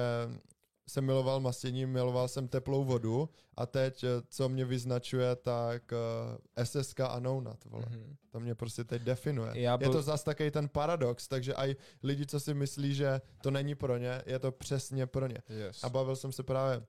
jsem 0.91 1.05
miloval 1.05 1.39
mastění, 1.39 1.85
miloval 1.85 2.27
jsem 2.27 2.47
teplou 2.47 2.83
vodu 2.83 3.29
a 3.57 3.65
teď, 3.65 4.03
eh, 4.03 4.07
co 4.29 4.49
mě 4.49 4.65
vyznačuje, 4.65 5.35
tak 5.35 5.91
uh, 5.91 6.63
SSK 6.65 6.99
a 6.99 7.19
Nounat, 7.19 7.65
vole. 7.65 7.85
Mhm. 7.89 8.15
To 8.31 8.39
mě 8.39 8.55
prostě 8.55 8.83
teď 8.83 9.01
definuje. 9.01 9.59
Já 9.59 9.71
Je 9.71 9.77
byl- 9.77 9.91
to 9.91 10.01
zase 10.01 10.25
takový 10.25 10.51
ten 10.51 10.69
paradox, 10.69 11.27
takže 11.27 11.53
i 11.53 11.75
lidi, 12.03 12.25
co 12.25 12.39
si 12.39 12.53
myslí, 12.53 12.95
že 12.95 13.21
to 13.43 13.51
není 13.51 13.75
pro 13.75 13.97
ně, 13.97 14.21
je 14.25 14.39
to 14.39 14.51
přesně 14.51 15.07
pro 15.07 15.27
ně. 15.27 15.37
Yes. 15.49 15.83
A 15.83 15.89
bavil 15.89 16.15
jsem 16.15 16.31
se 16.31 16.43
právě 16.43 16.85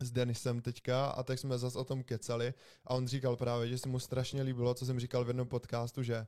s 0.00 0.10
Denisem 0.10 0.60
teďka 0.60 1.06
a 1.06 1.22
tak 1.22 1.38
jsme 1.38 1.58
zase 1.58 1.78
o 1.78 1.84
tom 1.84 2.02
kecali 2.02 2.54
a 2.84 2.94
on 2.94 3.08
říkal 3.08 3.36
právě, 3.36 3.68
že 3.68 3.78
se 3.78 3.88
mu 3.88 3.98
strašně 3.98 4.42
líbilo, 4.42 4.74
co 4.74 4.86
jsem 4.86 5.00
říkal 5.00 5.24
v 5.24 5.28
jednom 5.28 5.48
podcastu, 5.48 6.02
že 6.02 6.26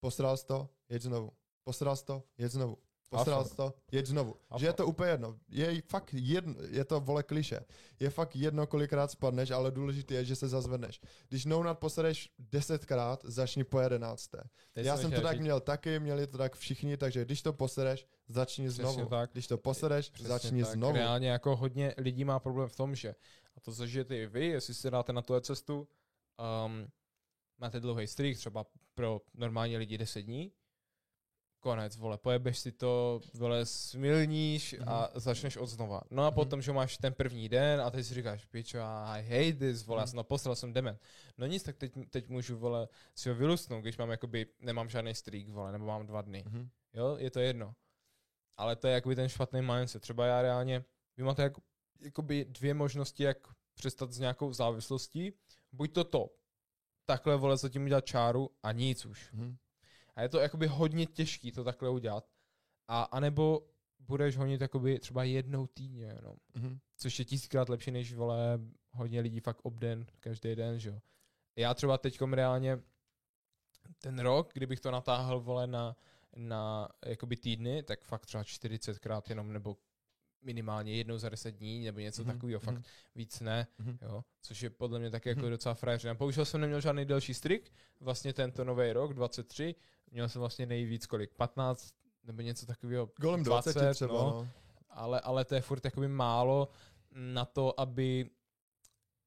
posral 0.00 0.36
to, 0.36 0.68
jeď 0.88 1.02
znovu. 1.02 1.32
Posral 1.64 1.96
to, 1.96 2.22
jeď 2.38 2.52
znovu. 2.52 2.76
Posral 3.18 3.44
to, 3.44 3.74
jeď 3.92 4.06
znovu. 4.06 4.34
Afo. 4.50 4.58
Že 4.58 4.66
je 4.66 4.72
to 4.72 4.86
úplně 4.86 5.10
jedno. 5.10 5.38
Je 5.48 5.82
fakt 5.88 6.10
jedno, 6.14 6.54
je 6.70 6.84
to 6.84 7.00
vole 7.00 7.22
kliše. 7.22 7.60
Je 8.00 8.10
fakt 8.10 8.36
jedno, 8.36 8.66
kolikrát 8.66 9.10
spadneš, 9.10 9.50
ale 9.50 9.70
důležité 9.70 10.14
je, 10.14 10.24
že 10.24 10.36
se 10.36 10.48
zazvedneš. 10.48 11.00
Když 11.28 11.44
nounat 11.44 11.78
posereš 11.78 12.30
desetkrát, 12.38 13.20
začni 13.24 13.64
po 13.64 13.80
jedenácté. 13.80 14.42
Teď 14.72 14.86
Já 14.86 14.96
jsem 14.96 15.12
to 15.12 15.20
tak 15.20 15.32
říct- 15.32 15.40
měl 15.40 15.60
taky, 15.60 16.00
měli 16.00 16.26
to 16.26 16.38
tak 16.38 16.56
všichni, 16.56 16.96
takže 16.96 17.24
když 17.24 17.42
to 17.42 17.52
posereš, 17.52 18.06
začni 18.28 18.68
Přesně 18.68 18.82
znovu. 18.84 19.06
tak. 19.08 19.30
Když 19.32 19.46
to 19.46 19.58
posereš, 19.58 20.10
Přesně 20.10 20.28
začni 20.28 20.62
tak. 20.64 20.72
znovu. 20.72 20.94
Reálně 20.94 21.28
jako 21.30 21.56
hodně 21.56 21.94
lidí 21.98 22.24
má 22.24 22.40
problém 22.40 22.68
v 22.68 22.76
tom, 22.76 22.94
že 22.94 23.14
a 23.56 23.60
to 23.60 23.72
zažijete 23.72 24.16
i 24.16 24.26
vy, 24.26 24.46
jestli 24.46 24.74
se 24.74 24.90
dáte 24.90 25.12
na 25.12 25.22
tuhle 25.22 25.40
cestu, 25.40 25.88
um, 26.66 26.86
máte 27.58 27.80
dlouhý 27.80 28.06
streak, 28.06 28.36
třeba 28.36 28.66
pro 28.94 29.20
normální 29.34 29.76
lidi 29.76 29.98
10 29.98 30.22
dní, 30.22 30.52
konec, 31.62 31.96
vole, 31.96 32.18
pojebeš 32.18 32.58
si 32.58 32.72
to, 32.74 33.20
vole, 33.34 33.66
smilníš 33.66 34.74
a 34.86 35.08
začneš 35.14 35.56
od 35.56 35.66
znova. 35.66 36.00
No 36.10 36.22
a 36.26 36.30
Mhm. 36.30 36.34
potom, 36.34 36.62
že 36.62 36.72
máš 36.72 36.98
ten 36.98 37.14
první 37.14 37.48
den 37.48 37.80
a 37.80 37.90
teď 37.90 38.06
si 38.06 38.14
říkáš, 38.14 38.44
pičo, 38.44 38.78
I 38.82 39.22
hate 39.22 39.52
this, 39.58 39.86
vole, 39.86 40.00
já 40.00 40.04
Mhm. 40.04 40.10
jsem 40.10 40.16
naposlal, 40.16 40.54
jsem 40.56 40.72
dement. 40.72 40.98
No 41.38 41.46
nic, 41.46 41.62
tak 41.62 41.76
teď, 41.76 41.92
teď 42.10 42.28
můžu, 42.28 42.58
vole, 42.58 42.88
si 43.14 43.28
ho 43.28 43.34
vylustnout, 43.34 43.82
když 43.82 43.96
mám 43.98 44.10
jakoby, 44.10 44.46
nemám 44.60 44.88
žádný 44.88 45.14
streak, 45.14 45.48
vole, 45.48 45.72
nebo 45.72 45.86
mám 45.86 46.06
dva 46.06 46.22
dny. 46.22 46.44
Mhm. 46.46 46.68
Jo, 46.94 47.16
je 47.18 47.30
to 47.30 47.40
jedno. 47.40 47.74
Ale 48.56 48.76
to 48.76 48.86
je 48.86 48.94
jakoby 48.94 49.14
ten 49.16 49.28
špatný 49.28 49.62
mindset. 49.62 50.02
Třeba 50.02 50.26
já 50.26 50.42
reálně, 50.42 50.84
vy 51.16 51.22
máte 51.24 51.42
jako, 51.42 51.60
jakoby 52.00 52.44
dvě 52.44 52.74
možnosti, 52.74 53.22
jak 53.22 53.38
přestat 53.74 54.12
s 54.12 54.18
nějakou 54.18 54.52
závislostí. 54.52 55.32
Buď 55.72 55.92
to 55.92 56.04
to, 56.04 56.30
takhle 57.06 57.36
vole 57.36 57.56
zatím 57.56 57.84
udělat 57.84 58.04
čáru 58.06 58.50
a 58.62 58.72
nic 58.72 59.06
už. 59.06 59.32
Mhm. 59.32 59.56
A 60.14 60.22
je 60.22 60.28
to 60.28 60.38
jakoby 60.38 60.66
hodně 60.66 61.06
těžký 61.06 61.52
to 61.52 61.64
takhle 61.64 61.90
udělat. 61.90 62.28
A 62.88 63.02
anebo 63.02 63.68
budeš 63.98 64.36
honit 64.36 64.60
jakoby 64.60 64.98
třeba 64.98 65.24
jednou 65.24 65.66
týdně 65.66 66.06
jenom. 66.06 66.36
Mhm. 66.54 66.78
Což 66.96 67.18
je 67.18 67.24
tisíckrát 67.24 67.68
lepší, 67.68 67.90
než 67.90 68.14
vole 68.14 68.60
hodně 68.90 69.20
lidí 69.20 69.40
fakt 69.40 69.60
obden, 69.62 70.06
každý 70.20 70.54
den, 70.54 70.78
že 70.78 70.88
jo. 70.88 71.00
Já 71.56 71.74
třeba 71.74 71.98
teďkom 71.98 72.32
reálně 72.32 72.82
ten 73.98 74.18
rok, 74.18 74.50
kdybych 74.52 74.80
to 74.80 74.90
natáhl, 74.90 75.40
vole, 75.40 75.66
na, 75.66 75.96
na 76.36 76.88
jakoby 77.06 77.36
týdny, 77.36 77.82
tak 77.82 78.04
fakt 78.04 78.26
třeba 78.26 78.42
40krát 78.42 79.22
jenom, 79.28 79.52
nebo 79.52 79.76
minimálně 80.42 80.96
jednou 80.96 81.18
za 81.18 81.28
10 81.28 81.50
dní, 81.50 81.84
nebo 81.84 82.00
něco 82.00 82.22
Mhm, 82.24 82.32
takového, 82.32 82.60
fakt 82.60 82.74
mhm. 82.74 82.82
víc 83.14 83.40
ne, 83.40 83.66
Mhm. 83.78 83.98
jo, 84.02 84.24
což 84.42 84.62
je 84.62 84.70
podle 84.70 84.98
mě 84.98 85.10
taky 85.10 85.28
jako 85.28 85.40
Mhm. 85.40 85.50
docela 85.50 85.74
frajeřina. 85.74 86.14
Bohužel 86.14 86.44
jsem 86.44 86.60
neměl 86.60 86.80
žádný 86.80 87.04
delší 87.04 87.34
strik, 87.34 87.72
vlastně 88.00 88.32
tento 88.32 88.64
nový 88.64 88.92
rok, 88.92 89.14
23, 89.14 89.74
měl 90.10 90.28
jsem 90.28 90.40
vlastně 90.40 90.66
nejvíc 90.66 91.06
kolik, 91.06 91.34
15, 91.34 91.94
nebo 92.24 92.42
něco 92.42 92.66
takového, 92.66 93.10
Golem 93.20 93.42
20, 93.42 93.94
třeba, 93.94 94.12
no 94.14 94.30
no. 94.30 94.48
ale, 94.90 95.20
ale 95.20 95.44
to 95.44 95.54
je 95.54 95.60
furt 95.60 95.84
jakoby 95.84 96.08
málo 96.08 96.68
na 97.10 97.44
to, 97.44 97.80
aby, 97.80 98.30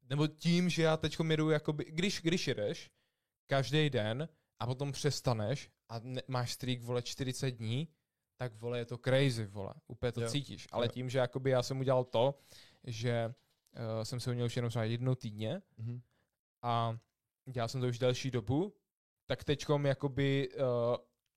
nebo 0.10 0.28
tím, 0.28 0.70
že 0.70 0.84
já 0.84 0.98
teď 0.98 1.18
jedu, 1.30 1.50
jakoby, 1.50 1.86
když, 1.90 2.22
když 2.22 2.48
jedeš 2.48 2.92
každý 3.48 3.90
den 3.90 4.30
a 4.60 4.66
potom 4.68 4.92
přestaneš 4.92 5.70
a 5.90 6.00
ne, 6.00 6.22
máš 6.28 6.52
streak, 6.54 6.82
vole, 6.82 7.02
40 7.02 7.52
dní, 7.52 7.88
tak, 8.38 8.54
vole, 8.56 8.78
je 8.78 8.86
to 8.86 8.98
crazy, 8.98 9.46
vole, 9.46 9.74
úplně 9.88 10.12
to 10.12 10.22
Jo. 10.22 10.30
cítíš. 10.30 10.68
Ale 10.72 10.86
Jo. 10.86 10.92
tím, 10.92 11.10
že 11.10 11.20
jakoby 11.20 11.50
já 11.50 11.64
jsem 11.64 11.80
udělal 11.80 12.04
to, 12.04 12.40
že 12.84 13.34
uh, 13.98 14.04
jsem 14.04 14.20
se 14.20 14.34
měl 14.34 14.46
už 14.46 14.56
jenom 14.56 14.70
třeba 14.70 14.86
jednou 14.86 15.16
týdně 15.16 15.62
Mhm. 15.78 16.02
a 16.62 16.98
dělal 17.52 17.68
jsem 17.68 17.82
to 17.82 17.88
už 17.88 18.00
delší 18.00 18.32
dobu, 18.32 18.74
tak 19.26 19.44
teďkom 19.44 19.86
jakoby 19.86 20.50
uh, 20.54 20.96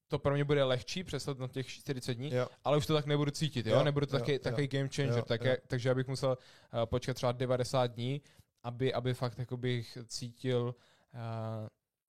to 0.08 0.18
pro 0.18 0.34
mě 0.34 0.44
bude 0.44 0.64
lehčí 0.64 1.04
přestat 1.04 1.38
na 1.38 1.48
těch 1.48 1.66
40 1.66 2.14
dní, 2.14 2.34
Jo. 2.34 2.48
ale 2.64 2.76
už 2.76 2.86
to 2.86 2.94
tak 2.94 3.06
nebudu 3.06 3.30
cítit, 3.30 3.66
jo, 3.66 3.76
Jo, 3.76 3.84
nebudu 3.84 4.06
to 4.06 4.18
taky, 4.18 4.32
jo. 4.32 4.38
takový 4.38 4.68
game 4.68 4.88
changer, 4.88 5.16
Jo, 5.18 5.22
tak, 5.24 5.44
jo. 5.44 5.56
takže 5.66 5.88
já 5.88 5.94
bych 5.94 6.06
musel 6.08 6.38
uh, 6.74 6.84
počkat 6.86 7.14
třeba 7.14 7.32
90 7.32 7.86
dní, 7.86 8.22
aby, 8.62 8.94
aby 8.94 9.14
fakt 9.14 9.38
jako 9.38 9.56
bych 9.56 9.98
cítil 10.06 10.74
uh, 11.14 11.20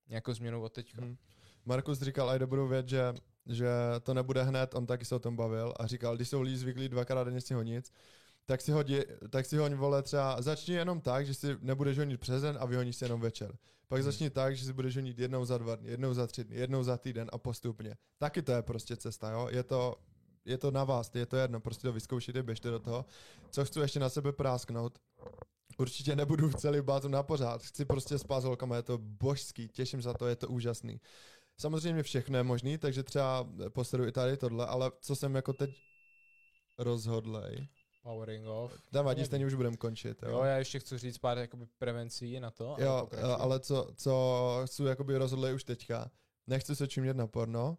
nějakou 0.08 0.34
změnu 0.34 0.64
od 0.64 0.74
teďka. 0.74 1.02
Mhm. 1.02 1.18
Markus 1.66 2.00
říkal 2.00 2.30
i 2.36 2.40
dobrou 2.40 2.68
věc, 2.68 2.88
že, 2.88 3.14
že 3.46 3.70
to 4.04 4.14
nebude 4.14 4.44
hned, 4.44 4.76
on 4.76 4.86
taky 4.86 5.06
se 5.06 5.16
o 5.16 5.20
tom 5.20 5.36
bavil 5.36 5.74
a 5.80 5.88
říkal, 5.88 6.16
když 6.16 6.30
jsou 6.30 6.42
lidi 6.42 6.58
zvyklí 6.58 6.90
dvakrát 6.90 7.24
denně 7.24 7.42
si 7.42 7.54
honit, 7.54 7.94
tak 8.46 8.62
si, 8.62 8.72
hodí, 8.72 9.00
tak 9.30 9.46
si 9.46 9.58
hoň 9.58 9.74
vole 9.74 10.04
třeba, 10.04 10.42
začni 10.42 10.74
jenom 10.74 11.02
tak, 11.02 11.26
že 11.26 11.34
si 11.34 11.58
nebudeš 11.62 11.98
honit 11.98 12.20
přes 12.20 12.42
den 12.42 12.58
a 12.60 12.66
vyhoníš 12.66 12.96
si 12.96 13.06
jenom 13.06 13.22
večer. 13.22 13.58
Pak 13.88 14.00
Hmm. 14.00 14.12
začni 14.12 14.30
tak, 14.30 14.58
že 14.58 14.66
si 14.66 14.74
budeš 14.74 14.96
honit 14.96 15.20
jednou 15.20 15.46
za 15.46 15.58
dva 15.58 15.76
dny, 15.76 15.90
jednou 15.90 16.14
za 16.14 16.28
tři 16.28 16.44
dny, 16.44 16.56
jednou 16.56 16.84
za 16.84 16.98
týden 16.98 17.30
a 17.34 17.38
postupně. 17.38 17.96
Taky 18.18 18.42
to 18.42 18.52
je 18.52 18.62
prostě 18.62 18.96
cesta, 18.96 19.32
jo? 19.32 19.48
Je 19.52 19.64
to, 19.64 19.96
je 20.46 20.58
to 20.58 20.72
na 20.72 20.84
vás, 20.84 21.12
je 21.16 21.26
to 21.26 21.38
jedno, 21.38 21.60
prostě 21.60 21.88
to 21.88 21.94
vyzkoušíte, 21.94 22.44
běžte 22.44 22.70
do 22.70 22.80
toho. 22.80 23.06
Co 23.50 23.66
chci 23.66 23.80
ještě 23.80 24.00
na 24.00 24.10
sebe 24.10 24.32
prásknout, 24.32 25.00
Určitě 25.80 26.16
nebudu 26.16 26.52
celý 26.52 26.82
bát 26.82 27.04
na 27.04 27.24
pořád. 27.24 27.64
Chci 27.64 27.86
prostě 27.86 28.18
spát 28.18 28.42
s 28.42 28.44
holkama, 28.44 28.76
je 28.76 28.84
to 28.84 28.98
božský, 28.98 29.68
těším 29.68 30.02
za 30.02 30.14
to, 30.14 30.28
je 30.28 30.36
to 30.36 30.48
úžasný. 30.48 31.02
Samozřejmě 31.60 32.04
všechno 32.04 32.38
je 32.38 32.44
možný, 32.44 32.78
takže 32.78 33.04
třeba 33.04 33.48
posedu 33.70 34.06
i 34.08 34.12
tady 34.12 34.38
tohle, 34.38 34.66
ale 34.68 34.92
co 35.02 35.16
jsem 35.16 35.36
jako 35.36 35.54
teď 35.54 35.70
rozhodlej. 36.78 37.68
Powering 38.04 38.48
off. 38.48 38.74
Nevadí, 38.92 39.26
stejně 39.26 39.46
už 39.46 39.54
budeme 39.54 39.78
končit. 39.78 40.24
Jo, 40.24 40.30
Jo, 40.30 40.44
já 40.44 40.58
ještě 40.58 40.80
chci 40.80 40.98
říct 40.98 41.18
pár 41.18 41.38
jakoby 41.38 41.66
prevencí 41.78 42.40
na 42.40 42.52
to. 42.52 42.76
jo 42.80 43.10
ale 43.40 43.60
co, 43.60 43.92
co 43.96 44.62
chci 44.66 44.84
jakoby 44.84 45.18
rozhodlej 45.18 45.54
už 45.54 45.64
teďka. 45.64 46.12
Nechci 46.48 46.76
se 46.76 46.88
čumět 46.88 47.18
na 47.18 47.28
porno 47.28 47.78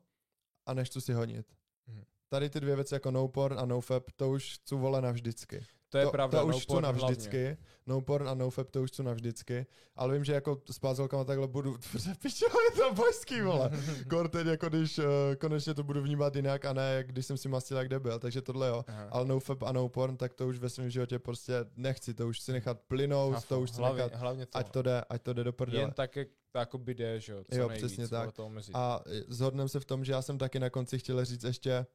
a 0.67 0.75
nechci 0.75 1.01
si 1.01 1.13
honit. 1.13 1.47
Mhm. 1.87 2.05
Tady 2.33 2.51
ty 2.51 2.61
dvě 2.61 2.77
věci 2.77 2.95
jako 2.95 3.11
no 3.11 3.29
porn 3.29 3.59
a 3.59 3.65
no 3.65 3.81
fap, 3.81 4.05
to 4.17 4.31
už 4.31 4.55
chci 4.55 4.75
vole 4.75 5.03
navždycky. 5.03 5.67
to 5.89 5.99
je 5.99 6.05
to, 6.05 6.11
pravda, 6.11 6.41
to 6.41 6.47
no 6.47 6.57
už 6.57 6.63
chci 6.63 6.67
porn 6.67 6.83
navždycky. 6.83 7.57
No 7.87 8.01
porn 8.01 8.29
a 8.29 8.35
no 8.35 8.51
fap 8.51 8.71
to 8.71 8.83
už 8.83 8.91
chci 8.91 9.03
navždycky. 9.03 9.67
Ale 9.97 10.15
vím, 10.15 10.25
že 10.25 10.33
jako 10.33 10.63
s 10.71 10.79
pázolkama 10.79 11.25
takhle 11.25 11.49
budu, 11.49 11.77
protože 11.93 12.11
pičo, 12.23 12.47
je 12.47 12.77
to 12.77 12.95
božský, 12.95 13.41
vole. 13.41 13.59
hlavně. 13.59 14.05
Kor 14.11 14.29
teď 14.29 14.47
jako 14.47 14.69
když 14.69 14.99
uh, 14.99 15.05
konečně 15.39 15.75
to 15.75 15.83
budu 15.83 16.03
vnímat 16.03 16.37
jinak 16.37 16.65
a 16.65 16.73
ne, 16.73 17.05
když 17.07 17.27
jsem 17.27 17.37
si 17.37 17.49
mastil 17.49 17.77
jak 17.77 17.89
debil, 17.89 18.19
takže 18.19 18.43
tohle 18.43 18.69
jo. 18.69 18.85
Aha. 18.89 19.09
Ale 19.11 19.25
no 19.25 19.41
fap 19.41 19.63
a 19.63 19.73
no 19.73 19.89
porn, 19.89 20.17
tak 20.17 20.35
to 20.35 20.49
už 20.49 20.59
ve 20.59 20.69
svém 20.69 20.91
životě 20.91 21.19
prostě 21.19 21.55
nechci, 21.77 22.15
to 22.15 22.29
už 22.29 22.41
si 22.41 22.53
nechat 22.53 22.81
plynout, 22.81 23.35
Hafo, 23.35 23.55
to 23.55 23.61
už 23.61 23.71
si 23.71 23.77
hlavně, 23.77 24.03
nechat, 24.03 24.21
hlavně 24.21 24.47
to. 24.47 24.59
ať 24.59 24.71
to 24.71 24.83
jde, 24.83 25.05
ať 25.09 25.23
to 25.23 25.33
jde 25.33 25.45
do 25.45 25.53
prdele. 25.53 25.83
Jen 25.83 25.93
tak, 25.93 26.17
jak 26.17 26.29
to 26.53 26.59
jako 26.59 26.79
by 26.79 26.95
jde, 26.95 27.21
že 27.21 27.33
jo, 27.33 27.45
co 27.51 27.59
Jo, 27.59 27.69
nejvíc, 27.69 27.87
přesně 27.87 28.09
tak. 28.09 28.33
To 28.33 28.47
omezit. 28.47 28.75
A 28.75 29.01
zhodneme 29.29 29.69
se 29.69 29.81
v 29.81 29.85
tom, 29.85 30.05
že 30.05 30.13
já 30.13 30.23
jsem 30.23 30.39
taky 30.39 30.59
na 30.61 30.71
konci 30.71 30.99
chtěl 30.99 31.25
říct 31.25 31.45
ještě 31.45 31.87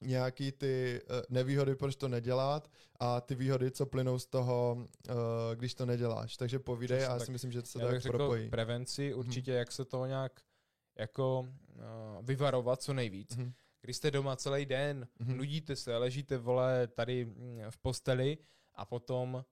nějaký 0.00 0.52
ty 0.52 1.00
uh, 1.10 1.16
nevýhody, 1.28 1.74
proč 1.74 1.96
to 1.96 2.08
nedělat 2.08 2.70
a 3.00 3.20
ty 3.20 3.34
výhody, 3.34 3.70
co 3.70 3.86
plynou 3.86 4.18
z 4.18 4.26
toho, 4.26 4.76
uh, 5.08 5.14
když 5.54 5.74
to 5.74 5.86
neděláš. 5.86 6.36
Takže 6.36 6.58
povídej 6.58 6.98
Přesně 6.98 7.08
a 7.14 7.18
já 7.18 7.20
si 7.24 7.32
myslím, 7.32 7.52
že 7.52 7.62
to 7.62 7.68
se 7.68 7.78
bych 7.78 8.02
tak 8.02 8.12
propojí. 8.12 8.42
Mhm. 8.42 8.50
prevenci, 8.50 9.14
určitě 9.14 9.52
jak 9.52 9.72
se 9.72 9.84
toho 9.84 10.06
nějak 10.06 10.40
jako 10.98 11.40
uh, 11.40 12.24
vyvarovat 12.26 12.82
co 12.82 12.92
nejvíc. 12.92 13.36
Mhm. 13.36 13.52
Když 13.82 13.96
jste 13.96 14.10
doma 14.10 14.36
celý 14.36 14.66
den, 14.66 15.08
Mhm. 15.18 15.36
nudíte 15.36 15.76
se, 15.76 15.96
ležíte 15.96 16.38
vole 16.38 16.86
tady 16.86 17.24
mm, 17.24 17.60
v 17.70 17.78
posteli 17.78 18.38
a 18.74 18.84
potom 18.84 19.44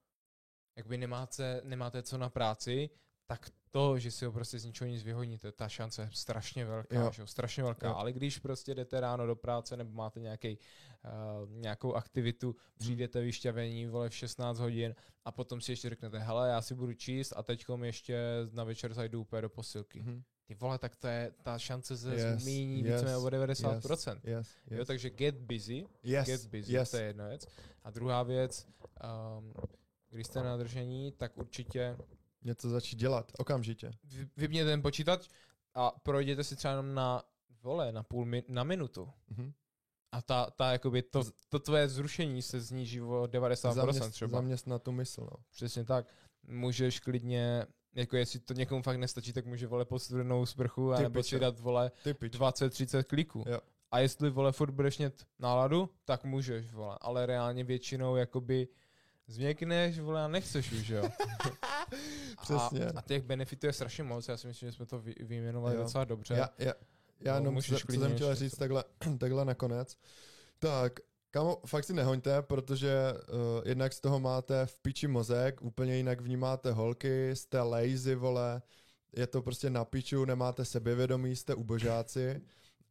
jakby 0.76 0.98
nemáte, 0.98 1.60
nemáte 1.64 2.02
co 2.02 2.18
na 2.18 2.28
práci, 2.30 2.90
tak 3.30 3.50
to, 3.70 3.98
že 3.98 4.10
si 4.10 4.24
ho 4.24 4.32
prostě 4.32 4.58
z 4.58 4.64
ničeho 4.64 4.88
nic 4.88 5.02
vyhodíte, 5.02 5.52
ta 5.52 5.68
šance 5.68 6.02
je 6.02 6.08
strašně 6.12 6.64
velká, 6.64 6.96
Jo. 6.96 7.10
že 7.12 7.22
jo, 7.22 7.26
strašně 7.26 7.62
velká. 7.62 7.86
Jo. 7.88 7.94
Ale 7.94 8.12
když 8.12 8.38
prostě 8.38 8.74
jdete 8.74 9.00
ráno 9.00 9.26
do 9.26 9.36
práce 9.36 9.76
nebo 9.76 9.90
máte 9.92 10.20
nějaký, 10.20 10.58
uh, 11.04 11.50
nějakou 11.50 11.94
aktivitu, 11.94 12.56
přijdete 12.78 13.20
vyšťavení 13.20 13.86
vole 13.86 14.08
v 14.08 14.14
16 14.14 14.58
hodin 14.58 14.94
a 15.24 15.32
potom 15.32 15.60
si 15.60 15.72
ještě 15.72 15.88
řeknete, 15.88 16.18
hele, 16.18 16.48
já 16.48 16.62
si 16.62 16.74
budu 16.74 16.94
číst 16.94 17.32
a 17.36 17.42
teďkom 17.42 17.84
ještě 17.84 18.18
na 18.52 18.64
večer 18.64 18.94
zajdu 18.94 19.20
úplně 19.20 19.42
do 19.42 19.48
posilky. 19.48 20.00
Mhm. 20.00 20.22
Ty 20.46 20.54
vole, 20.54 20.78
tak 20.78 20.96
to 20.96 21.06
je, 21.06 21.32
ta 21.42 21.58
šance 21.58 21.96
se 21.96 22.14
Yes, 22.14 22.42
zmíní 22.42 22.84
yes, 22.84 22.94
víceméně 22.94 23.16
o 23.16 23.26
90%. 23.26 24.20
Yes, 24.24 24.56
Jo, 24.70 24.78
yes. 24.78 24.86
takže 24.86 25.10
get 25.10 25.34
busy, 25.34 25.86
yes, 26.02 26.26
get 26.26 26.46
busy, 26.46 26.72
yes. 26.72 26.90
to 26.90 26.96
je 26.96 27.02
jedna 27.02 27.28
věc. 27.28 27.46
A 27.84 27.90
druhá 27.90 28.22
věc, 28.22 28.66
um, 29.38 29.54
když 30.10 30.26
jste 30.26 30.42
na 30.42 30.56
držení, 30.56 31.12
tak 31.12 31.38
určitě 31.38 31.96
Něco 32.44 32.68
začít 32.70 32.96
dělat, 32.96 33.32
okamžitě. 33.38 33.90
vy- 34.04 34.28
vypněte 34.36 34.70
ten 34.70 34.82
počítač 34.82 35.28
a 35.74 35.90
projděte 36.02 36.44
si 36.44 36.56
třeba 36.56 36.72
jenom 36.72 36.94
na, 36.94 37.22
vole, 37.62 37.92
na 37.92 38.02
půl 38.02 38.24
min, 38.24 38.42
na 38.48 38.64
minutu. 38.64 39.10
Mhm. 39.28 39.52
A 40.12 40.22
ta, 40.22 40.50
ta 40.50 40.72
jakoby 40.72 41.02
to, 41.02 41.22
to 41.48 41.58
tvoje 41.58 41.88
zrušení 41.88 42.42
se 42.42 42.62
sníží 42.62 43.00
o 43.02 43.22
90% 43.26 43.72
Zaměst, 43.72 44.10
třeba. 44.10 44.30
zaměstnat 44.38 44.82
tu 44.82 44.92
mysl, 44.92 45.20
no. 45.20 45.36
Přesně 45.50 45.84
tak. 45.84 46.06
Můžeš 46.42 47.00
klidně, 47.00 47.66
jako 47.94 48.16
jestli 48.16 48.40
to 48.40 48.54
někomu 48.54 48.82
fakt 48.82 48.96
nestačí, 48.96 49.32
tak 49.32 49.46
může 49.46 49.66
vole 49.66 49.84
pod 49.84 49.98
studenou 49.98 50.46
sprchu 50.46 50.92
a 50.92 51.00
nebo 51.00 51.22
si 51.22 51.38
dát 51.38 51.58
vole 51.60 51.90
Ty 52.04 52.14
pič. 52.14 52.32
20-30 52.34 53.02
kliků. 53.04 53.44
Jo. 53.46 53.60
A 53.90 53.98
jestli 53.98 54.30
vole 54.30 54.52
furt 54.52 54.70
budeš 54.70 54.98
mít 54.98 55.26
náladu, 55.38 55.90
tak 56.04 56.24
můžeš 56.24 56.72
vole, 56.72 56.98
ale 57.00 57.26
reálně 57.26 57.64
většinou 57.64 58.16
jakoby 58.16 58.68
změkneš 59.28 59.98
vole 59.98 60.24
a 60.24 60.28
nechceš 60.28 60.72
už, 60.72 60.88
jo. 60.88 61.02
Přesně. 62.42 62.86
A, 62.86 62.98
a 62.98 63.02
těch 63.02 63.22
benefitů 63.22 63.66
je 63.66 63.72
strašně 63.72 64.04
moc, 64.04 64.28
já 64.28 64.36
si 64.36 64.46
myslím, 64.46 64.68
že 64.68 64.72
jsme 64.76 64.86
to 64.86 64.98
vy, 64.98 65.14
vyjmenovali 65.20 65.76
Jo. 65.76 65.82
docela 65.82 66.04
dobře. 66.04 66.34
Já, 66.34 66.50
já, 66.58 66.72
já 67.20 67.32
No, 67.32 67.38
jenom, 67.38 67.62
co, 67.62 67.76
co 67.78 67.92
jsem 67.92 68.14
chtěl 68.14 68.34
říct 68.34 68.52
něco. 68.52 68.56
takhle, 68.56 68.84
takhle 69.18 69.44
nakonec. 69.44 69.96
Tak, 70.58 71.00
kamo, 71.30 71.60
fakt 71.66 71.84
si 71.84 71.92
nehoňte, 71.92 72.42
protože 72.42 72.94
uh, 73.12 73.38
jednak 73.64 73.92
z 73.92 74.00
toho 74.00 74.20
máte 74.20 74.66
v 74.66 74.78
piči 74.78 75.08
mozek, 75.08 75.62
úplně 75.62 75.96
jinak 75.96 76.20
vnímáte 76.20 76.72
holky, 76.72 77.36
jste 77.36 77.60
lazy, 77.60 78.14
vole, 78.14 78.62
je 79.16 79.26
to 79.26 79.42
prostě 79.42 79.70
na 79.70 79.84
piču, 79.84 80.24
nemáte 80.24 80.64
sebevědomí, 80.64 81.36
jste 81.36 81.54
ubožáci 81.54 82.42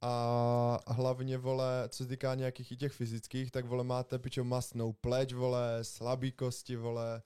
a 0.02 0.80
hlavně, 0.88 1.38
vole, 1.38 1.84
co 1.90 2.04
se 2.04 2.10
týká 2.10 2.36
nějakých 2.36 2.72
i 2.72 2.78
těch 2.78 2.92
fyzických, 2.94 3.52
tak, 3.52 3.66
vole, 3.66 3.84
máte 3.84 4.20
pičo 4.20 4.44
masnou 4.44 4.94
pleť, 4.94 5.34
vole, 5.34 5.80
slabý 5.82 6.32
kosti, 6.32 6.76
vole, 6.76 7.22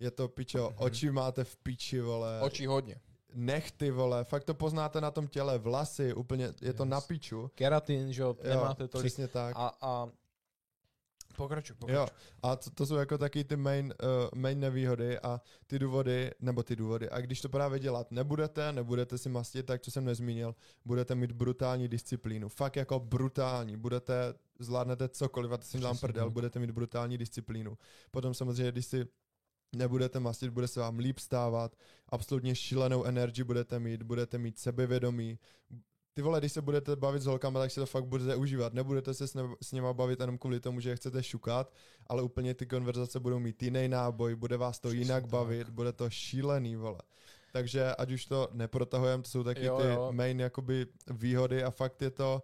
je 0.00 0.10
to 0.10 0.28
pičo, 0.28 0.64
Mhm. 0.70 0.74
oči 0.78 1.10
máte 1.10 1.44
v 1.44 1.56
piči, 1.56 2.00
vole 2.00 2.40
Oči 2.42 2.66
hodně. 2.66 2.96
nechty, 3.34 3.90
vole, 3.90 4.24
fakt 4.24 4.44
to 4.44 4.54
poznáte 4.54 5.00
na 5.00 5.10
tom 5.10 5.28
těle, 5.28 5.58
vlasy, 5.58 6.14
úplně, 6.14 6.44
je 6.62 6.72
to 6.72 6.82
Yes. 6.84 6.90
na 6.90 7.00
piču. 7.00 7.50
Keratin, 7.54 8.12
že 8.12 8.22
jo, 8.22 8.36
nemáte 8.44 8.88
tolik. 8.88 9.06
Přesně 9.06 9.28
tak. 9.28 9.56
A, 9.56 9.72
a 9.80 10.08
pokračuj, 11.36 11.74
jo, 11.74 11.80
pokračuj. 11.80 12.16
a 12.42 12.56
to, 12.56 12.70
to 12.70 12.86
jsou 12.86 12.94
jako 12.94 13.18
taky 13.18 13.44
ty 13.44 13.56
main, 13.56 13.94
uh, 14.02 14.40
main 14.40 14.60
nevýhody 14.60 15.18
a 15.18 15.40
ty 15.66 15.78
důvody, 15.78 16.30
nebo 16.40 16.62
ty 16.62 16.76
důvody. 16.76 17.10
A 17.10 17.20
když 17.20 17.40
to 17.40 17.48
právě 17.48 17.78
dělat 17.78 18.10
nebudete, 18.10 18.72
nebudete 18.72 19.18
si 19.18 19.28
mastit, 19.28 19.66
tak 19.66 19.82
co 19.82 19.90
jsem 19.90 20.04
nezmínil, 20.04 20.54
budete 20.84 21.14
mít 21.14 21.32
brutální 21.32 21.88
disciplínu. 21.88 22.48
Fakt 22.48 22.76
jako 22.76 23.00
brutální. 23.00 23.76
Budete, 23.76 24.34
zvládnete 24.58 25.08
cokoliv 25.08 25.52
a 25.52 25.56
to 25.56 25.64
si 25.64 25.78
dám 25.78 25.98
prdel, 25.98 26.30
budete 26.30 26.58
mít 26.58 26.70
brutální 26.70 27.18
disciplínu. 27.18 27.78
Potom 28.10 28.34
samozřejmě, 28.34 28.72
když 28.72 28.86
si 28.86 29.06
nebudete 29.76 30.20
mastit, 30.20 30.50
bude 30.50 30.68
se 30.68 30.80
vám 30.80 30.98
líp 30.98 31.18
stávat, 31.18 31.76
absolutně 32.08 32.54
šílenou 32.54 33.04
energii 33.04 33.44
budete 33.44 33.78
mít, 33.78 34.02
budete 34.02 34.38
mít 34.38 34.58
sebevědomí. 34.58 35.38
Ty 36.14 36.22
vole, 36.22 36.38
když 36.40 36.52
se 36.52 36.62
budete 36.62 36.96
bavit 36.96 37.22
s 37.22 37.26
holkama, 37.26 37.60
tak 37.60 37.70
si 37.70 37.80
to 37.80 37.86
fakt 37.86 38.04
budete 38.04 38.36
užívat. 38.36 38.72
Nebudete 38.74 39.14
se 39.14 39.26
s, 39.28 39.34
ne- 39.34 39.54
s 39.62 39.72
nima 39.72 39.92
bavit 39.92 40.20
jenom 40.20 40.38
kvůli 40.38 40.60
tomu, 40.60 40.80
že 40.80 40.90
je 40.90 40.96
chcete 40.96 41.22
šukat, 41.22 41.72
ale 42.06 42.22
úplně 42.22 42.54
ty 42.54 42.66
konverzace 42.66 43.20
budou 43.20 43.38
mít 43.38 43.62
jiný 43.62 43.88
náboj, 43.88 44.34
bude 44.34 44.56
vás 44.56 44.80
to 44.80 44.88
Přesně 44.88 45.00
jinak 45.04 45.22
tak. 45.22 45.30
bavit, 45.30 45.68
bude 45.70 45.92
to 45.92 46.10
šílený, 46.10 46.76
vole. 46.76 46.98
Takže 47.52 47.94
ať 47.94 48.12
už 48.12 48.26
to 48.26 48.48
neprotahujeme, 48.52 49.22
to 49.22 49.28
jsou 49.28 49.44
taky 49.44 49.64
Jo, 49.64 49.78
ty 49.80 49.86
jo. 49.88 50.08
main 50.12 50.40
jakoby 50.40 50.86
výhody 51.10 51.64
a 51.64 51.70
fakt 51.70 52.02
je 52.02 52.10
to, 52.10 52.42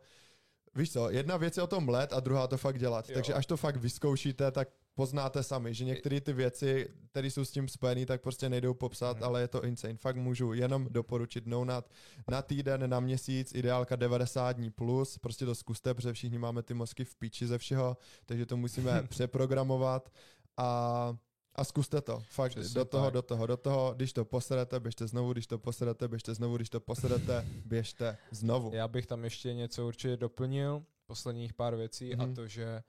víš 0.75 0.93
co, 0.93 1.11
jedna 1.11 1.37
věc 1.37 1.57
je 1.57 1.63
o 1.63 1.67
tom 1.67 1.89
let 1.89 2.13
a 2.13 2.21
druhá 2.21 2.47
to 2.47 2.57
fakt 2.57 2.79
dělat. 2.79 3.09
Jo. 3.09 3.15
Takže 3.15 3.35
až 3.35 3.47
to 3.47 3.57
fakt 3.57 3.77
vyzkoušíte, 3.77 4.51
tak 4.51 4.69
poznáte 5.01 5.43
sami, 5.43 5.75
že 5.75 5.85
některé 5.85 6.21
ty 6.21 6.33
věci, 6.33 6.89
které 7.11 7.27
jsou 7.31 7.45
s 7.45 7.51
tím 7.51 7.69
spojené, 7.69 8.07
tak 8.07 8.21
prostě 8.23 8.49
nejdou 8.49 8.75
popsat, 8.75 9.17
Mhm. 9.17 9.25
ale 9.25 9.41
je 9.41 9.49
to 9.49 9.65
insane. 9.65 9.97
Fakt 9.97 10.17
můžu 10.17 10.53
jenom 10.53 10.87
doporučit 10.91 11.47
nounat 11.47 11.91
na 12.29 12.43
týden, 12.43 12.91
na 12.91 13.01
měsíc, 13.01 13.55
ideálka 13.55 13.97
90 13.97 14.53
dní 14.53 14.71
plus, 14.71 15.19
prostě 15.19 15.45
to 15.47 15.55
zkuste, 15.55 15.95
protože 15.95 16.13
všichni 16.13 16.39
máme 16.39 16.63
ty 16.63 16.75
mozky 16.75 17.05
v 17.05 17.15
píči 17.15 17.47
ze 17.47 17.59
všeho, 17.59 17.97
takže 18.27 18.47
to 18.47 18.57
musíme 18.57 19.03
přeprogramovat 19.09 20.13
a 20.57 21.17
a 21.55 21.65
zkuste 21.65 22.01
to, 22.01 22.21
fakt 22.31 22.51
Přesně 22.51 22.75
do 22.75 22.85
toho, 22.85 23.05
tak. 23.07 23.15
do 23.15 23.23
toho, 23.23 23.47
do 23.47 23.57
toho, 23.57 23.93
když 23.97 24.13
to 24.13 24.25
poserete, 24.25 24.81
běžte 24.81 25.07
znovu, 25.07 25.33
když 25.33 25.47
to 25.47 25.59
poserete, 25.59 26.09
běžte 26.09 26.35
znovu, 26.35 26.57
když 26.57 26.71
to 26.71 26.81
poserete, 26.81 27.47
běžte 27.67 28.17
znovu. 28.31 28.71
Já 28.75 28.89
bych 28.89 29.07
tam 29.07 29.25
ještě 29.25 29.55
něco 29.55 29.87
určitě 29.87 30.17
doplnil, 30.17 30.83
posledních 31.07 31.53
pár 31.55 31.77
věcí 31.77 32.11
Mhm. 32.15 32.21
a 32.21 32.35
to, 32.35 32.47
že 32.47 32.83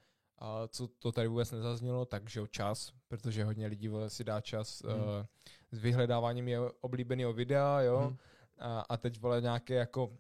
a 0.44 0.68
co 0.68 0.88
to 0.88 1.12
tady 1.12 1.28
vůbec 1.28 1.52
nezaznělo, 1.52 2.06
takže 2.06 2.42
čas, 2.50 2.92
protože 3.08 3.44
hodně 3.44 3.68
lidí 3.68 3.88
vole, 3.88 4.10
si 4.10 4.24
dá 4.24 4.42
čas 4.42 4.82
Mhm. 4.84 4.96
uh, 4.96 5.04
s 5.72 5.78
vyhledáváním 5.80 6.48
je 6.48 6.60
oblíbeného 6.82 7.34
videa, 7.34 7.82
jo, 7.82 8.02
Mhm. 8.02 8.18
a, 8.60 8.80
a 8.90 8.98
teď 8.98 9.20
vole 9.20 9.42
nějaké 9.42 9.74
jako 9.74 10.18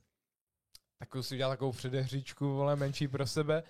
takovou 1.00 1.24
si 1.24 1.36
udělat 1.36 1.50
takovou 1.50 1.72
předehříčku, 1.72 2.54
vole, 2.56 2.76
menší 2.76 3.08
pro 3.08 3.28
sebe. 3.28 3.64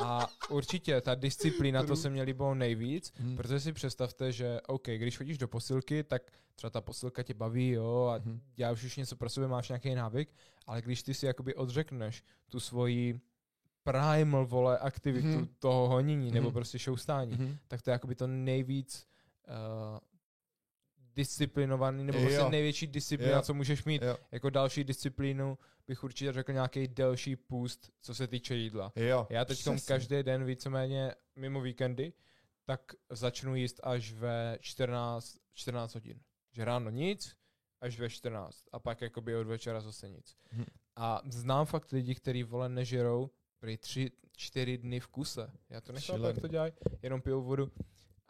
A 0.00 0.26
určitě 0.50 1.00
ta 1.00 1.14
disciplína, 1.14 1.82
to 1.82 1.96
se 1.96 2.10
mě 2.10 2.22
líbilo 2.22 2.54
nejvíc, 2.54 3.12
Mhm. 3.18 3.36
protože 3.36 3.60
si 3.60 3.72
představte, 3.72 4.32
že 4.32 4.60
OK, 4.66 4.86
když 4.86 5.18
chodíš 5.18 5.38
do 5.38 5.48
posilky, 5.48 6.04
tak 6.04 6.22
třeba 6.54 6.70
ta 6.70 6.80
posilka 6.80 7.22
tě 7.22 7.34
baví, 7.34 7.68
jo, 7.70 8.06
a 8.14 8.18
Mhm. 8.18 8.40
děláš 8.54 8.84
už 8.84 8.96
něco 8.96 9.16
pro 9.16 9.28
sebe, 9.28 9.48
máš 9.48 9.68
nějaký 9.68 9.94
návyk, 9.94 10.34
ale 10.66 10.82
když 10.82 11.02
ty 11.02 11.14
si 11.14 11.26
jakoby 11.26 11.54
odřekneš 11.54 12.24
tu 12.48 12.60
svoji 12.60 13.20
primal, 13.92 14.46
vole, 14.46 14.78
aktivitu 14.78 15.26
Mhm. 15.28 15.48
toho 15.58 15.88
honění, 15.88 16.30
nebo 16.30 16.46
Mhm. 16.48 16.54
prostě 16.54 16.78
šoustání, 16.78 17.32
Mhm. 17.32 17.58
tak 17.68 17.82
to 17.82 17.90
je 17.90 17.92
jakoby 17.92 18.14
to 18.14 18.26
nejvíc 18.26 19.06
uh, 19.48 19.98
disciplinovaný, 21.14 22.04
nebo 22.04 22.18
Jo. 22.18 22.24
prostě 22.26 22.50
největší 22.50 22.86
disciplína, 22.86 23.36
Jo. 23.36 23.42
co 23.42 23.54
můžeš 23.54 23.84
mít. 23.84 24.02
Jo. 24.02 24.16
Jako 24.32 24.50
další 24.50 24.84
disciplínu 24.84 25.58
bych 25.86 26.04
určitě 26.04 26.32
řekl 26.32 26.52
nějaký 26.52 26.88
delší 26.88 27.36
půst, 27.36 27.90
co 28.02 28.14
se 28.14 28.26
týče 28.26 28.54
jídla. 28.54 28.92
Jo. 28.96 29.26
Já 29.30 29.44
teď 29.44 29.64
každý 29.86 30.22
den 30.22 30.44
víceméně 30.44 31.14
mimo 31.36 31.60
víkendy, 31.60 32.12
tak 32.64 32.80
začnu 33.10 33.54
jíst 33.54 33.80
až 33.82 34.12
ve 34.12 34.58
14, 34.60 35.36
14 35.54 35.94
hodin. 35.94 36.20
Že 36.52 36.64
ráno 36.64 36.90
nic, 36.90 37.36
až 37.80 37.98
ve 37.98 38.10
14. 38.10 38.64
A 38.72 38.78
pak 38.78 39.00
jakoby 39.00 39.36
od 39.36 39.46
večera 39.46 39.80
zase 39.80 40.08
nic. 40.08 40.36
Hm. 40.52 40.64
A 40.96 41.20
znám 41.30 41.66
fakt 41.66 41.92
lidi, 41.92 42.14
kteří 42.14 42.42
vole 42.42 42.68
nežerou 42.68 43.30
prý 43.58 43.76
tři, 43.76 44.10
čtyři 44.36 44.78
dny 44.78 45.00
v 45.00 45.06
kuse. 45.06 45.50
Já 45.70 45.80
to 45.80 45.92
nechápu, 45.92 46.22
jak 46.22 46.40
to 46.40 46.48
dělají, 46.48 46.72
jenom 47.02 47.20
pijou 47.22 47.42
vodu. 47.42 47.70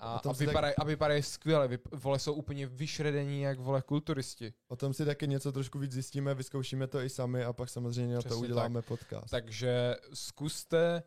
A, 0.00 0.14
A 0.14 0.18
tak- 0.18 0.36
vypadají, 0.36 0.74
a 0.74 0.84
vypadají 0.84 1.22
skvěle, 1.22 1.68
vyp, 1.68 1.88
vole 1.94 2.18
jsou 2.18 2.32
úplně 2.34 2.66
vyšredení 2.66 3.40
jak 3.40 3.58
vole 3.60 3.82
kulturisti. 3.82 4.54
O 4.68 4.76
tom 4.76 4.94
si 4.94 5.04
taky 5.04 5.28
něco 5.28 5.52
trošku 5.52 5.78
víc 5.78 5.92
zjistíme, 5.92 6.34
vyzkoušíme 6.34 6.86
to 6.86 7.00
i 7.00 7.08
sami 7.08 7.44
a 7.44 7.52
pak 7.52 7.68
samozřejmě 7.68 8.14
na 8.14 8.22
to 8.22 8.28
Přesně 8.28 8.42
uděláme 8.44 8.82
podcast. 8.82 9.30
Takže 9.30 9.96
zkuste, 10.14 11.02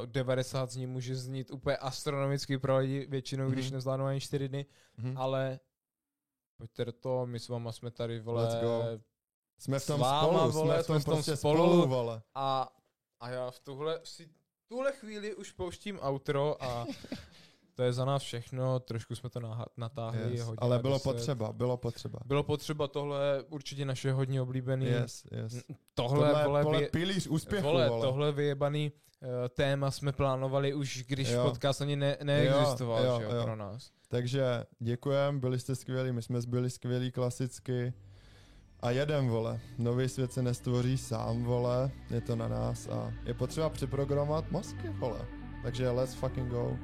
uh, 0.00 0.06
90 0.06 0.70
z 0.70 0.76
ní 0.76 0.86
může 0.86 1.16
znít 1.16 1.50
úplně 1.50 1.76
astronomicky 1.76 2.58
pro 2.58 2.78
lidi, 2.78 3.06
většinou, 3.10 3.50
když 3.50 3.66
Mhm. 3.66 3.74
nezvládnou 3.74 4.04
ani 4.06 4.20
4 4.20 4.48
dny, 4.48 4.66
Mhm. 4.96 5.18
ale 5.18 5.60
pojďte 6.56 6.84
do 6.84 6.92
toho, 6.92 7.26
my 7.26 7.38
s 7.40 7.48
váma 7.48 7.72
jsme 7.72 7.90
tady, 7.90 8.20
vole, 8.20 8.42
Let's 8.42 8.60
go. 8.62 8.82
Jsme 9.58 9.78
v 9.78 9.86
tom 9.86 10.00
váma, 10.00 10.38
spolu, 10.38 10.52
vole, 10.52 10.74
jsme 10.74 10.82
v 10.82 10.86
tom, 10.86 10.94
jsme 10.96 11.00
v 11.00 11.04
tom 11.04 11.14
prostě 11.14 11.36
spolu. 11.36 11.56
spolu, 11.64 11.86
vole. 11.88 12.22
a, 12.34 12.72
a 13.20 13.30
já 13.30 13.50
v 13.50 13.60
tuhle, 13.60 14.00
si, 14.04 14.28
tuhle 14.68 14.92
chvíli 14.92 15.34
už 15.34 15.52
pouštím 15.52 15.98
outro 16.08 16.62
a 16.64 16.86
to 17.74 17.82
je 17.82 17.92
za 17.92 18.04
nás 18.04 18.22
všechno, 18.22 18.80
trošku 18.80 19.14
jsme 19.14 19.30
to 19.30 19.40
naha- 19.40 19.66
natáhli. 19.76 20.20
Yes. 20.32 20.40
hodina 20.40 20.58
Ale 20.66 20.78
bylo 20.78 20.94
10. 20.94 21.02
potřeba, 21.04 21.52
bylo 21.52 21.76
potřeba. 21.76 22.18
Bylo 22.24 22.42
potřeba 22.42 22.88
tohle, 22.88 23.42
určitě 23.48 23.84
naše 23.84 24.12
hodně 24.12 24.42
oblíbený. 24.42 24.86
Yes, 24.86 25.24
yes. 25.30 25.52
Tohle, 25.94 26.28
Tohle, 26.28 26.44
vole, 26.44 26.62
vole, 26.62 26.86
pilíř 26.88 27.26
úspěchu, 27.26 27.66
vole, 27.66 27.88
vole. 27.88 28.06
tohle 28.06 28.32
vyjebaný 28.32 28.92
uh, 29.22 29.28
téma 29.48 29.90
jsme 29.90 30.12
plánovali 30.12 30.74
už, 30.74 31.04
když 31.06 31.28
Jo. 31.28 31.44
podcast 31.44 31.82
ani 31.82 31.96
ne, 31.96 32.16
neexistoval, 32.22 33.04
Jo, 33.04 33.18
že 33.18 33.24
jo, 33.24 33.34
jo. 33.34 33.42
pro 33.42 33.56
nás. 33.56 33.90
Takže 34.08 34.64
děkujem, 34.78 35.40
byli 35.40 35.58
jste 35.58 35.74
skvělí, 35.76 36.12
my 36.12 36.22
jsme 36.22 36.40
byli 36.46 36.70
skvělí 36.70 37.12
klasicky. 37.12 37.92
A 38.82 38.90
jedem, 38.90 39.28
vole. 39.28 39.60
Nový 39.78 40.08
svět 40.08 40.32
se 40.32 40.42
nestvoří 40.42 40.98
sám, 40.98 41.44
vole. 41.44 41.90
Je 42.10 42.20
to 42.20 42.36
na 42.36 42.48
nás 42.48 42.88
a 42.88 43.12
je 43.24 43.34
potřeba 43.34 43.68
přeprogramovat 43.68 44.50
mozky, 44.50 44.88
vole. 44.88 45.18
Takže 45.62 45.90
let's 45.90 46.14
fucking 46.14 46.48
go. 46.48 46.76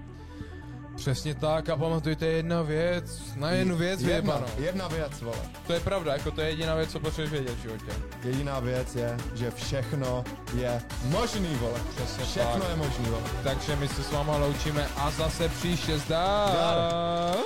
Přesně 0.96 1.34
tak 1.34 1.68
a 1.68 1.76
pamatujte 1.76 2.26
jedna 2.26 2.62
věc, 2.62 3.22
na 3.36 3.50
jednu 3.50 3.76
věc 3.76 4.00
jedna, 4.02 4.36
vyjebanou. 4.36 4.46
jedna 4.58 4.88
věc, 4.88 5.20
vole. 5.22 5.36
To 5.66 5.72
je 5.72 5.80
pravda, 5.80 6.12
jako 6.12 6.30
to 6.30 6.40
je 6.40 6.48
jediná 6.48 6.74
věc, 6.74 6.90
co 6.92 7.00
potřebuješ 7.00 7.30
vědět 7.32 7.54
v 7.58 7.62
životě. 7.62 7.92
Jediná 8.24 8.60
věc 8.60 8.96
je, 8.96 9.16
že 9.34 9.50
všechno 9.50 10.24
je 10.56 10.82
možný, 11.04 11.54
vole. 11.54 11.80
Přesně 11.96 12.24
Všechno 12.24 12.60
tak. 12.60 12.70
je 12.70 12.76
možný, 12.76 13.04
vole. 13.04 13.22
Takže 13.44 13.76
my 13.76 13.88
se 13.88 14.02
s 14.02 14.12
váma 14.12 14.36
loučíme 14.36 14.86
a 14.96 15.10
zase 15.10 15.48
příště 15.48 15.98
zdar. 15.98 16.48
Zdar. 16.50 17.36